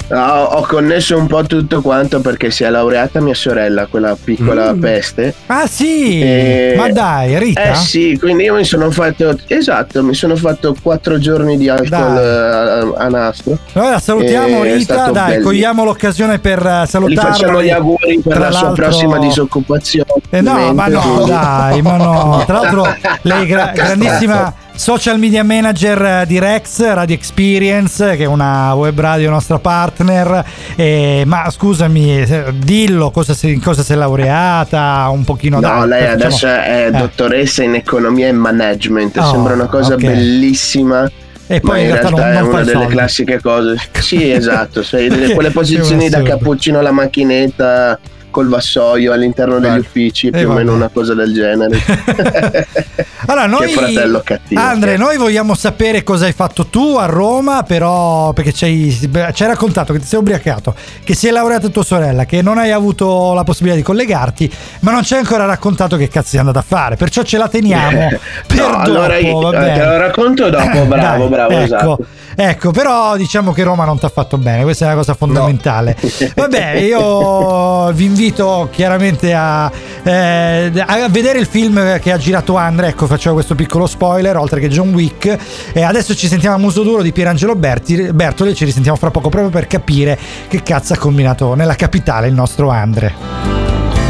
No, 0.08 0.42
ho 0.44 0.60
connesso 0.66 1.18
un 1.18 1.26
po' 1.26 1.42
tutto 1.42 1.80
quanto 1.80 2.20
perché 2.20 2.50
si 2.52 2.62
è 2.62 2.70
laureata 2.70 3.20
mia 3.20 3.34
sorella, 3.34 3.86
quella 3.86 4.16
piccola 4.22 4.72
Mm. 4.72 4.80
peste. 4.80 5.34
Ah, 5.46 5.66
sì! 5.66 6.20
E- 6.20 6.74
Ma 6.76 6.88
dai, 6.90 7.36
Rita? 7.38 7.72
Eh 7.72 7.74
sì, 7.74 8.16
quindi 8.16 8.44
io 8.44 8.54
mi 8.54 8.62
sono 8.64 8.90
fatto, 8.92 9.36
esatto, 9.48 10.04
mi 10.04 10.14
sono 10.14 10.36
fatto 10.36 10.76
quattro 10.80 11.18
giorni 11.18 11.56
di 11.56 11.68
alcol 11.68 12.18
eh, 12.18 12.96
a, 12.98 13.04
a 13.04 13.08
nastro. 13.08 13.58
Allora 13.72 13.98
salutiamo 13.98 14.62
Rita, 14.62 15.10
dai, 15.10 15.30
bello. 15.32 15.42
cogliamo 15.44 15.82
l'occasione 15.84 16.38
per 16.38 16.64
eh, 16.64 16.82
Gli 16.84 16.86
salutarla. 16.86 17.32
facciamo 17.32 17.62
gli 17.62 17.70
auguri 17.70 18.20
per 18.22 18.32
Tra 18.36 18.48
la 18.50 18.56
sua 18.58 18.72
prossima 18.72 19.18
disoccupazione. 19.18 20.06
Eh 20.30 20.40
no, 20.40 20.72
ma 20.72 20.86
no, 20.86 21.24
dai, 21.26 21.82
ma 21.82 21.96
no. 21.96 22.42
Tra 22.46 22.60
l'altro, 22.60 22.86
lei 23.22 23.44
gra- 23.46 23.72
grandissima 23.74 24.54
social 24.76 25.18
media 25.18 25.42
manager 25.42 26.00
eh, 26.02 26.24
di 26.26 26.38
Rex 26.38 26.80
Radio 26.92 27.14
Experience, 27.14 28.16
che 28.16 28.24
è 28.24 28.26
una 28.26 28.74
web 28.74 28.98
radio 29.00 29.30
nostra 29.30 29.58
partner. 29.58 30.44
Eh, 30.76 31.22
ma 31.26 31.50
scusami, 31.50 32.24
dillo 32.58 33.10
cosa 33.10 33.34
si, 33.34 33.52
in 33.52 33.60
cosa 33.62 33.82
sei 33.82 33.96
laureata, 33.96 35.08
un 35.10 35.24
pochino 35.24 35.58
No, 35.60 35.86
dai, 35.86 35.88
lei 35.88 36.06
adesso 36.06 36.46
è 36.46 36.86
Eh. 36.86 36.90
dottoressa 36.90 37.62
in 37.62 37.74
economia 37.74 38.28
e 38.28 38.32
management, 38.32 39.16
Oh, 39.18 39.30
sembra 39.30 39.54
una 39.54 39.66
cosa 39.66 39.94
ok. 39.94 40.00
bellissima. 40.00 41.10
E 41.48 41.60
poi 41.60 41.70
ma 41.70 41.78
in 41.78 41.84
in 41.84 41.90
realtà 41.92 42.08
realtà 42.08 42.26
non- 42.26 42.36
è 42.36 42.40
non 42.40 42.48
una 42.50 42.58
delle 42.62 42.72
soldi. 42.72 42.92
classiche 42.92 43.40
cose. 43.40 43.76
Sì, 43.92 44.30
esatto, 44.30 44.82
Perché 44.90 45.34
quelle 45.34 45.50
posizioni 45.52 46.08
da 46.08 46.20
cappuccino 46.22 46.78
alla 46.80 46.90
macchinetta 46.92 47.98
col 48.36 48.48
vassoio 48.48 49.14
all'interno 49.14 49.58
degli 49.58 49.78
uffici, 49.78 50.30
più 50.30 50.50
o 50.50 50.52
meno 50.52 50.74
una 50.74 50.90
cosa 50.92 51.14
del 51.14 51.32
genere. 51.32 51.80
Allora, 53.28 53.46
noi, 53.46 53.72
fratello 53.72 54.20
cattivo. 54.22 54.60
Andre, 54.60 54.96
noi 54.96 55.16
vogliamo 55.16 55.54
sapere 55.54 56.04
cosa 56.04 56.26
hai 56.26 56.32
fatto 56.32 56.66
tu 56.66 56.96
a 56.96 57.06
Roma, 57.06 57.64
però 57.64 58.32
perché 58.32 58.52
ci 58.52 58.64
hai, 58.64 59.10
raccontato 59.38 59.92
che 59.92 59.98
ti 59.98 60.06
sei 60.06 60.20
ubriacato, 60.20 60.74
che 61.02 61.14
si 61.14 61.26
è 61.26 61.32
laureata 61.32 61.68
tua 61.68 61.82
sorella, 61.82 62.24
che 62.24 62.40
non 62.42 62.58
hai 62.58 62.70
avuto 62.70 63.32
la 63.32 63.42
possibilità 63.42 63.78
di 63.78 63.84
collegarti, 63.84 64.52
ma 64.80 64.92
non 64.92 65.02
ci 65.02 65.14
hai 65.14 65.20
ancora 65.20 65.44
raccontato 65.44 65.96
che 65.96 66.08
cazzo 66.08 66.28
sei 66.28 66.40
andato 66.40 66.58
a 66.58 66.64
fare, 66.64 66.94
perciò 66.94 67.22
ce 67.22 67.38
la 67.38 67.48
teniamo 67.48 68.08
per 68.46 68.58
No, 68.58 68.66
dopo, 68.68 68.78
allora 68.78 69.16
io- 69.16 69.50
te 69.50 69.84
lo 69.84 69.98
racconto 69.98 70.48
dopo, 70.48 70.84
bravo, 70.86 71.22
Dai, 71.22 71.28
bravo, 71.28 71.52
ecco, 71.52 71.62
esatto. 71.64 72.06
Ecco, 72.38 72.70
però 72.70 73.16
diciamo 73.16 73.52
che 73.52 73.62
Roma 73.62 73.86
non 73.86 73.98
ti 73.98 74.04
ha 74.04 74.10
fatto 74.10 74.36
bene, 74.36 74.62
questa 74.62 74.84
è 74.84 74.88
una 74.88 74.96
cosa 74.96 75.14
fondamentale. 75.14 75.96
Vabbè, 76.34 76.72
io 76.74 77.90
vi 77.92 78.04
invito 78.04 78.68
chiaramente 78.70 79.32
a, 79.32 79.72
eh, 80.02 80.70
a 80.84 81.08
vedere 81.08 81.38
il 81.38 81.46
film 81.46 81.98
che 81.98 82.12
ha 82.12 82.18
girato 82.18 82.56
Andre, 82.56 82.88
ecco 82.88 83.06
facciamo 83.06 83.36
questo 83.36 83.54
piccolo 83.54 83.86
spoiler, 83.86 84.36
oltre 84.36 84.60
che 84.60 84.68
John 84.68 84.92
Wick. 84.92 85.38
E 85.72 85.82
adesso 85.82 86.14
ci 86.14 86.28
sentiamo 86.28 86.56
a 86.56 86.58
muso 86.58 86.82
duro 86.82 87.00
di 87.00 87.10
Pierangelo 87.10 87.56
Berti, 87.56 88.12
Bertoli 88.12 88.50
e 88.50 88.54
ci 88.54 88.66
risentiamo 88.66 88.98
fra 88.98 89.10
poco 89.10 89.30
proprio 89.30 89.50
per 89.50 89.66
capire 89.66 90.18
che 90.48 90.62
cazzo 90.62 90.92
ha 90.92 90.98
combinato 90.98 91.54
nella 91.54 91.74
capitale 91.74 92.28
il 92.28 92.34
nostro 92.34 92.68
Andre. 92.68 93.14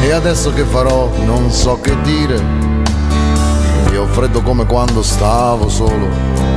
E 0.02 0.10
adesso 0.10 0.52
che 0.52 0.64
farò 0.64 1.08
non 1.24 1.52
so 1.52 1.80
che 1.80 1.94
dire. 2.02 2.42
Io 3.92 4.02
ho 4.02 4.06
freddo 4.06 4.42
come 4.42 4.66
quando 4.66 5.02
stavo 5.02 5.68
solo. 5.68 6.55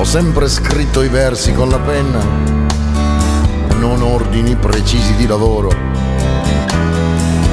Ho 0.00 0.04
sempre 0.04 0.48
scritto 0.48 1.02
i 1.02 1.08
versi 1.08 1.52
con 1.52 1.68
la 1.68 1.78
penna, 1.78 2.24
non 3.76 4.00
ordini 4.00 4.56
precisi 4.56 5.14
di 5.14 5.26
lavoro. 5.26 5.68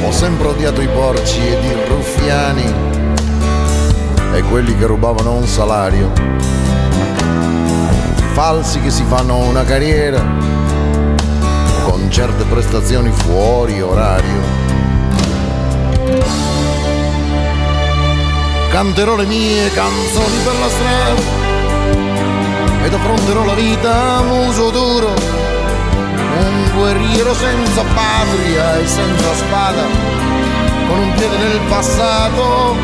Ho 0.05 0.11
sempre 0.13 0.47
odiato 0.47 0.79
i 0.79 0.87
porci 0.87 1.45
ed 1.45 1.61
i 1.61 1.75
ruffiani 1.89 2.73
e 4.33 4.41
quelli 4.43 4.77
che 4.77 4.85
rubavano 4.85 5.33
un 5.33 5.45
salario. 5.45 6.09
Falsi 8.31 8.79
che 8.79 8.91
si 8.91 9.03
fanno 9.03 9.39
una 9.39 9.65
carriera 9.65 10.23
con 11.83 12.09
certe 12.09 12.45
prestazioni 12.45 13.11
fuori 13.11 13.81
orario. 13.81 14.41
Canterò 18.69 19.17
le 19.17 19.25
mie 19.25 19.69
canzoni 19.73 20.37
per 20.45 20.53
la 20.53 20.69
strada 20.69 21.36
ed 22.87 22.93
affronterò 22.93 23.43
la 23.43 23.53
vita 23.53 24.17
a 24.17 24.21
muso 24.21 24.69
duro, 24.69 25.13
un 26.39 26.71
guerriero 26.73 27.33
senza 27.33 27.83
patria 27.83 28.77
e 28.79 28.87
senza 28.87 29.33
spada, 29.35 29.83
con 30.87 30.97
un 30.97 31.13
piede 31.15 31.37
nel 31.37 31.59
passato 31.67 32.75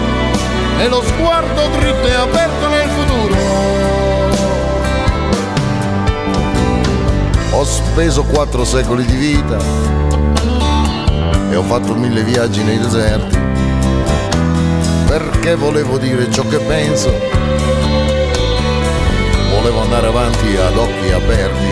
e 0.78 0.90
lo 0.90 1.02
sguardo 1.04 1.68
dritto 1.78 2.06
e 2.06 2.14
aperto 2.14 2.68
nel 2.68 2.90
futuro. 2.90 3.36
Ho 7.52 7.64
speso 7.64 8.24
quattro 8.24 8.66
secoli 8.66 9.06
di 9.06 9.16
vita 9.16 9.58
e 11.50 11.56
ho 11.56 11.64
fatto 11.64 11.96
mille 11.96 12.24
viaggi 12.24 12.62
nei 12.62 12.78
deserti 12.78 13.40
perché 15.08 15.56
volevo 15.56 15.98
dire 15.98 16.30
ciò 16.30 16.46
che 16.46 16.58
penso. 16.58 17.43
Volevo 19.64 19.84
andare 19.84 20.08
avanti 20.08 20.58
ad 20.58 20.76
occhi 20.76 21.10
aperti. 21.10 21.68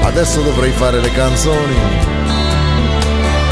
Adesso 0.00 0.40
dovrei 0.40 0.70
fare 0.70 0.98
le 0.98 1.12
canzoni 1.12 1.76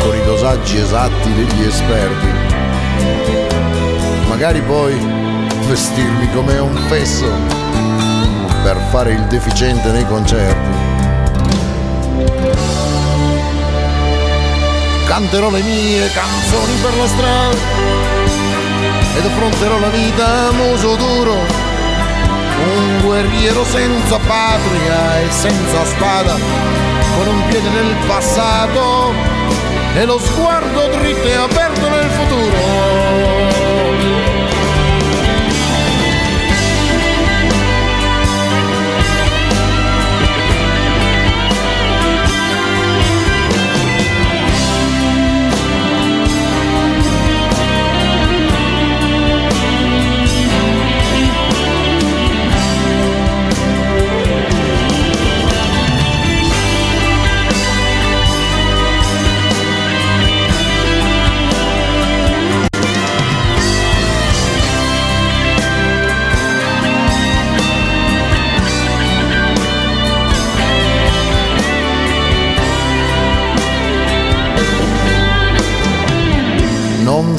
con 0.02 0.16
i 0.16 0.24
dosaggi 0.24 0.78
esatti 0.78 1.30
degli 1.34 1.62
esperti. 1.62 2.26
Magari 4.28 4.62
poi 4.62 4.94
vestirmi 5.66 6.32
come 6.32 6.56
un 6.56 6.74
fesso 6.88 7.30
per 8.62 8.78
fare 8.88 9.12
il 9.12 9.26
deficiente 9.26 9.90
nei 9.90 10.06
concerti. 10.06 10.78
Canterò 15.04 15.50
le 15.50 15.60
mie 15.60 16.10
canzoni 16.12 16.74
per 16.80 16.96
la 16.96 17.06
strada 17.06 17.56
ed 19.18 19.24
affronterò 19.26 19.78
la 19.80 19.88
vita 19.88 20.48
a 20.48 20.52
muso 20.52 20.94
duro, 20.96 21.59
un 22.62 23.00
guerriero 23.02 23.64
senza 23.64 24.18
patria 24.18 25.20
e 25.20 25.30
senza 25.30 25.84
spada, 25.84 26.36
con 27.16 27.28
un 27.28 27.48
piede 27.48 27.68
nel 27.70 27.94
passato 28.06 29.12
e 29.94 30.04
lo 30.04 30.18
sguardo 30.18 30.88
dritto 30.98 31.26
e 31.26 31.34
aperto 31.34 31.88
nel 31.88 32.10
futuro. 32.10 33.59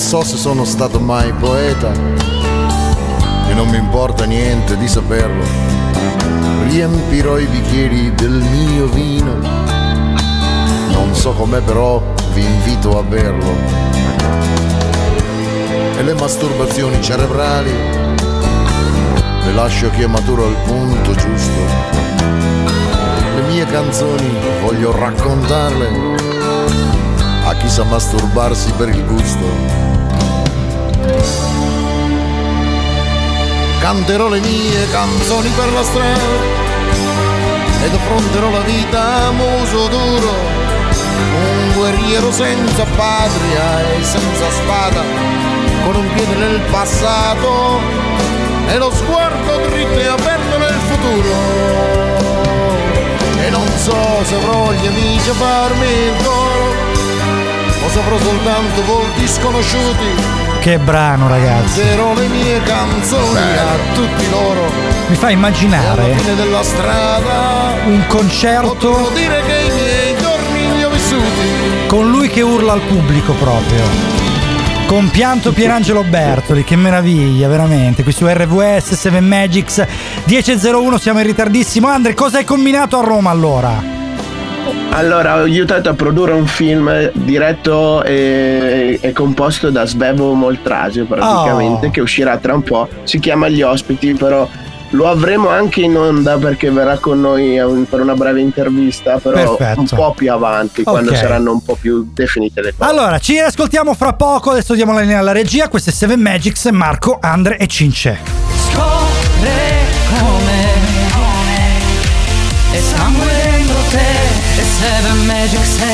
So 0.02 0.24
se 0.24 0.36
sono 0.36 0.66
stato 0.66 1.00
mai 1.00 1.32
poeta 1.32 1.92
e 3.48 3.54
non 3.54 3.70
mi 3.70 3.78
importa 3.78 4.26
niente 4.26 4.76
di 4.76 4.88
saperlo. 4.88 5.44
Riempirò 6.68 7.38
i 7.38 7.46
bicchieri 7.46 8.14
del 8.16 8.32
mio 8.32 8.88
vino, 8.88 9.38
non 10.92 11.14
so 11.14 11.34
com'è 11.34 11.62
però 11.62 12.02
vi 12.34 12.44
invito 12.44 12.98
a 12.98 13.04
berlo. 13.04 13.54
E 15.98 16.04
le 16.04 16.14
masturbazioni 16.16 17.02
cerebrali 17.02 17.72
le 19.46 19.54
lascio 19.54 19.92
che 19.92 20.08
maturo 20.08 20.48
al 20.48 20.56
punto 20.66 21.14
giusto. 21.14 21.60
Le 23.36 23.42
mie 23.50 23.66
canzoni 23.66 24.34
voglio 24.62 24.92
raccontarle 24.92 25.90
a 27.46 27.54
chi 27.54 27.70
sa 27.70 27.84
masturbarsi 27.84 28.72
per 28.72 28.90
il 28.90 29.06
gusto. 29.06 29.81
Canterò 33.80 34.28
le 34.30 34.40
mie 34.40 34.90
canzoni 34.90 35.50
per 35.50 35.72
la 35.74 35.84
strada 35.84 36.60
ed 37.84 37.94
affronterò 37.94 38.50
la 38.52 38.60
vita 38.60 39.28
a 39.28 39.32
muso 39.32 39.88
duro, 39.88 40.34
un 41.34 41.74
guerriero 41.76 42.32
senza 42.32 42.86
patria 42.96 43.82
e 43.94 44.04
senza 44.04 44.52
spada, 44.52 45.02
con 45.84 45.96
un 45.96 46.14
piede 46.14 46.36
nel 46.36 46.60
passato 46.70 47.80
e 48.68 48.78
lo 48.78 48.92
sguardo 48.92 49.58
dritto 49.70 50.00
e 50.00 50.08
aperto 50.08 50.58
nel 50.58 50.80
futuro. 50.88 52.30
E 53.44 53.50
non 53.50 53.68
so 53.78 54.24
se 54.24 54.36
avrò 54.36 54.72
gli 54.74 54.86
amici 54.86 55.30
a 55.30 55.34
farmi 55.34 55.86
il 55.86 56.24
coro 56.24 56.76
o 57.84 57.90
saprò 57.90 58.18
soltanto 58.20 58.84
volti 58.86 59.28
sconosciuti. 59.28 60.51
Che 60.62 60.78
brano, 60.78 61.28
ragazzi. 61.28 61.80
Canterò 61.80 62.14
le 62.14 62.28
mie 62.28 62.62
canzoni 62.62 63.40
a 63.40 63.94
tutti 63.96 64.30
loro. 64.30 64.72
Mi 65.08 65.16
fa 65.16 65.32
immaginare 65.32 66.16
fine 66.16 66.36
della 66.36 66.62
strada 66.62 67.74
un 67.88 68.06
concerto 68.06 69.10
dire 69.12 69.42
che 69.42 69.56
i 69.56 69.72
miei 69.74 70.16
giorni 70.22 70.76
li 70.76 70.84
ho 70.84 70.90
vissuti. 70.92 71.88
con 71.88 72.12
lui 72.12 72.30
che 72.30 72.42
urla 72.42 72.74
al 72.74 72.82
pubblico 72.82 73.34
proprio. 73.34 73.84
Compianto 74.86 75.52
Pierangelo 75.52 76.04
Bertoli, 76.04 76.64
che 76.64 76.76
meraviglia, 76.76 77.48
veramente. 77.48 78.04
Qui 78.04 78.12
su 78.12 78.28
RVS 78.28 78.94
7 78.94 79.20
Magics 79.20 79.84
10.01 80.28 81.00
siamo 81.00 81.22
in 81.22 81.26
ritardissimo. 81.26 81.88
Andre, 81.88 82.14
cosa 82.14 82.38
hai 82.38 82.44
combinato 82.44 83.00
a 83.00 83.04
Roma 83.04 83.32
allora? 83.32 84.01
Allora, 84.94 85.38
ho 85.38 85.44
aiutato 85.44 85.90
a 85.90 85.94
produrre 85.94 86.34
un 86.34 86.46
film 86.46 87.12
diretto 87.14 88.04
e, 88.04 89.00
e 89.02 89.14
composto 89.14 89.70
da 89.70 89.86
Svevo 89.86 90.34
Moltrasio 90.34 91.06
praticamente, 91.06 91.88
Oh. 91.88 91.90
che 91.92 92.02
uscirà 92.02 92.38
tra 92.38 92.54
un 92.54 92.62
po'. 92.62 92.88
Si 93.04 93.18
chiama 93.20 93.48
Gli 93.48 93.62
ospiti, 93.62 94.14
però 94.14 94.48
lo 94.94 95.10
avremo 95.10 95.48
anche 95.48 95.80
in 95.82 95.96
onda 95.96 96.38
perché 96.38 96.70
verrà 96.70 96.98
con 96.98 97.22
noi 97.22 97.58
per 97.90 98.02
una 98.02 98.14
breve 98.16 98.42
intervista, 98.42 99.18
però 99.18 99.56
Perfetto. 99.56 99.80
un 99.80 99.88
po' 99.88 100.14
più 100.16 100.32
avanti, 100.32 100.84
quando 100.84 101.12
Ok. 101.12 101.18
saranno 101.18 101.52
un 101.54 101.64
po' 101.64 101.78
più 101.80 102.10
definite 102.14 102.62
le 102.62 102.74
cose. 102.78 102.90
Allora, 102.92 103.18
ci 103.18 103.32
riascoltiamo 103.34 103.94
fra 103.94 104.12
poco. 104.14 104.52
Adesso 104.52 104.74
diamo 104.76 104.92
la 104.94 105.00
linea 105.00 105.20
alla 105.20 105.32
regia. 105.32 105.70
Questo 105.70 105.90
è 105.90 105.94
7 105.94 106.18
Magics, 106.18 106.66
Marco, 106.66 107.18
Andre 107.22 107.58
e 107.58 107.68
Cince. 107.68 108.20
Scopre 108.70 109.50
come 110.20 110.70
E 112.74 112.80
sangue 112.82 113.26
dentro 113.26 113.76
te 113.90 114.21
E 114.82 114.84
Seven 114.84 115.26
Magic 115.28 115.64
Set 115.64 115.86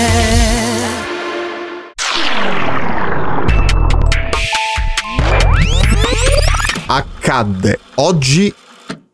accadde 6.86 7.80
oggi 7.96 8.54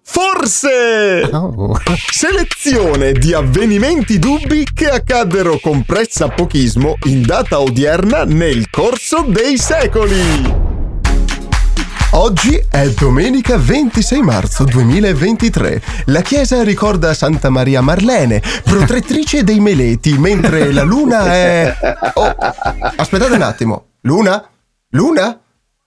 Forse! 0.03 1.27
Selezione 2.11 3.13
di 3.13 3.33
avvenimenti 3.33 4.19
dubbi 4.19 4.67
che 4.71 4.89
accaddero 4.89 5.57
con 5.59 5.83
pressapochismo 5.83 6.97
in 7.05 7.23
data 7.23 7.59
odierna 7.59 8.25
nel 8.25 8.69
corso 8.69 9.25
dei 9.27 9.57
secoli. 9.57 10.62
Oggi 12.15 12.63
è 12.69 12.89
domenica 12.91 13.57
26 13.57 14.21
marzo 14.21 14.65
2023. 14.65 15.81
La 16.05 16.21
chiesa 16.21 16.61
ricorda 16.61 17.11
Santa 17.15 17.49
Maria 17.49 17.81
Marlene, 17.81 18.39
protettrice 18.63 19.43
dei 19.43 19.59
meleti, 19.59 20.15
mentre 20.19 20.71
la 20.71 20.83
luna 20.83 21.25
è... 21.33 21.75
Oh, 22.13 22.35
aspettate 22.97 23.33
un 23.33 23.41
attimo. 23.41 23.85
Luna? 24.01 24.47
Luna? 24.89 25.42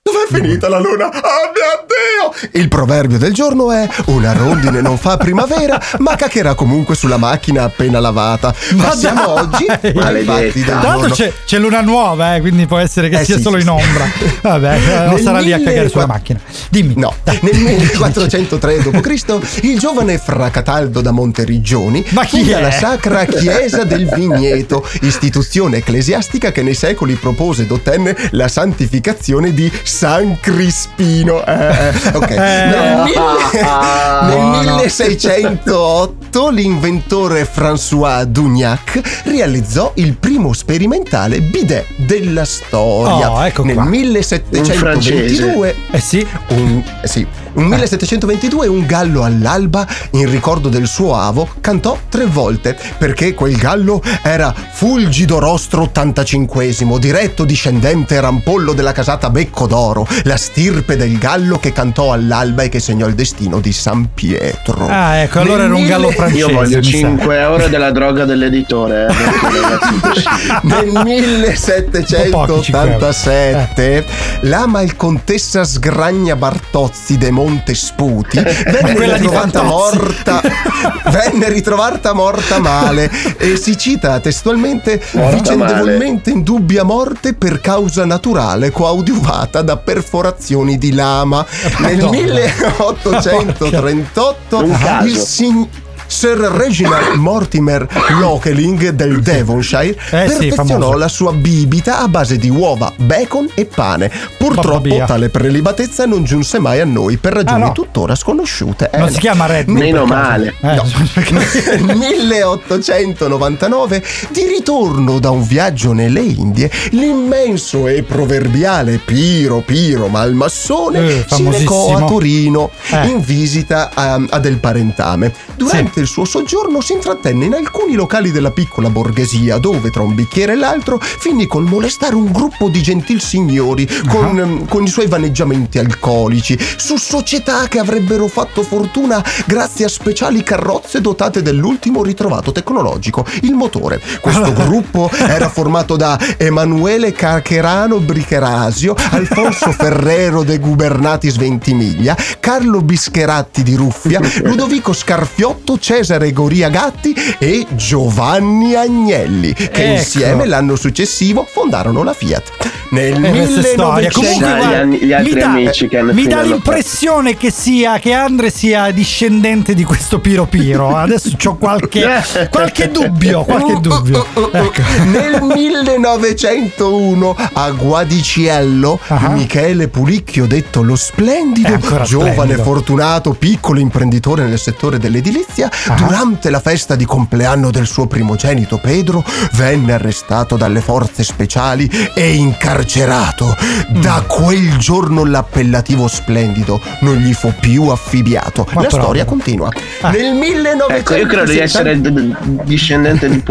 Dov'è 0.06 0.40
finita 0.40 0.68
la 0.68 0.78
luna? 0.78 1.06
Oh 1.06 1.50
mio 1.52 1.84
Dio! 1.88 2.60
Il 2.60 2.68
proverbio 2.68 3.18
del 3.18 3.32
giorno 3.34 3.72
è 3.72 3.88
una 4.06 4.32
rondine 4.34 4.80
non 4.80 4.98
fa 4.98 5.16
primavera, 5.16 5.82
ma 5.98 6.14
caccherà 6.14 6.54
comunque 6.54 6.94
sulla 6.94 7.16
macchina 7.16 7.64
appena 7.64 7.98
lavata. 7.98 8.54
Passiamo 8.76 9.34
dai! 9.34 9.34
oggi 9.34 9.66
ai 9.98 10.24
fatti 10.24 10.62
del 10.62 10.78
Tanto 10.80 11.08
c'è, 11.08 11.32
c'è 11.44 11.58
luna 11.58 11.80
nuova, 11.80 12.36
eh, 12.36 12.40
quindi 12.40 12.66
può 12.66 12.78
essere 12.78 13.08
che 13.08 13.18
Eh, 13.18 13.24
sia 13.24 13.36
sì, 13.36 13.42
solo 13.42 13.58
sì, 13.58 13.66
in 13.66 13.76
sì. 13.76 13.84
ombra. 13.84 14.08
Vabbè, 14.42 14.78
non 15.06 15.14
Nel 15.14 15.20
sarà 15.22 15.38
lì 15.40 15.52
a 15.52 15.58
cagare 15.58 15.88
sulla 15.88 16.06
1400 16.06 16.06
macchina. 16.06 16.40
Dimmi. 16.68 16.94
No, 16.96 17.12
nel 17.40 17.56
1403 17.58 18.82
d.C. 18.82 19.62
il 19.64 19.78
giovane 19.80 20.18
Fra 20.18 20.50
Cataldo 20.50 21.00
da 21.00 21.10
Monteriggioni 21.10 22.04
Ma 22.10 22.24
la 22.60 22.70
Sacra 22.70 23.24
Chiesa 23.24 23.82
del 23.82 24.08
Vigneto, 24.08 24.86
istituzione 25.00 25.78
ecclesiastica 25.78 26.52
che 26.52 26.62
nei 26.62 26.74
secoli 26.74 27.14
propose 27.14 27.62
ed 27.62 27.72
ottenne 27.72 28.16
la 28.30 28.46
santificazione 28.46 29.52
di 29.52 29.68
San 29.96 30.38
Crispino. 30.40 31.42
Eh, 31.46 31.54
eh, 31.88 31.92
ok. 32.12 32.28
Nel, 32.28 33.02
nel 34.26 34.36
Buono. 34.36 34.76
1608 34.76 36.50
l'inventore 36.50 37.48
François 37.50 38.24
Dugnac 38.26 39.22
realizzò 39.24 39.92
il 39.94 40.14
primo 40.18 40.52
sperimentale 40.52 41.40
bidet 41.40 41.86
della 41.96 42.44
storia. 42.44 43.32
Oh, 43.32 43.46
ecco 43.46 43.64
nel 43.64 43.76
qua. 43.76 43.84
1722 43.84 45.74
Eh 45.92 46.00
sì. 46.00 46.26
un, 46.48 46.82
eh 47.00 47.08
sì, 47.08 47.26
un 47.54 47.64
1722 47.64 48.66
un 48.66 48.84
gallo 48.84 49.22
all'alba 49.22 49.86
in 50.10 50.30
ricordo 50.30 50.68
del 50.68 50.86
suo 50.86 51.16
avo 51.16 51.48
cantò 51.62 51.98
tre 52.10 52.26
volte 52.26 52.76
perché 52.98 53.32
quel 53.32 53.56
gallo 53.56 54.02
era 54.22 54.54
Fulgido 54.72 55.38
Rostro 55.38 55.82
85 55.82 56.74
diretto 56.98 57.44
discendente 57.46 58.20
rampollo 58.20 58.74
della 58.74 58.92
casata 58.92 59.30
Becco 59.30 59.66
d'Oro 59.66 59.85
la 60.24 60.36
stirpe 60.36 60.96
del 60.96 61.18
gallo 61.18 61.58
che 61.58 61.72
cantò 61.72 62.12
all'alba 62.12 62.62
e 62.64 62.68
che 62.68 62.80
segnò 62.80 63.06
il 63.06 63.14
destino 63.14 63.60
di 63.60 63.72
San 63.72 64.08
Pietro 64.14 64.86
Ah, 64.88 65.16
ecco, 65.16 65.40
allora 65.40 65.66
Nel 65.66 65.66
era 65.66 65.74
un 65.76 65.86
gallo 65.86 66.02
mille- 66.08 66.16
francese. 66.16 66.38
Io 66.40 66.52
voglio 66.52 66.78
mi 66.78 66.84
sa. 66.84 66.90
5 66.90 67.38
euro 67.40 67.68
della 67.68 67.90
droga 67.90 68.24
dell'editore. 68.24 69.06
eh. 69.06 69.14
Nel 70.66 70.88
Un 70.88 72.30
po' 72.30 72.44
pochi, 72.46 72.72
1787 72.72 74.04
la 74.42 74.66
malcontessa 74.66 75.64
Sgragna 75.64 76.36
Bartozzi 76.36 77.16
de 77.18 77.30
Montesputi 77.30 78.38
venne 78.42 79.16
ritrovata 79.16 79.62
morta 79.62 80.40
venne 81.10 81.48
ritrovata 81.48 82.12
morta 82.12 82.58
male 82.58 83.10
e 83.38 83.56
si 83.56 83.76
cita 83.76 84.18
testualmente 84.20 85.00
Morta 85.12 85.36
vicendevolmente 85.36 86.30
in 86.30 86.42
dubbia 86.42 86.82
morte 86.84 87.34
per 87.34 87.60
causa 87.60 88.04
naturale 88.04 88.70
coadiuvata 88.70 89.62
da 89.62 89.75
perforazioni 89.76 90.78
di 90.78 90.92
lama 90.92 91.44
nel 91.78 91.96
Madonna. 91.96 92.10
1838 92.10 94.56
Un 94.58 94.78
caso. 94.78 95.06
il 95.06 95.16
sign- 95.16 95.68
Sir 96.06 96.36
Reginald 96.38 97.14
Mortimer 97.16 97.86
Lokeling 98.20 98.90
del 98.90 99.20
Devonshire 99.20 99.96
Eh 100.10 100.28
sì, 100.28 100.36
perfezionò 100.48 100.64
famoso. 100.86 100.96
la 100.98 101.08
sua 101.08 101.32
bibita 101.32 101.98
a 102.00 102.08
base 102.08 102.38
di 102.38 102.48
uova, 102.48 102.92
bacon 102.96 103.48
e 103.54 103.66
pane. 103.66 104.10
Purtroppo 104.38 105.02
tale 105.06 105.28
prelibatezza 105.28 106.06
non 106.06 106.24
giunse 106.24 106.58
mai 106.58 106.80
a 106.80 106.84
noi 106.84 107.16
per 107.16 107.32
ragioni 107.34 107.62
Ah, 107.62 107.66
no. 107.66 107.72
tuttora 107.72 108.14
sconosciute. 108.14 108.90
Eh, 108.92 108.98
Non 108.98 109.06
no. 109.08 109.12
si 109.12 109.18
chiama 109.20 109.46
Red 109.46 109.64
Bull. 109.66 109.74
Meno 109.78 110.04
male. 110.04 110.54
Eh, 110.60 110.74
No. 110.74 110.84
perché- 111.12 111.34
Nel 111.82 112.26
1899, 112.26 114.02
di 114.30 114.46
ritorno 114.46 115.18
da 115.18 115.30
un 115.30 115.42
viaggio 115.46 115.92
nelle 115.92 116.20
Indie, 116.20 116.70
l'immenso 116.90 117.86
e 117.88 118.02
proverbiale 118.02 118.98
Piro 119.04 119.60
Piro 119.60 120.08
Malmassone 120.08 120.98
Eh, 120.98 121.24
si 121.28 121.48
recò 121.50 121.96
a 121.96 122.04
Torino 122.04 122.70
Eh. 122.90 123.06
in 123.08 123.20
visita 123.20 123.90
a, 123.92 124.20
a 124.28 124.38
del 124.38 124.58
parentame. 124.58 125.32
Durante 125.56 125.95
Durante 125.96 126.00
il 126.00 126.06
suo 126.08 126.24
soggiorno 126.26 126.82
si 126.82 126.92
intrattenne 126.92 127.46
in 127.46 127.54
alcuni 127.54 127.94
locali 127.94 128.30
della 128.30 128.50
piccola 128.50 128.90
borghesia, 128.90 129.56
dove 129.56 129.90
tra 129.90 130.02
un 130.02 130.14
bicchiere 130.14 130.52
e 130.52 130.56
l'altro 130.56 130.98
finì 131.00 131.46
col 131.46 131.64
molestare 131.64 132.14
un 132.14 132.30
gruppo 132.30 132.68
di 132.68 132.82
gentilsignori 132.82 133.88
con, 134.06 134.38
ehm, 134.38 134.68
con 134.68 134.82
i 134.82 134.88
suoi 134.88 135.06
vaneggiamenti 135.06 135.78
alcolici, 135.78 136.58
su 136.76 136.96
società 136.96 137.66
che 137.68 137.78
avrebbero 137.78 138.26
fatto 138.26 138.62
fortuna 138.62 139.24
grazie 139.46 139.86
a 139.86 139.88
speciali 139.88 140.42
carrozze 140.42 141.00
dotate 141.00 141.40
dell'ultimo 141.40 142.02
ritrovato 142.02 142.52
tecnologico, 142.52 143.24
il 143.42 143.54
motore. 143.54 144.00
Questo 144.20 144.52
gruppo 144.52 145.10
era 145.10 145.48
formato 145.48 145.96
da 145.96 146.18
Emanuele 146.36 147.12
Carcherano 147.12 148.00
Bricherasio, 148.00 148.94
Alfonso 149.12 149.72
Ferrero 149.76 150.42
de 150.42 150.58
Gubernatis 150.58 151.36
Ventimiglia, 151.36 152.14
Carlo 152.38 152.82
Bischeratti 152.82 153.62
di 153.62 153.74
Ruffia, 153.74 154.20
Ludovico 154.44 154.92
Scarfiotto, 154.92 155.78
Cesare 155.86 156.32
Goria 156.32 156.68
Gatti 156.68 157.14
e 157.38 157.64
Giovanni 157.70 158.74
Agnelli, 158.74 159.52
che 159.52 159.70
Ecco. 159.70 159.98
insieme 159.98 160.44
l'anno 160.44 160.74
successivo 160.74 161.46
fondarono 161.48 162.02
la 162.02 162.12
Fiat. 162.12 162.74
Nel 162.88 163.24
Eh, 163.24 163.30
questa 163.30 163.60
è 163.60 163.62
storia. 163.62 164.08
1900 164.08 164.20
Comunque, 164.20 164.46
Chissà, 164.46 164.56
gli 164.56 164.58
guarda, 164.58 164.78
anni- 164.80 164.98
gli 164.98 165.12
altri 165.12 165.32
mi 165.34 165.40
dà, 165.40 165.46
amici 165.46 165.88
che 165.88 165.98
hanno 165.98 166.12
mi 166.12 166.14
finito 166.14 166.34
dà 166.34 166.40
alla 166.40 166.54
l'impressione 166.54 167.36
che 167.36 167.50
sia 167.50 167.98
che 167.98 168.12
Andre 168.12 168.50
sia 168.50 168.90
discendente 168.90 169.74
di 169.74 169.84
questo 169.84 170.18
Piro 170.20 170.46
Piro. 170.46 170.94
Adesso 170.96 171.36
ho 171.44 171.56
qualche, 171.56 172.08
qualche 172.50 172.90
dubbio. 172.90 173.44
Qualche 173.46 173.80
dubbio. 173.80 174.26
Ecco. 174.52 174.82
Nel 175.06 175.40
1901 175.42 177.36
a 177.52 177.70
Guadiciello, 177.70 178.98
Michele 179.30 179.88
Pulicchio, 179.88 180.46
detto 180.46 180.82
lo 180.82 180.96
splendido, 180.96 181.68
ancora 181.74 182.04
giovane, 182.04 182.32
splendido. 182.32 182.62
fortunato, 182.62 183.32
piccolo 183.32 183.78
imprenditore 183.80 184.44
nel 184.44 184.58
settore 184.58 184.98
dell'edilizia, 184.98 185.68
durante 185.96 186.50
la 186.50 186.60
festa 186.60 186.94
di 186.96 187.04
compleanno 187.04 187.70
del 187.70 187.86
suo 187.86 188.06
primogenito 188.06 188.78
Pedro, 188.78 189.24
venne 189.52 189.92
arrestato 189.94 190.56
dalle 190.56 190.80
forze 190.80 191.22
speciali 191.24 191.88
e 192.14 192.34
incarcerato. 192.34 193.56
Da 193.88 194.22
Mm. 194.22 194.26
quel 194.28 194.76
giorno 194.78 195.24
l'appellativo 195.24 196.08
splendido 196.08 196.80
non 197.00 197.16
gli 197.16 197.32
fu 197.32 197.52
più 197.58 197.88
affibbiato. 197.88 198.64
Ma 198.72 198.82
la 198.82 198.86
proprio. 198.88 199.00
storia 199.02 199.24
continua. 199.24 199.68
Nel 200.10 200.34
1970 200.34 200.94
Ecco, 200.96 201.14
io 201.16 201.26
credo 201.26 201.50
di 201.52 201.58
essere 201.58 202.00
d- 202.00 202.08
d- 202.10 202.62
discendente 202.62 203.28
di 203.28 203.42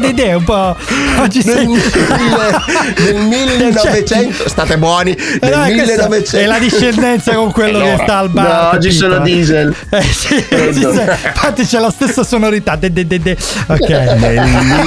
de- 0.00 0.14
de- 0.14 0.34
un 0.34 0.44
po'. 0.44 0.76
Oggi 1.20 1.42
sei. 1.42 1.66
nel 1.66 3.16
1900 3.26 4.48
state 4.48 4.76
buoni 4.78 5.14
nel 5.40 5.52
Eh, 5.52 5.56
no, 5.56 5.62
questa 5.64 6.08
1900 6.08 6.36
È 6.38 6.46
la 6.46 6.58
discendenza 6.58 7.34
con 7.34 7.52
quello 7.52 7.78
che 7.80 7.98
sta 8.02 8.18
al 8.18 8.30
bar. 8.30 8.62
No, 8.72 8.76
oggi 8.76 8.92
sono 8.92 9.18
diesel. 9.20 9.74
Eh, 9.90 10.02
sì. 10.02 10.44
Infatti 10.50 11.64
c'è 11.64 11.78
la 11.80 11.90
stessa 11.90 12.24
sonorità. 12.24 12.76
De- 12.76 12.92
de- 12.92 13.06
de- 13.06 13.20
de. 13.20 13.36
Ok. 13.66 13.88
nel 13.88 14.40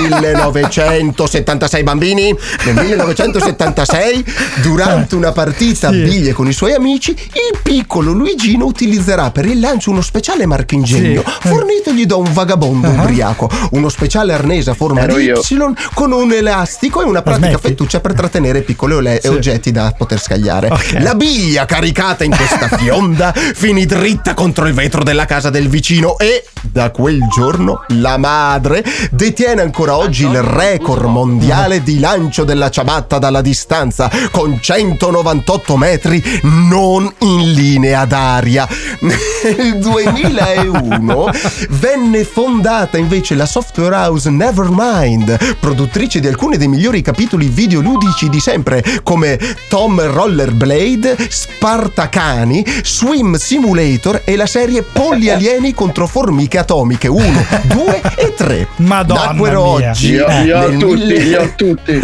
1976 0.10 1.84
bambini 1.84 2.36
nel 2.66 2.74
1976 2.76 4.26
durante 4.62 5.16
una 5.16 5.32
partita 5.32 5.88
a 5.90 5.92
biglie 5.92 6.34
con 6.34 6.48
i 6.48 6.54
suoi 6.54 6.74
amici 6.74 7.12
il 7.12 7.60
piccolo 7.62 8.12
Luigino 8.12 8.66
utilizzerà 8.66 9.32
per 9.32 9.46
il 9.46 9.60
lancio 9.60 9.92
uno 9.92 10.02
speciale 10.02 10.46
marchingegno 10.46 11.24
Sì. 11.42 11.48
fornitogli 11.48 12.06
da 12.06 12.16
un 12.16 12.32
vagabondo 12.34 12.88
ubriaco 12.90 13.50
uno 13.72 13.90
speciale 13.90 14.34
arnese 14.34 14.72
a 14.72 14.74
forma 14.74 15.02
Ero 15.02 15.16
di 15.16 15.24
io. 15.26 15.40
Y 15.42 15.58
con 15.94 16.12
un 16.12 16.32
elastico 16.32 17.02
e 17.02 17.06
una 17.06 17.22
pratica 17.22 17.48
smetti? 17.50 17.68
fettuccia 17.68 18.00
per 18.00 18.14
trattenere 18.14 18.62
piccoli 18.62 18.94
ole- 18.94 19.20
Sì. 19.22 19.28
oggetti 19.28 19.72
da 19.72 19.94
poter 19.98 20.20
scagliare 20.22 20.68
Ok. 20.70 20.98
la 21.02 21.14
biglia 21.16 21.66
caricata 21.66 22.24
in 22.24 22.36
questa 22.36 22.68
fionda 22.78 23.34
finì 23.34 23.86
dritta 23.86 24.34
contro 24.34 24.66
il 24.68 24.74
vetro 24.74 25.04
della 25.04 25.26
casa 25.26 25.50
del 25.52 25.70
vicino 25.70 26.18
e 26.18 26.46
da 26.62 26.90
quel 26.92 27.28
giorno 27.28 27.84
la 27.90 28.18
madre 28.18 28.84
detiene 29.12 29.62
ancora 29.62 29.98
oggi 29.98 30.26
il 30.26 30.42
record 30.42 31.06
mondiale 31.06 31.84
di 31.84 32.00
lancio 32.00 32.44
della 32.44 32.70
ciabatta 32.70 33.20
dalla 33.20 33.42
distanza 33.42 34.10
con 34.32 34.60
198 34.60 35.78
metri 35.78 36.24
non 36.44 37.12
in 37.20 37.52
linea 37.54 38.06
d'aria. 38.06 38.68
Nel 39.02 39.78
2001 39.80 41.30
venne 41.70 42.24
fondata 42.24 42.98
invece 42.98 43.36
la 43.36 43.46
software 43.46 43.96
house 43.96 44.30
Nevermind, 44.30 45.58
produttrice 45.60 46.20
di 46.20 46.28
alcuni 46.28 46.58
dei 46.58 46.68
migliori 46.68 47.02
capitoli 47.02 47.48
videoludici 47.48 48.30
di 48.30 48.40
sempre 48.40 48.84
come 49.04 49.38
Tom 49.68 50.00
Rollerblade, 50.02 51.18
Spartacani, 51.30 52.64
Swim 52.84 53.36
Simulator 53.36 54.22
e 54.24 54.36
la 54.36 54.46
serie 54.46 54.84
Polli 54.84 55.30
Alieni 55.42 55.74
contro 55.74 56.06
formiche 56.06 56.60
atomiche 56.60 57.08
1, 57.08 57.46
2 57.64 58.02
e 58.16 58.34
3. 58.36 58.68
Madonna 58.76 59.32
Nacquero 59.32 59.78
mia. 59.78 59.90
oggi. 59.90 60.10
Li 60.12 60.20
ho 60.20 60.28
nel 60.28 60.78
tutti, 60.78 60.86
mille- 60.94 61.18
li 61.18 61.36
ho 61.36 61.54
tutti. 61.56 62.00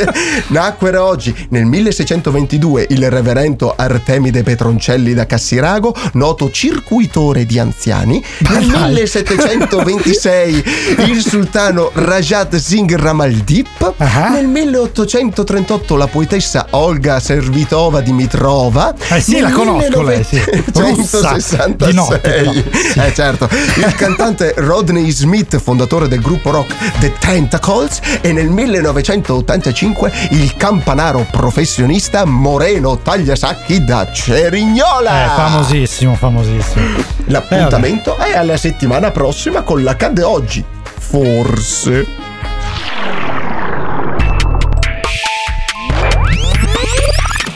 Nacquero 0.48 1.04
oggi 1.04 1.34
nel 1.50 1.66
1622 1.66 2.86
il 2.88 3.10
reverendo 3.10 3.74
Artemide 3.76 4.42
Petroncelli 4.42 5.12
da 5.12 5.26
Cassirago, 5.26 5.94
noto 6.14 6.50
circuitore 6.50 7.44
di 7.44 7.58
anziani. 7.58 8.24
Nel 8.48 8.64
1726 8.66 10.64
il 11.12 11.20
sultano 11.20 11.90
Rajat 11.92 12.56
Singh 12.56 12.94
Ramaldip. 12.94 13.92
Ah. 13.98 14.30
Nel 14.30 14.46
1838 14.46 15.94
la 15.94 16.06
poetessa 16.06 16.68
Olga 16.70 17.20
Servitova 17.20 18.00
Dimitrova. 18.00 18.94
Eh 19.10 19.20
sì, 19.20 19.32
Nel 19.32 19.42
la 19.42 19.50
conosco 19.50 20.00
lei, 20.00 20.24
sì. 20.24 20.40
Rossa, 20.72 21.66
di 21.76 21.92
notte, 21.92 22.64
però. 22.78 22.98
1966 22.98 23.06
eh 23.08 23.14
certo, 23.14 23.48
il 23.76 23.94
cantante 23.94 24.54
Rodney 24.56 25.10
Smith, 25.10 25.58
fondatore 25.58 26.08
del 26.08 26.20
gruppo 26.20 26.50
rock 26.50 26.74
The 27.00 27.12
Tentacles, 27.18 28.00
e 28.20 28.32
nel 28.32 28.48
1985 28.48 30.12
il 30.30 30.54
campanaro 30.56 31.26
professionista 31.30 32.24
Moreno 32.24 32.98
Tagliasacchi 32.98 33.84
da 33.84 34.10
Cerignola. 34.12 35.24
Eh, 35.24 35.36
famosissimo, 35.36 36.14
famosissimo. 36.14 36.86
L'appuntamento 37.26 38.16
è 38.16 38.36
alla 38.36 38.56
settimana 38.56 39.10
prossima 39.10 39.62
con 39.62 39.82
l'accade 39.82 40.22
oggi. 40.22 40.64
Forse. 40.98 42.06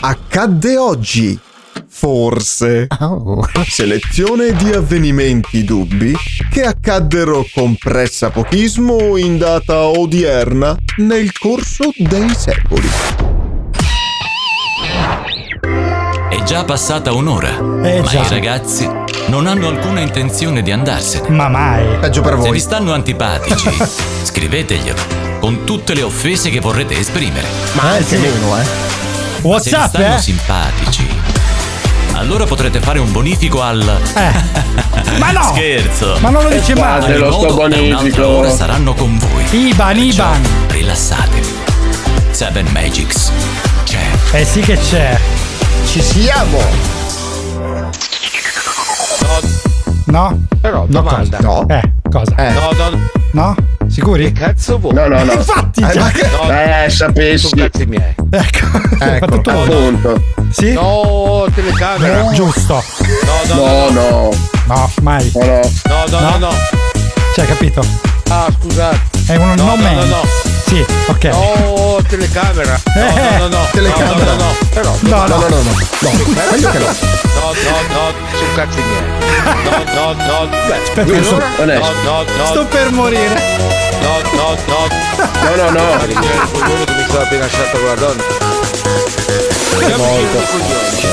Accadde 0.01 0.77
oggi. 0.77 1.41
Forse. 2.03 2.89
Selezione 3.69 4.55
di 4.57 4.73
avvenimenti 4.73 5.63
dubbi 5.63 6.13
che 6.51 6.65
accaddero 6.65 7.47
con 7.55 7.77
pressapochismo 7.77 9.17
in 9.17 9.39
data 9.39 9.85
odierna 9.85 10.77
nel 10.97 11.31
corso 11.39 11.93
dei 11.97 12.29
secoli. 12.37 12.89
È 16.29 16.43
già 16.43 16.65
passata 16.65 17.13
un'ora, 17.13 17.51
Eh, 17.85 18.01
ma 18.01 18.09
già. 18.09 18.23
i 18.25 18.29
ragazzi 18.29 18.91
non 19.29 19.47
hanno 19.47 19.69
alcuna 19.69 20.01
intenzione 20.01 20.63
di 20.63 20.73
andarsene. 20.73 21.29
Ma 21.29 21.49
mai. 21.49 21.99
Peggio 22.01 22.21
per 22.21 22.33
Se 22.35 22.43
vi 22.43 22.49
voi. 22.49 22.59
stanno 22.59 22.93
antipatici, 22.95 23.71
scriveteglielo 24.25 25.01
con 25.39 25.63
tutte 25.63 25.95
le 25.95 26.03
offese 26.03 26.51
che 26.51 26.59
vorrete 26.59 26.99
esprimere. 26.99 27.47
Ma 27.75 27.91
anche 27.93 28.19
meno, 28.19 28.59
eh. 28.59 28.91
Ma 29.45 29.59
se 29.61 29.71
vi 29.71 29.75
WhatsApp, 29.77 29.89
stanno 29.89 30.15
eh? 30.17 30.19
simpatici, 30.21 31.07
allora 32.15 32.45
potrete 32.45 32.81
fare 32.81 32.99
un 32.99 33.11
bonifico 33.13 33.63
al. 33.63 33.81
Eh. 34.17 35.19
Ma 35.19 35.31
no! 35.33 35.43
Scherzo! 35.55 36.17
Ma 36.21 36.31
non 36.31 36.43
lo 36.45 36.49
dice 36.51 36.75
mai. 36.75 36.85
Ad 36.99 37.03
ogni 37.05 37.13
Fatelo, 37.13 37.33
sto 37.33 37.55
bonifico. 37.55 38.27
ora 38.29 38.51
saranno 38.51 38.95
con 38.95 39.19
voi. 39.19 39.45
Iban, 39.69 39.95
Perciò 39.95 40.03
Iban. 40.25 40.49
rilassatevi. 40.69 41.49
Seven 42.31 42.67
Magics 42.73 43.31
c'è. 43.85 44.01
Eh 44.33 44.45
sì 44.45 44.61
che 44.61 44.77
c'è. 44.79 45.19
Ci 45.87 46.01
siamo. 46.01 46.61
No? 50.07 50.39
Però, 50.61 50.81
No, 50.81 50.87
domanda. 50.87 51.37
cosa? 51.39 51.39
No. 51.41 51.67
Eh, 51.69 51.93
cosa? 52.11 52.35
Eh. 52.37 52.53
No, 52.53 52.71
no, 52.73 52.99
No? 53.33 53.55
Sicuri? 53.93 54.33
che 54.33 54.41
cazzo 54.41 54.79
vuoi? 54.79 54.95
No, 54.95 55.07
no, 55.07 55.23
no. 55.23 55.33
Infatti, 55.35 55.81
Eh, 55.83 55.99
ma 55.99 56.11
che- 56.11 56.29
No, 56.31 56.51
Eh, 56.51 56.89
sapessi. 56.91 57.49
sono 57.49 57.63
cazzi 57.69 57.85
miei. 57.87 58.15
ecco. 58.31 58.67
Ecco. 59.01 59.27
Fatto 59.27 59.41
tu. 59.41 59.51
Appunto. 59.51 60.23
Sì? 60.51 60.73
No, 60.73 61.47
telecamera. 61.55 62.31
Giusto. 62.33 62.83
No, 63.49 63.55
no, 63.55 63.61
No, 63.67 63.91
no. 63.91 64.01
no. 64.01 64.31
No, 64.67 64.91
mai. 65.03 65.31
No, 65.35 65.45
no. 65.45 65.61
No, 65.85 66.05
no, 66.09 66.21
no, 66.31 66.39
no. 66.39 66.51
Cioè, 67.35 67.47
capito? 67.47 67.85
Ah, 68.29 68.47
scusate. 68.59 69.01
È 69.27 69.37
un 69.37 69.55
No, 69.57 69.65
no, 69.65 69.77
no, 69.77 69.93
no, 69.93 70.05
no. 70.05 70.21
Sì, 70.73 70.83
ok. 71.07 71.25
No, 71.25 71.99
telecamera. 72.09 72.81
No, 72.95 73.03
no, 73.05 73.39
no, 73.39 73.49
no. 73.49 73.69
telecamera. 73.73 74.33
No, 74.33 74.37
no, 74.37 74.45
no. 74.45 74.57
Però, 74.73 74.97
No, 75.03 75.17
No, 75.17 75.27
no. 75.27 75.37
no, 75.37 75.49
no, 75.49 75.57
no. 75.61 75.73
No, 76.01 76.11
meglio 76.51 76.71
che 76.71 76.79
no. 76.79 76.87
No, 76.87 77.53
no, 77.53 77.77
no, 77.93 78.13
sono 78.33 78.53
cazzi 78.55 78.81
miei. 78.81 79.03
No, 79.65 79.93
no, 79.93 80.13
no. 80.15 80.49
Beh, 80.49 80.81
Aspetta, 80.83 81.01
allora- 81.03 81.23
sto- 81.25 81.63
Onesto. 81.63 81.93
No, 82.05 82.23
no, 82.23 82.25
no. 82.39 82.47
Sto 82.47 82.65
per 82.65 82.91
morire. 82.91 83.43
No, 84.01 84.21
no, 84.33 84.57
no. 84.67 84.87
No, 85.43 85.55
no, 85.57 85.71
no. 85.71 86.05
Richiede 86.07 86.35
il 86.43 86.51
coglione 86.51 86.85
che 86.87 86.93
mi 86.95 87.05
stava 87.07 87.23
appena 87.23 87.45
lasciato 87.45 87.77
con 87.79 87.87
la 87.87 87.95
donna. 87.95 88.23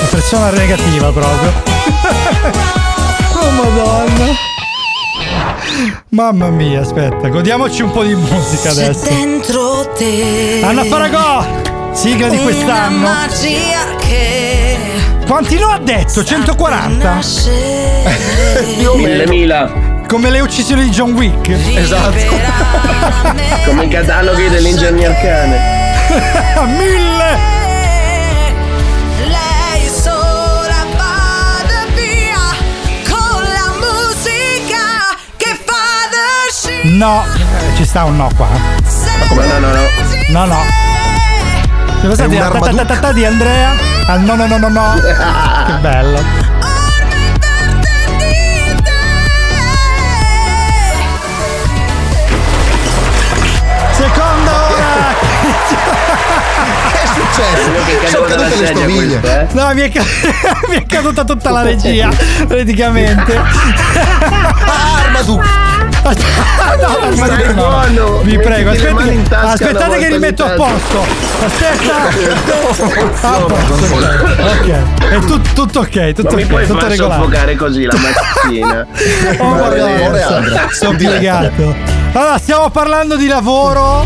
Persona 0.10 0.50
negativa 0.52 1.12
proprio. 1.12 1.52
oh 3.42 3.50
madonna. 3.52 4.49
Mamma 6.10 6.50
mia, 6.50 6.82
aspetta, 6.82 7.28
godiamoci 7.30 7.82
un 7.84 7.92
po' 7.92 8.04
di 8.04 8.16
musica 8.16 8.70
C'è 8.72 8.84
adesso. 8.86 9.06
dentro 9.06 9.88
te 9.96 10.62
Anna 10.64 10.84
Faragò, 10.84 11.46
sigla 11.94 12.28
di 12.28 12.36
una 12.36 12.44
quest'anno. 12.44 12.98
magia 13.08 13.96
che 13.98 14.78
Quanti 15.26 15.60
no 15.60 15.68
ha 15.68 15.78
detto? 15.80 16.24
140? 16.24 17.20
Mille 18.96 19.28
mila. 19.28 19.72
Come 20.08 20.32
le 20.32 20.40
uccisioni 20.40 20.86
di 20.86 20.90
John 20.90 21.12
Wick. 21.12 21.50
Esatto. 21.76 22.18
Come 23.66 23.86
i 23.86 23.88
cataloghi 23.88 24.50
dell'ingegner 24.50 25.14
cane. 25.22 25.78
Mille! 26.76 27.59
No, 37.00 37.24
eh, 37.24 37.76
ci 37.78 37.86
sta 37.86 38.04
un 38.04 38.18
no 38.18 38.30
qua. 38.36 38.48
Ma 38.48 39.26
come 39.28 39.46
no, 39.48 39.60
no, 39.60 39.68
no. 39.72 39.82
No, 40.32 40.46
no. 40.46 40.60
Siamo 42.00 42.14
stati 42.14 42.36
un 42.36 42.42
a 42.42 42.46
ta- 42.46 42.52
ta- 42.52 42.66
Armaduke? 42.66 42.86
ta- 42.86 42.98
ta- 43.00 43.12
di 43.14 43.24
Andrea 43.26 43.72
al 44.08 44.22
no 44.22 44.36
no 44.36 44.46
no 44.48 44.58
no 44.58 44.68
no. 44.68 44.94
che 45.68 45.74
bello. 45.80 46.22
Seconda 53.92 54.52
ora. 54.70 55.18
Che 56.92 57.02
è 57.02 57.08
successo? 57.08 57.72
Che 58.02 58.08
Sono 58.08 58.26
cadute 58.26 58.56
le 58.56 58.66
stoviglie. 58.68 59.20
questo, 59.20 59.40
eh. 59.40 59.48
No, 59.52 59.74
mi 59.74 59.82
è, 59.82 59.92
ca- 59.92 60.04
mi 60.68 60.76
è 60.76 60.86
caduta 60.86 61.24
tutta 61.24 61.50
la 61.52 61.62
regia, 61.62 62.10
praticamente. 62.48 63.36
Ah, 63.38 64.98
Armaduke. 65.06 65.48
No, 66.02 66.12
no, 67.10 67.16
Stai 67.16 67.94
no. 67.94 68.20
Vi 68.24 68.38
prego, 68.40 68.72
tasca 69.28 69.48
aspettate 69.50 69.98
che 69.98 70.08
volta 70.08 70.08
rimetto 70.08 70.44
a 70.46 70.50
posto. 70.52 71.06
Aspetta. 71.46 72.08
A 73.28 73.40
posto, 73.42 73.96
ok. 74.46 75.10
È 75.10 75.20
tut- 75.26 75.54
tutto 75.54 75.80
ok, 75.80 76.14
tutto 76.14 76.30
Non 76.30 76.36
mi 76.36 76.44
ok, 76.44 76.48
puoi 76.48 76.66
tutto 76.66 76.80
far 76.80 76.90
regolare. 76.90 77.22
soffocare 77.22 77.56
così 77.56 77.84
la 77.86 77.94
mattina. 77.98 78.88
Oh, 79.40 79.64
Andrea. 79.64 80.68
sono 80.72 80.96
piegato. 80.98 81.76
Allora, 82.14 82.38
stiamo 82.38 82.70
parlando 82.70 83.16
di 83.16 83.28
lavoro. 83.28 84.06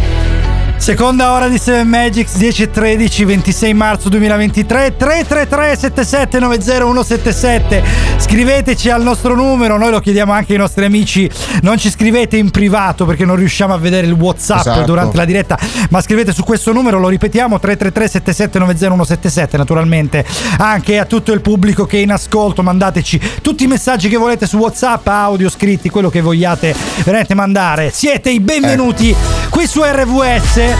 Seconda 0.84 1.32
ora 1.32 1.48
di 1.48 1.58
7 1.58 1.86
Magics 1.86 2.36
10 2.36 2.64
e 2.64 2.70
13 2.70 3.24
26 3.24 3.74
marzo 3.74 4.10
2023 4.10 4.98
333 4.98 5.78
7790 5.78 7.04
177 7.04 7.84
Scriveteci 8.18 8.90
al 8.90 9.02
nostro 9.02 9.34
numero 9.34 9.78
Noi 9.78 9.92
lo 9.92 10.02
chiediamo 10.02 10.34
anche 10.34 10.52
ai 10.52 10.58
nostri 10.58 10.84
amici. 10.84 11.30
Non 11.62 11.78
ci 11.78 11.90
scrivete 11.90 12.36
in 12.36 12.52
privato 12.52 13.06
Perché 13.06 13.24
non 13.24 13.38
riusciamo 13.38 13.74
a 13.74 13.78
vedere 13.78 14.08
il 14.08 14.12
whatsapp 14.12 14.60
Esatto. 14.60 14.84
durante 14.84 15.16
la 15.16 15.24
diretta 15.24 15.58
Ma 15.90 16.02
scrivete 16.02 16.34
su 16.34 16.44
questo 16.44 16.74
numero 16.74 17.00
Lo 17.00 17.08
ripetiamo 17.08 17.60
333 17.60 18.08
7790 18.10 19.06
177 19.06 19.56
Naturalmente 19.56 20.26
anche 20.58 21.00
a 21.00 21.06
tutto 21.06 21.32
il 21.32 21.40
pubblico 21.40 21.86
che 21.86 22.00
è 22.00 22.02
in 22.02 22.12
ascolto 22.12 22.62
Mandateci 22.62 23.22
tutti 23.42 23.64
i 23.64 23.68
messaggi 23.68 24.10
che 24.10 24.18
volete 24.18 24.46
su 24.46 24.58
whatsapp 24.58 25.08
Audio, 25.08 25.50
scritti, 25.50 25.90
quello 25.90 26.10
che 26.10 26.20
vogliate 26.20 26.76
Veramente 27.06 27.36
mandare. 27.36 27.90
Siete 27.90 28.30
i 28.30 28.42
benvenuti 28.42 29.16
qui 29.50 29.66
su 29.66 29.82
RVS 29.82 30.73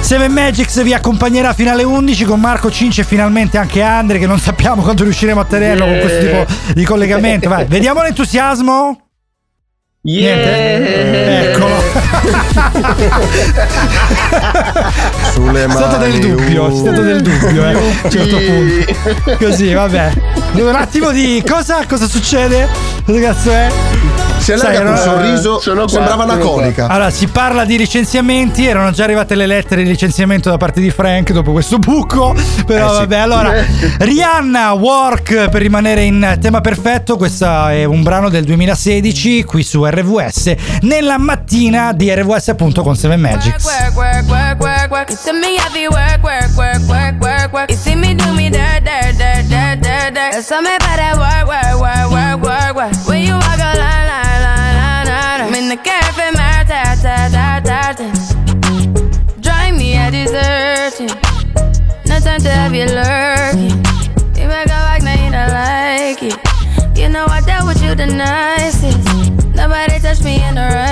7 0.00 0.28
Magics 0.28 0.82
vi 0.82 0.92
accompagnerà 0.92 1.54
fino 1.54 1.70
alle 1.70 1.84
11 1.84 2.24
con 2.24 2.38
Marco 2.38 2.70
Cince 2.70 3.00
e 3.00 3.04
finalmente 3.04 3.56
anche 3.56 3.80
Andre 3.80 4.18
che 4.18 4.26
non 4.26 4.38
sappiamo 4.38 4.82
quando 4.82 5.04
riusciremo 5.04 5.40
a 5.40 5.44
tenerlo 5.44 5.86
con 5.86 5.98
questo 6.00 6.18
tipo 6.18 6.46
di 6.74 6.84
collegamento. 6.84 7.48
Vai, 7.48 7.64
vediamo 7.64 8.02
l'entusiasmo. 8.02 9.00
Niente? 10.02 11.50
Eccolo. 11.50 11.81
Sulle 15.32 15.64
C'è 15.66 15.70
stato 15.70 15.96
del 15.96 16.10
mani, 16.12 16.28
dubbio, 16.30 16.68
c'è 16.68 16.76
stato 16.76 17.00
del 17.02 17.22
dubbio, 17.22 17.64
eh, 17.64 17.72
a 17.72 17.78
un 17.78 18.10
certo 18.10 18.36
punto. 18.36 19.36
Così, 19.44 19.72
vabbè. 19.72 20.12
Un 20.54 20.74
attimo 20.74 21.10
di 21.10 21.42
cosa? 21.48 21.84
Cosa 21.88 22.06
succede? 22.06 22.68
Cosa 23.04 23.20
cazzo 23.20 23.50
è? 23.50 23.68
Si 24.38 24.56
Sai, 24.56 24.76
allarga 24.76 24.82
con 24.82 24.92
un 24.92 24.96
sorriso, 24.98 25.60
Sono 25.60 25.80
qua, 25.82 25.88
sembrava 25.88 26.24
una 26.24 26.36
conica. 26.38 26.86
Allora, 26.88 27.10
si 27.10 27.28
parla 27.28 27.64
di 27.64 27.78
licenziamenti, 27.78 28.66
erano 28.66 28.90
già 28.90 29.04
arrivate 29.04 29.34
le 29.36 29.46
lettere 29.46 29.82
di 29.84 29.88
licenziamento 29.88 30.50
da 30.50 30.56
parte 30.56 30.80
di 30.80 30.90
Frank 30.90 31.30
dopo 31.32 31.52
questo 31.52 31.78
buco, 31.78 32.34
però 32.66 32.88
Eh 32.88 32.90
sì. 32.90 32.96
vabbè, 32.98 33.16
allora 33.16 33.52
Rihanna 33.98 34.72
Work 34.72 35.48
per 35.48 35.62
rimanere 35.62 36.02
in 36.02 36.38
tema 36.40 36.60
perfetto, 36.60 37.16
questo 37.16 37.68
è 37.68 37.84
un 37.84 38.02
brano 38.02 38.28
del 38.28 38.44
2016 38.44 39.44
qui 39.44 39.62
su 39.62 39.84
RVS 39.84 40.54
nella 40.82 41.18
mattina 41.18 41.92
di 42.02 42.12
RWS 42.12 42.48
appunto 42.48 42.82
con 42.82 42.96
7 42.96 43.16
Magics. 43.16 43.64
Time 62.22 62.40
to 62.40 62.50
have 62.50 62.74
you 62.74 62.86
lurking. 62.86 63.84
You 64.36 64.46
make 64.48 64.70
a 64.70 64.78
like 64.84 65.02
now 65.02 65.14
you 65.14 65.30
don't 65.30 65.50
like 65.50 66.22
it. 66.22 66.38
You 66.96 67.08
know 67.08 67.26
I 67.26 67.40
dealt 67.40 67.66
with 67.66 67.82
you 67.82 67.94
the 67.94 68.06
nicest. 68.06 68.98
Nobody 69.54 69.98
touched 69.98 70.24
me 70.24 70.42
in 70.42 70.54
the 70.54 70.62
right. 70.62 70.91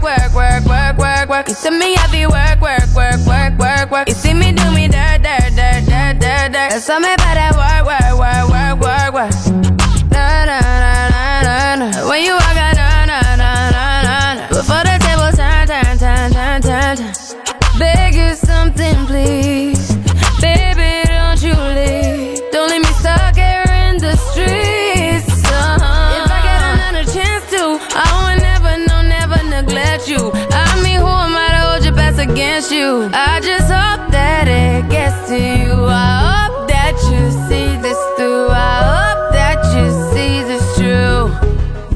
work, 0.65 0.97
work, 0.97 0.97
work, 0.97 1.29
work. 1.29 1.47
You 1.49 1.55
see 1.55 1.69
me 1.71 1.95
heavy 1.95 2.25
work, 2.27 2.61
work, 2.61 2.87
work, 2.95 3.19
work, 3.25 3.57
work, 3.57 3.91
work. 3.91 4.07
You 4.09 4.15
see 4.15 4.33
me 4.33 4.51
do 4.51 4.71
me 4.71 4.87
dirt, 4.87 5.21
dirt, 5.23 5.51
dirt, 5.55 5.85
dirt, 5.85 6.19
dirt, 6.19 6.51
dirt. 6.51 6.69
There's 6.71 6.83
something 6.83 7.13
about 7.13 7.35
that 7.35 7.53
work, 7.55 7.83
work, 7.89 8.13
work, 8.19 8.45
work, 8.49 8.75
work, 8.81 9.11
work. 9.13 9.33
Na 10.11 10.45
na 10.45 10.59
na 10.59 11.09
na 11.41 11.75
na. 11.75 12.09
When 12.09 12.23
you 12.23 12.33
walk 12.33 12.55
best 32.61 32.71
you? 32.71 33.09
I 33.13 33.39
just 33.41 33.69
hope 33.71 34.11
that 34.11 34.47
it 34.47 34.89
gets 34.89 35.29
to 35.29 35.35
you. 35.35 35.73
I 35.85 36.45
hope 36.45 36.67
that 36.67 36.93
you 37.09 37.31
see 37.49 37.69
this 37.81 37.97
through. 38.17 38.49
I 38.49 38.77
hope 38.93 39.33
that 39.33 39.59
you 39.73 39.89
see 40.13 40.43
this 40.45 40.65
true. 40.77 41.29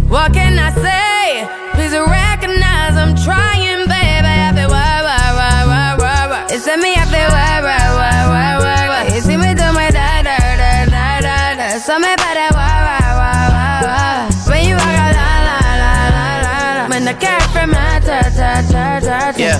What 0.10 0.34
can 0.34 0.58
I 0.58 0.72
say? 0.74 1.46
Please 1.76 1.94
recognize 1.94 2.96
I'm 2.98 3.14
trying, 3.16 3.86
baby. 3.86 4.34
I 4.48 4.52
feel 4.56 4.70
why, 4.70 5.02
why, 5.06 5.26
why, 5.38 5.58
why, 5.70 5.88
why, 6.02 6.22
why. 6.32 6.42
It's 6.50 6.66
me, 6.66 6.94
I 6.96 7.06
feel 7.14 7.30
why, 7.30 7.62
why, 7.62 7.86
why, 8.00 8.18
why, 8.34 8.52
why, 8.64 8.82
why. 8.90 9.04
You 9.14 9.22
see 9.22 9.38
me 9.38 9.54
do 9.54 9.68
my 9.74 9.90
da, 9.92 10.24
da, 10.26 10.38
da, 10.62 10.86
da, 10.90 11.22
da, 11.22 11.38
da. 11.60 11.68
Something 11.78 12.14
about 12.14 12.36
that 12.40 12.52
why, 12.58 12.76
why, 12.90 13.06
why, 13.22 13.42
why, 13.54 13.78
why. 13.86 14.50
When 14.50 14.62
you 14.66 14.76
walk 14.82 14.98
out, 14.98 15.14
la, 15.14 15.30
la, 15.46 15.58
la, 15.82 15.94
la, 16.10 16.28
la, 16.42 16.66
la. 16.78 16.84
When 16.90 17.04
the 17.06 17.14
cat 17.14 17.44
from 17.54 17.70
my 17.72 18.00
ta, 18.02 18.34
ta, 18.34 18.66
ta, 18.72 19.00
ta. 19.04 19.34
Yeah, 19.38 19.60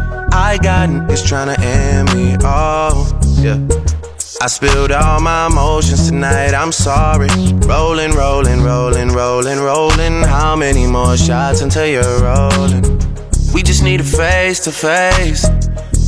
I 0.33 0.57
got 0.61 0.89
niggas 0.89 1.23
tryna 1.27 1.59
end 1.59 2.13
me. 2.15 2.37
Oh, 2.43 3.11
yeah. 3.39 3.59
I 4.41 4.47
spilled 4.47 4.91
all 4.91 5.19
my 5.19 5.47
emotions 5.47 6.07
tonight, 6.07 6.53
I'm 6.53 6.71
sorry. 6.71 7.29
Rolling, 7.67 8.11
rolling, 8.11 8.63
rolling, 8.63 9.09
rolling, 9.09 9.59
rolling. 9.59 10.23
How 10.23 10.55
many 10.55 10.87
more 10.87 11.17
shots 11.17 11.61
until 11.61 11.85
you're 11.85 12.21
rolling? 12.21 12.81
We 13.53 13.61
just 13.61 13.83
need 13.83 13.99
a 13.99 14.03
face 14.03 14.59
to 14.61 14.71
face. 14.71 15.45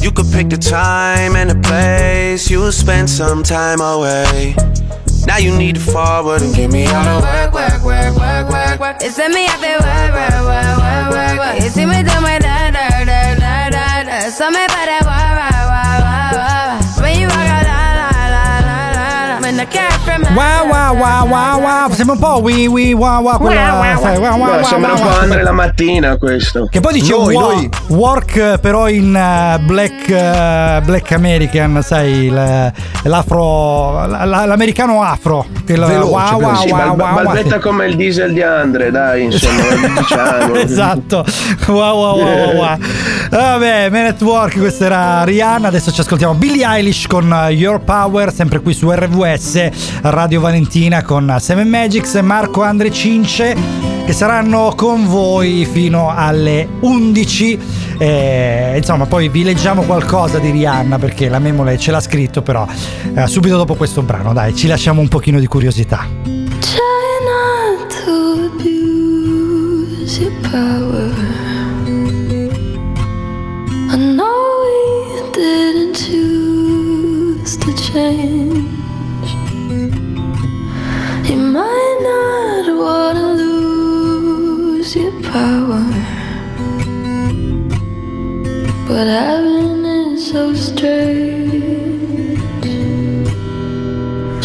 You 0.02 0.12
could 0.12 0.32
pick 0.32 0.50
the 0.50 0.58
time 0.58 1.36
and 1.36 1.50
the 1.50 1.60
place. 1.68 2.50
You'll 2.50 2.72
spend 2.72 3.10
some 3.10 3.44
time 3.44 3.82
away. 3.82 4.56
Now 5.28 5.38
you 5.38 5.56
need 5.58 5.76
to 5.76 5.82
forward 5.82 6.42
and 6.42 6.54
give 6.54 6.72
me 6.72 6.86
all 6.88 7.22
the 7.22 7.28
work, 7.28 7.54
work, 7.54 7.84
work, 7.84 8.16
work, 8.18 8.50
work, 8.50 8.80
work. 8.80 8.98
It's 9.02 9.18
me 9.18 9.46
I 9.48 9.56
feel 9.62 9.80
work, 9.80 10.12
work, 10.12 10.36
work, 10.44 10.78
work, 10.84 11.12
work, 11.12 11.40
work. 11.40 11.64
You 11.64 11.70
see 11.70 11.86
me 11.86 12.04
da 14.34 14.50
da. 14.50 14.50
So 14.50 14.50
me 14.50 14.66
para 14.68 14.98
work, 15.06 15.34
work, 15.38 15.62
work, 15.70 16.02
work, 16.06 16.34
work. 16.34 17.04
When 17.04 17.20
you 17.20 17.28
walk 17.28 17.38
out, 17.38 17.66
la 17.66 17.82
la 18.00 18.10
la 18.34 18.46
la 18.66 18.80
la 18.92 19.28
la. 19.28 19.42
When 19.42 19.93
Wow, 20.06 20.68
wow, 20.68 20.96
wow, 20.98 21.28
wow, 21.28 21.60
wow. 21.62 21.92
Sembra 21.92 22.16
un 22.16 22.20
po' 22.20 22.40
wee 22.42 22.68
wee 22.68 22.92
wow, 22.94 23.22
wow, 23.24 23.38
quella, 23.38 23.98
sai, 24.02 24.18
wow, 24.18 24.38
wow, 24.38 24.38
No, 24.38 24.52
wow, 24.56 24.64
sembra 24.64 24.92
un 24.94 24.98
wow, 25.00 25.08
po' 25.08 25.14
wow. 25.14 25.22
Andre 25.22 25.44
la 25.44 25.52
mattina 25.54 26.18
questo. 26.18 26.68
Che 26.70 26.80
poi 26.82 26.94
dice 26.94 27.12
Noi, 27.14 27.34
noi. 27.36 27.70
work 27.88 28.36
eh, 28.36 28.58
però 28.62 28.90
in 28.90 29.16
eh, 29.16 29.60
black, 29.64 30.10
eh, 30.10 30.82
black 30.84 31.12
American, 31.14 31.82
sai, 31.84 32.30
l'afro, 33.04 34.06
la- 34.06 34.26
la- 34.26 34.46
l'americano 34.46 35.02
afro. 35.04 35.46
Il 35.68 35.80
wow, 35.80 36.40
wow, 36.40 36.56
Sì, 36.56 36.70
wow, 36.70 36.78
bal- 36.78 36.88
wow, 36.90 36.98
wow. 36.98 37.24
balbetta 37.24 37.60
come 37.60 37.86
il 37.86 37.96
diesel 37.96 38.34
di 38.34 38.42
Andre, 38.42 38.92
dai, 38.92 39.24
insomma, 39.24 39.62
diciamo. 40.00 40.56
esatto, 40.56 41.26
wow, 41.68 41.76
wow, 41.78 42.18
wow, 42.20 42.36
wow, 42.36 42.56
wow. 42.56 42.78
Vabbè, 43.30 43.90
Man 43.90 44.06
at 44.08 44.22
Work, 44.22 44.60
questa 44.60 44.86
era 44.86 45.24
Rihanna. 45.24 45.70
Adesso 45.70 45.92
ci 45.92 46.02
ascoltiamo 46.02 46.34
Billie 46.36 46.66
Eilish 46.68 47.08
con 47.08 47.34
Your 47.50 47.80
Power, 47.80 48.32
sempre 48.34 48.60
qui 48.60 48.74
su 48.74 48.92
RVS, 48.92 49.70
Radio 50.02 50.42
Valentina 50.42 51.02
con 51.04 51.36
Seven 51.40 51.68
Magics 51.70 52.16
e 52.16 52.22
Marco 52.22 52.62
Andre 52.62 52.92
Cince 52.92 53.56
che 54.06 54.12
saranno 54.12 54.74
con 54.76 55.08
voi 55.08 55.66
fino 55.66 56.10
alle 56.10 56.68
11. 56.82 57.60
Eh, 57.98 58.74
insomma, 58.76 59.06
poi 59.06 59.30
vi 59.30 59.44
leggiamo 59.44 59.84
qualcosa 59.84 60.40
di 60.40 60.50
Rihanna 60.50 60.98
perché 61.00 61.30
la 61.30 61.40
Memole 61.40 61.78
ce 61.78 61.92
l'ha 61.92 62.02
scritto, 62.02 62.42
però 62.42 62.68
eh, 63.16 63.28
subito 63.28 63.56
dopo 63.56 63.76
questo 63.76 64.02
brano, 64.02 64.34
dai, 64.34 64.56
ci 64.56 64.68
lasciamo 64.68 65.00
un 65.00 65.08
pochino 65.08 65.40
di 65.40 65.48
curiosità. 65.48 66.06
Try 66.60 66.94
didn't 75.34 75.96
choose 75.96 77.58
to 77.58 77.74
change. 77.74 78.73
You 81.34 81.40
might 81.40 82.00
not 82.12 82.66
wanna 82.78 83.34
lose 83.34 84.96
your 84.96 85.12
power, 85.24 85.84
but 88.88 89.08
having 89.08 89.84
it 89.84 90.20
so 90.20 90.54
strange. 90.54 92.38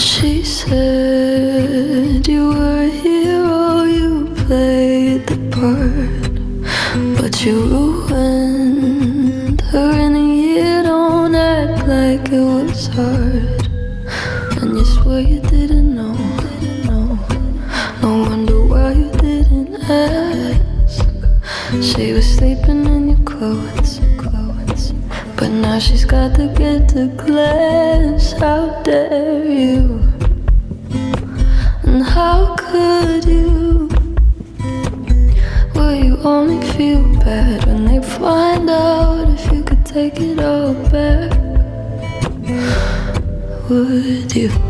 She 0.01 0.43
said 0.43 2.27
you 2.27 2.49
were 2.55 2.85
a 2.85 2.89
hero, 2.89 3.83
you 3.85 4.33
played 4.47 5.27
the 5.27 5.37
part, 5.57 6.33
but 7.21 7.45
you 7.45 7.57
ruined 7.75 9.61
her 9.73 9.93
in 10.07 10.17
a 10.17 10.27
year. 10.43 10.83
Don't 10.85 11.35
act 11.35 11.87
like 11.87 12.33
it 12.33 12.41
was 12.41 12.87
hard, 12.87 13.69
and 14.63 14.79
you 14.79 14.85
swear 14.87 15.21
now 25.79 25.85
she's 25.85 26.05
got 26.05 26.35
to 26.35 26.49
get 26.59 26.89
to 26.89 27.09
class. 27.17 28.33
How 28.33 28.83
dare 28.83 29.45
you? 29.45 30.03
And 31.85 32.03
how 32.03 32.57
could 32.57 33.25
you? 33.25 33.89
Will 35.77 35.95
you 35.95 36.17
only 36.25 36.61
feel 36.73 37.03
bad 37.21 37.65
when 37.67 37.85
they 37.85 38.03
find 38.03 38.69
out 38.69 39.29
if 39.39 39.53
you 39.53 39.63
could 39.63 39.87
take 39.87 40.19
it 40.19 40.41
all 40.41 40.75
back? 40.91 41.31
Would 43.71 44.35
you? 44.35 44.68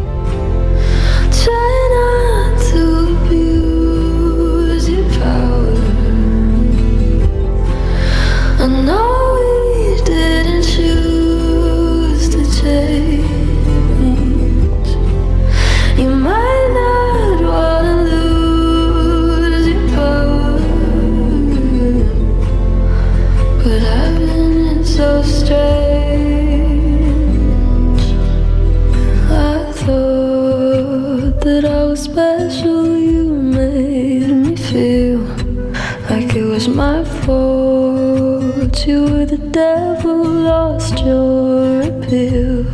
You 38.89 39.03
were 39.03 39.27
the 39.27 39.37
devil, 39.37 40.25
lost 40.25 41.05
your 41.05 41.83
appeal. 41.83 42.65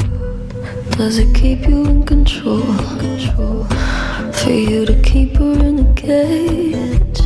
Does 0.90 1.18
it 1.18 1.34
keep 1.34 1.66
you 1.66 1.84
in 1.86 2.06
control? 2.06 2.62
For 4.32 4.50
you 4.52 4.86
to 4.86 4.94
keep 5.02 5.34
her 5.38 5.54
in 5.54 5.80
a 5.80 5.94
cage, 5.94 7.20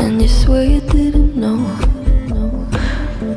and 0.00 0.20
you 0.20 0.26
swear 0.26 0.64
you 0.64 0.80
didn't 0.80 1.36
know. 1.36 1.62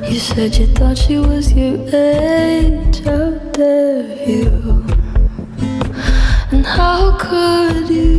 You 0.10 0.18
said 0.18 0.56
you 0.56 0.66
thought 0.74 0.98
she 0.98 1.18
was 1.18 1.54
your 1.54 1.78
age. 1.94 3.00
How 3.06 3.30
dare 3.54 4.28
you? 4.28 4.84
And 6.52 6.66
how 6.66 7.16
could 7.20 7.90
you? 7.90 8.18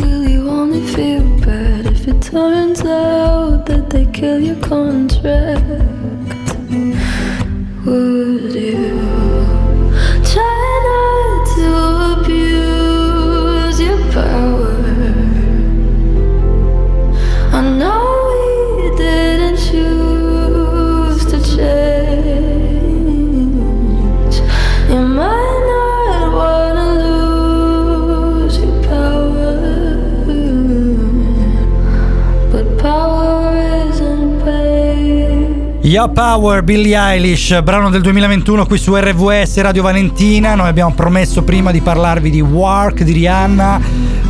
Will 0.00 0.24
you 0.28 0.48
only 0.48 0.86
feel 0.86 1.24
bad 1.40 1.86
if 1.86 2.06
it 2.06 2.22
turns 2.22 2.82
out 2.82 3.17
kill 4.18 4.40
your 4.40 4.56
contract? 4.56 5.87
Your 35.98 36.12
Power, 36.12 36.62
Billie 36.62 36.96
Eilish, 36.96 37.60
brano 37.60 37.90
del 37.90 38.02
2021 38.02 38.66
qui 38.66 38.78
su 38.78 38.94
RVS 38.94 39.60
Radio 39.62 39.82
Valentina. 39.82 40.54
Noi 40.54 40.68
abbiamo 40.68 40.94
promesso 40.94 41.42
prima 41.42 41.72
di 41.72 41.80
parlarvi 41.80 42.30
di 42.30 42.40
Work 42.40 43.02
di 43.02 43.10
Rihanna. 43.10 43.80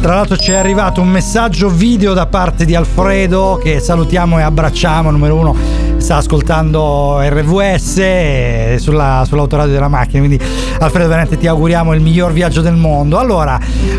Tra 0.01 0.15
l'altro 0.15 0.39
ci 0.39 0.53
è 0.53 0.55
arrivato 0.55 1.03
un 1.03 1.09
messaggio 1.09 1.69
video 1.69 2.15
da 2.15 2.25
parte 2.25 2.65
di 2.65 2.75
Alfredo 2.75 3.61
che 3.63 3.81
salutiamo 3.81 4.39
e 4.39 4.43
abbracciamo, 4.45 5.11
numero 5.11 5.35
uno 5.35 5.88
sta 5.99 6.17
ascoltando 6.17 7.21
RVS 7.21 7.99
e 7.99 8.77
sulla, 8.79 9.25
sull'autoradio 9.27 9.73
della 9.73 9.89
macchina. 9.89 10.25
Quindi, 10.25 10.45
Alfredo, 10.79 11.09
veramente 11.09 11.37
ti 11.37 11.47
auguriamo 11.47 11.93
il 11.95 12.01
miglior 12.01 12.33
viaggio 12.33 12.61
del 12.61 12.75
mondo. 12.75 13.19
Allora, 13.19 13.59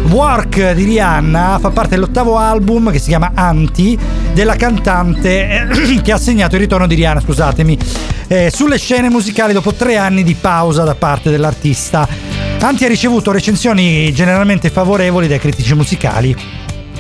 Work 0.10 0.72
di 0.72 0.86
Rihanna 0.86 1.60
fa 1.60 1.70
parte 1.70 1.96
dell'ottavo 1.96 2.38
album 2.38 2.92
che 2.92 3.00
si 3.00 3.10
chiama 3.10 3.32
Anti 3.36 3.98
della 4.34 4.56
cantante 4.56 5.68
eh, 5.70 6.02
che 6.02 6.12
ha 6.12 6.18
segnato 6.18 6.56
il 6.56 6.62
ritorno 6.62 6.88
di 6.88 6.96
Rihanna, 6.96 7.22
scusatemi, 7.22 7.78
eh, 8.28 8.50
sulle 8.54 8.78
scene 8.78 9.10
musicali 9.10 9.54
dopo 9.54 9.74
tre 9.74 9.98
anni 9.98 10.24
di 10.24 10.34
pausa 10.34 10.84
da 10.84 10.96
parte 10.96 11.30
dell'artista. 11.30 12.08
Anti 12.62 12.86
ha 12.86 12.88
ricevuto 12.88 13.32
recensioni 13.32 14.12
generalmente 14.14 14.70
favorevoli 14.70 15.28
dai 15.28 15.40
critici 15.40 15.74
musicali 15.76 16.36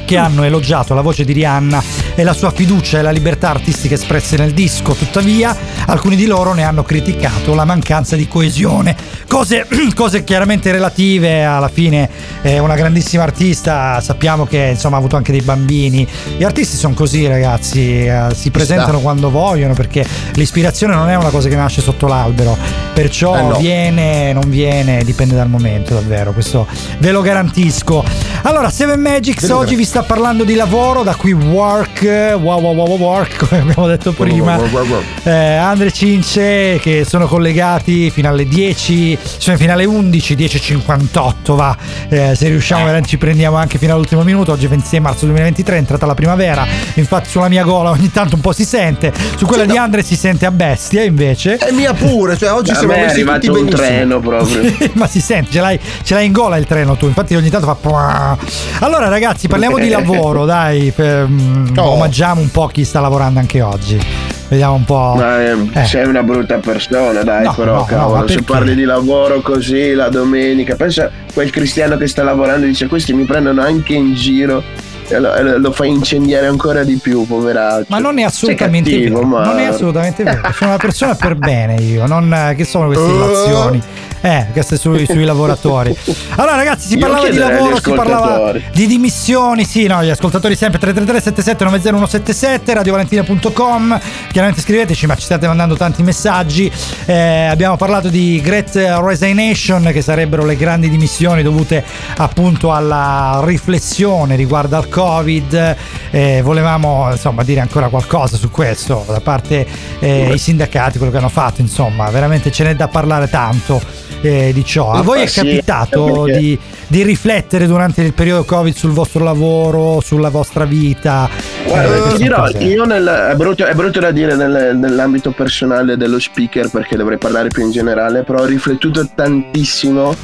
che 0.09 0.17
hanno 0.17 0.41
elogiato 0.41 0.95
la 0.95 1.01
voce 1.01 1.23
di 1.23 1.33
Rihanna 1.33 1.83
e 2.19 2.23
la 2.25 2.33
sua 2.33 2.51
fiducia 2.51 2.99
e 2.99 3.01
la 3.01 3.11
libertà 3.11 3.49
artistica 3.49 3.95
espresse 3.95 4.35
nel 4.35 4.51
disco. 4.51 4.93
Tuttavia, 4.93 5.55
alcuni 5.85 6.17
di 6.17 6.25
loro 6.25 6.53
ne 6.53 6.63
hanno 6.63 6.83
criticato 6.83 7.53
la 7.55 7.63
mancanza 7.63 8.17
di 8.17 8.27
coesione. 8.27 8.93
Cose, 9.25 9.65
cose 9.95 10.25
chiaramente 10.25 10.69
relative, 10.71 11.45
alla 11.45 11.69
fine 11.69 12.09
è 12.41 12.57
una 12.57 12.75
grandissima 12.75 13.23
artista, 13.23 14.01
sappiamo 14.01 14.45
che 14.45 14.71
insomma 14.71 14.97
ha 14.97 14.99
avuto 14.99 15.15
anche 15.15 15.31
dei 15.31 15.41
bambini. 15.41 16.05
Gli 16.35 16.43
artisti 16.43 16.75
sono 16.75 16.93
così 16.93 17.25
ragazzi, 17.25 18.05
eh, 18.05 18.27
si 18.33 18.51
presentano 18.51 18.99
quando 18.99 19.29
vogliono 19.29 19.73
perché 19.73 20.05
l'ispirazione 20.33 20.93
non 20.95 21.09
è 21.09 21.15
una 21.15 21.29
cosa 21.29 21.47
che 21.47 21.55
nasce 21.55 21.81
sotto 21.81 22.07
l'albero, 22.07 22.57
perciò 22.93 23.37
Eh 23.37 23.41
no. 23.43 23.57
viene, 23.57 24.33
non 24.33 24.49
viene, 24.49 25.03
dipende 25.05 25.35
dal 25.35 25.49
momento 25.49 25.93
davvero, 25.93 26.33
questo 26.33 26.67
ve 26.97 27.11
lo 27.11 27.21
garantisco. 27.21 28.03
Allora, 28.41 28.69
Seven 28.69 28.99
Magics 28.99 29.49
oggi 29.49 29.75
vi 29.75 29.85
sta 29.85 30.03
parlando 30.03 30.43
di 30.43 30.55
lavoro, 30.55 31.03
da 31.03 31.15
qui 31.15 31.31
work, 31.31 32.07
wow 32.33 32.59
wow 32.61 32.75
wow 32.75 32.97
work, 32.97 33.47
come 33.47 33.61
abbiamo 33.61 33.87
detto 33.87 34.11
prima. 34.11 34.55
Wow, 34.57 34.69
wow, 34.69 34.85
wow, 34.85 34.87
wow. 34.89 35.01
Eh, 35.23 35.55
Andre 35.55 35.91
Cince 35.91 36.79
che 36.81 37.05
sono 37.07 37.27
collegati 37.27 38.09
fino 38.09 38.29
alle 38.29 38.45
10, 38.47 39.17
cioè 39.37 39.55
fino 39.57 39.73
alle 39.73 39.85
11, 39.85 40.35
10.58 40.35 41.55
va. 41.55 41.75
Eh, 42.09 42.33
se 42.35 42.47
riusciamo 42.47 42.81
veramente 42.81 43.09
ci 43.09 43.17
prendiamo 43.17 43.57
anche 43.57 43.77
fino 43.77 43.93
all'ultimo 43.93 44.23
minuto. 44.23 44.51
Oggi 44.51 44.65
è 44.65 44.69
26 44.69 44.99
marzo 44.99 45.25
2023, 45.25 45.75
è 45.75 45.77
entrata 45.77 46.05
la 46.05 46.13
primavera. 46.15 46.65
Infatti 46.95 47.29
sulla 47.29 47.49
mia 47.49 47.63
gola 47.63 47.89
ogni 47.91 48.11
tanto 48.11 48.35
un 48.35 48.41
po' 48.41 48.51
si 48.51 48.65
sente. 48.65 49.13
Su 49.35 49.45
quella 49.45 49.65
di 49.65 49.77
Andre 49.77 50.03
si 50.03 50.15
sente 50.15 50.45
a 50.45 50.51
bestia 50.51 51.03
invece. 51.03 51.57
E 51.57 51.71
mia 51.71 51.93
pure, 51.93 52.37
cioè 52.37 52.51
oggi 52.51 52.73
siamo 52.73 52.93
me 52.93 52.95
è 52.95 53.05
messi 53.05 53.23
tutti 53.23 53.47
un 53.47 53.53
benissimo. 53.53 53.77
treno 53.77 54.19
proprio. 54.19 54.73
Ma 54.93 55.07
si 55.07 55.21
sente, 55.21 55.51
ce 55.51 55.59
l'hai, 55.59 55.79
ce 56.03 56.13
l'hai 56.13 56.25
in 56.25 56.31
gola 56.31 56.57
il 56.57 56.65
treno 56.65 56.95
tu, 56.95 57.05
infatti 57.05 57.35
ogni 57.35 57.49
tanto 57.49 57.77
fa... 57.79 58.37
Allora 58.79 59.07
ragazzi, 59.07 59.47
parliamo 59.47 59.77
di 59.77 59.89
lavoro, 59.89 60.45
dai, 60.45 60.91
per- 60.91 61.27
Oh. 61.75 61.88
Omaggiamo 61.93 62.41
un 62.41 62.49
po' 62.51 62.67
chi 62.67 62.83
sta 62.83 62.99
lavorando 62.99 63.39
anche 63.39 63.61
oggi. 63.61 63.99
Vediamo 64.47 64.73
un 64.75 64.83
po'... 64.85 65.13
Ma 65.15 65.41
eh, 65.43 65.55
Eh. 65.73 65.85
sei 65.85 66.07
una 66.07 66.23
brutta 66.23 66.57
persona, 66.57 67.21
dai, 67.21 67.43
No, 67.43 67.53
però 67.53 67.71
no, 67.73 67.77
no, 67.79 67.85
cavolo, 67.85 68.21
ma 68.21 68.27
se 68.27 68.41
parli 68.41 68.73
di 68.73 68.83
lavoro 68.83 69.41
così 69.41 69.93
la 69.93 70.09
domenica, 70.09 70.75
pensa 70.75 71.11
quel 71.33 71.51
cristiano 71.51 71.97
che 71.97 72.07
sta 72.07 72.23
lavorando 72.23 72.65
e 72.65 72.69
dice 72.69 72.87
questi 72.87 73.13
mi 73.13 73.25
prendono 73.25 73.61
anche 73.61 73.93
in 73.93 74.15
giro 74.15 74.63
lo, 75.09 75.57
lo 75.57 75.71
fa 75.71 75.85
incendiare 75.85 76.45
ancora 76.47 76.83
di 76.83 76.95
più, 77.01 77.25
poveraccio. 77.25 77.85
Ma 77.89 77.99
non 77.99 78.17
è 78.19 78.23
assolutamente 78.23 78.89
cattivo, 78.91 79.15
vero. 79.17 79.27
ma- 79.27 79.43
Non 79.43 79.59
è 79.59 79.65
assolutamente 79.65 80.23
vero. 80.23 80.41
Sono 80.53 80.69
una 80.71 80.79
persona 80.79 81.15
per 81.15 81.35
bene 81.35 81.75
io, 81.75 82.05
non 82.07 82.31
eh, 82.33 82.55
che 82.55 82.63
sono 82.65 82.87
queste 82.87 83.05
relazioni. 83.07 83.81
Eh, 84.21 84.47
queste 84.51 84.77
sui, 84.77 85.05
sui 85.05 85.23
lavoratori. 85.23 85.95
Allora, 86.35 86.55
ragazzi, 86.55 86.87
si 86.87 86.95
Io 86.95 86.99
parlava 86.99 87.29
di 87.29 87.37
lavoro, 87.37 87.79
si 87.81 87.91
parlava 87.91 88.53
di 88.73 88.87
dimissioni. 88.87 89.63
Sì, 89.63 89.87
no, 89.87 90.03
gli 90.03 90.09
ascoltatori 90.09 90.55
sempre 90.55 90.79
333 90.79 91.21
77 91.21 91.63
90177 91.63 92.73
radiovalentina.com. 92.73 93.99
Chiaramente 94.31 94.61
scriveteci, 94.61 95.05
ma 95.05 95.15
ci 95.15 95.23
state 95.23 95.47
mandando 95.47 95.75
tanti 95.75 96.03
messaggi. 96.03 96.71
Eh, 97.05 97.45
abbiamo 97.45 97.77
parlato 97.77 98.09
di 98.09 98.41
Great 98.43 98.75
Resignation, 98.75 99.89
che 99.93 100.01
sarebbero 100.01 100.45
le 100.45 100.55
grandi 100.55 100.89
dimissioni 100.89 101.41
dovute 101.41 101.83
appunto 102.17 102.73
alla 102.73 103.41
riflessione 103.45 104.35
riguardo 104.35 104.75
al 104.75 104.89
Covid. 104.89 105.75
Eh, 106.11 106.41
volevamo 106.43 107.09
insomma 107.11 107.43
dire 107.43 107.61
ancora 107.61 107.87
qualcosa 107.87 108.35
su 108.35 108.51
questo 108.51 109.05
da 109.07 109.21
parte 109.21 109.65
eh, 109.99 110.31
i 110.33 110.37
sindacati, 110.37 110.97
quello 110.97 111.11
che 111.11 111.19
hanno 111.19 111.29
fatto, 111.29 111.61
insomma, 111.61 112.09
veramente 112.09 112.51
ce 112.51 112.63
n'è 112.63 112.75
da 112.75 112.87
parlare 112.87 113.29
tanto 113.29 113.81
eh, 114.21 114.51
di 114.53 114.63
ciò. 114.65 114.91
A 114.91 115.01
voi 115.01 115.21
è 115.21 115.29
capitato 115.29 116.25
di, 116.25 116.57
di 116.87 117.03
riflettere 117.03 117.67
durante 117.67 118.01
il 118.01 118.13
periodo 118.13 118.43
Covid 118.43 118.73
sul 118.73 118.91
vostro 118.91 119.23
lavoro, 119.23 120.01
sulla 120.01 120.29
vostra 120.29 120.65
vita? 120.65 121.29
Guarda, 121.65 122.13
Eh, 122.13 122.17
dirò, 122.17 122.47
io 122.59 122.85
nel, 122.85 123.05
è, 123.31 123.35
brutto, 123.35 123.65
è 123.65 123.73
brutto 123.73 123.99
da 123.99 124.11
dire 124.11 124.35
nel- 124.35 124.75
nell'ambito 124.75 125.31
personale 125.31 125.97
dello 125.97 126.19
speaker 126.19 126.69
perché 126.69 126.95
dovrei 126.95 127.17
parlare 127.17 127.49
più 127.49 127.63
in 127.63 127.71
generale, 127.71 128.23
però 128.23 128.39
ho 128.39 128.45
riflettuto 128.45 129.07
tantissimo 129.13 130.15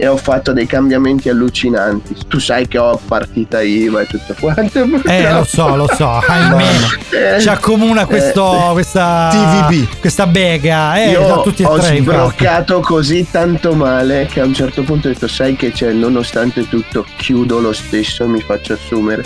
e 0.00 0.06
ho 0.08 0.16
fatto 0.16 0.52
dei 0.54 0.64
cambiamenti 0.64 1.28
allucinanti. 1.28 2.16
Tu 2.26 2.38
sai 2.40 2.66
che 2.66 2.78
ho 2.78 2.98
partita 3.06 3.60
IVA 3.60 4.00
e 4.00 4.06
tutto 4.06 4.34
quanto. 4.40 4.82
Eh, 5.04 5.30
lo 5.30 5.44
so, 5.44 5.76
lo 5.76 5.86
so, 5.94 6.08
ahimè. 6.26 6.64
Eh, 7.36 7.40
Ci 7.40 7.48
accomuna 7.50 8.06
questo, 8.06 8.70
eh, 8.70 8.72
questa 8.72 9.28
TVB. 9.68 10.00
questa 10.00 10.26
bega. 10.26 10.96
Eh, 11.02 11.10
Io 11.10 11.26
da 11.26 11.40
tutti 11.42 11.62
e 11.62 11.66
ho 11.66 11.76
tre, 11.78 11.96
infatti. 11.96 12.00
sbroccato 12.02 12.80
così 12.80 13.26
tanto 13.30 13.74
male 13.74 14.26
che 14.30 14.40
a 14.40 14.44
un 14.46 14.54
certo 14.54 14.82
punto 14.84 15.08
ho 15.08 15.12
detto 15.12 15.28
sai 15.28 15.54
che 15.54 15.70
c'è 15.70 15.92
nonostante 15.92 16.66
tutto 16.66 17.04
chiudo 17.16 17.60
lo 17.60 17.72
stesso 17.74 18.26
mi 18.26 18.40
faccio 18.40 18.72
assumere 18.72 19.22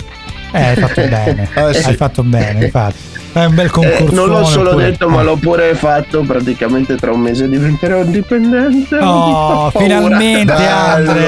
Eh, 0.55 0.63
hai 0.69 0.75
fatto 0.75 1.01
bene. 1.01 1.49
Eh, 1.53 1.73
sì. 1.73 1.87
Hai 1.89 1.95
fatto 1.95 2.23
bene, 2.23 2.65
infatti. 2.65 2.97
È 3.33 3.43
un 3.43 3.53
bel 3.55 3.65
Eh, 3.65 3.69
concorso. 3.69 4.13
non 4.13 4.29
l'ho 4.29 4.45
solo 4.45 4.73
detto 4.75 5.09
ma 5.09 5.21
l'ho 5.21 5.35
pure 5.35 5.75
fatto 5.75 6.21
praticamente 6.21 6.95
tra 6.95 7.11
un 7.11 7.19
mese 7.19 7.49
diventerò 7.49 8.03
dipendente 8.05 8.95
Oh, 8.97 9.69
paura. 9.73 9.79
finalmente 9.79 10.53
Bello. 10.53 10.69
Andre. 10.69 11.27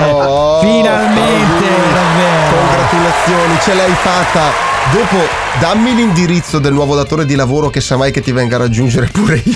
Finalmente, 0.61 1.65
davvero. 1.93 2.55
Congratulazioni, 2.55 3.59
ce 3.61 3.73
l'hai 3.73 3.93
fatta. 4.01 4.41
Dopo 4.93 5.17
dammi 5.59 5.95
l'indirizzo 5.95 6.59
del 6.59 6.73
nuovo 6.73 6.95
datore 6.95 7.25
di 7.25 7.35
lavoro 7.35 7.69
che 7.69 7.81
sa 7.81 7.97
mai 7.97 8.11
che 8.11 8.21
ti 8.21 8.31
venga 8.31 8.55
a 8.55 8.59
raggiungere 8.59 9.07
pure 9.11 9.41
io. 9.43 9.55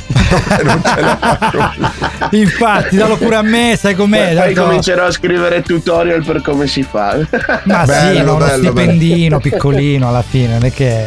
non 0.64 0.82
ce 0.84 1.02
la 1.02 1.18
faccio. 1.18 2.36
Infatti, 2.36 2.96
dallo 2.96 3.18
pure 3.18 3.36
a 3.36 3.42
me, 3.42 3.76
sai 3.78 3.96
com'è? 3.96 4.34
Poi 4.34 4.36
Tanto- 4.54 4.64
comincerò 4.64 5.06
a 5.06 5.12
scrivere 5.12 5.62
tutorial 5.62 6.24
per 6.24 6.42
come 6.42 6.68
si 6.68 6.84
fa. 6.84 7.18
Ma 7.64 7.82
sì, 7.86 7.92
Bello, 7.92 8.24
no, 8.24 8.36
uno 8.36 8.46
bello, 8.46 8.64
stipendino 8.64 9.40
piccolino 9.40 10.08
alla 10.08 10.24
fine, 10.24 10.54
non 10.54 10.66
è 10.66 10.72
che 10.72 11.06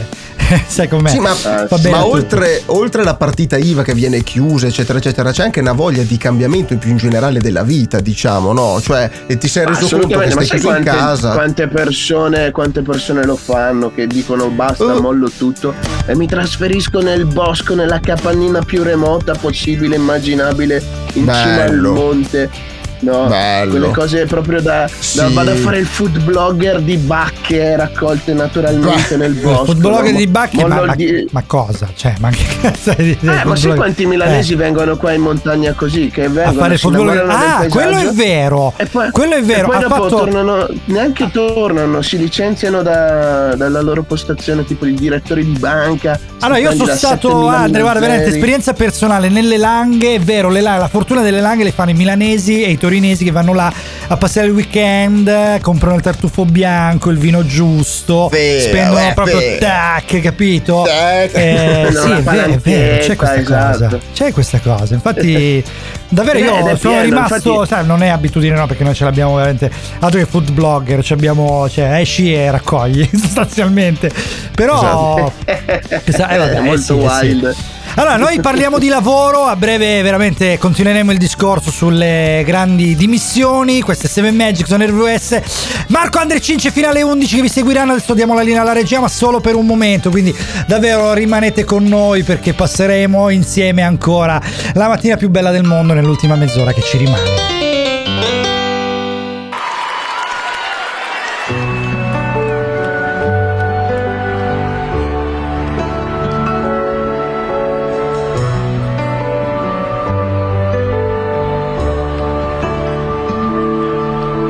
sai 0.67 0.89
com'è. 0.89 1.09
Sì, 1.09 1.19
ma, 1.19 1.33
Va 1.69 1.79
bene 1.79 1.91
ma 1.91 2.07
oltre, 2.07 2.63
oltre 2.67 3.05
la 3.05 3.15
partita 3.15 3.57
IVA 3.57 3.83
che 3.83 3.95
viene 3.95 4.23
chiusa, 4.23 4.67
eccetera, 4.67 4.99
eccetera, 4.99 5.31
c'è 5.33 5.43
anche 5.45 5.61
una 5.61 5.73
voglia 5.73 6.03
di 6.03 6.17
cambiamento 6.17 6.77
più 6.77 6.91
in 6.91 6.97
generale 6.97 7.41
della 7.41 7.63
vita, 7.63 8.01
diciamo, 8.01 8.53
no? 8.53 8.81
Cioè, 8.81 9.11
e 9.27 9.39
ti 9.39 9.49
sei 9.49 9.67
reso 9.67 9.89
conto 9.89 10.07
che 10.09 10.15
Assolutamente, 10.25 10.35
ma 10.35 10.43
stai 10.45 10.47
sai 10.47 10.59
chiuso 10.61 10.77
in 10.77 10.83
quante, 10.85 11.01
casa. 11.03 11.33
quante 11.33 11.69
persone, 11.69 12.51
quante 12.51 12.83
persone 12.83 13.25
lo 13.25 13.37
fanno 13.37 13.93
che 13.95 14.07
dicono 14.07 14.49
basta, 14.49 14.85
Uh. 14.85 15.01
mollo 15.01 15.31
tutto 15.31 15.75
e 16.07 16.15
mi 16.17 16.27
trasferisco 16.27 17.01
nel 17.01 17.25
bosco, 17.27 17.75
nella 17.75 18.01
capannina 18.01 18.61
più 18.63 18.83
remota 18.83 19.35
possibile, 19.35 19.97
immaginabile, 19.97 20.83
in 21.15 21.23
cima 21.23 21.63
al 21.63 21.71
Bello. 21.71 21.93
monte. 21.93 22.73
No, 23.01 23.27
Bello. 23.27 23.71
quelle 23.71 23.91
cose 23.91 24.25
proprio 24.27 24.61
da, 24.63 24.89
Sì. 24.99 25.19
da- 25.19 25.29
vado 25.29 25.51
a 25.51 25.55
fare 25.57 25.79
il 25.79 25.87
food 25.87 26.21
blogger 26.23 26.81
di 26.81 26.97
bacche 26.97 27.77
raccolte 27.77 28.33
naturalmente 28.33 29.17
nel 29.17 29.33
bosco. 29.35 29.73
Il 29.73 29.77
blogger 29.79 30.13
no? 30.13 30.19
di 30.19 30.31
Mollo 30.53 30.75
ma, 30.75 30.85
ma, 30.87 30.95
di- 30.95 31.27
ma 31.31 31.43
cosa? 31.47 31.89
Cioè, 31.95 32.15
ma 32.21 32.31
che 32.31 32.45
cazzo 32.63 32.95
di, 32.97 33.11
Eh, 33.21 33.27
ma 33.45 33.57
sai 33.57 33.57
food 33.57 33.75
quanti 33.77 34.07
milanesi 34.07 34.53
Eh. 34.55 34.57
vengono 34.57 34.97
qua 34.97 35.13
in 35.13 35.21
montagna 35.21 35.73
così? 35.75 36.09
Che 36.11 36.25
a 36.25 36.29
vengono 36.29 36.59
fare 36.59 36.75
il 36.75 36.79
food 36.81 36.95
blogger. 36.95 37.27
Ah, 37.29 37.67
quello 37.69 37.99
è 37.99 38.11
vero. 38.13 38.73
e 38.77 38.87
poi, 38.87 39.11
quello 39.11 39.35
è 39.35 39.43
vero. 39.43 39.67
Poi 39.69 39.77
ha 39.77 39.81
dopo 39.81 39.95
fatto 39.95 40.09
tornano, 40.17 40.67
neanche 40.87 41.31
tornano, 41.31 42.01
si 42.03 42.17
licenziano 42.19 42.83
da- 42.83 43.55
dalla 43.55 43.81
loro 43.81 44.03
postazione, 44.03 44.65
tipo 44.65 44.85
di 44.85 44.95
direttori 44.95 45.45
di 45.45 45.59
banca. 45.59 46.19
Allora, 46.41 46.59
io 46.59 46.73
sono 46.75 46.95
stato, 46.95 47.49
Andre, 47.49 47.81
guarda, 47.83 48.01
veramente 48.01 48.31
esperienza 48.31 48.73
personale 48.75 49.29
nelle 49.29 49.57
Langhe, 49.57 50.15
è 50.17 50.21
vero, 50.21 50.49
le 50.51 50.61
la, 50.61 50.77
la 50.77 50.89
fortuna 50.89 51.23
delle 51.23 51.41
Langhe 51.41 51.65
le 51.65 51.73
fanno 51.73 51.91
i 51.91 51.95
milanesi 51.95 52.63
e 52.63 52.71
i 52.71 52.77
torinesi 52.85 53.25
che 53.25 53.31
vanno 53.31 53.55
là 53.55 53.73
a 54.09 54.17
passare 54.19 54.47
il 54.49 54.53
weekend, 54.53 55.61
comprano 55.61 55.97
il 55.97 56.03
tartufo 56.03 56.45
bianco, 56.45 57.09
il 57.09 57.17
vino 57.17 57.45
giusto, 57.47 58.29
Vero, 58.31 58.61
spendono 58.61 59.09
eh, 59.09 59.13
proprio 59.15 59.39
vero. 59.39 59.59
tac, 59.59 60.21
capito? 60.21 60.83
Tac. 60.87 61.35
Eh, 61.35 61.89
sì, 61.97 62.11
è 62.11 62.23
vero, 62.23 62.53
è 62.53 62.59
vero, 62.59 63.05
c'è 63.05 63.17
questa 63.17 63.41
palanchetta, 63.43 63.89
cosa. 63.89 63.99
C'è 64.13 64.33
questa 64.33 64.59
cosa. 64.61 64.93
Infatti, 64.95 65.65
davvero 66.11 66.39
io 66.39 66.57
è 66.57 66.77
sono 66.77 66.77
pieno, 66.77 67.03
rimasto, 67.03 67.35
infatti- 67.53 67.67
sai, 67.69 67.87
non 67.87 68.03
è 68.03 68.09
abitudine 68.09 68.55
no, 68.55 68.67
perché 68.67 68.85
noi 68.85 68.95
ce 68.95 69.05
l'abbiamo 69.05 69.35
veramente 69.37 69.71
altro 70.01 70.19
che 70.21 70.27
food 70.27 70.53
blogger, 70.53 71.03
ci 71.03 71.15
abbiamo, 71.15 71.67
cioè, 71.71 72.01
esci 72.01 72.35
e 72.35 72.51
raccogli 72.51 73.09
sostanzialmente. 73.17 74.11
Però 74.55 74.75
Esatto. 74.75 75.33
Eh, 75.47 75.83
vabbè, 76.17 76.51
È 76.53 76.57
eh, 76.57 76.61
molto 76.61 76.99
sì, 77.01 77.05
eh, 77.05 77.09
sì. 77.09 77.27
wild. 77.27 77.57
Allora, 77.97 78.17
noi 78.17 78.41
parliamo 78.41 78.81
di 78.81 78.89
lavoro, 78.89 79.45
a 79.45 79.55
breve 79.55 80.03
veramente 80.03 80.59
continueremo 80.59 81.13
il 81.13 81.19
discorso 81.19 81.71
sulle 81.71 82.43
grandi 82.45 82.97
dimissioni, 82.97 83.83
queste 83.83 84.09
7 84.09 84.33
Magic 84.33 84.67
sono 84.67 84.85
RVS. 84.85 85.41
Marco 85.89 86.19
Andre 86.19 86.41
Cince 86.41 86.73
fino 86.73 86.89
alle 86.89 87.03
11 87.03 87.37
che 87.37 87.43
vi 87.43 87.49
seguiranno, 87.49 87.93
adesso 87.93 88.13
diamo 88.15 88.35
la 88.35 88.43
linea 88.43 88.63
alla 88.63 88.73
regia 88.73 88.99
ma 88.99 89.07
solo 89.07 89.39
per 89.39 89.55
un 89.55 89.65
momento, 89.65 90.11
quindi 90.11 90.35
davvero 90.67 91.13
rimanete 91.13 91.63
con 91.63 91.85
noi 91.85 92.25
perché 92.25 92.53
passeremo 92.53 93.29
insieme 93.29 93.83
ancora 93.83 94.43
la 94.73 94.89
mattina 94.89 95.17
più 95.17 95.31
bella 95.31 95.53
del 95.53 95.63
mondo 95.63 95.95
nell'ultima 95.95 96.35
mezz'ora 96.35 96.73
che 96.73 96.83
ci 96.83 96.97
rimane. 96.97 97.84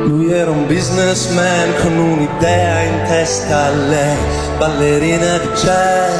Lui 0.05 0.31
era 0.31 0.51
un 0.51 0.67
businessman 0.67 1.73
con 1.81 1.97
un'idea 1.97 2.81
in 2.83 3.07
testa 3.07 3.71
lei, 3.71 4.15
ballerina 4.59 5.39
di 5.39 5.47
jazz. 5.47 6.13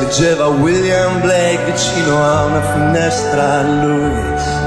Leggeva 0.00 0.48
William 0.48 1.18
Blake 1.22 1.64
vicino 1.64 2.22
a 2.22 2.44
una 2.44 2.60
finestra, 2.60 3.62
lui 3.62 4.12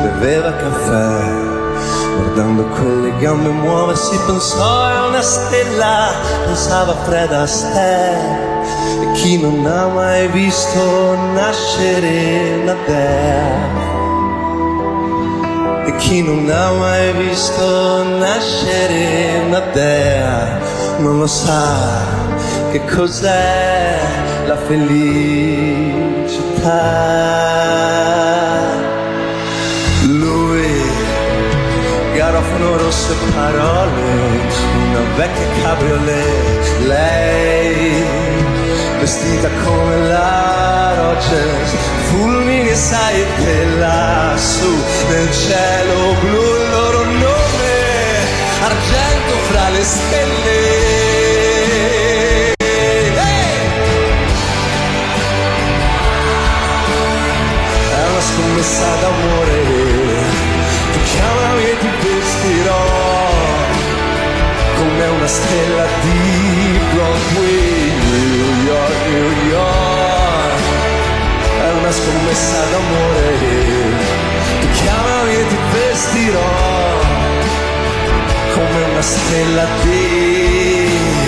beveva 0.01 0.55
caffè. 0.55 1.49
Guardando 2.17 2.63
quelle 2.69 3.15
gambe 3.19 3.49
muoversi 3.49 4.17
pensò 4.25 4.85
a 4.85 5.05
una 5.05 5.21
stella, 5.21 6.09
pensava 6.45 6.93
a 6.93 7.03
Fred 7.03 7.31
Astaire. 7.31 8.39
E 9.01 9.11
chi 9.17 9.39
non 9.39 9.63
ha 9.67 9.85
mai 9.85 10.27
visto 10.29 11.15
nascere 11.35 12.59
una 12.63 12.75
dea? 12.87 13.90
E 15.85 15.95
chi 15.97 16.21
non 16.21 16.49
ha 16.49 16.71
mai 16.71 17.11
visto 17.13 18.03
nascere 18.17 19.41
una 19.47 19.59
dea 19.73 20.59
non 20.99 21.17
lo 21.17 21.27
sa 21.27 22.19
che 22.71 22.83
cos'è 22.85 23.99
la 24.45 24.57
felicità. 24.57 24.89
Lui, 30.05 30.81
garofano 32.15 32.77
rosso 32.77 33.11
e 33.11 33.15
parole, 33.33 34.01
una 34.89 35.01
vecchia 35.15 35.47
cabriolet, 35.63 36.79
lei 36.85 38.03
vestita 38.99 39.49
come 39.63 40.07
la 40.07 40.93
Rogers, 40.95 41.71
fulmini 42.11 42.75
sai 42.75 43.25
che 43.37 43.65
lassù 43.79 44.71
nel 45.09 45.31
cielo 45.31 46.13
blu 46.21 46.43
il 46.59 46.69
loro 46.69 47.03
nome, 47.05 47.73
argento 48.69 49.33
fra 49.49 49.69
le 49.69 49.83
stelle. 49.83 50.89
Scommessa 58.21 58.95
d'amore, 59.01 59.57
tu 60.93 60.99
chiamami 61.11 61.63
e 61.63 61.77
ti 61.79 61.89
vestirò 62.01 62.85
come 64.77 65.05
una 65.07 65.27
stella 65.27 65.85
di 66.01 66.60
scommessa 72.01 72.63
d'amore, 72.71 73.37
tu 74.61 74.67
chiamami 74.81 75.33
e 75.33 75.47
ti 75.47 75.57
vestirò 75.73 76.99
come 78.53 78.83
una 78.91 79.01
stella 79.01 79.65
di 79.83 81.21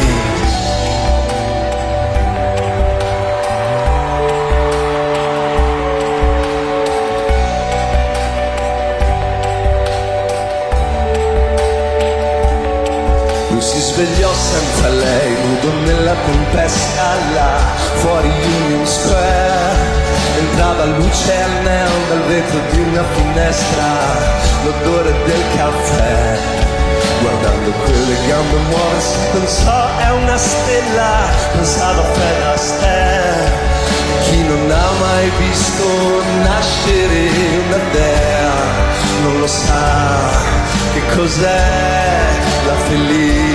si 13.63 13.79
svegliò 13.79 14.29
senza 14.33 14.89
lei, 14.89 15.35
nudo 15.41 15.71
nella 15.85 16.13
tempesta 16.25 17.15
là, 17.33 17.57
fuori 17.95 18.27
Union 18.27 18.85
Square. 18.85 19.92
Entrava 20.53 20.85
luce 20.85 21.33
neon 21.63 22.07
dal 22.09 22.21
vetro 22.27 22.59
di 22.69 22.79
una 22.79 23.03
finestra, 23.15 23.87
l'odore 24.63 25.11
del 25.25 25.43
caffè. 25.55 26.37
Guardando 27.21 27.71
quelle 27.71 28.15
gambe 28.27 28.57
muoversi 28.69 29.17
pensò 29.31 29.97
è 29.97 30.11
una 30.11 30.37
stella, 30.37 31.27
pensava 31.53 32.03
Fred 32.03 32.41
Astaire. 32.53 33.51
Chi 34.25 34.43
non 34.43 34.69
ha 34.69 34.91
mai 34.99 35.31
visto 35.39 36.21
nascere 36.43 37.29
una 37.65 37.79
dea 37.91 38.53
non 39.23 39.39
lo 39.39 39.47
sa 39.47 40.29
che 40.93 41.01
cos'è 41.15 41.61
la 42.67 42.75
felicità. 42.85 43.52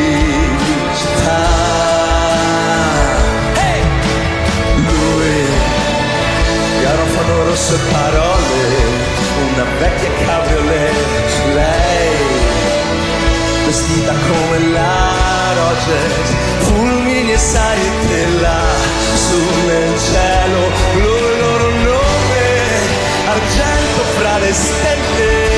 Garofano 7.48 7.54
rosso 7.54 7.74
e 7.74 7.78
parole, 7.92 8.76
una 9.52 9.64
vecchia 9.78 10.10
cabriolet, 10.26 10.94
lei 11.54 12.16
vestita 13.64 14.12
come 14.12 14.58
la 14.72 15.12
Rogers, 15.54 16.30
fulmini 16.60 17.32
e 17.32 17.38
saette 17.38 18.26
su 19.14 19.66
nel 19.66 19.98
cielo, 19.98 20.70
blu 20.94 21.16
il 21.16 21.38
loro 21.38 21.70
nome, 21.70 22.46
argento 23.26 24.02
fra 24.16 24.38
le 24.38 24.52
stelle. 24.52 25.57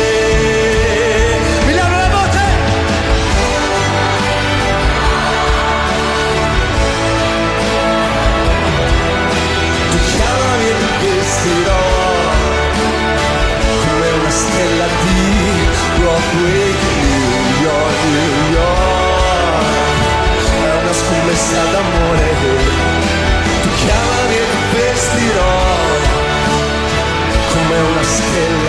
Broadway, 16.20 16.72
New 17.02 17.62
York, 17.62 17.98
New 18.12 18.34
York. 18.52 19.64
È 20.62 20.82
una 20.82 20.92
scommessa 20.92 21.62
d'amore. 21.72 22.28
Tu 23.62 23.68
chiamami 23.82 24.34
e 24.34 24.44
ti 24.50 24.76
vestirò 24.76 25.54
come 27.52 27.76
una 27.78 28.02
stella 28.02 28.59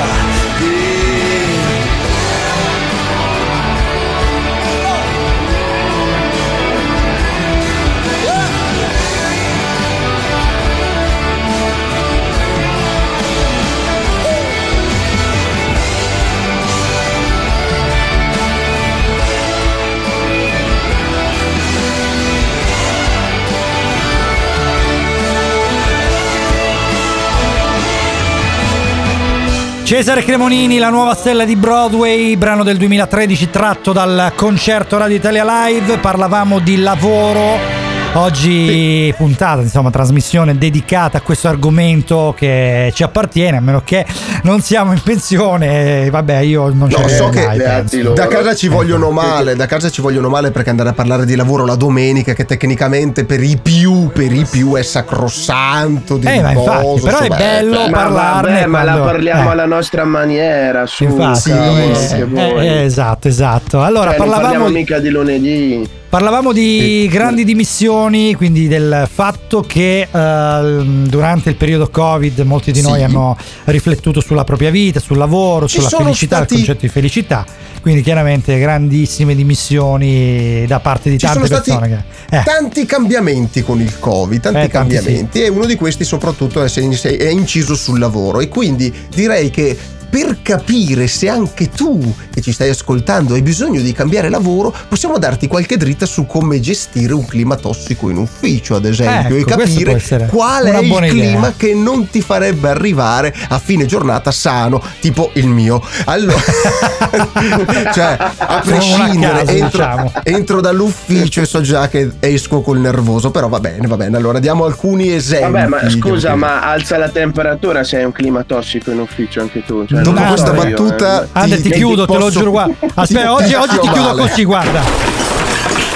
Cesare 29.91 30.23
Cremonini, 30.23 30.77
la 30.77 30.87
nuova 30.87 31.13
stella 31.15 31.43
di 31.43 31.57
Broadway, 31.57 32.37
brano 32.37 32.63
del 32.63 32.77
2013 32.77 33.49
tratto 33.49 33.91
dal 33.91 34.31
concerto 34.37 34.97
Radio 34.97 35.17
Italia 35.17 35.43
Live. 35.43 35.97
Parlavamo 35.97 36.59
di 36.59 36.77
lavoro. 36.77 37.80
Oggi 38.13 39.13
puntata, 39.15 39.61
insomma, 39.61 39.89
trasmissione 39.89 40.57
dedicata 40.57 41.19
a 41.19 41.21
questo 41.21 41.47
argomento 41.47 42.35
che 42.37 42.91
ci 42.93 43.03
appartiene, 43.03 43.55
a 43.55 43.61
meno 43.61 43.81
che 43.85 44.05
non 44.43 44.59
siamo 44.59 44.91
in 44.91 44.99
pensione. 45.01 46.09
Vabbè, 46.09 46.39
io 46.39 46.67
non 46.73 46.89
No, 46.89 46.97
ce 46.97 47.07
so 47.07 47.23
l'ho 47.25 47.29
che 47.29 47.45
mai, 47.45 47.57
da 47.57 48.27
casa 48.27 48.53
ci 48.53 48.67
vogliono 48.67 49.09
Esatto. 49.11 49.27
male, 49.27 49.55
da 49.55 49.65
casa 49.65 49.89
ci 49.89 50.01
vogliono 50.01 50.27
male 50.27 50.51
perché 50.51 50.69
andare 50.69 50.89
a 50.89 50.93
parlare 50.93 51.25
di 51.25 51.37
lavoro 51.37 51.65
la 51.65 51.75
domenica, 51.75 52.33
che 52.33 52.43
tecnicamente 52.43 53.23
per 53.23 53.41
i 53.41 53.57
più, 53.61 54.09
per 54.11 54.33
i 54.33 54.45
più 54.49 54.75
è 54.75 54.83
sacrosanto, 54.83 56.17
di 56.17 56.27
Eh, 56.27 56.41
ma 56.41 56.51
infatti, 56.51 56.99
però 57.01 57.19
è 57.19 57.27
bello 57.29 57.85
eh, 57.85 57.89
Ma 57.89 57.97
parlarne 57.97 58.53
vabbè, 58.53 58.65
ma 58.65 58.83
la 58.83 58.97
parliamo 58.97 59.47
eh. 59.47 59.51
alla 59.53 59.65
nostra 59.65 60.03
maniera, 60.03 60.85
su 60.85 61.05
Infatti, 61.05 61.49
cavolo, 61.49 62.59
eh, 62.59 62.65
eh, 62.65 62.83
esatto, 62.83 63.29
esatto. 63.29 63.81
Allora, 63.81 64.09
Cioè, 64.09 64.19
non 64.19 64.27
parlavamo 64.27 64.51
parliamo 64.53 64.77
mica 64.77 64.99
di 64.99 65.09
lunedì. 65.09 65.99
Parlavamo 66.11 66.51
di 66.51 67.07
grandi 67.09 67.45
dimissioni, 67.45 68.35
quindi 68.35 68.67
del 68.67 69.07
fatto 69.09 69.61
che 69.61 70.01
eh, 70.11 70.83
durante 71.07 71.47
il 71.49 71.55
periodo 71.55 71.89
Covid 71.89 72.37
molti 72.41 72.73
di 72.73 72.81
noi 72.81 72.97
Sì. 72.97 73.03
hanno 73.05 73.37
riflettuto 73.63 74.19
sulla 74.19 74.43
propria 74.43 74.71
vita, 74.71 74.99
sul 74.99 75.15
lavoro, 75.17 75.69
Ci 75.69 75.77
sulla 75.77 75.87
felicità, 76.03 76.35
stati- 76.39 76.53
il 76.55 76.59
concetto 76.59 76.85
di 76.85 76.91
felicità. 76.91 77.45
Quindi 77.79 78.01
chiaramente 78.01 78.59
grandissime 78.59 79.33
dimissioni 79.35 80.65
da 80.67 80.81
parte 80.81 81.09
di 81.09 81.17
Ci 81.17 81.25
tante 81.27 81.47
persone. 81.47 82.05
che- 82.29 82.35
eh. 82.39 82.43
tanti 82.43 82.85
cambiamenti 82.85 83.61
con 83.63 83.79
il 83.79 83.97
Covid, 83.97 84.41
tanti 84.41 84.57
Eh, 84.57 84.67
tanti 84.67 84.93
cambiamenti 84.95 85.41
e 85.43 85.47
uno 85.47 85.65
di 85.65 85.75
questi 85.75 86.03
soprattutto 86.03 86.61
è 86.61 87.29
inciso 87.29 87.73
sul 87.73 87.99
lavoro 87.99 88.41
e 88.41 88.49
quindi 88.49 88.93
direi 89.15 89.49
che 89.49 89.77
per 90.11 90.41
capire 90.41 91.07
se 91.07 91.29
anche 91.29 91.69
tu 91.69 92.13
che 92.29 92.41
ci 92.41 92.51
stai 92.51 92.69
ascoltando 92.69 93.33
hai 93.33 93.41
bisogno 93.41 93.79
di 93.79 93.93
cambiare 93.93 94.27
lavoro, 94.27 94.75
possiamo 94.89 95.17
darti 95.17 95.47
qualche 95.47 95.77
dritta 95.77 96.05
su 96.05 96.25
come 96.25 96.59
gestire 96.59 97.13
un 97.13 97.25
clima 97.25 97.55
tossico 97.55 98.09
in 98.09 98.17
ufficio, 98.17 98.75
ad 98.75 98.83
esempio, 98.85 99.37
Ecco, 99.37 99.51
e 99.51 99.55
capire 99.55 100.27
qual 100.27 100.65
è 100.65 100.79
il 100.79 100.93
clima 100.97 101.47
idea. 101.47 101.53
che 101.55 101.73
non 101.73 102.09
ti 102.09 102.21
farebbe 102.21 102.67
arrivare 102.67 103.33
a 103.47 103.57
fine 103.57 103.85
giornata 103.85 104.31
sano, 104.31 104.83
tipo 104.99 105.31
il 105.35 105.47
mio. 105.47 105.81
Allora, 106.05 106.41
cioè, 107.93 108.17
a 108.37 108.61
prescindere, 108.65 109.39
casa, 109.39 109.51
entro, 109.51 109.67
diciamo. 109.67 110.11
entro 110.23 110.61
dall'ufficio 110.61 111.41
e 111.41 111.45
so 111.45 111.61
già 111.61 111.87
che 111.87 112.11
esco 112.19 112.59
col 112.61 112.79
nervoso, 112.79 113.31
però 113.31 113.47
va 113.47 113.61
bene, 113.61 113.87
va 113.87 113.95
bene. 113.95 114.17
Allora 114.17 114.39
diamo 114.39 114.65
alcuni 114.65 115.13
esempi. 115.13 115.51
Vabbè, 115.51 115.67
ma 115.67 115.89
scusa, 115.89 116.35
ma 116.35 116.69
alza 116.69 116.97
la 116.97 117.09
temperatura 117.09 117.83
se 117.85 117.97
hai 117.97 118.03
un 118.03 118.11
clima 118.11 118.43
tossico 118.43 118.91
in 118.91 118.99
ufficio 118.99 119.39
anche 119.39 119.63
tu. 119.63 119.85
Cioè, 119.85 120.00
Dopo 120.03 120.19
non 120.19 120.23
lo 120.23 120.29
questa 120.33 120.53
io, 120.53 120.61
battuta 120.61 121.23
eh. 121.23 121.27
Ande, 121.33 121.55
ti 121.57 121.61
ti 121.63 121.71
chiudo, 121.71 122.05
te 122.05 122.13
lo 122.13 122.19
posso- 122.19 122.31
giuro. 122.39 122.51
Guarda. 122.51 122.73
Aspetta, 122.95 123.21
ti 123.21 123.27
oggi, 123.27 123.53
oggi 123.55 123.79
ti 123.79 123.89
chiudo 123.89 124.13
male. 124.13 124.21
così, 124.27 124.43
guarda. 124.43 125.09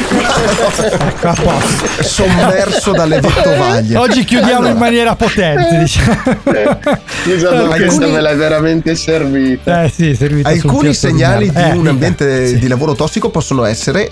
Ecco, 0.07 1.27
a 1.27 1.34
posto. 1.34 2.03
sommerso 2.03 2.91
dalle 2.91 3.19
vettovaglie. 3.19 3.98
Oggi 3.98 4.23
chiudiamo 4.23 4.57
Allora, 4.57 4.72
in 4.72 4.77
maniera 4.77 5.15
potente, 5.15 5.77
diciamo. 5.80 6.22
Scusa, 7.23 7.52
ma 7.52 7.57
Alcuni- 7.61 7.77
questa 7.86 8.07
me 8.07 8.22
l'hai 8.22 8.36
veramente 8.36 8.95
servita. 8.95 9.84
Eh 9.84 9.90
sì, 9.90 10.15
servita 10.15 10.49
Alcuni 10.49 10.94
segnali 10.94 11.49
di. 11.49 11.57
Eh, 11.57 11.72
un 11.72 11.77
dica. 11.80 11.90
ambiente 11.90 12.57
di 12.57 12.68
lavoro 12.68 12.94
tossico 12.94 13.30
possono 13.30 13.65
essere, 13.65 14.11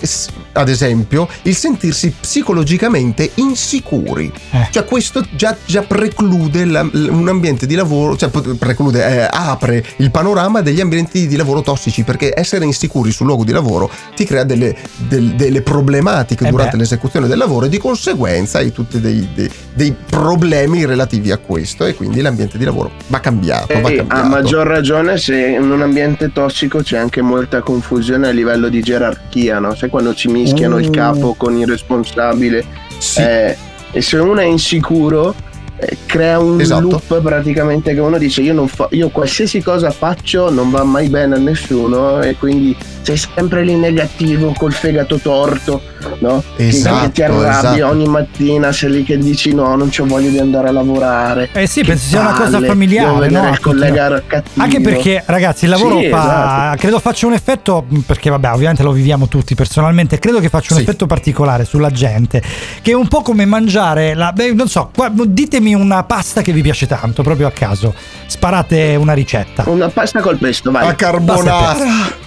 ad 0.54 0.70
esempio, 0.70 1.28
il 1.44 1.56
sentirsi 1.56 2.14
psicologicamente 2.20 3.32
insicuri. 3.36 4.32
Eh. 4.52 4.68
Cioè, 4.72 4.86
questo 4.86 5.26
già, 5.36 5.56
già 5.66 5.82
preclude 5.82 6.66
la- 6.66 6.82
l- 6.84 7.08
un 7.10 7.28
ambiente 7.28 7.66
di 7.66 7.76
lavoro, 7.76 8.16
cioè 8.16 8.30
preclude, 8.30 9.06
eh, 9.06 9.28
apre 9.30 9.84
il 9.98 10.12
panorama 10.12 10.62
degli 10.62 10.80
ambienti 10.82 11.28
di 11.28 11.36
lavoro 11.36 11.62
tossici, 11.62 12.04
perché 12.04 12.32
essere 12.36 12.66
insicuri 12.66 13.12
sul 13.12 13.26
luogo 13.26 13.44
di 13.44 13.52
lavoro 13.52 13.90
ti 14.16 14.26
crea 14.26 14.44
delle, 14.44 14.76
del- 15.08 15.34
delle 15.36 15.62
problematiche 15.62 16.46
Eh 16.48 16.50
durante 16.50 16.74
beh. 16.78 16.84
l'esecuzione 16.84 17.28
del 17.28 17.38
lavoro 17.38 17.66
e 17.66 17.70
di 17.70 17.78
conseguenza 17.78 18.60
hai 18.60 18.72
tutti 18.72 19.00
dei, 19.00 19.28
dei- 19.34 19.50
dei 19.74 19.96
problemi 20.08 20.86
relativi 20.86 21.32
a 21.32 21.38
questo 21.38 21.86
e 21.86 21.96
quindi 21.96 22.22
l'ambiente 22.22 22.58
di 22.58 22.64
lavoro 22.66 22.92
va 23.08 23.20
cambiato. 23.20 23.80
va 23.82 23.90
E 23.90 23.96
cambiato. 23.98 24.22
a 24.22 24.28
maggior 24.28 24.68
ragione 24.68 25.18
se 25.18 25.36
in 25.60 25.70
un 25.72 25.82
ambiente 25.82 26.32
tossico 26.32 26.80
c'è 26.82 26.98
anche 26.98 27.22
molta 27.22 27.62
confusione 27.62 28.28
a 28.28 28.32
livello 28.32 28.70
di 28.70 28.82
gerarchia, 28.82 29.60
no? 29.60 29.74
Sai 29.76 29.90
quando 29.90 30.14
ci 30.14 30.28
mischiano 30.44 30.78
il 30.78 30.90
Mm. 30.90 30.92
capo 30.92 31.34
con 31.36 31.58
il 31.58 31.68
responsabile 31.68 32.66
Sì. 32.98 33.22
eh, 33.22 33.58
e 33.92 34.02
se 34.02 34.18
uno 34.18 34.40
è 34.40 34.46
insicuro 34.46 35.34
eh, 35.78 35.98
crea 36.06 36.40
un 36.40 36.60
Esatto. 36.62 36.82
loop 36.90 37.22
praticamente 37.22 37.94
che 37.94 38.00
uno 38.00 38.18
dice 38.18 38.42
io, 38.42 38.54
non 38.54 38.68
fa- 38.68 38.88
io 38.92 39.10
qualsiasi 39.10 39.62
cosa 39.62 39.90
faccio 39.92 40.50
non 40.52 40.70
va 40.70 40.84
mai 40.84 41.10
bene 41.10 41.36
a 41.36 41.40
nessuno 41.40 42.22
e 42.22 42.36
quindi 42.38 42.76
sei 43.02 43.18
sempre 43.18 43.64
lì 43.64 43.76
negativo 43.76 44.54
col 44.58 44.72
fegato 44.72 45.18
torto 45.18 45.82
no? 46.20 46.44
Che- 46.56 46.68
Esatto, 46.68 47.06
che 47.06 47.12
ti 47.12 47.22
arrabbi 47.24 47.50
esatto. 47.80 47.88
ogni 47.88 48.08
mattina 48.08 48.72
sei 48.72 48.92
lì 48.92 49.04
che 49.04 49.18
dici 49.18 49.54
no 49.54 49.76
non 49.76 49.90
c'ho 49.90 50.06
voglia 50.06 50.30
di 50.30 50.40
andare 50.40 50.68
a 50.70 50.72
lavorare 50.72 51.50
Eh 51.54 51.68
sì, 51.68 51.82
Che 51.82 51.88
penso 51.88 52.08
sia 52.08 52.20
una 52.22 52.34
cosa 52.34 52.60
familiare, 52.62 53.30
no? 53.30 53.50
il 53.50 53.60
collega 53.60 54.22
cattivo 54.26 54.64
Anche 54.64 54.82
perché, 54.82 55.24
ragazzi, 55.26 55.66
il 55.66 55.72
lavoro 55.72 56.00
Sì, 56.00 56.10
fa. 56.10 56.18
esatto. 56.24 56.78
Credo 56.78 57.00
faccia 57.00 57.28
un 57.28 57.34
effetto. 57.34 57.86
Perché, 58.06 58.30
vabbè, 58.30 58.52
ovviamente 58.52 58.84
lo 58.84 58.92
viviamo 58.92 59.28
tutti 59.28 59.56
personalmente. 59.56 60.20
Credo 60.20 60.40
che 60.40 60.50
faccia 60.50 60.74
un 60.74 60.80
Sì. 60.80 60.86
effetto 60.86 61.06
particolare 61.06 61.66
sulla 61.66 61.90
gente. 61.90 62.42
Che 62.82 62.92
è 62.92 62.96
un 62.96 63.08
po' 63.08 63.22
come 63.22 63.46
mangiare. 63.46 64.14
La, 64.14 64.32
beh, 64.32 64.54
non 64.54 64.68
so, 64.68 64.90
qua- 64.96 65.12
ditemi 65.14 65.74
una 65.74 66.04
pasta 66.04 66.42
che 66.42 66.52
vi 66.52 66.62
piace 66.62 66.88
tanto, 66.88 67.24
proprio 67.24 67.48
a 67.48 67.52
caso. 67.52 67.94
Sparate 68.28 68.96
una 69.00 69.14
ricetta. 69.14 69.64
una 69.68 69.90
pasta 69.90 70.20
col 70.22 70.38
pesto 70.38 70.72
vai 70.72 70.88
A 70.88 70.94
carbonara. 70.96 71.76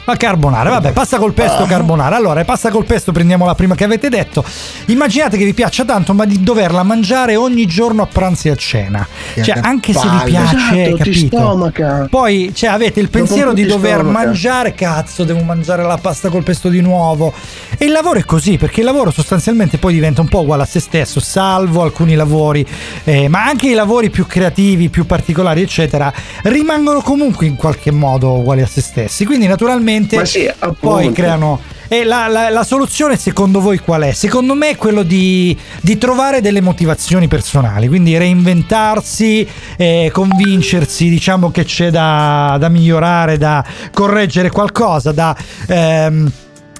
A 0.08 0.16
carbonara, 0.16 0.70
vabbè, 0.70 0.92
pasta 0.92 1.18
col 1.18 1.32
pesto, 1.32 1.64
carbonara. 1.64 2.14
Allora, 2.16 2.44
pasta 2.44 2.70
col 2.70 2.84
pesto, 2.84 3.10
prendiamo 3.12 3.44
la 3.44 3.54
prima 3.56 3.65
che 3.74 3.84
avete 3.84 4.08
detto. 4.08 4.44
Immaginate 4.86 5.36
che 5.36 5.44
vi 5.44 5.54
piaccia 5.54 5.84
tanto, 5.84 6.14
ma 6.14 6.24
di 6.24 6.42
doverla 6.42 6.82
mangiare 6.82 7.36
ogni 7.36 7.66
giorno 7.66 8.02
a 8.02 8.06
pranzo 8.06 8.48
e 8.48 8.50
a 8.52 8.56
cena. 8.56 9.06
Che 9.34 9.42
Cioè, 9.42 9.58
anche 9.62 9.92
se 9.92 10.08
vi 10.08 10.30
piace, 10.30 10.56
Esatto, 10.56 10.96
capito? 10.96 12.06
Poi 12.10 12.52
cioè, 12.54 12.70
avete 12.70 13.00
il 13.00 13.08
pensiero 13.08 13.52
di 13.52 13.64
dover 13.64 14.00
stomaca. 14.00 14.24
mangiare, 14.24 14.74
cazzo, 14.74 15.24
devo 15.24 15.42
mangiare 15.42 15.82
la 15.82 15.98
pasta 15.98 16.28
col 16.28 16.42
pesto 16.42 16.68
di 16.68 16.80
nuovo. 16.80 17.32
E 17.78 17.84
il 17.84 17.92
lavoro 17.92 18.18
è 18.18 18.24
così, 18.24 18.56
perché 18.56 18.80
il 18.80 18.86
lavoro 18.86 19.10
sostanzialmente 19.10 19.78
poi 19.78 19.92
diventa 19.92 20.20
un 20.20 20.28
po' 20.28 20.40
uguale 20.40 20.62
a 20.62 20.66
se 20.66 20.80
stesso, 20.80 21.20
salvo 21.20 21.82
alcuni 21.82 22.14
lavori, 22.14 22.66
eh, 23.04 23.28
ma 23.28 23.44
anche 23.44 23.68
i 23.68 23.74
lavori 23.74 24.10
più 24.10 24.26
creativi, 24.26 24.88
più 24.88 25.06
particolari, 25.06 25.62
eccetera, 25.62 26.12
rimangono 26.42 27.00
comunque 27.00 27.46
in 27.46 27.56
qualche 27.56 27.90
modo 27.90 28.32
uguali 28.38 28.62
a 28.62 28.66
se 28.66 28.80
stessi. 28.80 29.24
Quindi 29.24 29.46
naturalmente 29.46 30.24
sì, 30.26 30.50
poi 30.80 31.12
creano... 31.12 31.74
E 31.88 32.04
la, 32.04 32.26
la- 32.28 32.50
la 32.50 32.64
soluzione 32.64 33.16
secondo 33.16 33.60
voi 33.60 33.78
qual 33.78 34.02
è? 34.02 34.12
Secondo 34.12 34.54
me 34.54 34.70
è 34.70 34.76
quello 34.76 35.02
di, 35.02 35.56
di 35.80 35.98
trovare 35.98 36.40
delle 36.40 36.60
motivazioni 36.60 37.28
personali, 37.28 37.88
quindi 37.88 38.16
reinventarsi, 38.18 39.46
eh, 39.76 40.10
convincersi, 40.12 41.08
diciamo 41.08 41.50
che 41.50 41.64
c'è 41.64 41.90
da, 41.90 42.56
da 42.58 42.68
migliorare, 42.68 43.38
da 43.38 43.64
correggere 43.92 44.50
qualcosa, 44.50 45.12
da... 45.12 45.36
ehm, 45.68 46.32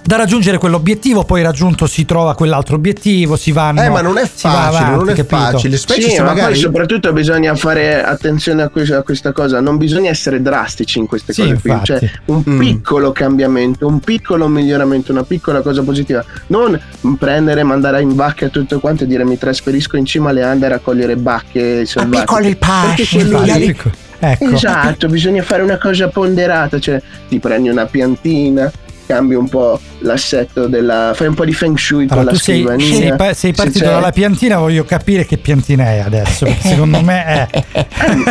da 0.06 0.16
raggiungere 0.16 0.58
quell'obiettivo, 0.58 1.24
poi 1.24 1.42
raggiunto 1.42 1.86
si 1.86 2.04
trova 2.04 2.34
quell'altro 2.34 2.76
obiettivo, 2.76 3.34
si 3.36 3.50
vanno. 3.52 3.82
Eh, 3.82 3.88
ma 3.88 4.00
non 4.00 4.16
è 4.18 4.22
va 4.22 4.26
facile, 4.28 4.52
avanti, 4.54 4.96
non 4.96 5.08
è 5.10 5.14
capito? 5.14 5.36
facile. 5.36 5.76
Specie 5.76 6.10
Sì, 6.10 6.20
magari. 6.22 6.52
poi 6.52 6.60
soprattutto 6.60 7.12
bisogna 7.12 7.54
fare 7.56 8.02
attenzione 8.04 8.62
a, 8.62 8.68
que- 8.68 8.94
a 8.94 9.02
questa 9.02 9.32
cosa, 9.32 9.60
non 9.60 9.76
bisogna 9.76 10.08
essere 10.10 10.40
drastici 10.40 10.98
in 11.00 11.06
queste 11.06 11.32
Sì, 11.32 11.42
cose 11.42 11.54
qui, 11.60 11.70
infatti. 11.70 11.86
cioè 11.86 12.10
un 12.26 12.42
Mm. 12.48 12.58
piccolo 12.58 13.10
cambiamento, 13.12 13.86
un 13.88 13.98
piccolo 14.00 14.46
miglioramento, 14.48 15.10
una 15.10 15.24
piccola 15.24 15.60
cosa 15.60 15.82
positiva, 15.82 16.24
non 16.48 16.80
prendere, 17.18 17.64
mandare 17.64 18.00
in 18.00 18.14
vacca 18.14 18.48
tutto 18.48 18.78
quanto 18.78 19.02
e 19.04 19.06
dire 19.08 19.24
mi 19.24 19.36
trasferisco 19.36 19.96
in 19.96 20.04
cima 20.04 20.30
alle 20.30 20.42
Ande 20.44 20.66
a 20.66 20.68
raccogliere 20.70 21.16
bacche 21.16 21.84
selvatiche. 21.84 22.24
piccoli 22.24 23.66
ecco. 23.68 23.90
Ecco. 24.18 24.44
Esatto, 24.54 25.08
bisogna 25.08 25.42
fare 25.42 25.62
una 25.62 25.76
cosa 25.76 26.08
ponderata, 26.08 26.78
cioè 26.80 27.00
ti 27.28 27.38
prendi 27.38 27.68
una 27.68 27.84
piantina, 27.84 28.72
cambi 29.06 29.34
un 29.34 29.48
po' 29.48 29.80
l'assetto 30.00 30.66
della. 30.66 31.12
fai 31.14 31.28
un 31.28 31.34
po' 31.34 31.44
di 31.44 31.52
feng 31.52 31.76
shui 31.76 32.06
con 32.06 32.18
Allora, 32.18 32.32
la 32.32 32.36
tu 32.38 32.42
sei, 32.42 32.56
scrivania. 32.62 32.94
sei, 32.94 33.16
pa- 33.16 33.34
sei 33.34 33.52
Se 33.54 33.62
partito 33.62 33.84
c'è 33.84 33.90
dalla 33.90 34.12
piantina, 34.12 34.58
voglio 34.58 34.84
capire 34.84 35.24
che 35.26 35.38
piantina 35.38 35.84
è 35.92 35.98
adesso, 35.98 36.46
secondo 36.60 37.00
me 37.02 37.24
è... 37.24 37.64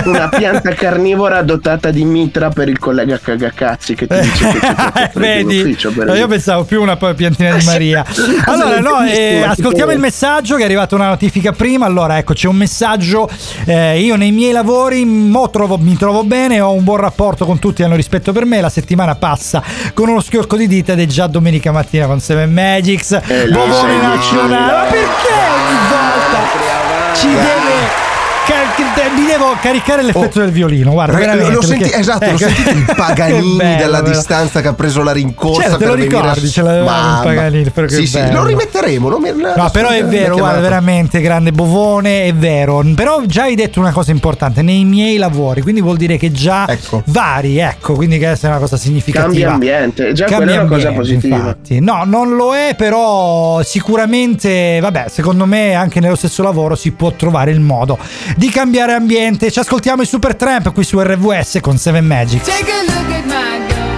una 0.05 0.29
pianta 0.29 0.73
carnivora 0.73 1.41
dotata 1.41 1.91
di 1.91 2.03
mitra 2.05 2.49
per 2.49 2.69
il 2.69 2.79
collega 2.79 3.19
cagacazzi 3.19 3.95
che 3.95 4.07
ti 4.07 4.19
dice 4.19 4.47
che 4.49 4.59
c'è 4.59 5.11
Vedi? 5.15 5.59
ufficio, 5.59 5.93
No, 5.95 6.13
io 6.13 6.27
pensavo 6.27 6.63
più 6.65 6.81
una 6.81 6.97
piantina 6.97 7.55
di 7.55 7.65
Maria. 7.65 8.03
Allora, 8.45 8.79
no, 8.79 9.03
eh, 9.05 9.41
ascoltiamo 9.43 9.91
il 9.91 9.99
messaggio 9.99 10.55
che 10.55 10.61
è 10.61 10.65
arrivata 10.65 10.95
una 10.95 11.07
notifica 11.07 11.51
prima. 11.51 11.85
Allora, 11.85 12.17
ecco, 12.17 12.33
c'è 12.33 12.47
un 12.47 12.55
messaggio. 12.57 13.29
eh, 13.65 13.99
io 13.99 14.15
nei 14.15 14.31
miei 14.31 14.51
lavori 14.51 15.03
trovo- 15.51 15.77
mi 15.77 15.95
trovo 15.97 16.23
bene, 16.23 16.59
ho 16.59 16.71
un 16.71 16.83
buon 16.83 16.97
rapporto 16.97 17.45
con 17.45 17.59
tutti, 17.59 17.83
hanno 17.83 17.95
rispetto 17.95 18.31
per 18.31 18.45
me. 18.45 18.61
La 18.61 18.69
settimana 18.69 19.15
passa 19.15 19.63
con 19.93 20.09
uno 20.09 20.19
schiocco 20.21 20.55
di 20.55 20.64
dita 20.67 20.93
ed 20.93 21.01
è 21.01 21.05
già 21.05 21.27
domenica 21.27 21.71
mattina 21.71 22.05
con 22.05 22.19
Seven 22.19 22.51
Magics. 22.51 23.11
Eh, 23.27 23.47
Bovone 23.49 23.97
nazionale. 23.97 24.73
Ma 24.73 24.83
perché 24.89 25.33
ogni 25.33 25.77
volta 25.89 27.15
ci 27.15 27.27
deve. 27.27 28.04
Car- 28.45 28.73
mi 29.15 29.25
devo 29.27 29.55
caricare 29.61 30.03
l'effetto 30.03 30.39
del 30.39 30.51
violino. 30.51 30.91
Guarda, 30.91 31.13
Ragazzi, 31.13 31.37
veramente, 31.37 31.55
lo 31.59 31.61
senti- 31.65 31.83
perché- 31.83 31.99
esatto, 31.99 32.25
lo 32.25 32.31
ecco. 32.31 32.37
sentite 32.37 32.69
il 32.71 32.85
Paganini 32.95 33.55
bello, 33.55 33.81
dalla 33.81 34.01
però. 34.01 34.09
distanza 34.15 34.61
che 34.61 34.67
ha 34.67 34.73
preso 34.73 35.03
la 35.03 35.11
rincorsa 35.11 35.61
Certo, 35.61 35.77
te 35.77 35.85
lo 35.85 35.91
per 35.91 35.99
venire 35.99 36.17
a- 36.17 36.21
ricordi, 36.21 36.49
ce 36.49 36.61
l'avevamo 36.61 37.17
il. 37.17 37.23
Paganini, 37.23 37.69
però 37.69 37.87
che 37.87 37.95
Sì, 37.95 38.07
sì, 38.07 38.17
bello. 38.19 38.41
lo 38.41 38.47
rimetteremo. 38.47 39.17
mi- 39.19 39.31
No, 39.55 39.69
però 39.71 39.89
è 39.89 40.03
vero, 40.05 40.35
guarda, 40.37 40.59
veramente 40.59 41.21
grande 41.21 41.51
bovone, 41.51 42.23
è 42.25 42.33
vero. 42.33 42.83
Però 42.95 43.21
già 43.25 43.43
hai 43.43 43.55
detto 43.55 43.79
una 43.79 43.91
cosa 43.91 44.11
importante, 44.11 44.61
nei 44.61 44.83
miei 44.85 45.17
lavori, 45.17 45.61
quindi 45.61 45.81
vuol 45.81 45.97
dire 45.97 46.17
che 46.17 46.31
già 46.31 46.67
vari, 47.05 47.57
ecco, 47.59 47.93
quindi 47.93 48.17
che 48.17 48.31
è 48.31 48.37
una 48.47 48.57
cosa 48.57 48.77
significativa. 48.77 49.23
Cambia 49.49 49.53
ambiente, 49.53 50.13
già 50.13 50.25
Cambia 50.25 50.37
quella 50.45 50.61
è 50.61 50.63
una 50.65 50.75
cosa 50.75 50.91
positiva. 50.91 51.35
infatti. 51.35 51.79
No, 51.79 52.03
non 52.05 52.35
lo 52.35 52.55
è, 52.55 52.75
però 52.77 53.61
sicuramente, 53.63 54.79
vabbè, 54.81 55.05
secondo 55.09 55.45
me 55.45 55.73
anche 55.73 55.99
nello 55.99 56.15
stesso 56.15 56.43
lavoro 56.43 56.75
si 56.75 56.91
può 56.91 57.11
trovare 57.11 57.51
il 57.51 57.59
modo 57.59 57.97
di 58.35 58.49
cambiare 58.49 58.93
ambiente. 58.93 59.51
Ci 59.51 59.59
ascoltiamo 59.59 60.01
i 60.01 60.05
Super 60.05 60.35
Tramp 60.35 60.73
qui 60.73 60.83
su 60.83 60.99
RVS 60.99 61.59
con 61.61 61.77
Seven 61.77 62.05
Magic. 62.05 62.43
Take 62.43 62.71
a 62.71 62.83
look 62.83 63.11
at 63.11 63.25
my 63.25 63.67
girlfriend. 63.67 63.94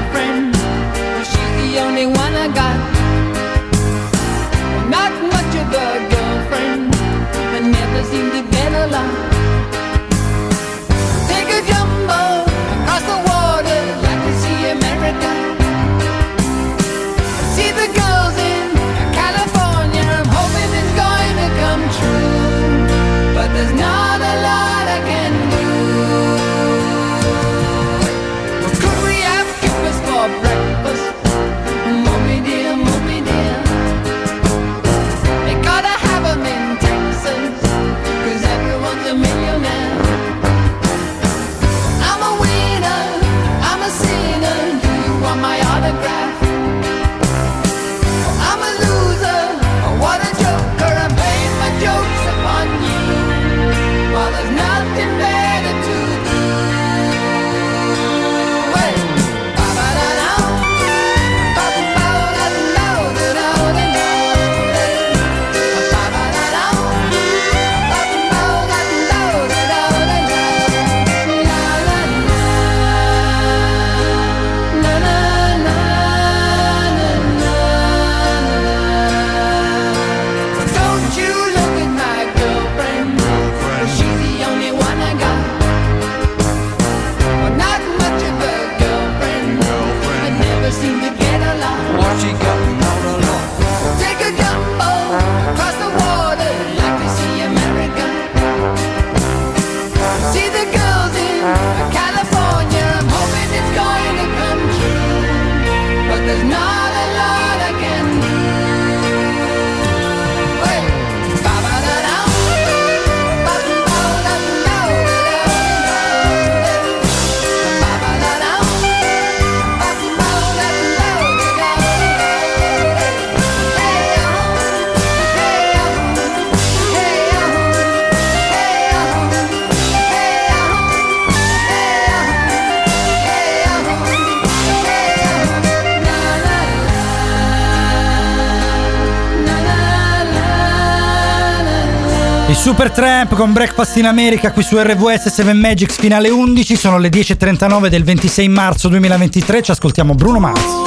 Camp 143.18 143.34
con 143.34 143.52
Breakfast 143.52 143.98
in 143.98 144.06
America 144.06 144.52
qui 144.52 144.62
su 144.62 144.78
RWS 144.78 145.30
7 145.30 145.52
Magics 145.54 145.98
finale 145.98 146.30
11, 146.30 146.76
sono 146.76 147.00
le 147.00 147.10
10.39 147.10 147.88
del 147.88 148.04
26 148.04 148.48
marzo 148.48 148.90
2023, 148.90 149.64
ci 149.64 149.72
ascoltiamo 149.72 150.14
Bruno 150.14 150.38
Mars. 150.38 150.87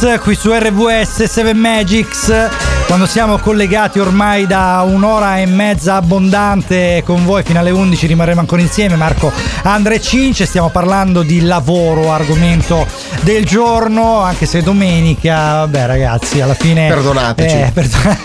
Qui 0.00 0.34
su 0.34 0.50
RWS 0.50 1.24
7 1.24 1.52
Magics 1.52 2.48
quando 2.86 3.04
siamo 3.04 3.36
collegati 3.36 3.98
ormai 3.98 4.46
da 4.46 4.82
un'ora 4.84 5.38
e 5.38 5.44
mezza 5.44 5.96
abbondante 5.96 7.02
con 7.04 7.26
voi 7.26 7.42
fino 7.42 7.58
alle 7.58 7.70
11 7.70 8.06
rimarremo 8.06 8.40
ancora 8.40 8.62
insieme 8.62 8.96
Marco 8.96 9.30
Andre 9.62 10.00
Cince 10.00 10.46
stiamo 10.46 10.70
parlando 10.70 11.22
di 11.22 11.42
lavoro 11.42 12.10
argomento 12.12 12.86
del 13.22 13.44
giorno, 13.44 14.20
anche 14.20 14.46
se 14.46 14.62
domenica, 14.62 15.34
vabbè 15.66 15.86
ragazzi, 15.86 16.40
alla 16.40 16.54
fine... 16.54 16.88
Perdonateci. 16.88 17.56
Eh, 17.56 17.70
perdon- 17.72 18.16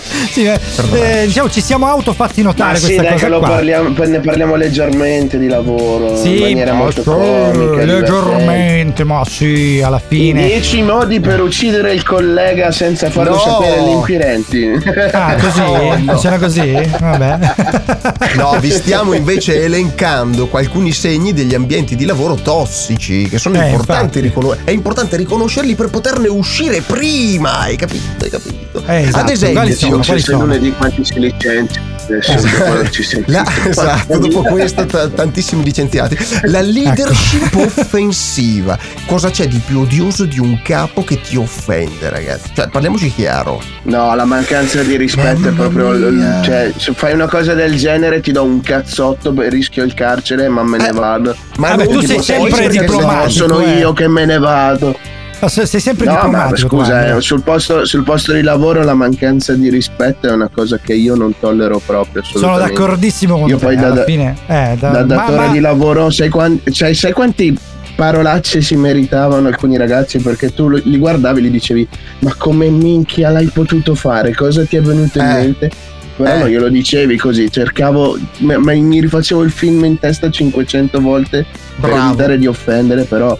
sì, 0.30 0.44
eh, 0.44 0.58
eh, 0.94 1.26
diciamo, 1.26 1.50
ci 1.50 1.60
siamo 1.60 1.86
autofatti 1.86 2.42
notare 2.42 2.72
Ma 2.72 2.78
questa 2.78 3.02
sì, 3.02 3.12
cosa. 3.12 3.28
Dai, 3.28 3.40
parliamo, 3.40 3.94
ne 4.04 4.20
parliamo 4.20 4.54
leggermente 4.54 5.38
di 5.38 5.48
lavoro, 5.48 6.16
sì, 6.16 6.36
in 6.36 6.40
maniera 6.40 6.72
molto 6.72 7.02
sì, 7.02 7.08
comica. 7.08 7.82
Eh, 7.82 7.84
leggermente, 7.84 9.04
ma 9.04 9.22
sì, 9.28 9.82
alla 9.84 10.00
fine... 10.04 10.46
I 10.46 10.46
10 10.46 10.82
modi 10.82 11.20
per 11.20 11.42
uccidere 11.42 11.92
il 11.92 12.02
collega 12.02 12.72
senza 12.72 13.10
farlo 13.10 13.34
no. 13.34 13.38
sapere 13.40 13.80
agli 13.80 13.90
inquirenti. 13.90 14.70
Ah, 15.12 15.36
così? 15.40 16.04
No, 16.04 16.16
C'era 16.16 16.36
no. 16.36 16.42
così? 16.42 16.72
Vabbè. 16.98 17.38
No, 18.36 18.56
vi 18.60 18.70
stiamo 18.70 19.12
invece 19.12 19.62
elencando 19.62 20.48
alcuni 20.52 20.92
segni 20.92 21.34
degli 21.34 21.54
ambienti 21.54 21.96
di 21.96 22.06
lavoro 22.06 22.34
tossici, 22.34 23.28
che 23.28 23.38
sono 23.38 23.60
eh, 23.60 23.68
importanti 23.68 24.20
ricordare 24.20 24.36
riconos- 24.40 24.56
è 24.64 24.70
importante 24.70 25.16
riconoscerli 25.16 25.74
per 25.74 25.88
poterne 25.88 26.28
uscire 26.28 26.80
prima, 26.80 27.58
hai 27.60 27.76
capito? 27.76 28.24
Hai 28.24 28.30
capito? 28.30 28.82
Eh, 28.86 29.02
esatto. 29.02 29.18
Ad 29.24 29.30
esempio, 29.30 29.60
Quali 29.60 29.74
sono? 29.74 29.98
Quali 30.04 30.20
Se 30.20 30.30
sono? 30.30 30.44
lunedì 30.44 30.72
quanti 30.72 31.04
si 31.04 31.18
licenzia. 31.18 31.87
Adesso 32.14 32.48
quando 32.56 32.88
ci 32.90 33.02
senti. 33.02 33.30
La- 33.32 33.44
esatto, 33.66 34.18
dopo 34.18 34.42
questo 34.42 34.86
t- 34.86 35.14
tantissimi 35.14 35.62
licenziati. 35.62 36.16
La 36.48 36.60
leadership 36.60 37.54
offensiva. 37.54 38.78
Cosa 39.06 39.30
c'è 39.30 39.46
di 39.46 39.60
più 39.64 39.80
odioso 39.80 40.24
di 40.24 40.38
un 40.38 40.60
capo 40.62 41.04
che 41.04 41.20
ti 41.20 41.36
offende, 41.36 42.08
ragazzi? 42.10 42.50
Cioè, 42.54 42.68
parliamoci 42.68 43.12
chiaro. 43.12 43.60
No, 43.82 44.14
la 44.14 44.24
mancanza 44.24 44.82
di 44.82 44.96
rispetto 44.96 45.48
è 45.48 45.52
proprio. 45.52 46.10
mia. 46.10 46.40
Cioè, 46.42 46.72
se 46.76 46.92
fai 46.94 47.12
una 47.12 47.28
cosa 47.28 47.54
del 47.54 47.76
genere 47.76 48.20
ti 48.20 48.32
do 48.32 48.44
un 48.44 48.60
cazzotto, 48.60 49.34
rischio 49.48 49.84
il 49.84 49.94
carcere, 49.94 50.48
ma 50.48 50.62
me 50.62 50.78
ne 50.78 50.90
vado. 50.92 51.36
ma 51.58 51.68
Vabbè, 51.70 51.86
tu 51.88 52.00
sei 52.00 52.22
sempre 52.22 52.68
diplomatico, 52.68 53.30
sono 53.30 53.60
eh. 53.60 53.78
io 53.78 53.92
che 53.92 54.08
me 54.08 54.24
ne 54.24 54.38
vado. 54.38 54.98
Ma 55.40 55.48
se- 55.48 55.66
sei 55.66 55.80
sempre 55.80 56.06
No, 56.06 56.12
ma 56.14 56.20
diplomatico. 56.22 56.68
scusa, 56.68 56.92
guarda. 56.92 57.16
eh, 57.16 57.20
sul, 57.20 57.42
posto, 57.42 57.84
sul 57.84 58.02
posto 58.02 58.32
di 58.32 58.42
lavoro 58.42 58.82
la 58.82 58.94
mancanza 58.94 59.54
di 59.54 59.68
rispetto 59.70 60.26
è 60.28 60.32
una 60.32 60.48
cosa 60.52 60.78
che 60.82 60.94
io 60.94 61.14
non 61.14 61.32
tollero 61.38 61.80
proprio. 61.84 62.22
Sono 62.24 62.58
d'accordissimo 62.58 63.38
con 63.38 63.48
Io 63.48 63.56
te. 63.56 63.64
poi 63.64 63.76
da, 63.76 63.86
alla 63.86 63.94
da- 63.94 64.04
fine, 64.04 64.36
eh, 64.46 64.76
da, 64.78 64.90
da 64.90 64.90
ma- 64.90 65.02
datore 65.02 65.46
ma- 65.46 65.52
di 65.52 65.60
lavoro 65.60 66.10
sai 66.10 66.28
quanti, 66.28 66.72
cioè, 66.72 66.92
sai 66.92 67.12
quanti 67.12 67.56
parolacce 67.94 68.60
si 68.60 68.76
meritavano 68.76 69.48
alcuni 69.48 69.76
ragazzi 69.76 70.18
perché 70.18 70.52
tu 70.54 70.68
li 70.70 70.98
guardavi 70.98 71.40
e 71.40 71.42
gli 71.42 71.50
dicevi 71.50 71.88
ma 72.20 72.32
come 72.36 72.68
minchia 72.68 73.30
l'hai 73.30 73.46
potuto 73.46 73.96
fare 73.96 74.32
cosa 74.36 74.64
ti 74.64 74.76
è 74.76 74.80
venuto 74.80 75.18
in 75.18 75.24
Eh. 75.24 75.32
mente 75.34 75.70
però 76.16 76.44
Eh. 76.46 76.48
glielo 76.50 76.68
dicevi 76.68 77.16
così 77.16 77.50
cercavo 77.50 78.16
ma, 78.38 78.56
ma 78.58 78.72
mi 78.72 79.00
rifacevo 79.00 79.42
il 79.42 79.50
film 79.50 79.84
in 79.84 79.98
testa 79.98 80.30
500 80.30 81.00
volte 81.00 81.44
per 81.80 81.90
Bravo. 81.90 82.08
evitare 82.10 82.38
di 82.38 82.46
offendere 82.46 83.02
però 83.02 83.36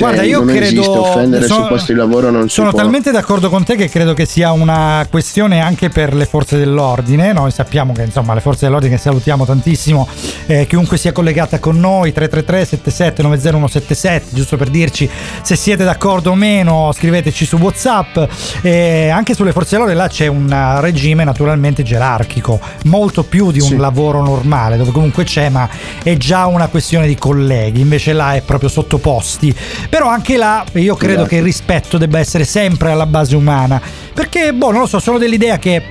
Guarda, 0.00 0.22
io 0.22 0.38
non 0.38 0.46
credo- 0.48 0.64
esiste 0.80 0.88
offendere 0.98 1.46
sono- 1.46 1.60
sul 1.60 1.68
posto 1.68 1.92
di 1.92 1.98
lavoro 1.98 2.30
non 2.30 2.48
Sono 2.48 2.72
talmente 2.72 3.10
d'accordo 3.10 3.48
con 3.48 3.64
te 3.64 3.76
che 3.76 3.88
credo 3.88 4.14
che 4.14 4.26
sia 4.26 4.52
una 4.52 5.06
questione 5.10 5.60
anche 5.60 5.88
per 5.88 6.14
le 6.14 6.24
forze 6.26 6.56
dell'ordine. 6.58 7.32
Noi 7.32 7.50
sappiamo 7.50 7.92
che 7.92 8.02
insomma 8.02 8.34
le 8.34 8.40
forze 8.40 8.66
dell'ordine 8.66 8.94
che 8.96 9.00
salutiamo 9.00 9.44
tantissimo, 9.44 10.08
eh, 10.46 10.66
chiunque 10.66 10.96
sia 10.96 11.12
collegata 11.12 11.58
con 11.58 11.78
noi 11.78 12.12
333 12.12 12.64
77 12.64 13.22
90177, 13.22 14.26
giusto 14.34 14.56
per 14.56 14.68
dirci 14.70 15.08
se 15.42 15.56
siete 15.56 15.84
d'accordo 15.84 16.30
o 16.30 16.34
meno, 16.34 16.90
scriveteci 16.94 17.44
su 17.44 17.56
WhatsApp. 17.56 18.18
Eh, 18.62 19.08
anche 19.08 19.34
sulle 19.34 19.52
forze 19.52 19.70
dell'ordine 19.76 19.98
là 20.00 20.08
c'è 20.08 20.26
un 20.26 20.50
eh, 20.50 20.80
regime 20.80 21.24
naturalmente 21.24 21.82
gerarchico, 21.82 22.58
molto 22.84 23.22
più 23.22 23.50
di 23.50 23.60
un 23.60 23.68
Sì. 23.68 23.76
lavoro 23.76 24.22
normale, 24.22 24.76
dove 24.76 24.90
comunque 24.90 25.24
c'è, 25.24 25.48
ma 25.48 25.68
è 26.02 26.16
già 26.16 26.46
una 26.46 26.68
questione 26.68 27.06
di 27.06 27.16
colleghi, 27.16 27.80
invece 27.80 28.12
là 28.12 28.34
è 28.34 28.40
proprio 28.42 28.68
sottoposti. 28.68 29.54
Però 29.90 30.06
anche 30.08 30.36
là 30.36 30.64
io 30.74 30.94
credo 30.94 31.24
che 31.26 31.36
il 31.36 31.42
rispetto 31.42 31.98
debba 31.98 32.18
essere 32.20 32.44
sempre 32.44 32.92
alla 32.92 33.06
base 33.06 33.34
umana. 33.36 33.80
Perché, 34.14 34.52
boh, 34.54 34.70
non 34.70 34.80
lo 34.82 34.86
so, 34.86 35.00
sono 35.00 35.18
dell'idea 35.18 35.58
che 35.58 35.82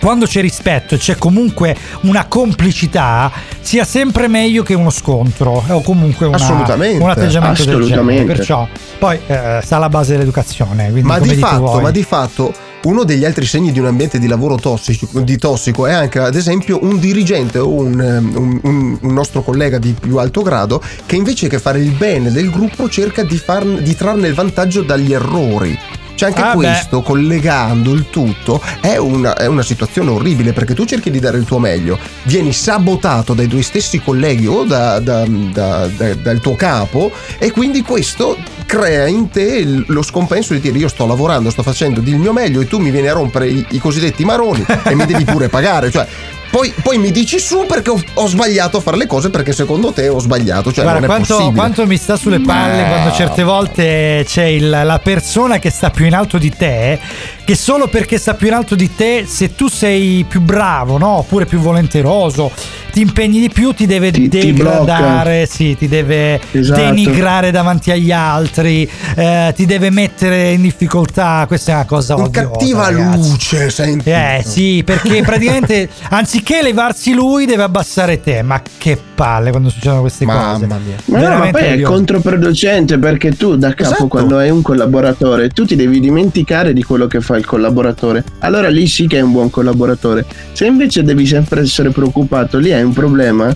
quando 0.00 0.26
c'è 0.26 0.40
rispetto 0.40 0.94
e 0.94 0.98
c'è 0.98 1.16
comunque 1.16 1.76
una 2.02 2.26
complicità, 2.26 3.30
sia 3.60 3.84
sempre 3.84 4.26
meglio 4.28 4.62
che 4.62 4.74
uno 4.74 4.90
scontro 4.90 5.62
o 5.68 5.80
comunque 5.82 6.26
una- 6.26 6.36
Assolutamente, 6.36 7.02
un 7.02 7.10
atteggiamento 7.10 7.64
del 7.64 7.82
genere. 7.82 8.24
Perciò 8.24 8.66
poi 8.98 9.18
eh, 9.26 9.60
sta 9.62 9.76
alla 9.76 9.88
base 9.88 10.12
dell'educazione. 10.12 10.90
Quindi, 10.90 11.08
Ma 11.08 11.18
di, 11.18 11.34
fatto, 11.34 11.80
ma 11.80 11.90
di 11.90 12.02
fatto, 12.04 12.52
uno 12.84 13.04
degli 13.04 13.24
altri 13.24 13.46
segni 13.46 13.70
di 13.72 13.78
un 13.78 13.86
ambiente 13.86 14.18
di 14.18 14.26
lavoro 14.26 14.56
tossico, 14.56 15.20
di 15.20 15.38
tossico 15.38 15.86
è 15.86 15.92
anche, 15.92 16.18
ad 16.18 16.34
esempio, 16.34 16.78
un 16.82 16.98
dirigente 16.98 17.58
o 17.58 17.68
un, 17.70 18.00
ehm, 18.00 18.32
un- 18.36 18.60
un- 18.62 18.98
un 19.00 19.12
nostro 19.12 19.42
collega 19.42 19.78
di 19.78 19.94
più 19.98 20.16
alto 20.16 20.42
grado 20.42 20.82
che 21.06 21.16
invece 21.16 21.48
che 21.48 21.58
fare 21.60 21.78
il 21.80 21.90
bene 21.92 22.32
del 22.32 22.50
gruppo 22.50 22.88
cerca 22.88 23.22
di, 23.22 23.36
farne- 23.38 23.82
di 23.82 23.94
trarne 23.94 24.26
il 24.28 24.34
vantaggio 24.34 24.82
dagli 24.82 25.12
errori. 25.12 25.78
Cioè 26.14 26.28
anche 26.28 26.42
Ah, 26.42 26.48
beh. 26.50 26.54
questo, 26.54 27.02
collegando 27.02 27.92
il 27.92 28.06
tutto, 28.10 28.60
è 28.80 28.96
una, 28.96 29.34
è 29.34 29.46
una 29.46 29.62
situazione 29.62 30.10
orribile 30.10 30.52
perché 30.52 30.74
tu 30.74 30.84
cerchi 30.84 31.10
di 31.10 31.18
dare 31.18 31.38
il 31.38 31.44
tuo 31.44 31.58
meglio, 31.58 31.98
vieni 32.24 32.52
sabotato 32.52 33.32
dai 33.32 33.48
tuoi 33.48 33.62
stessi 33.62 34.00
colleghi 34.00 34.46
o 34.46 34.62
da- 34.64 34.98
da- 35.00 35.24
da- 35.26 35.88
da- 35.88 36.14
dal 36.14 36.40
tuo 36.40 36.54
capo 36.54 37.10
e 37.38 37.50
quindi 37.50 37.82
questo 37.82 38.36
crea 38.72 39.06
in 39.06 39.28
te 39.28 39.84
lo 39.86 40.00
scompenso 40.00 40.54
di 40.54 40.60
dire 40.60 40.78
io 40.78 40.88
sto 40.88 41.04
lavorando, 41.06 41.50
sto 41.50 41.62
facendo 41.62 42.00
il 42.02 42.16
mio 42.16 42.32
meglio 42.32 42.62
e 42.62 42.66
tu 42.66 42.78
mi 42.78 42.90
vieni 42.90 43.08
a 43.08 43.12
rompere 43.12 43.46
i, 43.46 43.66
i 43.72 43.78
cosiddetti 43.78 44.24
maroni 44.24 44.64
e 44.84 44.94
mi 44.94 45.04
devi 45.04 45.24
pure 45.24 45.48
pagare. 45.50 45.90
Cioè, 45.90 46.06
poi, 46.50 46.72
poi 46.82 46.96
mi 46.96 47.10
dici 47.10 47.38
su 47.38 47.66
perché 47.66 47.90
ho, 47.90 48.02
ho 48.14 48.26
sbagliato 48.26 48.78
a 48.78 48.80
fare 48.80 48.96
le 48.96 49.06
cose 49.06 49.28
perché 49.28 49.52
secondo 49.52 49.92
te 49.92 50.08
ho 50.08 50.18
sbagliato. 50.20 50.72
Cioè, 50.72 50.84
Guarda, 50.84 51.06
quanto, 51.06 51.50
quanto 51.52 51.86
mi 51.86 51.98
sta 51.98 52.16
sulle 52.16 52.40
palle 52.40 52.80
Ma- 52.82 52.88
quando 52.88 53.12
certe 53.12 53.42
volte 53.42 54.24
c'è 54.26 54.44
il- 54.44 54.70
la 54.70 55.00
persona 55.02 55.58
che 55.58 55.68
sta 55.68 55.90
più 55.90 56.06
in 56.06 56.14
alto 56.14 56.38
di 56.38 56.48
te, 56.50 56.98
che 57.44 57.54
solo 57.56 57.88
perché 57.88 58.18
sta 58.18 58.34
più 58.34 58.46
in 58.48 58.54
alto 58.54 58.74
di 58.74 58.94
te, 58.94 59.24
se 59.26 59.54
tu 59.54 59.68
sei 59.68 60.24
più 60.28 60.40
bravo, 60.40 60.98
no? 60.98 61.08
oppure 61.18 61.44
più 61.44 61.58
volenteroso, 61.58 62.50
ti 62.92 63.00
impegni 63.00 63.40
di 63.40 63.48
più, 63.48 63.72
ti 63.72 63.86
deve 63.86 64.10
Ti- 64.10 64.28
ti 64.28 64.52
degradare, 64.52 65.46
sì, 65.46 65.76
ti 65.76 65.88
deve 65.88 66.40
Esatto. 66.50 66.80
denigrare 66.80 67.50
davanti 67.50 67.90
agli 67.90 68.12
altri, 68.12 68.88
eh, 69.16 69.52
ti 69.56 69.64
deve 69.66 69.90
mettere 69.90 70.52
in 70.52 70.60
difficoltà. 70.62 71.44
Questa 71.48 71.72
è 71.72 71.74
una 71.74 71.84
cosa 71.86 72.14
In 72.14 72.20
odiosa, 72.22 72.48
cattiva 72.50 72.88
ragazzi. 72.90 73.28
luce, 73.30 73.70
senti. 73.70 74.10
Eh 74.10 74.42
sì, 74.44 74.82
perché 74.84 75.22
praticamente 75.22 75.88
anziché 76.10 76.62
levarsi 76.62 77.12
lui 77.14 77.46
deve 77.46 77.62
abbassare 77.62 78.20
te. 78.20 78.42
Ma 78.42 78.60
che 78.78 78.98
palle 79.14 79.50
quando 79.50 79.70
succedono 79.70 80.00
queste 80.02 80.26
cose. 80.26 80.36
Mamma 80.38 80.78
mia. 80.84 80.96
Ma 81.06 81.18
no, 81.28 81.38
ma 81.38 81.50
poi 81.50 81.62
è 81.62 81.72
odioso. 81.72 81.92
controproducente 81.92 82.98
perché 82.98 83.30
tu 83.36 83.56
da 83.56 83.70
capo 83.70 83.82
Esatto. 83.90 84.08
quando 84.08 84.36
hai 84.38 84.50
un 84.50 84.60
collaboratore 84.62 85.48
tu 85.48 85.64
ti 85.64 85.76
devi 85.76 85.98
dimenticare 86.00 86.72
di 86.74 86.82
quello 86.82 87.06
che 87.06 87.20
fa 87.20 87.31
il 87.36 87.46
collaboratore. 87.46 88.24
Allora 88.40 88.68
lì 88.68 88.86
sì 88.86 89.06
che 89.06 89.18
è 89.18 89.20
un 89.20 89.32
buon 89.32 89.50
collaboratore. 89.50 90.24
Se 90.52 90.66
invece 90.66 91.02
devi 91.02 91.26
sempre 91.26 91.60
essere 91.62 91.90
preoccupato, 91.90 92.58
lì 92.58 92.72
hai 92.72 92.82
un 92.82 92.92
problema 92.92 93.54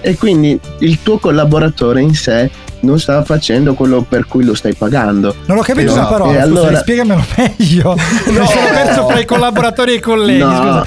e 0.00 0.16
quindi 0.16 0.58
il 0.80 0.98
tuo 1.02 1.18
collaboratore 1.18 2.00
in 2.00 2.14
sé 2.14 2.48
non 2.80 3.00
sta 3.00 3.24
facendo 3.24 3.74
quello 3.74 4.02
per 4.08 4.26
cui 4.26 4.44
lo 4.44 4.54
stai 4.54 4.74
pagando. 4.74 5.34
Non 5.46 5.58
ho 5.58 5.62
capito 5.62 5.92
una 5.92 6.06
parola, 6.06 6.30
scusa, 6.32 6.42
allora- 6.44 6.78
spiegamelo 6.78 7.24
meglio. 7.36 7.94
Mi 8.26 8.34
sono 8.34 8.66
perso 8.72 9.08
fra 9.08 9.18
i 9.18 9.24
collaboratori 9.24 9.92
e 9.92 9.94
i 9.96 10.00
colleghi. 10.00 10.38
No. 10.38 10.82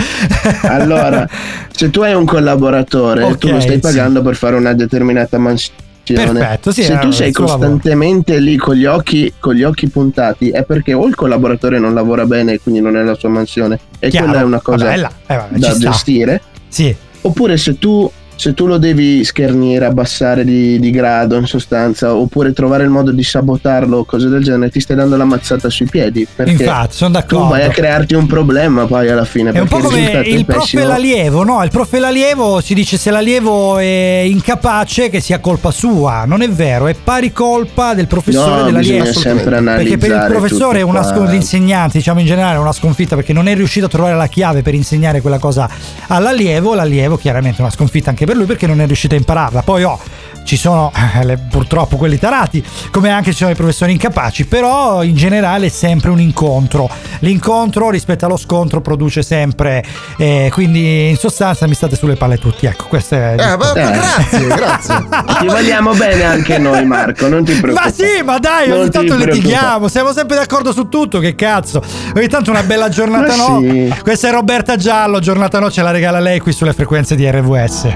Allora, 0.64 1.28
se 1.72 1.90
tu 1.90 2.02
hai 2.02 2.14
un 2.14 2.24
collaboratore, 2.26 3.24
Ok, 3.24 3.38
tu 3.38 3.50
lo 3.50 3.60
stai 3.60 3.74
sì. 3.76 3.80
pagando 3.80 4.22
per 4.22 4.36
fare 4.36 4.56
una 4.56 4.74
determinata 4.74 5.38
mansione. 5.38 5.81
Perfetto, 6.04 6.72
sì, 6.72 6.84
se 6.84 6.94
eh, 6.94 7.00
tu 7.00 7.12
sei 7.12 7.32
suo 7.32 7.46
lavoro. 7.46 7.70
costantemente 7.70 8.40
lì 8.40 8.58
con 8.58 8.76
gli, 8.76 8.86
occhi, 8.86 9.34
con 9.40 9.54
gli 9.54 9.64
occhi 9.64 9.88
puntati, 9.88 10.50
è 10.50 10.64
perché 10.64 10.94
o 10.94 11.06
il 11.06 11.16
collaboratore 11.16 11.80
non 11.80 11.94
lavora 11.94 12.26
bene 12.26 12.54
e 12.54 12.60
quindi 12.60 12.82
non 12.82 12.98
è 12.98 13.04
la 13.04 13.14
sua 13.16 13.30
mansione, 13.30 13.80
e 14.00 14.10
Chiaro. 14.10 14.26
quella 14.26 14.42
è 14.42 14.44
una 14.44 14.62
cosa 14.62 14.86
Vabbè, 14.86 14.98
là, 14.98 15.12
eh, 15.28 15.36
vabbè, 15.36 15.58
da 15.58 15.78
gestire. 15.78 16.42
Sì. 16.68 16.96
Oppure 17.22 17.58
se 17.58 17.78
tu, 17.78 18.12
se 18.42 18.56
tu 18.56 18.66
lo 18.66 18.80
devi 18.80 19.24
schernire, 19.24 19.86
abbassare 19.86 20.44
di, 20.44 20.80
di 20.80 20.90
grado 20.90 21.38
in 21.38 21.46
sostanza, 21.46 22.16
oppure 22.16 22.54
trovare 22.54 22.84
il 22.84 22.90
modo 22.90 23.12
di 23.12 23.22
sabotarlo 23.22 23.98
o 24.00 24.04
cose 24.04 24.30
del 24.30 24.42
genere, 24.42 24.72
ti 24.72 24.80
stai 24.80 24.96
dando 24.96 25.16
la 25.16 25.26
mazzata 25.26 25.70
sui 25.70 25.86
piedi. 25.86 26.26
Infatti, 26.44 26.96
sono 26.96 27.12
tu 27.12 27.20
d'accordo. 27.20 27.50
vai 27.50 27.66
a 27.66 27.70
crearti 27.70 28.16
un 28.16 28.26
problema 28.26 28.88
poi 28.88 29.10
alla 29.10 29.26
fine. 29.26 29.52
È 29.52 29.60
un 29.60 29.68
po' 29.68 29.78
come 29.78 30.24
è 30.24 30.28
il 30.28 30.44
prof 30.46 30.74
e 30.74 30.84
l'allievo, 30.84 31.44
no? 31.44 31.64
Il 31.64 31.70
prof 31.70 31.94
e 31.94 32.00
l'allievo 32.00 32.62
si 32.62 32.74
dice 32.74 32.98
se 32.98 33.12
l'allievo 33.12 33.78
è 33.78 34.24
incapace 34.26 35.12
che 35.12 35.20
sia 35.20 35.38
colpa 35.38 35.70
sua. 35.70 36.24
Non 36.26 36.42
è 36.42 36.50
vero, 36.50 36.88
è 36.88 36.96
pari 36.96 37.32
colpa 37.32 37.94
del 37.94 38.08
professore 38.08 38.62
No, 38.62 38.64
dell'allievo. 38.64 39.14
sempre 39.14 39.62
Perché 39.62 39.98
per 40.00 40.10
il 40.10 40.16
analizzare 40.16 40.34
professore 40.34 40.80
è 40.80 40.82
una 40.82 41.04
sconfitta, 41.04 41.32
l'insegnante, 41.32 42.00
diciamo 42.00 42.20
in 42.20 42.26
generale, 42.26 42.56
è 42.56 42.60
una 42.60 42.74
sconfitta 42.74 43.16
perché 43.16 43.34
non 43.34 43.48
è 43.48 43.54
riuscito 43.54 43.86
a 43.86 43.90
trovare 43.90 44.16
la 44.16 44.26
chiave 44.26 44.64
per 44.64 44.74
insegnare 44.74 45.22
quella 45.22 45.38
cosa 45.38 45.70
all'allievo. 46.08 46.74
L'allievo 46.74 47.18
chiaramente 47.18 47.60
è 47.60 47.62
una 47.62 47.70
sconfitta 47.70 48.10
anche 48.10 48.26
per 48.26 48.31
lui 48.36 48.46
perché 48.46 48.68
non 48.68 48.82
è 48.82 48.86
riuscito 48.86 49.16
a 49.16 49.18
impararla. 49.18 49.62
Poi 49.62 49.84
oh, 49.84 50.00
ci 50.44 50.58
sono 50.58 50.92
eh, 51.20 51.24
le- 51.26 51.38
purtroppo 51.38 51.98
quelli 51.98 52.18
tarati, 52.18 52.64
come 52.92 53.10
anche 53.10 53.32
ci 53.32 53.38
sono 53.38 53.52
i 53.52 53.56
professori 53.56 53.92
incapaci, 53.94 54.46
però 54.46 55.04
in 55.04 55.16
generale 55.16 55.68
è 55.68 55.70
sempre 55.70 56.10
un 56.10 56.20
incontro. 56.20 56.90
L'incontro 57.20 57.90
rispetto 57.90 58.26
allo 58.26 58.38
scontro 58.38 58.82
produce 58.82 59.22
sempre, 59.22 59.84
eh, 60.18 60.50
quindi 60.52 61.10
in 61.10 61.18
sostanza 61.18 61.68
mi 61.68 61.74
state 61.74 61.96
sulle 61.96 62.16
palle 62.16 62.38
tutti. 62.38 62.66
Ecco, 62.66 62.86
questo 62.88 63.16
è... 63.16 63.36
Eh, 63.38 63.58
ma- 63.58 63.58
ma 63.58 63.74
grazie, 63.74 64.48
grazie. 64.48 64.96
Ti 65.40 65.46
vogliamo 65.46 65.94
bene 65.94 66.24
anche 66.24 66.58
noi, 66.58 66.86
Marco, 66.86 67.28
non 67.28 67.44
ti 67.44 67.54
preoccupare. 67.54 67.94
Ma 67.98 68.06
sì, 68.06 68.24
ma 68.24 68.38
dai, 68.40 68.68
Non 68.70 68.80
ogni 68.80 68.90
tanto 68.90 69.16
litighiamo, 69.16 69.88
siamo 69.88 70.12
sempre 70.14 70.36
d'accordo 70.36 70.72
su 70.74 70.88
tutto, 70.90 71.20
che 71.20 71.36
cazzo. 71.36 71.82
Ogni 72.16 72.28
tanto 72.28 72.52
una 72.52 72.64
bella 72.64 72.90
giornata 72.90 73.36
no. 73.36 73.60
sì. 73.62 73.94
Questa 74.02 74.28
è 74.28 74.32
Roberta 74.32 74.76
Giallo, 74.76 75.20
giornata 75.20 75.60
no 75.60 75.70
ce 75.72 75.82
la 75.82 75.92
regala 75.92 76.20
lei 76.20 76.40
qui 76.40 76.52
sulle 76.52 76.74
frequenze 76.74 77.16
di 77.16 77.30
RVS. 77.30 77.88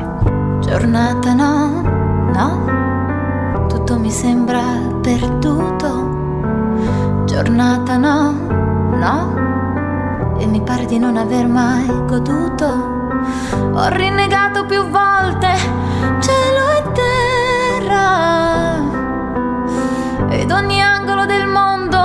Giornata 0.62 1.34
no, 1.34 1.65
no, 2.36 3.66
tutto 3.68 3.98
mi 3.98 4.12
sembra 4.12 4.62
perduto. 5.02 7.24
Giornata 7.26 7.96
no, 7.96 8.34
no, 8.92 10.36
e 10.38 10.46
mi 10.46 10.60
pare 10.62 10.86
di 10.86 11.00
non 11.00 11.16
aver 11.16 11.48
mai 11.48 11.88
goduto. 12.06 12.68
Ho 13.74 13.88
rinnegato 13.88 14.66
più 14.66 14.86
volte 14.90 15.48
cielo 16.20 16.68
e 16.78 16.84
terra, 17.80 18.82
ed 20.30 20.52
ogni 20.52 20.82
angolo 20.82 21.26
del 21.26 21.48
mondo 21.48 22.04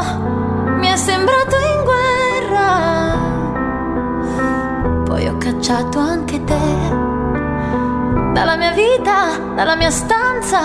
mi 0.78 0.86
è 0.86 0.94
sembrato 0.97 1.57
in 1.57 1.82
guerra. 1.85 3.19
Poi 5.05 5.27
ho 5.27 5.36
cacciato 5.39 5.98
anche 5.98 6.44
te 6.44 6.99
dalla 8.32 8.57
mia 8.57 8.73
vita, 8.73 9.39
dalla 9.55 9.77
mia 9.77 9.90
stanza, 9.90 10.61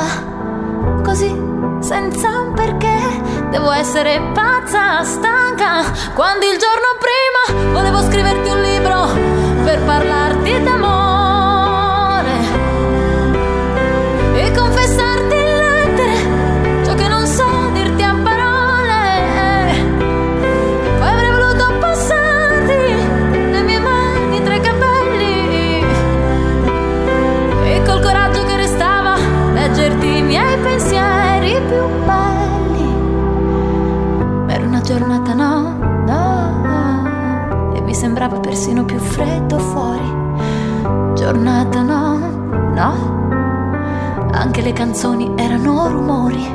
così 1.03 1.33
senza 1.79 2.39
un 2.39 2.53
perché. 2.53 2.93
Devo 3.49 3.71
essere 3.71 4.21
pazza, 4.33 5.03
stanca, 5.03 5.83
quando 6.13 6.45
il 6.45 6.57
giorno 6.57 6.97
prima 6.99 7.71
volevo 7.71 8.01
scriverti 8.01 8.49
un 8.49 8.61
libro 8.61 9.63
per 9.63 9.79
parlarti 9.83 10.63
d'amore 10.63 11.04
sembrava 38.15 38.39
persino 38.39 38.85
più 38.85 38.97
freddo 38.97 39.59
fuori. 39.59 40.09
Giornata 41.15 41.81
no, 41.81 42.17
no, 42.73 44.29
anche 44.31 44.61
le 44.61 44.71
canzoni 44.71 45.33
erano 45.35 45.89
rumori. 45.89 46.49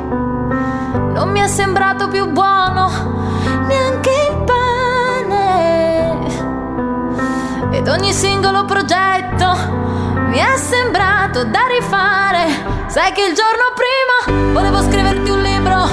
Non 1.13 1.29
mi 1.29 1.39
è 1.39 1.47
sembrato 1.47 2.07
più 2.07 2.31
buono 2.31 2.89
neanche 3.67 4.09
il 4.09 4.37
pane. 4.43 5.37
Ed 7.77 7.87
ogni 7.87 8.11
singolo 8.11 8.65
progetto 8.65 9.55
mi 10.29 10.39
è 10.39 10.57
sembrato 10.57 11.43
da 11.43 11.67
rifare. 11.67 12.47
Sai 12.87 13.11
che 13.11 13.21
il 13.21 13.35
giorno 13.35 13.71
prima 13.75 14.51
volevo 14.51 14.81
scriverti 14.81 15.29
un 15.29 15.41
libro 15.43 15.87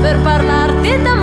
per 0.00 0.18
parlarti 0.18 1.00
d'amore 1.00 1.21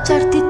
baciarti 0.00 0.49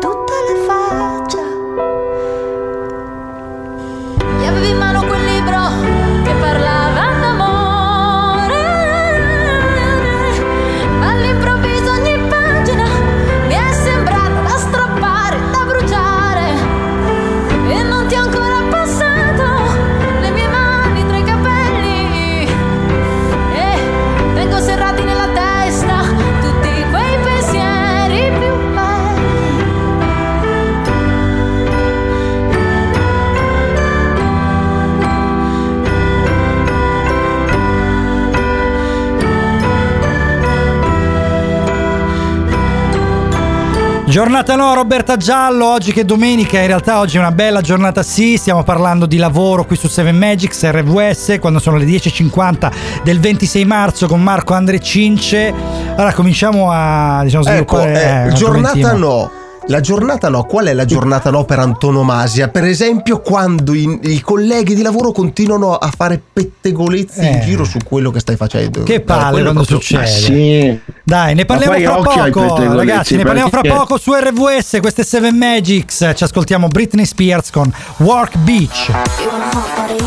Giornata 44.11 44.57
no, 44.57 44.74
Roberta 44.74 45.16
Giallo, 45.16 45.70
oggi 45.70 45.93
che 45.93 46.01
è 46.01 46.05
domenica, 46.05 46.59
in 46.59 46.66
realtà 46.66 46.99
oggi 46.99 47.16
è 47.16 47.20
una 47.20 47.31
bella 47.31 47.61
giornata 47.61 48.03
sì, 48.03 48.37
stiamo 48.37 48.65
parlando 48.65 49.07
di 49.07 49.19
lavoro 49.19 49.65
qui 49.65 49.77
su 49.77 49.87
7 49.87 50.11
Magics 50.11 50.69
RVS 50.69 51.37
quando 51.41 51.61
sono 51.61 51.77
le 51.77 51.85
10.50 51.85 52.73
del 53.05 53.20
26 53.20 53.65
marzo 53.65 54.09
con 54.09 54.20
Marco 54.20 54.55
Andre 54.55 54.81
Cince. 54.81 55.55
Allora 55.95 56.12
cominciamo 56.12 56.73
a 56.73 57.20
diciamo, 57.23 57.45
Ecco, 57.45 57.77
sviluppare 57.77 58.24
eh, 58.24 58.28
un 58.31 58.35
giornata 58.35 58.93
no. 58.95 59.40
La 59.71 59.79
giornata 59.79 60.29
no, 60.29 60.43
qual 60.47 60.67
è 60.67 60.73
la 60.75 60.85
giornata 60.85 61.31
no 61.31 61.45
per 61.45 61.61
antonomasia? 61.61 62.49
Per 62.49 62.65
esempio, 62.65 63.21
quando 63.21 63.73
i, 63.73 64.01
i 64.03 64.21
colleghi 64.21 64.75
di 64.75 64.83
lavoro 64.83 65.13
continuano 65.13 65.77
a 65.77 65.93
fare 65.97 66.21
pettegolezzi 66.33 67.21
in 67.21 67.35
Eh. 67.37 67.41
giro 67.45 67.63
su 67.63 67.79
quello 67.85 68.11
che 68.11 68.19
stai 68.19 68.35
facendo. 68.35 68.83
Che 68.83 69.01
palle 69.01 69.43
quando 69.43 69.63
proprio- 69.63 69.79
succede. 69.81 70.81
Dai, 71.05 71.37
ne 71.37 71.45
parliamo 71.45 72.03
fra 72.03 72.31
poco, 72.31 72.75
ragazzi. 72.75 73.15
Ne 73.15 73.23
parliamo 73.23 73.49
fra 73.49 73.61
poco 73.61 73.97
su 73.97 74.13
RVS. 74.13 74.79
Questo 74.81 75.03
è 75.03 75.05
7 75.05 75.31
Magics. 75.31 76.13
Ci 76.17 76.25
ascoltiamo 76.25 76.67
Britney 76.67 77.05
Spears 77.07 77.51
con 77.51 77.73
Work 77.99 78.39
Beach. 78.39 78.89
You 78.89 79.31
want 79.31 79.55
a 79.55 79.57
hot 79.57 79.69
body? 79.77 80.03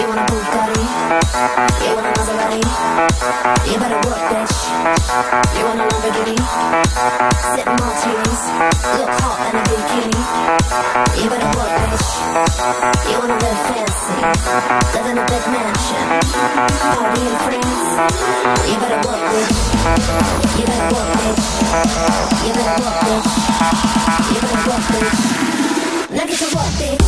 You 0.00 0.08
want 0.08 0.18
a 0.18 0.24
Bugatti? 0.32 0.80
You 1.84 1.94
want 1.94 2.06
a 2.06 2.20
Maserati? 2.20 2.60
You 3.70 3.78
better 3.78 3.98
work, 4.02 4.28
bitch. 4.32 4.67
You 4.88 4.94
want 5.68 5.80
a 5.80 5.84
Lamborghini? 5.84 6.32
Sip 7.52 7.68
martinis, 7.68 8.40
look 8.96 9.12
hot 9.20 9.52
in 9.52 9.60
a 9.60 9.62
bikini. 9.68 10.16
You 11.20 11.28
better 11.28 11.52
work, 11.60 11.76
bitch. 11.76 12.08
You 13.04 13.20
wanna 13.20 13.36
live 13.36 13.60
fancy, 13.68 14.16
live 14.96 15.08
in 15.12 15.18
a 15.18 15.24
big 15.28 15.44
mansion, 15.52 16.08
party 16.96 17.20
in 17.20 17.36
France. 17.44 17.84
You 18.64 18.76
better 18.80 19.00
work, 19.04 19.20
bitch. 19.28 19.60
You 20.56 20.64
better 20.64 20.88
work, 20.96 21.10
bitch. 21.20 21.44
You 22.48 22.52
better 22.56 22.80
work, 22.80 22.96
bitch. 23.04 23.28
You 24.32 24.40
better 24.40 24.64
work, 24.72 24.84
bitch. 24.88 25.20
Now 26.16 26.24
get 26.24 26.38
to 26.38 26.48
work, 26.56 26.72
bitch. 26.80 27.04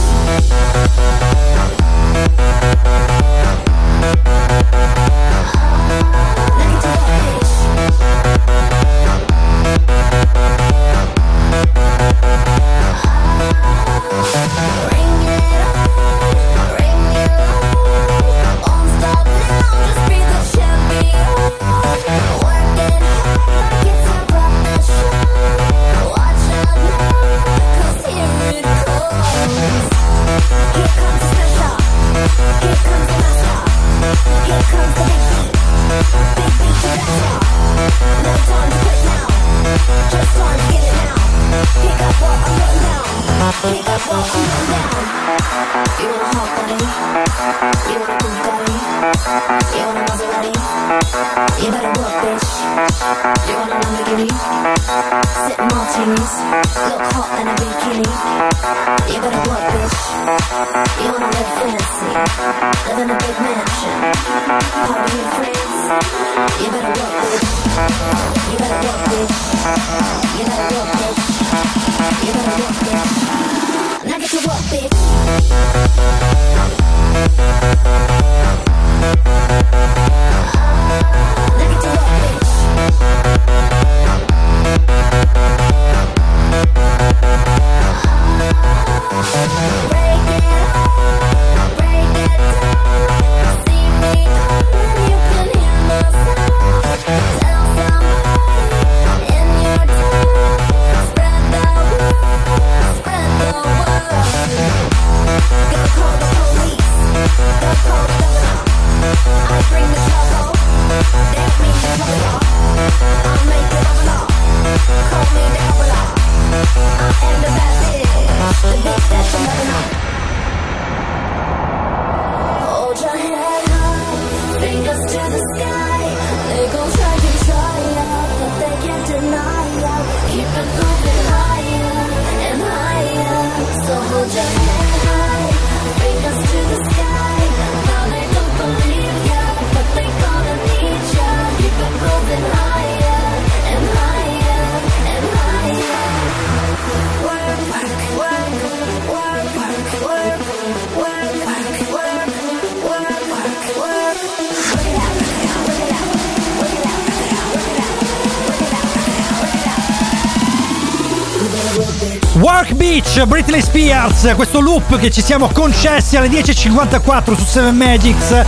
Britney 163.27 163.61
Spears, 163.61 164.33
questo 164.35 164.61
loop 164.61 164.99
che 164.99 165.11
ci 165.11 165.21
siamo 165.21 165.49
concessi 165.49 166.17
alle 166.17 166.29
10.54 166.29 167.37
su 167.37 167.45
7 167.45 167.71
Magics, 167.73 168.45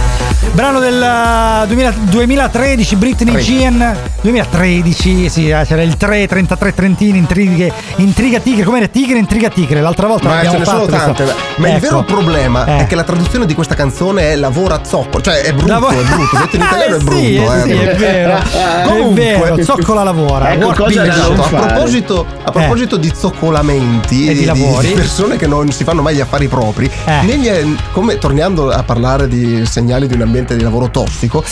brano 0.53 0.81
del 0.81 1.01
eh, 1.03 1.67
2000 1.67 1.95
2013, 2.11 2.97
Britney 2.97 3.33
Tre. 3.35 3.43
Jean, 3.43 3.97
2013, 4.21 5.29
sì, 5.29 5.49
eh, 5.49 5.65
c'era 5.67 5.83
il 5.83 5.97
3, 5.97 6.27
33 6.27 6.75
Trentini, 6.75 7.19
intrighe, 7.19 7.73
intriga 7.97 8.39
tigre, 8.41 8.65
com'era 8.65 8.87
tigre, 8.87 9.19
intriga 9.19 9.49
tigre, 9.49 9.81
l'altra 9.81 10.07
volta 10.07 10.29
Ma 10.29 10.43
ce 10.49 10.59
ne 10.59 10.65
sono 10.65 10.81
fatto, 10.85 10.91
tante. 10.91 11.23
questo- 11.25 11.41
Ma 11.57 11.69
il 11.69 11.75
Ecco. 11.75 11.81
vero 11.87 12.03
problema 12.05 12.65
Eh. 12.67 12.79
è 12.81 12.87
che 12.87 12.95
la 12.95 13.03
traduzione 13.05 13.47
di 13.47 13.55
questa 13.55 13.75
canzone 13.75 14.33
è 14.33 14.37
lavora 14.37 14.81
zoccolo. 14.85 15.23
Cioè 15.23 15.41
è 15.43 15.53
brutto, 15.53 15.73
Lavora- 15.73 15.95
è 15.95 16.03
brutto. 16.03 16.37
Detto 16.37 16.57
in 16.57 16.63
italiano 16.67 16.95
è 16.95 16.99
Eh, 16.99 17.03
brutto. 17.03 17.19
sì, 17.19 17.35
eh, 17.37 17.63
sì, 17.63 17.71
è 17.73 17.97
vero. 17.97 18.39
Comunque, 18.87 19.23
È 19.23 19.39
vero, 19.39 19.63
zoccola 19.63 20.03
lavora. 20.05 20.53
Ecco 20.53 20.73
cosa 20.75 21.07
Esatto, 21.07 21.43
a 21.45 21.49
proposito, 21.49 22.27
a 22.45 22.51
proposito 22.51 22.97
di 22.97 23.13
zoccolamenti 23.15 24.29
E 24.29 24.33
di 24.33 24.39
di, 24.41 24.45
lavori. 24.45 24.89
di 24.89 24.93
persone 24.95 25.37
che 25.37 25.47
non 25.47 25.71
si 25.73 25.85
fanno 25.85 26.03
mai 26.03 26.15
gli 26.17 26.21
affari 26.21 26.49
propri, 26.49 26.91
Eh. 27.05 27.23
negli- 27.23 27.77
come 27.93 28.19
tornando 28.19 28.71
a 28.71 28.83
parlare 28.83 29.29
di 29.29 29.65
segnali 29.67 30.07
di 30.07 30.15
un 30.15 30.23
ambiente 30.23 30.41
di 30.57 30.63
lavoro 30.63 30.91
tossico, 30.91 31.43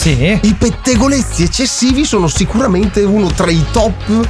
i 0.43 0.55
pettegolezzi 0.59 1.43
eccessivi 1.45 2.05
sono 2.05 2.27
sicuramente 2.29 3.03
uno 3.03 3.29
tra 3.29 3.51
i 3.51 3.65
top 3.73 4.29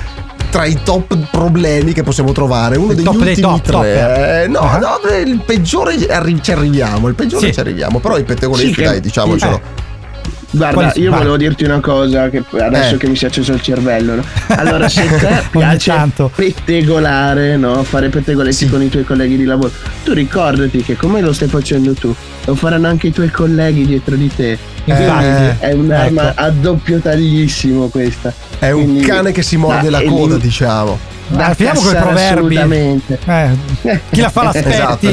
tra 0.50 0.64
i 0.64 0.80
top 0.82 1.16
problemi 1.30 1.92
che 1.92 2.02
possiamo 2.02 2.32
trovare 2.32 2.76
uno 2.76 2.92
degli 2.92 3.04
top 3.04 3.18
dei 3.18 3.28
ultimi 3.28 3.46
top, 3.46 3.60
tre 3.62 3.72
top. 3.72 3.84
Eh, 3.84 4.46
no, 4.48 4.58
Ah. 4.58 4.78
no 4.78 4.98
il 5.24 5.42
peggiore 5.46 5.94
arri- 6.08 6.42
ci 6.42 6.50
arriviamo 6.50 7.06
il 7.06 7.14
peggiore 7.14 7.46
Sì. 7.46 7.52
ci 7.52 7.60
arriviamo 7.60 8.00
però 8.00 8.18
i 8.18 8.24
pettegolezzi 8.24 8.74
Sì, 8.74 8.82
dai 8.82 9.00
diciamocelo 9.00 9.60
Guarda, 10.52 10.92
io 10.96 11.12
volevo 11.12 11.36
dirti 11.36 11.64
una 11.64 11.78
cosa 11.80 12.28
che 12.28 12.42
adesso 12.58 12.94
Eh. 12.94 12.98
che 12.98 13.06
mi 13.08 13.14
si 13.16 13.24
è 13.24 13.28
acceso 13.28 13.52
il 13.52 13.62
cervello, 13.62 14.16
no? 14.16 14.24
Allora, 14.56 14.88
se 14.88 15.06
te 15.06 15.44
piace 15.50 15.92
pettegolare, 16.34 17.56
no? 17.56 17.82
Fare 17.84 18.08
pettegolezzi 18.08 18.68
con 18.68 18.82
i 18.82 18.88
tuoi 18.88 19.04
colleghi 19.04 19.36
di 19.36 19.44
lavoro, 19.44 19.70
tu 20.04 20.12
ricordati 20.12 20.82
che 20.82 20.96
come 20.96 21.20
lo 21.20 21.32
stai 21.32 21.48
facendo 21.48 21.92
tu, 21.94 22.14
lo 22.44 22.54
faranno 22.54 22.88
anche 22.88 23.08
i 23.08 23.12
tuoi 23.12 23.30
colleghi 23.30 23.86
dietro 23.86 24.16
di 24.16 24.30
te. 24.34 24.58
Infatti. 24.84 25.56
è 25.66 25.72
un'arma 25.72 26.30
Ecco. 26.30 26.40
a 26.40 26.50
doppio 26.50 26.98
taglissimo 26.98 27.88
questa. 27.88 28.32
è 28.58 28.70
un 28.70 28.82
Quindi- 28.84 29.02
cane 29.02 29.30
che 29.30 29.42
si 29.42 29.56
morde 29.56 29.88
la 29.90 30.02
coda 30.02 30.34
lì- 30.36 30.40
diciamo 30.40 30.98
da 31.30 31.46
Ah, 31.46 31.54
finiamo 31.54 31.80
con 31.80 31.92
i 31.94 31.96
proverbi. 31.96 32.56
Assolutamente. 32.56 33.18
Eh, 33.24 34.00
chi 34.10 34.20
la 34.20 34.28
fa 34.30 34.42
l'aspetti? 34.44 34.68
Esatto. 34.80 35.08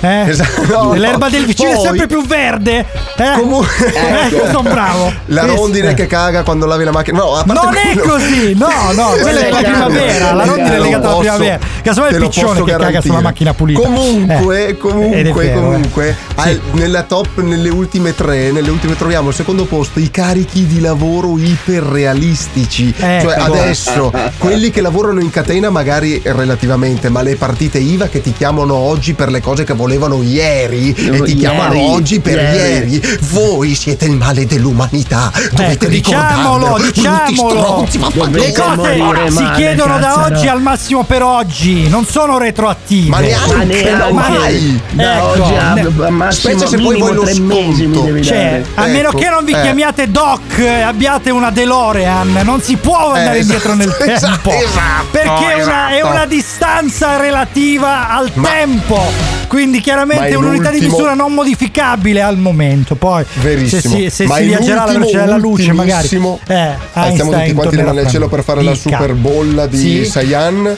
Eh? 0.00 0.28
Esatto. 0.28 0.62
No, 0.82 0.94
L'erba 0.94 1.26
no. 1.26 1.30
del 1.30 1.44
vicino 1.46 1.70
è 1.70 1.74
Poi- 1.74 1.84
sempre 1.84 2.06
più 2.06 2.26
verde. 2.26 2.86
Eh? 3.16 3.32
Comunque- 3.38 3.92
Eh, 3.94 4.46
sono 4.50 4.62
bravo. 4.62 5.12
la 5.26 5.44
rondine 5.46 5.88
sì. 5.90 5.94
che 5.94 6.06
caga 6.06 6.42
quando 6.42 6.66
lavi 6.66 6.84
la 6.84 6.92
macchina 6.92 7.18
no 7.18 7.34
a 7.36 7.44
parte 7.44 7.52
Non 7.64 7.74
è 7.76 7.92
quello- 7.94 8.12
così, 8.12 8.54
no, 8.54 8.68
no, 8.94 9.08
quella 9.20 9.40
è 9.40 9.50
la 9.50 9.56
lo 9.60 9.62
primavera, 9.64 10.32
la 10.32 10.44
rondine 10.44 10.74
è 10.76 10.78
legata 10.80 11.08
alla 11.08 11.18
primavera. 11.18 11.58
Casomai 11.82 12.10
è 12.10 12.14
il 12.16 12.20
piccione 12.22 12.54
che 12.62 12.70
caga 12.70 12.76
garantire. 12.76 13.02
sulla 13.02 13.20
macchina 13.20 13.54
pulita. 13.54 13.80
Comunque, 13.80 14.66
Eh, 14.66 14.68
è 14.68 14.76
comunque, 14.76 15.44
vero, 15.46 15.58
eh. 15.58 15.62
comunque, 15.62 16.16
al- 16.36 16.60
nella 16.72 17.02
top, 17.02 17.40
nelle 17.42 17.68
ultime 17.70 18.14
tre, 18.14 18.50
nelle 18.52 18.70
ultime 18.70 18.96
troviamo 18.96 19.28
al 19.28 19.34
secondo 19.34 19.64
posto 19.64 19.98
i 19.98 20.10
carichi 20.10 20.66
di 20.66 20.80
lavoro 20.80 21.38
iperrealistici. 21.38 22.94
Ecco. 22.96 23.28
Cioè 23.28 23.38
adesso, 23.38 24.12
quelli 24.38 24.70
che 24.70 24.80
lavorano 24.80 25.20
in 25.20 25.30
catena 25.30 25.52
magari 25.60 26.20
relativamente, 26.24 27.08
ma 27.08 27.22
le 27.22 27.36
partite 27.36 27.78
IVA 27.78 28.08
che 28.08 28.20
ti 28.20 28.32
chiamano 28.32 28.74
oggi 28.74 29.14
per 29.14 29.30
le 29.30 29.40
cose 29.40 29.64
che 29.64 29.72
volevano 29.74 30.22
ieri 30.22 30.90
e 30.90 30.94
ti 30.94 31.02
Ieri, 31.10 31.34
chiamano 31.36 31.80
oggi 31.92 32.20
per 32.20 32.36
ieri. 32.38 32.90
ieri. 32.90 33.18
Voi 33.30 33.74
siete 33.74 34.04
il 34.06 34.12
male 34.16 34.46
dell'umanità. 34.46 35.30
Dovete 35.52 35.72
Ecco, 35.72 35.86
diciamolo, 35.86 36.76
ricordarvelo. 36.76 36.92
diciamolo. 36.92 37.60
Stronzi, 37.60 37.98
vaffanculo. 37.98 38.42
Le 38.42 38.52
cose 38.52 39.30
si 39.30 39.42
male, 39.42 39.56
chiedono 39.56 39.98
da 39.98 40.24
oggi 40.24 40.46
al 40.48 40.60
massimo 40.62 41.02
per 41.04 41.22
oggi, 41.22 41.88
non 41.88 42.04
sono 42.06 42.38
retroattive. 42.38 43.08
Ma 43.08 43.18
neanche, 43.20 43.54
Ma 43.54 43.62
neanche. 43.64 44.12
mai. 44.12 44.80
Da 44.92 45.16
Ecco, 45.16 45.26
oggi 45.42 45.54
a, 45.54 45.72
ne- 45.74 45.80
a 46.06 46.10
massimo 46.10 46.56
Specie 46.58 46.66
se 46.66 46.76
poi 46.82 46.98
vuoi 46.98 47.14
lo 47.14 47.22
tre 47.22 47.38
mesi 47.40 47.86
mi 47.86 47.94
sconto. 47.96 48.22
Cioè, 48.22 48.36
dare. 48.36 48.64
a 48.74 48.86
meno 48.92 49.08
Ecco, 49.08 49.18
che 49.18 49.28
non 49.28 49.44
vi 49.44 49.52
eh. 49.52 49.60
chiamiate 49.62 50.10
Doc 50.10 50.58
e 50.58 50.80
abbiate 50.82 51.30
una 51.30 51.50
DeLorean, 51.50 52.40
non 52.44 52.60
si 52.60 52.76
può 52.76 53.12
andare 53.12 53.38
Eh, 53.38 53.40
indietro 53.42 53.74
nel 53.74 53.88
esatto, 54.06 54.48
tempo. 54.50 54.64
esatto, 54.64 55.06
perché 55.10 55.43
è 55.50 55.62
una, 55.62 55.88
è 55.88 55.94
esatto. 55.94 56.10
una 56.12 56.26
distanza 56.26 57.16
relativa 57.16 58.08
al 58.08 58.32
tempo. 58.32 59.00
Quindi 59.48 59.76
Ma 59.78 59.82
chiaramente 59.82 60.28
è 60.28 60.34
un'unità 60.34 60.70
di 60.70 60.80
misura 60.80 61.14
non 61.14 61.32
modificabile 61.32 62.22
al 62.22 62.38
momento. 62.38 62.94
Poi 62.94 63.24
Verissimo. 63.40 63.80
se 63.80 63.88
si, 63.88 64.10
se 64.10 64.26
Ma 64.26 64.36
si 64.36 64.44
viaggerà 64.46 64.82
alla 64.82 64.92
velocità 64.92 65.20
della 65.20 65.36
luce, 65.36 65.72
magari. 65.72 66.08
Eh, 66.46 66.74
Einstein 66.92 67.30
tutti 67.30 67.52
quanti 67.54 67.76
fra 67.76 68.06
cielo 68.06 68.28
per 68.28 68.42
fare 68.42 68.62
la 68.62 68.72
Dica. 68.72 68.96
super 68.96 69.14
bolla 69.14 69.66
di 69.66 69.78
Sì. 69.78 70.04
Sayan. 70.04 70.76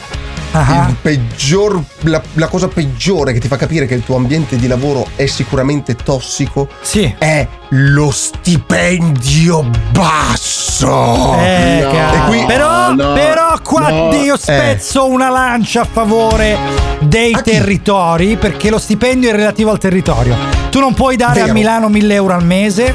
Il 0.53 0.97
peggior, 1.03 1.83
la, 2.03 2.23
la 2.35 2.49
cosa 2.49 2.69
peggiore 2.69 3.33
che 3.33 3.41
ti 3.41 3.49
fa 3.49 3.57
capire 3.57 3.87
che 3.87 3.95
il 3.95 4.03
tuo 4.05 4.17
ambiente 4.17 4.57
di 4.57 4.67
lavoro 4.67 5.07
è 5.15 5.27
sicuramente 5.27 5.95
tossico 5.97 6.69
Sì. 6.81 7.15
è 7.19 7.47
lo 7.71 8.11
stipendio 8.11 9.69
basso. 9.91 11.35
Eh, 11.39 11.81
No. 11.87 11.91
E 11.91 12.19
qui- 12.27 12.45
però, 12.47 12.93
no, 12.95 13.13
però 13.15 13.59
qua 13.63 13.89
no. 13.89 14.13
io 14.15 14.37
spezzo 14.37 15.07
una 15.09 15.31
lancia 15.31 15.83
a 15.83 15.89
favore 15.91 16.57
dei 17.01 17.33
A 17.33 17.41
chi? 17.41 17.51
territori 17.53 18.37
perché 18.37 18.69
lo 18.71 18.79
stipendio 18.79 19.31
è 19.31 19.33
relativo 19.33 19.71
al 19.71 19.79
territorio. 19.79 20.37
Tu 20.71 20.79
non 20.81 20.93
puoi 20.95 21.17
dare 21.17 21.41
a 21.41 21.45
Vero. 21.45 21.55
Milano 21.55 21.89
1000 21.89 22.15
euro 22.15 22.35
al 22.35 22.45
mese, 22.45 22.93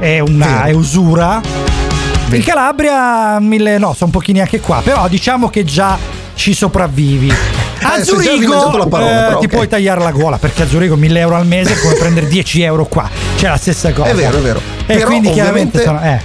è 0.00 0.18
una 0.18 0.46
Vero. 0.46 0.64
è 0.66 0.72
usura. 0.72 1.40
In 2.30 2.42
Calabria 2.42 3.38
1000 3.38 3.78
no, 3.78 3.92
sono 3.94 4.10
pochini 4.10 4.40
anche 4.40 4.58
qua, 4.60 4.80
però 4.82 5.06
diciamo 5.06 5.48
che 5.48 5.62
già 5.64 5.96
ci 6.42 6.54
sopravvivi. 6.54 7.32
A 7.82 7.98
Eh, 7.98 8.02
Zurigo 8.02 8.88
parola, 8.88 9.20
eh, 9.20 9.26
però, 9.26 9.38
ti 9.38 9.44
ok. 9.44 9.52
puoi 9.52 9.68
tagliare 9.68 10.00
la 10.00 10.10
gola 10.10 10.38
perché 10.38 10.62
a 10.62 10.66
Zurigo 10.66 10.96
1000 10.96 11.20
euro 11.20 11.36
al 11.36 11.46
mese 11.46 11.74
è 11.74 11.78
come 11.78 11.94
prendere 11.94 12.26
10 12.26 12.62
euro 12.62 12.84
qua. 12.86 13.08
C'è 13.36 13.48
la 13.48 13.56
stessa 13.56 13.92
cosa. 13.92 14.08
È 14.10 14.14
vero, 14.14 14.38
è 14.38 14.40
vero. 14.40 14.60
E 14.86 14.94
Però 14.94 15.06
quindi 15.06 15.30
chiaramente 15.30 15.80
sono, 15.80 16.02
eh. 16.02 16.20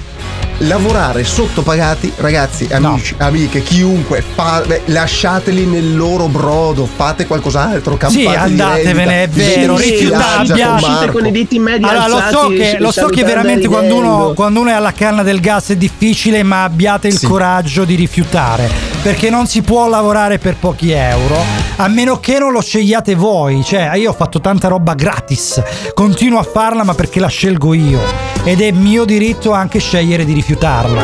Lavorare 0.60 1.24
sottopagati, 1.24 2.12
ragazzi, 2.18 2.68
amici, 2.72 3.14
amiche, 3.18 3.62
chiunque, 3.62 4.22
fa- 4.22 4.64
beh, 4.66 4.84
lasciateli 4.86 5.66
nel 5.66 5.96
loro 5.96 6.28
brodo, 6.28 6.86
fate 6.86 7.28
qualcos'altro, 7.28 7.98
campate 7.98 8.22
Sì, 8.22 8.26
andatevene, 8.26 9.24
è 9.24 9.28
vero, 9.28 9.78
rifiutate, 9.78 11.12
con 11.12 11.26
i 11.26 11.32
diti 11.32 11.60
medi 11.60 11.84
Allora, 11.84 12.08
lo 12.08 12.18
so 12.18 12.24
alzati, 12.24 12.56
che, 12.56 12.78
lo 12.80 12.92
so 12.92 13.08
che 13.08 13.24
veramente 13.24 13.68
quando 13.68 13.96
uno, 13.96 14.34
quando 14.34 14.62
uno 14.62 14.70
è 14.70 14.74
alla 14.74 14.94
canna 14.94 15.24
del 15.24 15.40
gas 15.40 15.70
è 15.70 15.76
difficile, 15.76 16.44
ma 16.44 16.64
abbiate 16.64 17.08
il 17.08 17.22
coraggio 17.22 17.86
di 17.86 17.96
rifiutare. 17.96 18.70
Perché 19.02 19.30
non 19.30 19.48
si 19.48 19.62
può 19.62 19.88
lavorare 19.88 20.38
per 20.38 20.56
pochi 20.58 20.92
euro, 20.92 21.38
a 21.78 21.88
meno 21.88 22.20
che 22.20 22.40
non 22.40 22.52
lo 22.52 22.62
scegliate 22.62 23.16
voi. 23.16 23.64
Cioè, 23.64 23.92
io 23.96 24.10
ho 24.10 24.14
fatto 24.14 24.42
tanta 24.42 24.68
roba 24.68 24.96
gratis, 24.96 25.62
continuo 25.94 26.40
a 26.40 26.44
farla, 26.44 26.84
ma 26.84 26.94
perché 26.94 27.20
la 27.20 27.28
scelgo 27.28 27.74
io. 27.74 28.02
Ed 28.44 28.62
è 28.62 28.72
mio 28.72 29.06
diritto 29.06 29.52
anche 29.52 29.80
scegliere 29.80 30.26
di 30.26 30.34
rifiutarla. 30.48 31.02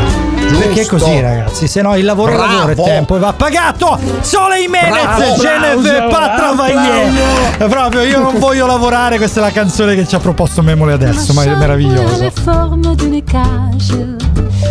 Perché 0.57 0.82
è 0.82 0.86
così, 0.86 1.20
ragazzi. 1.20 1.68
Se 1.68 1.82
no, 1.82 1.98
il 1.98 2.06
lavoro 2.06 2.34
Bravo. 2.34 2.53
lavoro, 2.53 2.72
è 2.72 2.76
tempo 2.76 3.15
e 3.18 3.20
va 3.20 3.34
pagato. 3.34 3.99
Sole 4.22 4.60
Jimenez, 4.60 5.03
Applauso. 5.03 6.36
travailler. 6.36 7.68
Proprio, 7.68 8.02
io 8.03 8.20
non 8.20 8.40
voglio 8.40 8.65
lavorare. 8.65 9.18
Questa 9.18 9.41
è 9.41 9.44
la 9.44 9.52
canzone 9.52 9.95
che 9.95 10.07
ci 10.07 10.15
ha 10.15 10.20
proposto 10.20 10.61
Memole 10.61 10.94
adesso, 10.94 11.34
ma 11.34 11.44
è 11.44 11.56
meraviglioso. 11.56 12.32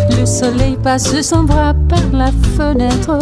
Le 0.09 0.27
soleil 0.27 0.78
passe 0.78 1.23
son 1.23 1.47
bras 1.47 1.74
par 1.89 2.03
la 2.12 2.31
fenêtre. 2.57 3.19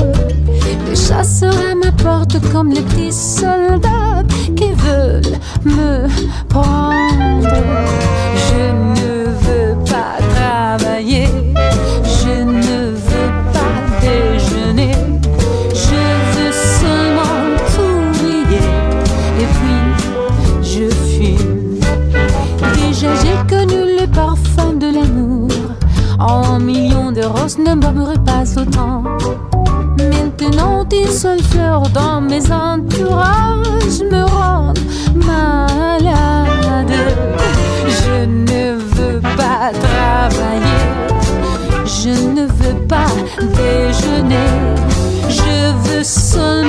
Les 0.86 0.94
chasseurs 0.94 1.54
à 1.70 1.74
ma 1.74 1.90
porte 1.92 2.38
comme 2.52 2.72
les 2.72 2.82
petits 2.82 3.12
soldats 3.12 4.22
qui 4.54 4.72
veulent 4.74 5.38
me 5.64 6.06
prendre. 6.48 8.19
Mes 32.30 32.52
entourages 32.52 34.02
me 34.08 34.22
rend 34.24 34.72
malade. 35.16 36.94
Je 37.88 38.24
ne 38.24 38.76
veux 38.94 39.20
pas 39.36 39.72
travailler. 39.72 40.82
Je 41.84 42.10
ne 42.36 42.46
veux 42.46 42.86
pas 42.86 43.12
déjeuner. 43.58 44.50
Je 45.28 45.72
veux 45.88 46.04
seulement 46.04 46.59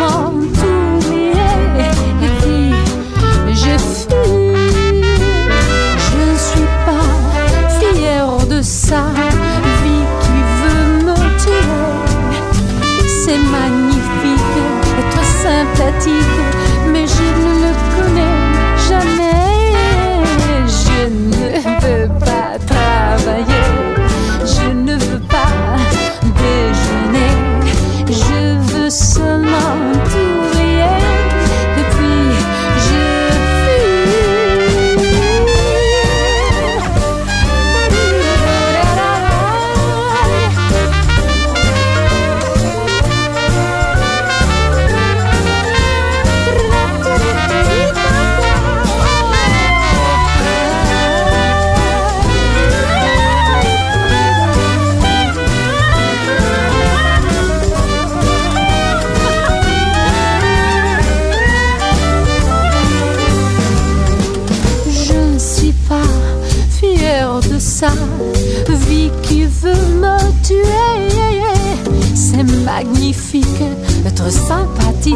sympathique, 74.30 75.16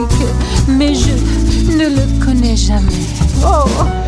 mais 0.68 0.94
je 0.94 1.12
ne 1.78 1.90
le 1.90 2.26
connais 2.26 2.56
jamais. 2.56 2.92
Oh. 3.44 4.05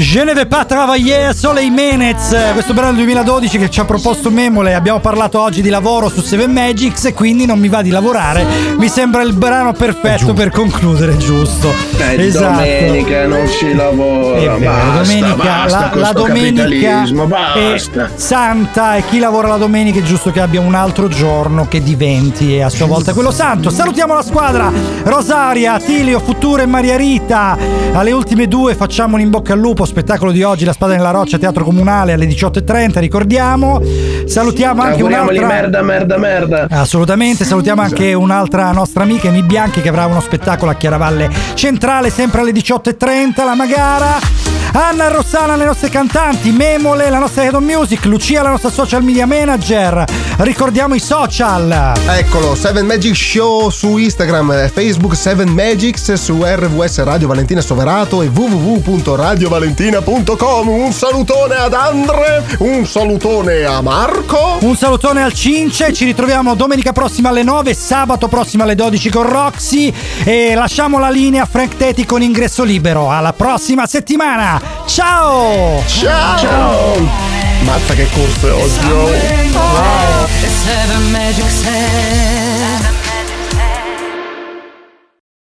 Je 0.00 0.20
ne 0.20 0.32
vais 0.32 0.44
pas 0.44 0.64
travailler 0.64 1.34
Sole 1.34 1.60
Jimenez, 1.60 2.32
questo 2.52 2.72
brano 2.72 2.92
del 2.92 3.04
2012 3.04 3.58
che 3.58 3.68
ci 3.68 3.80
ha 3.80 3.84
proposto 3.84 4.30
Memole. 4.30 4.74
Abbiamo 4.74 5.00
parlato 5.00 5.40
oggi 5.40 5.60
di 5.60 5.70
lavoro 5.70 6.08
su 6.08 6.20
Seven 6.20 6.52
Magics 6.52 7.06
e 7.06 7.14
quindi 7.14 7.46
non 7.46 7.58
mi 7.58 7.68
va 7.68 7.82
di 7.82 7.90
lavorare. 7.90 8.46
Mi 8.78 8.88
sembra 8.88 9.22
il 9.22 9.32
brano 9.32 9.72
perfetto 9.72 10.34
per 10.34 10.50
concludere, 10.50 11.16
giusto? 11.16 11.72
Eh, 11.98 12.30
domenica 12.30 13.26
non 13.26 13.48
si 13.48 13.74
lavora. 13.74 14.38
Vero, 14.38 14.58
basta, 14.58 15.02
domenica, 15.02 15.34
basta 15.34 15.90
la, 15.92 16.00
la 16.00 16.12
domenica 16.12 17.04
basta. 17.26 18.10
santa 18.14 18.94
e 18.94 19.02
chi 19.10 19.18
lavora 19.18 19.48
la 19.48 19.56
domenica 19.56 19.98
è 19.98 20.02
giusto 20.02 20.30
che 20.30 20.40
abbia 20.40 20.60
un 20.60 20.74
altro 20.74 21.08
giorno 21.08 21.66
che 21.66 21.82
diventi 21.82 22.54
e 22.54 22.62
a 22.62 22.68
sua 22.68 22.86
volta 22.86 23.12
quello 23.12 23.32
santo. 23.32 23.68
Salutiamo 23.68 24.14
la 24.14 24.22
squadra 24.22 24.70
Rosaria, 25.02 25.76
Tilio, 25.80 26.20
Futuro 26.20 26.62
e 26.62 26.66
Maria 26.66 26.96
Rita. 26.96 27.58
Alle 27.94 28.12
ultime 28.12 28.46
due 28.46 28.76
facciamo 28.76 29.16
un 29.16 29.22
in 29.22 29.30
bocca 29.30 29.54
al 29.54 29.58
lupo, 29.58 29.86
spettacolo 29.88 30.30
di 30.30 30.42
oggi, 30.42 30.64
La 30.64 30.72
Spada 30.72 30.94
nella 30.94 31.10
Roccia, 31.10 31.38
Teatro 31.38 31.64
Comunale 31.64 32.12
alle 32.12 32.26
18.30, 32.26 32.98
ricordiamo. 32.98 33.82
Salutiamo 34.26 34.82
anche 34.82 35.02
un'altra... 35.02 35.46
merda, 35.46 35.82
merda, 35.82 36.18
merda. 36.18 36.66
Assolutamente, 36.70 37.44
salutiamo 37.44 37.82
anche 37.82 38.12
un'altra 38.14 38.70
nostra 38.72 39.02
amica, 39.02 39.28
Emi 39.28 39.42
Bianchi, 39.42 39.80
che 39.80 39.88
avrà 39.88 40.06
uno 40.06 40.20
spettacolo 40.20 40.70
a 40.70 40.74
Chiaravalle 40.74 41.30
Centrale, 41.54 42.10
sempre 42.10 42.42
alle 42.42 42.52
18.30, 42.52 43.44
la 43.44 43.54
Magara. 43.54 44.47
Anna 44.72 45.08
Rossana, 45.08 45.56
le 45.56 45.64
nostre 45.64 45.88
cantanti, 45.88 46.52
Memole, 46.52 47.10
la 47.10 47.18
nostra 47.18 47.42
Head 47.44 47.54
on 47.54 47.64
Music, 47.64 48.04
Lucia, 48.04 48.42
la 48.42 48.50
nostra 48.50 48.70
social 48.70 49.02
media 49.02 49.26
manager. 49.26 50.04
Ricordiamo 50.38 50.94
i 50.94 51.00
social. 51.00 51.94
Eccolo, 52.06 52.54
7 52.54 52.82
Magic 52.82 53.14
Show 53.14 53.70
su 53.70 53.96
Instagram, 53.96 54.52
eh, 54.52 54.70
Facebook 54.72 55.16
7 55.16 55.44
Magics, 55.46 56.12
su 56.12 56.44
RVS 56.44 57.02
Radio 57.02 57.26
Valentina 57.28 57.60
Soverato 57.60 58.22
e 58.22 58.28
www.radiovalentina.com. 58.28 60.68
Un 60.68 60.92
salutone 60.92 61.56
ad 61.56 61.72
Andre, 61.72 62.44
un 62.58 62.86
salutone 62.86 63.64
a 63.64 63.80
Marco. 63.80 64.58
Un 64.60 64.76
salutone 64.76 65.22
al 65.22 65.32
Cince, 65.32 65.92
ci 65.92 66.04
ritroviamo 66.04 66.54
domenica 66.54 66.92
prossima 66.92 67.30
alle 67.30 67.42
9, 67.42 67.74
sabato 67.74 68.28
prossimo 68.28 68.62
alle 68.64 68.74
12 68.74 69.10
con 69.10 69.28
Roxy 69.28 69.92
e 70.24 70.54
lasciamo 70.54 70.98
la 70.98 71.10
linea 71.10 71.42
a 71.42 71.46
Frank 71.46 71.76
Teti 71.76 72.04
con 72.04 72.22
ingresso 72.22 72.64
libero. 72.64 73.10
Alla 73.10 73.32
prossima 73.32 73.86
settimana. 73.86 74.57
Ciao! 74.86 75.82
Mazza 77.60 77.94
che 77.94 78.08
corse 78.12 78.50
oggi. 78.50 78.90
oh. 78.90 80.26
Sands. 81.48 82.47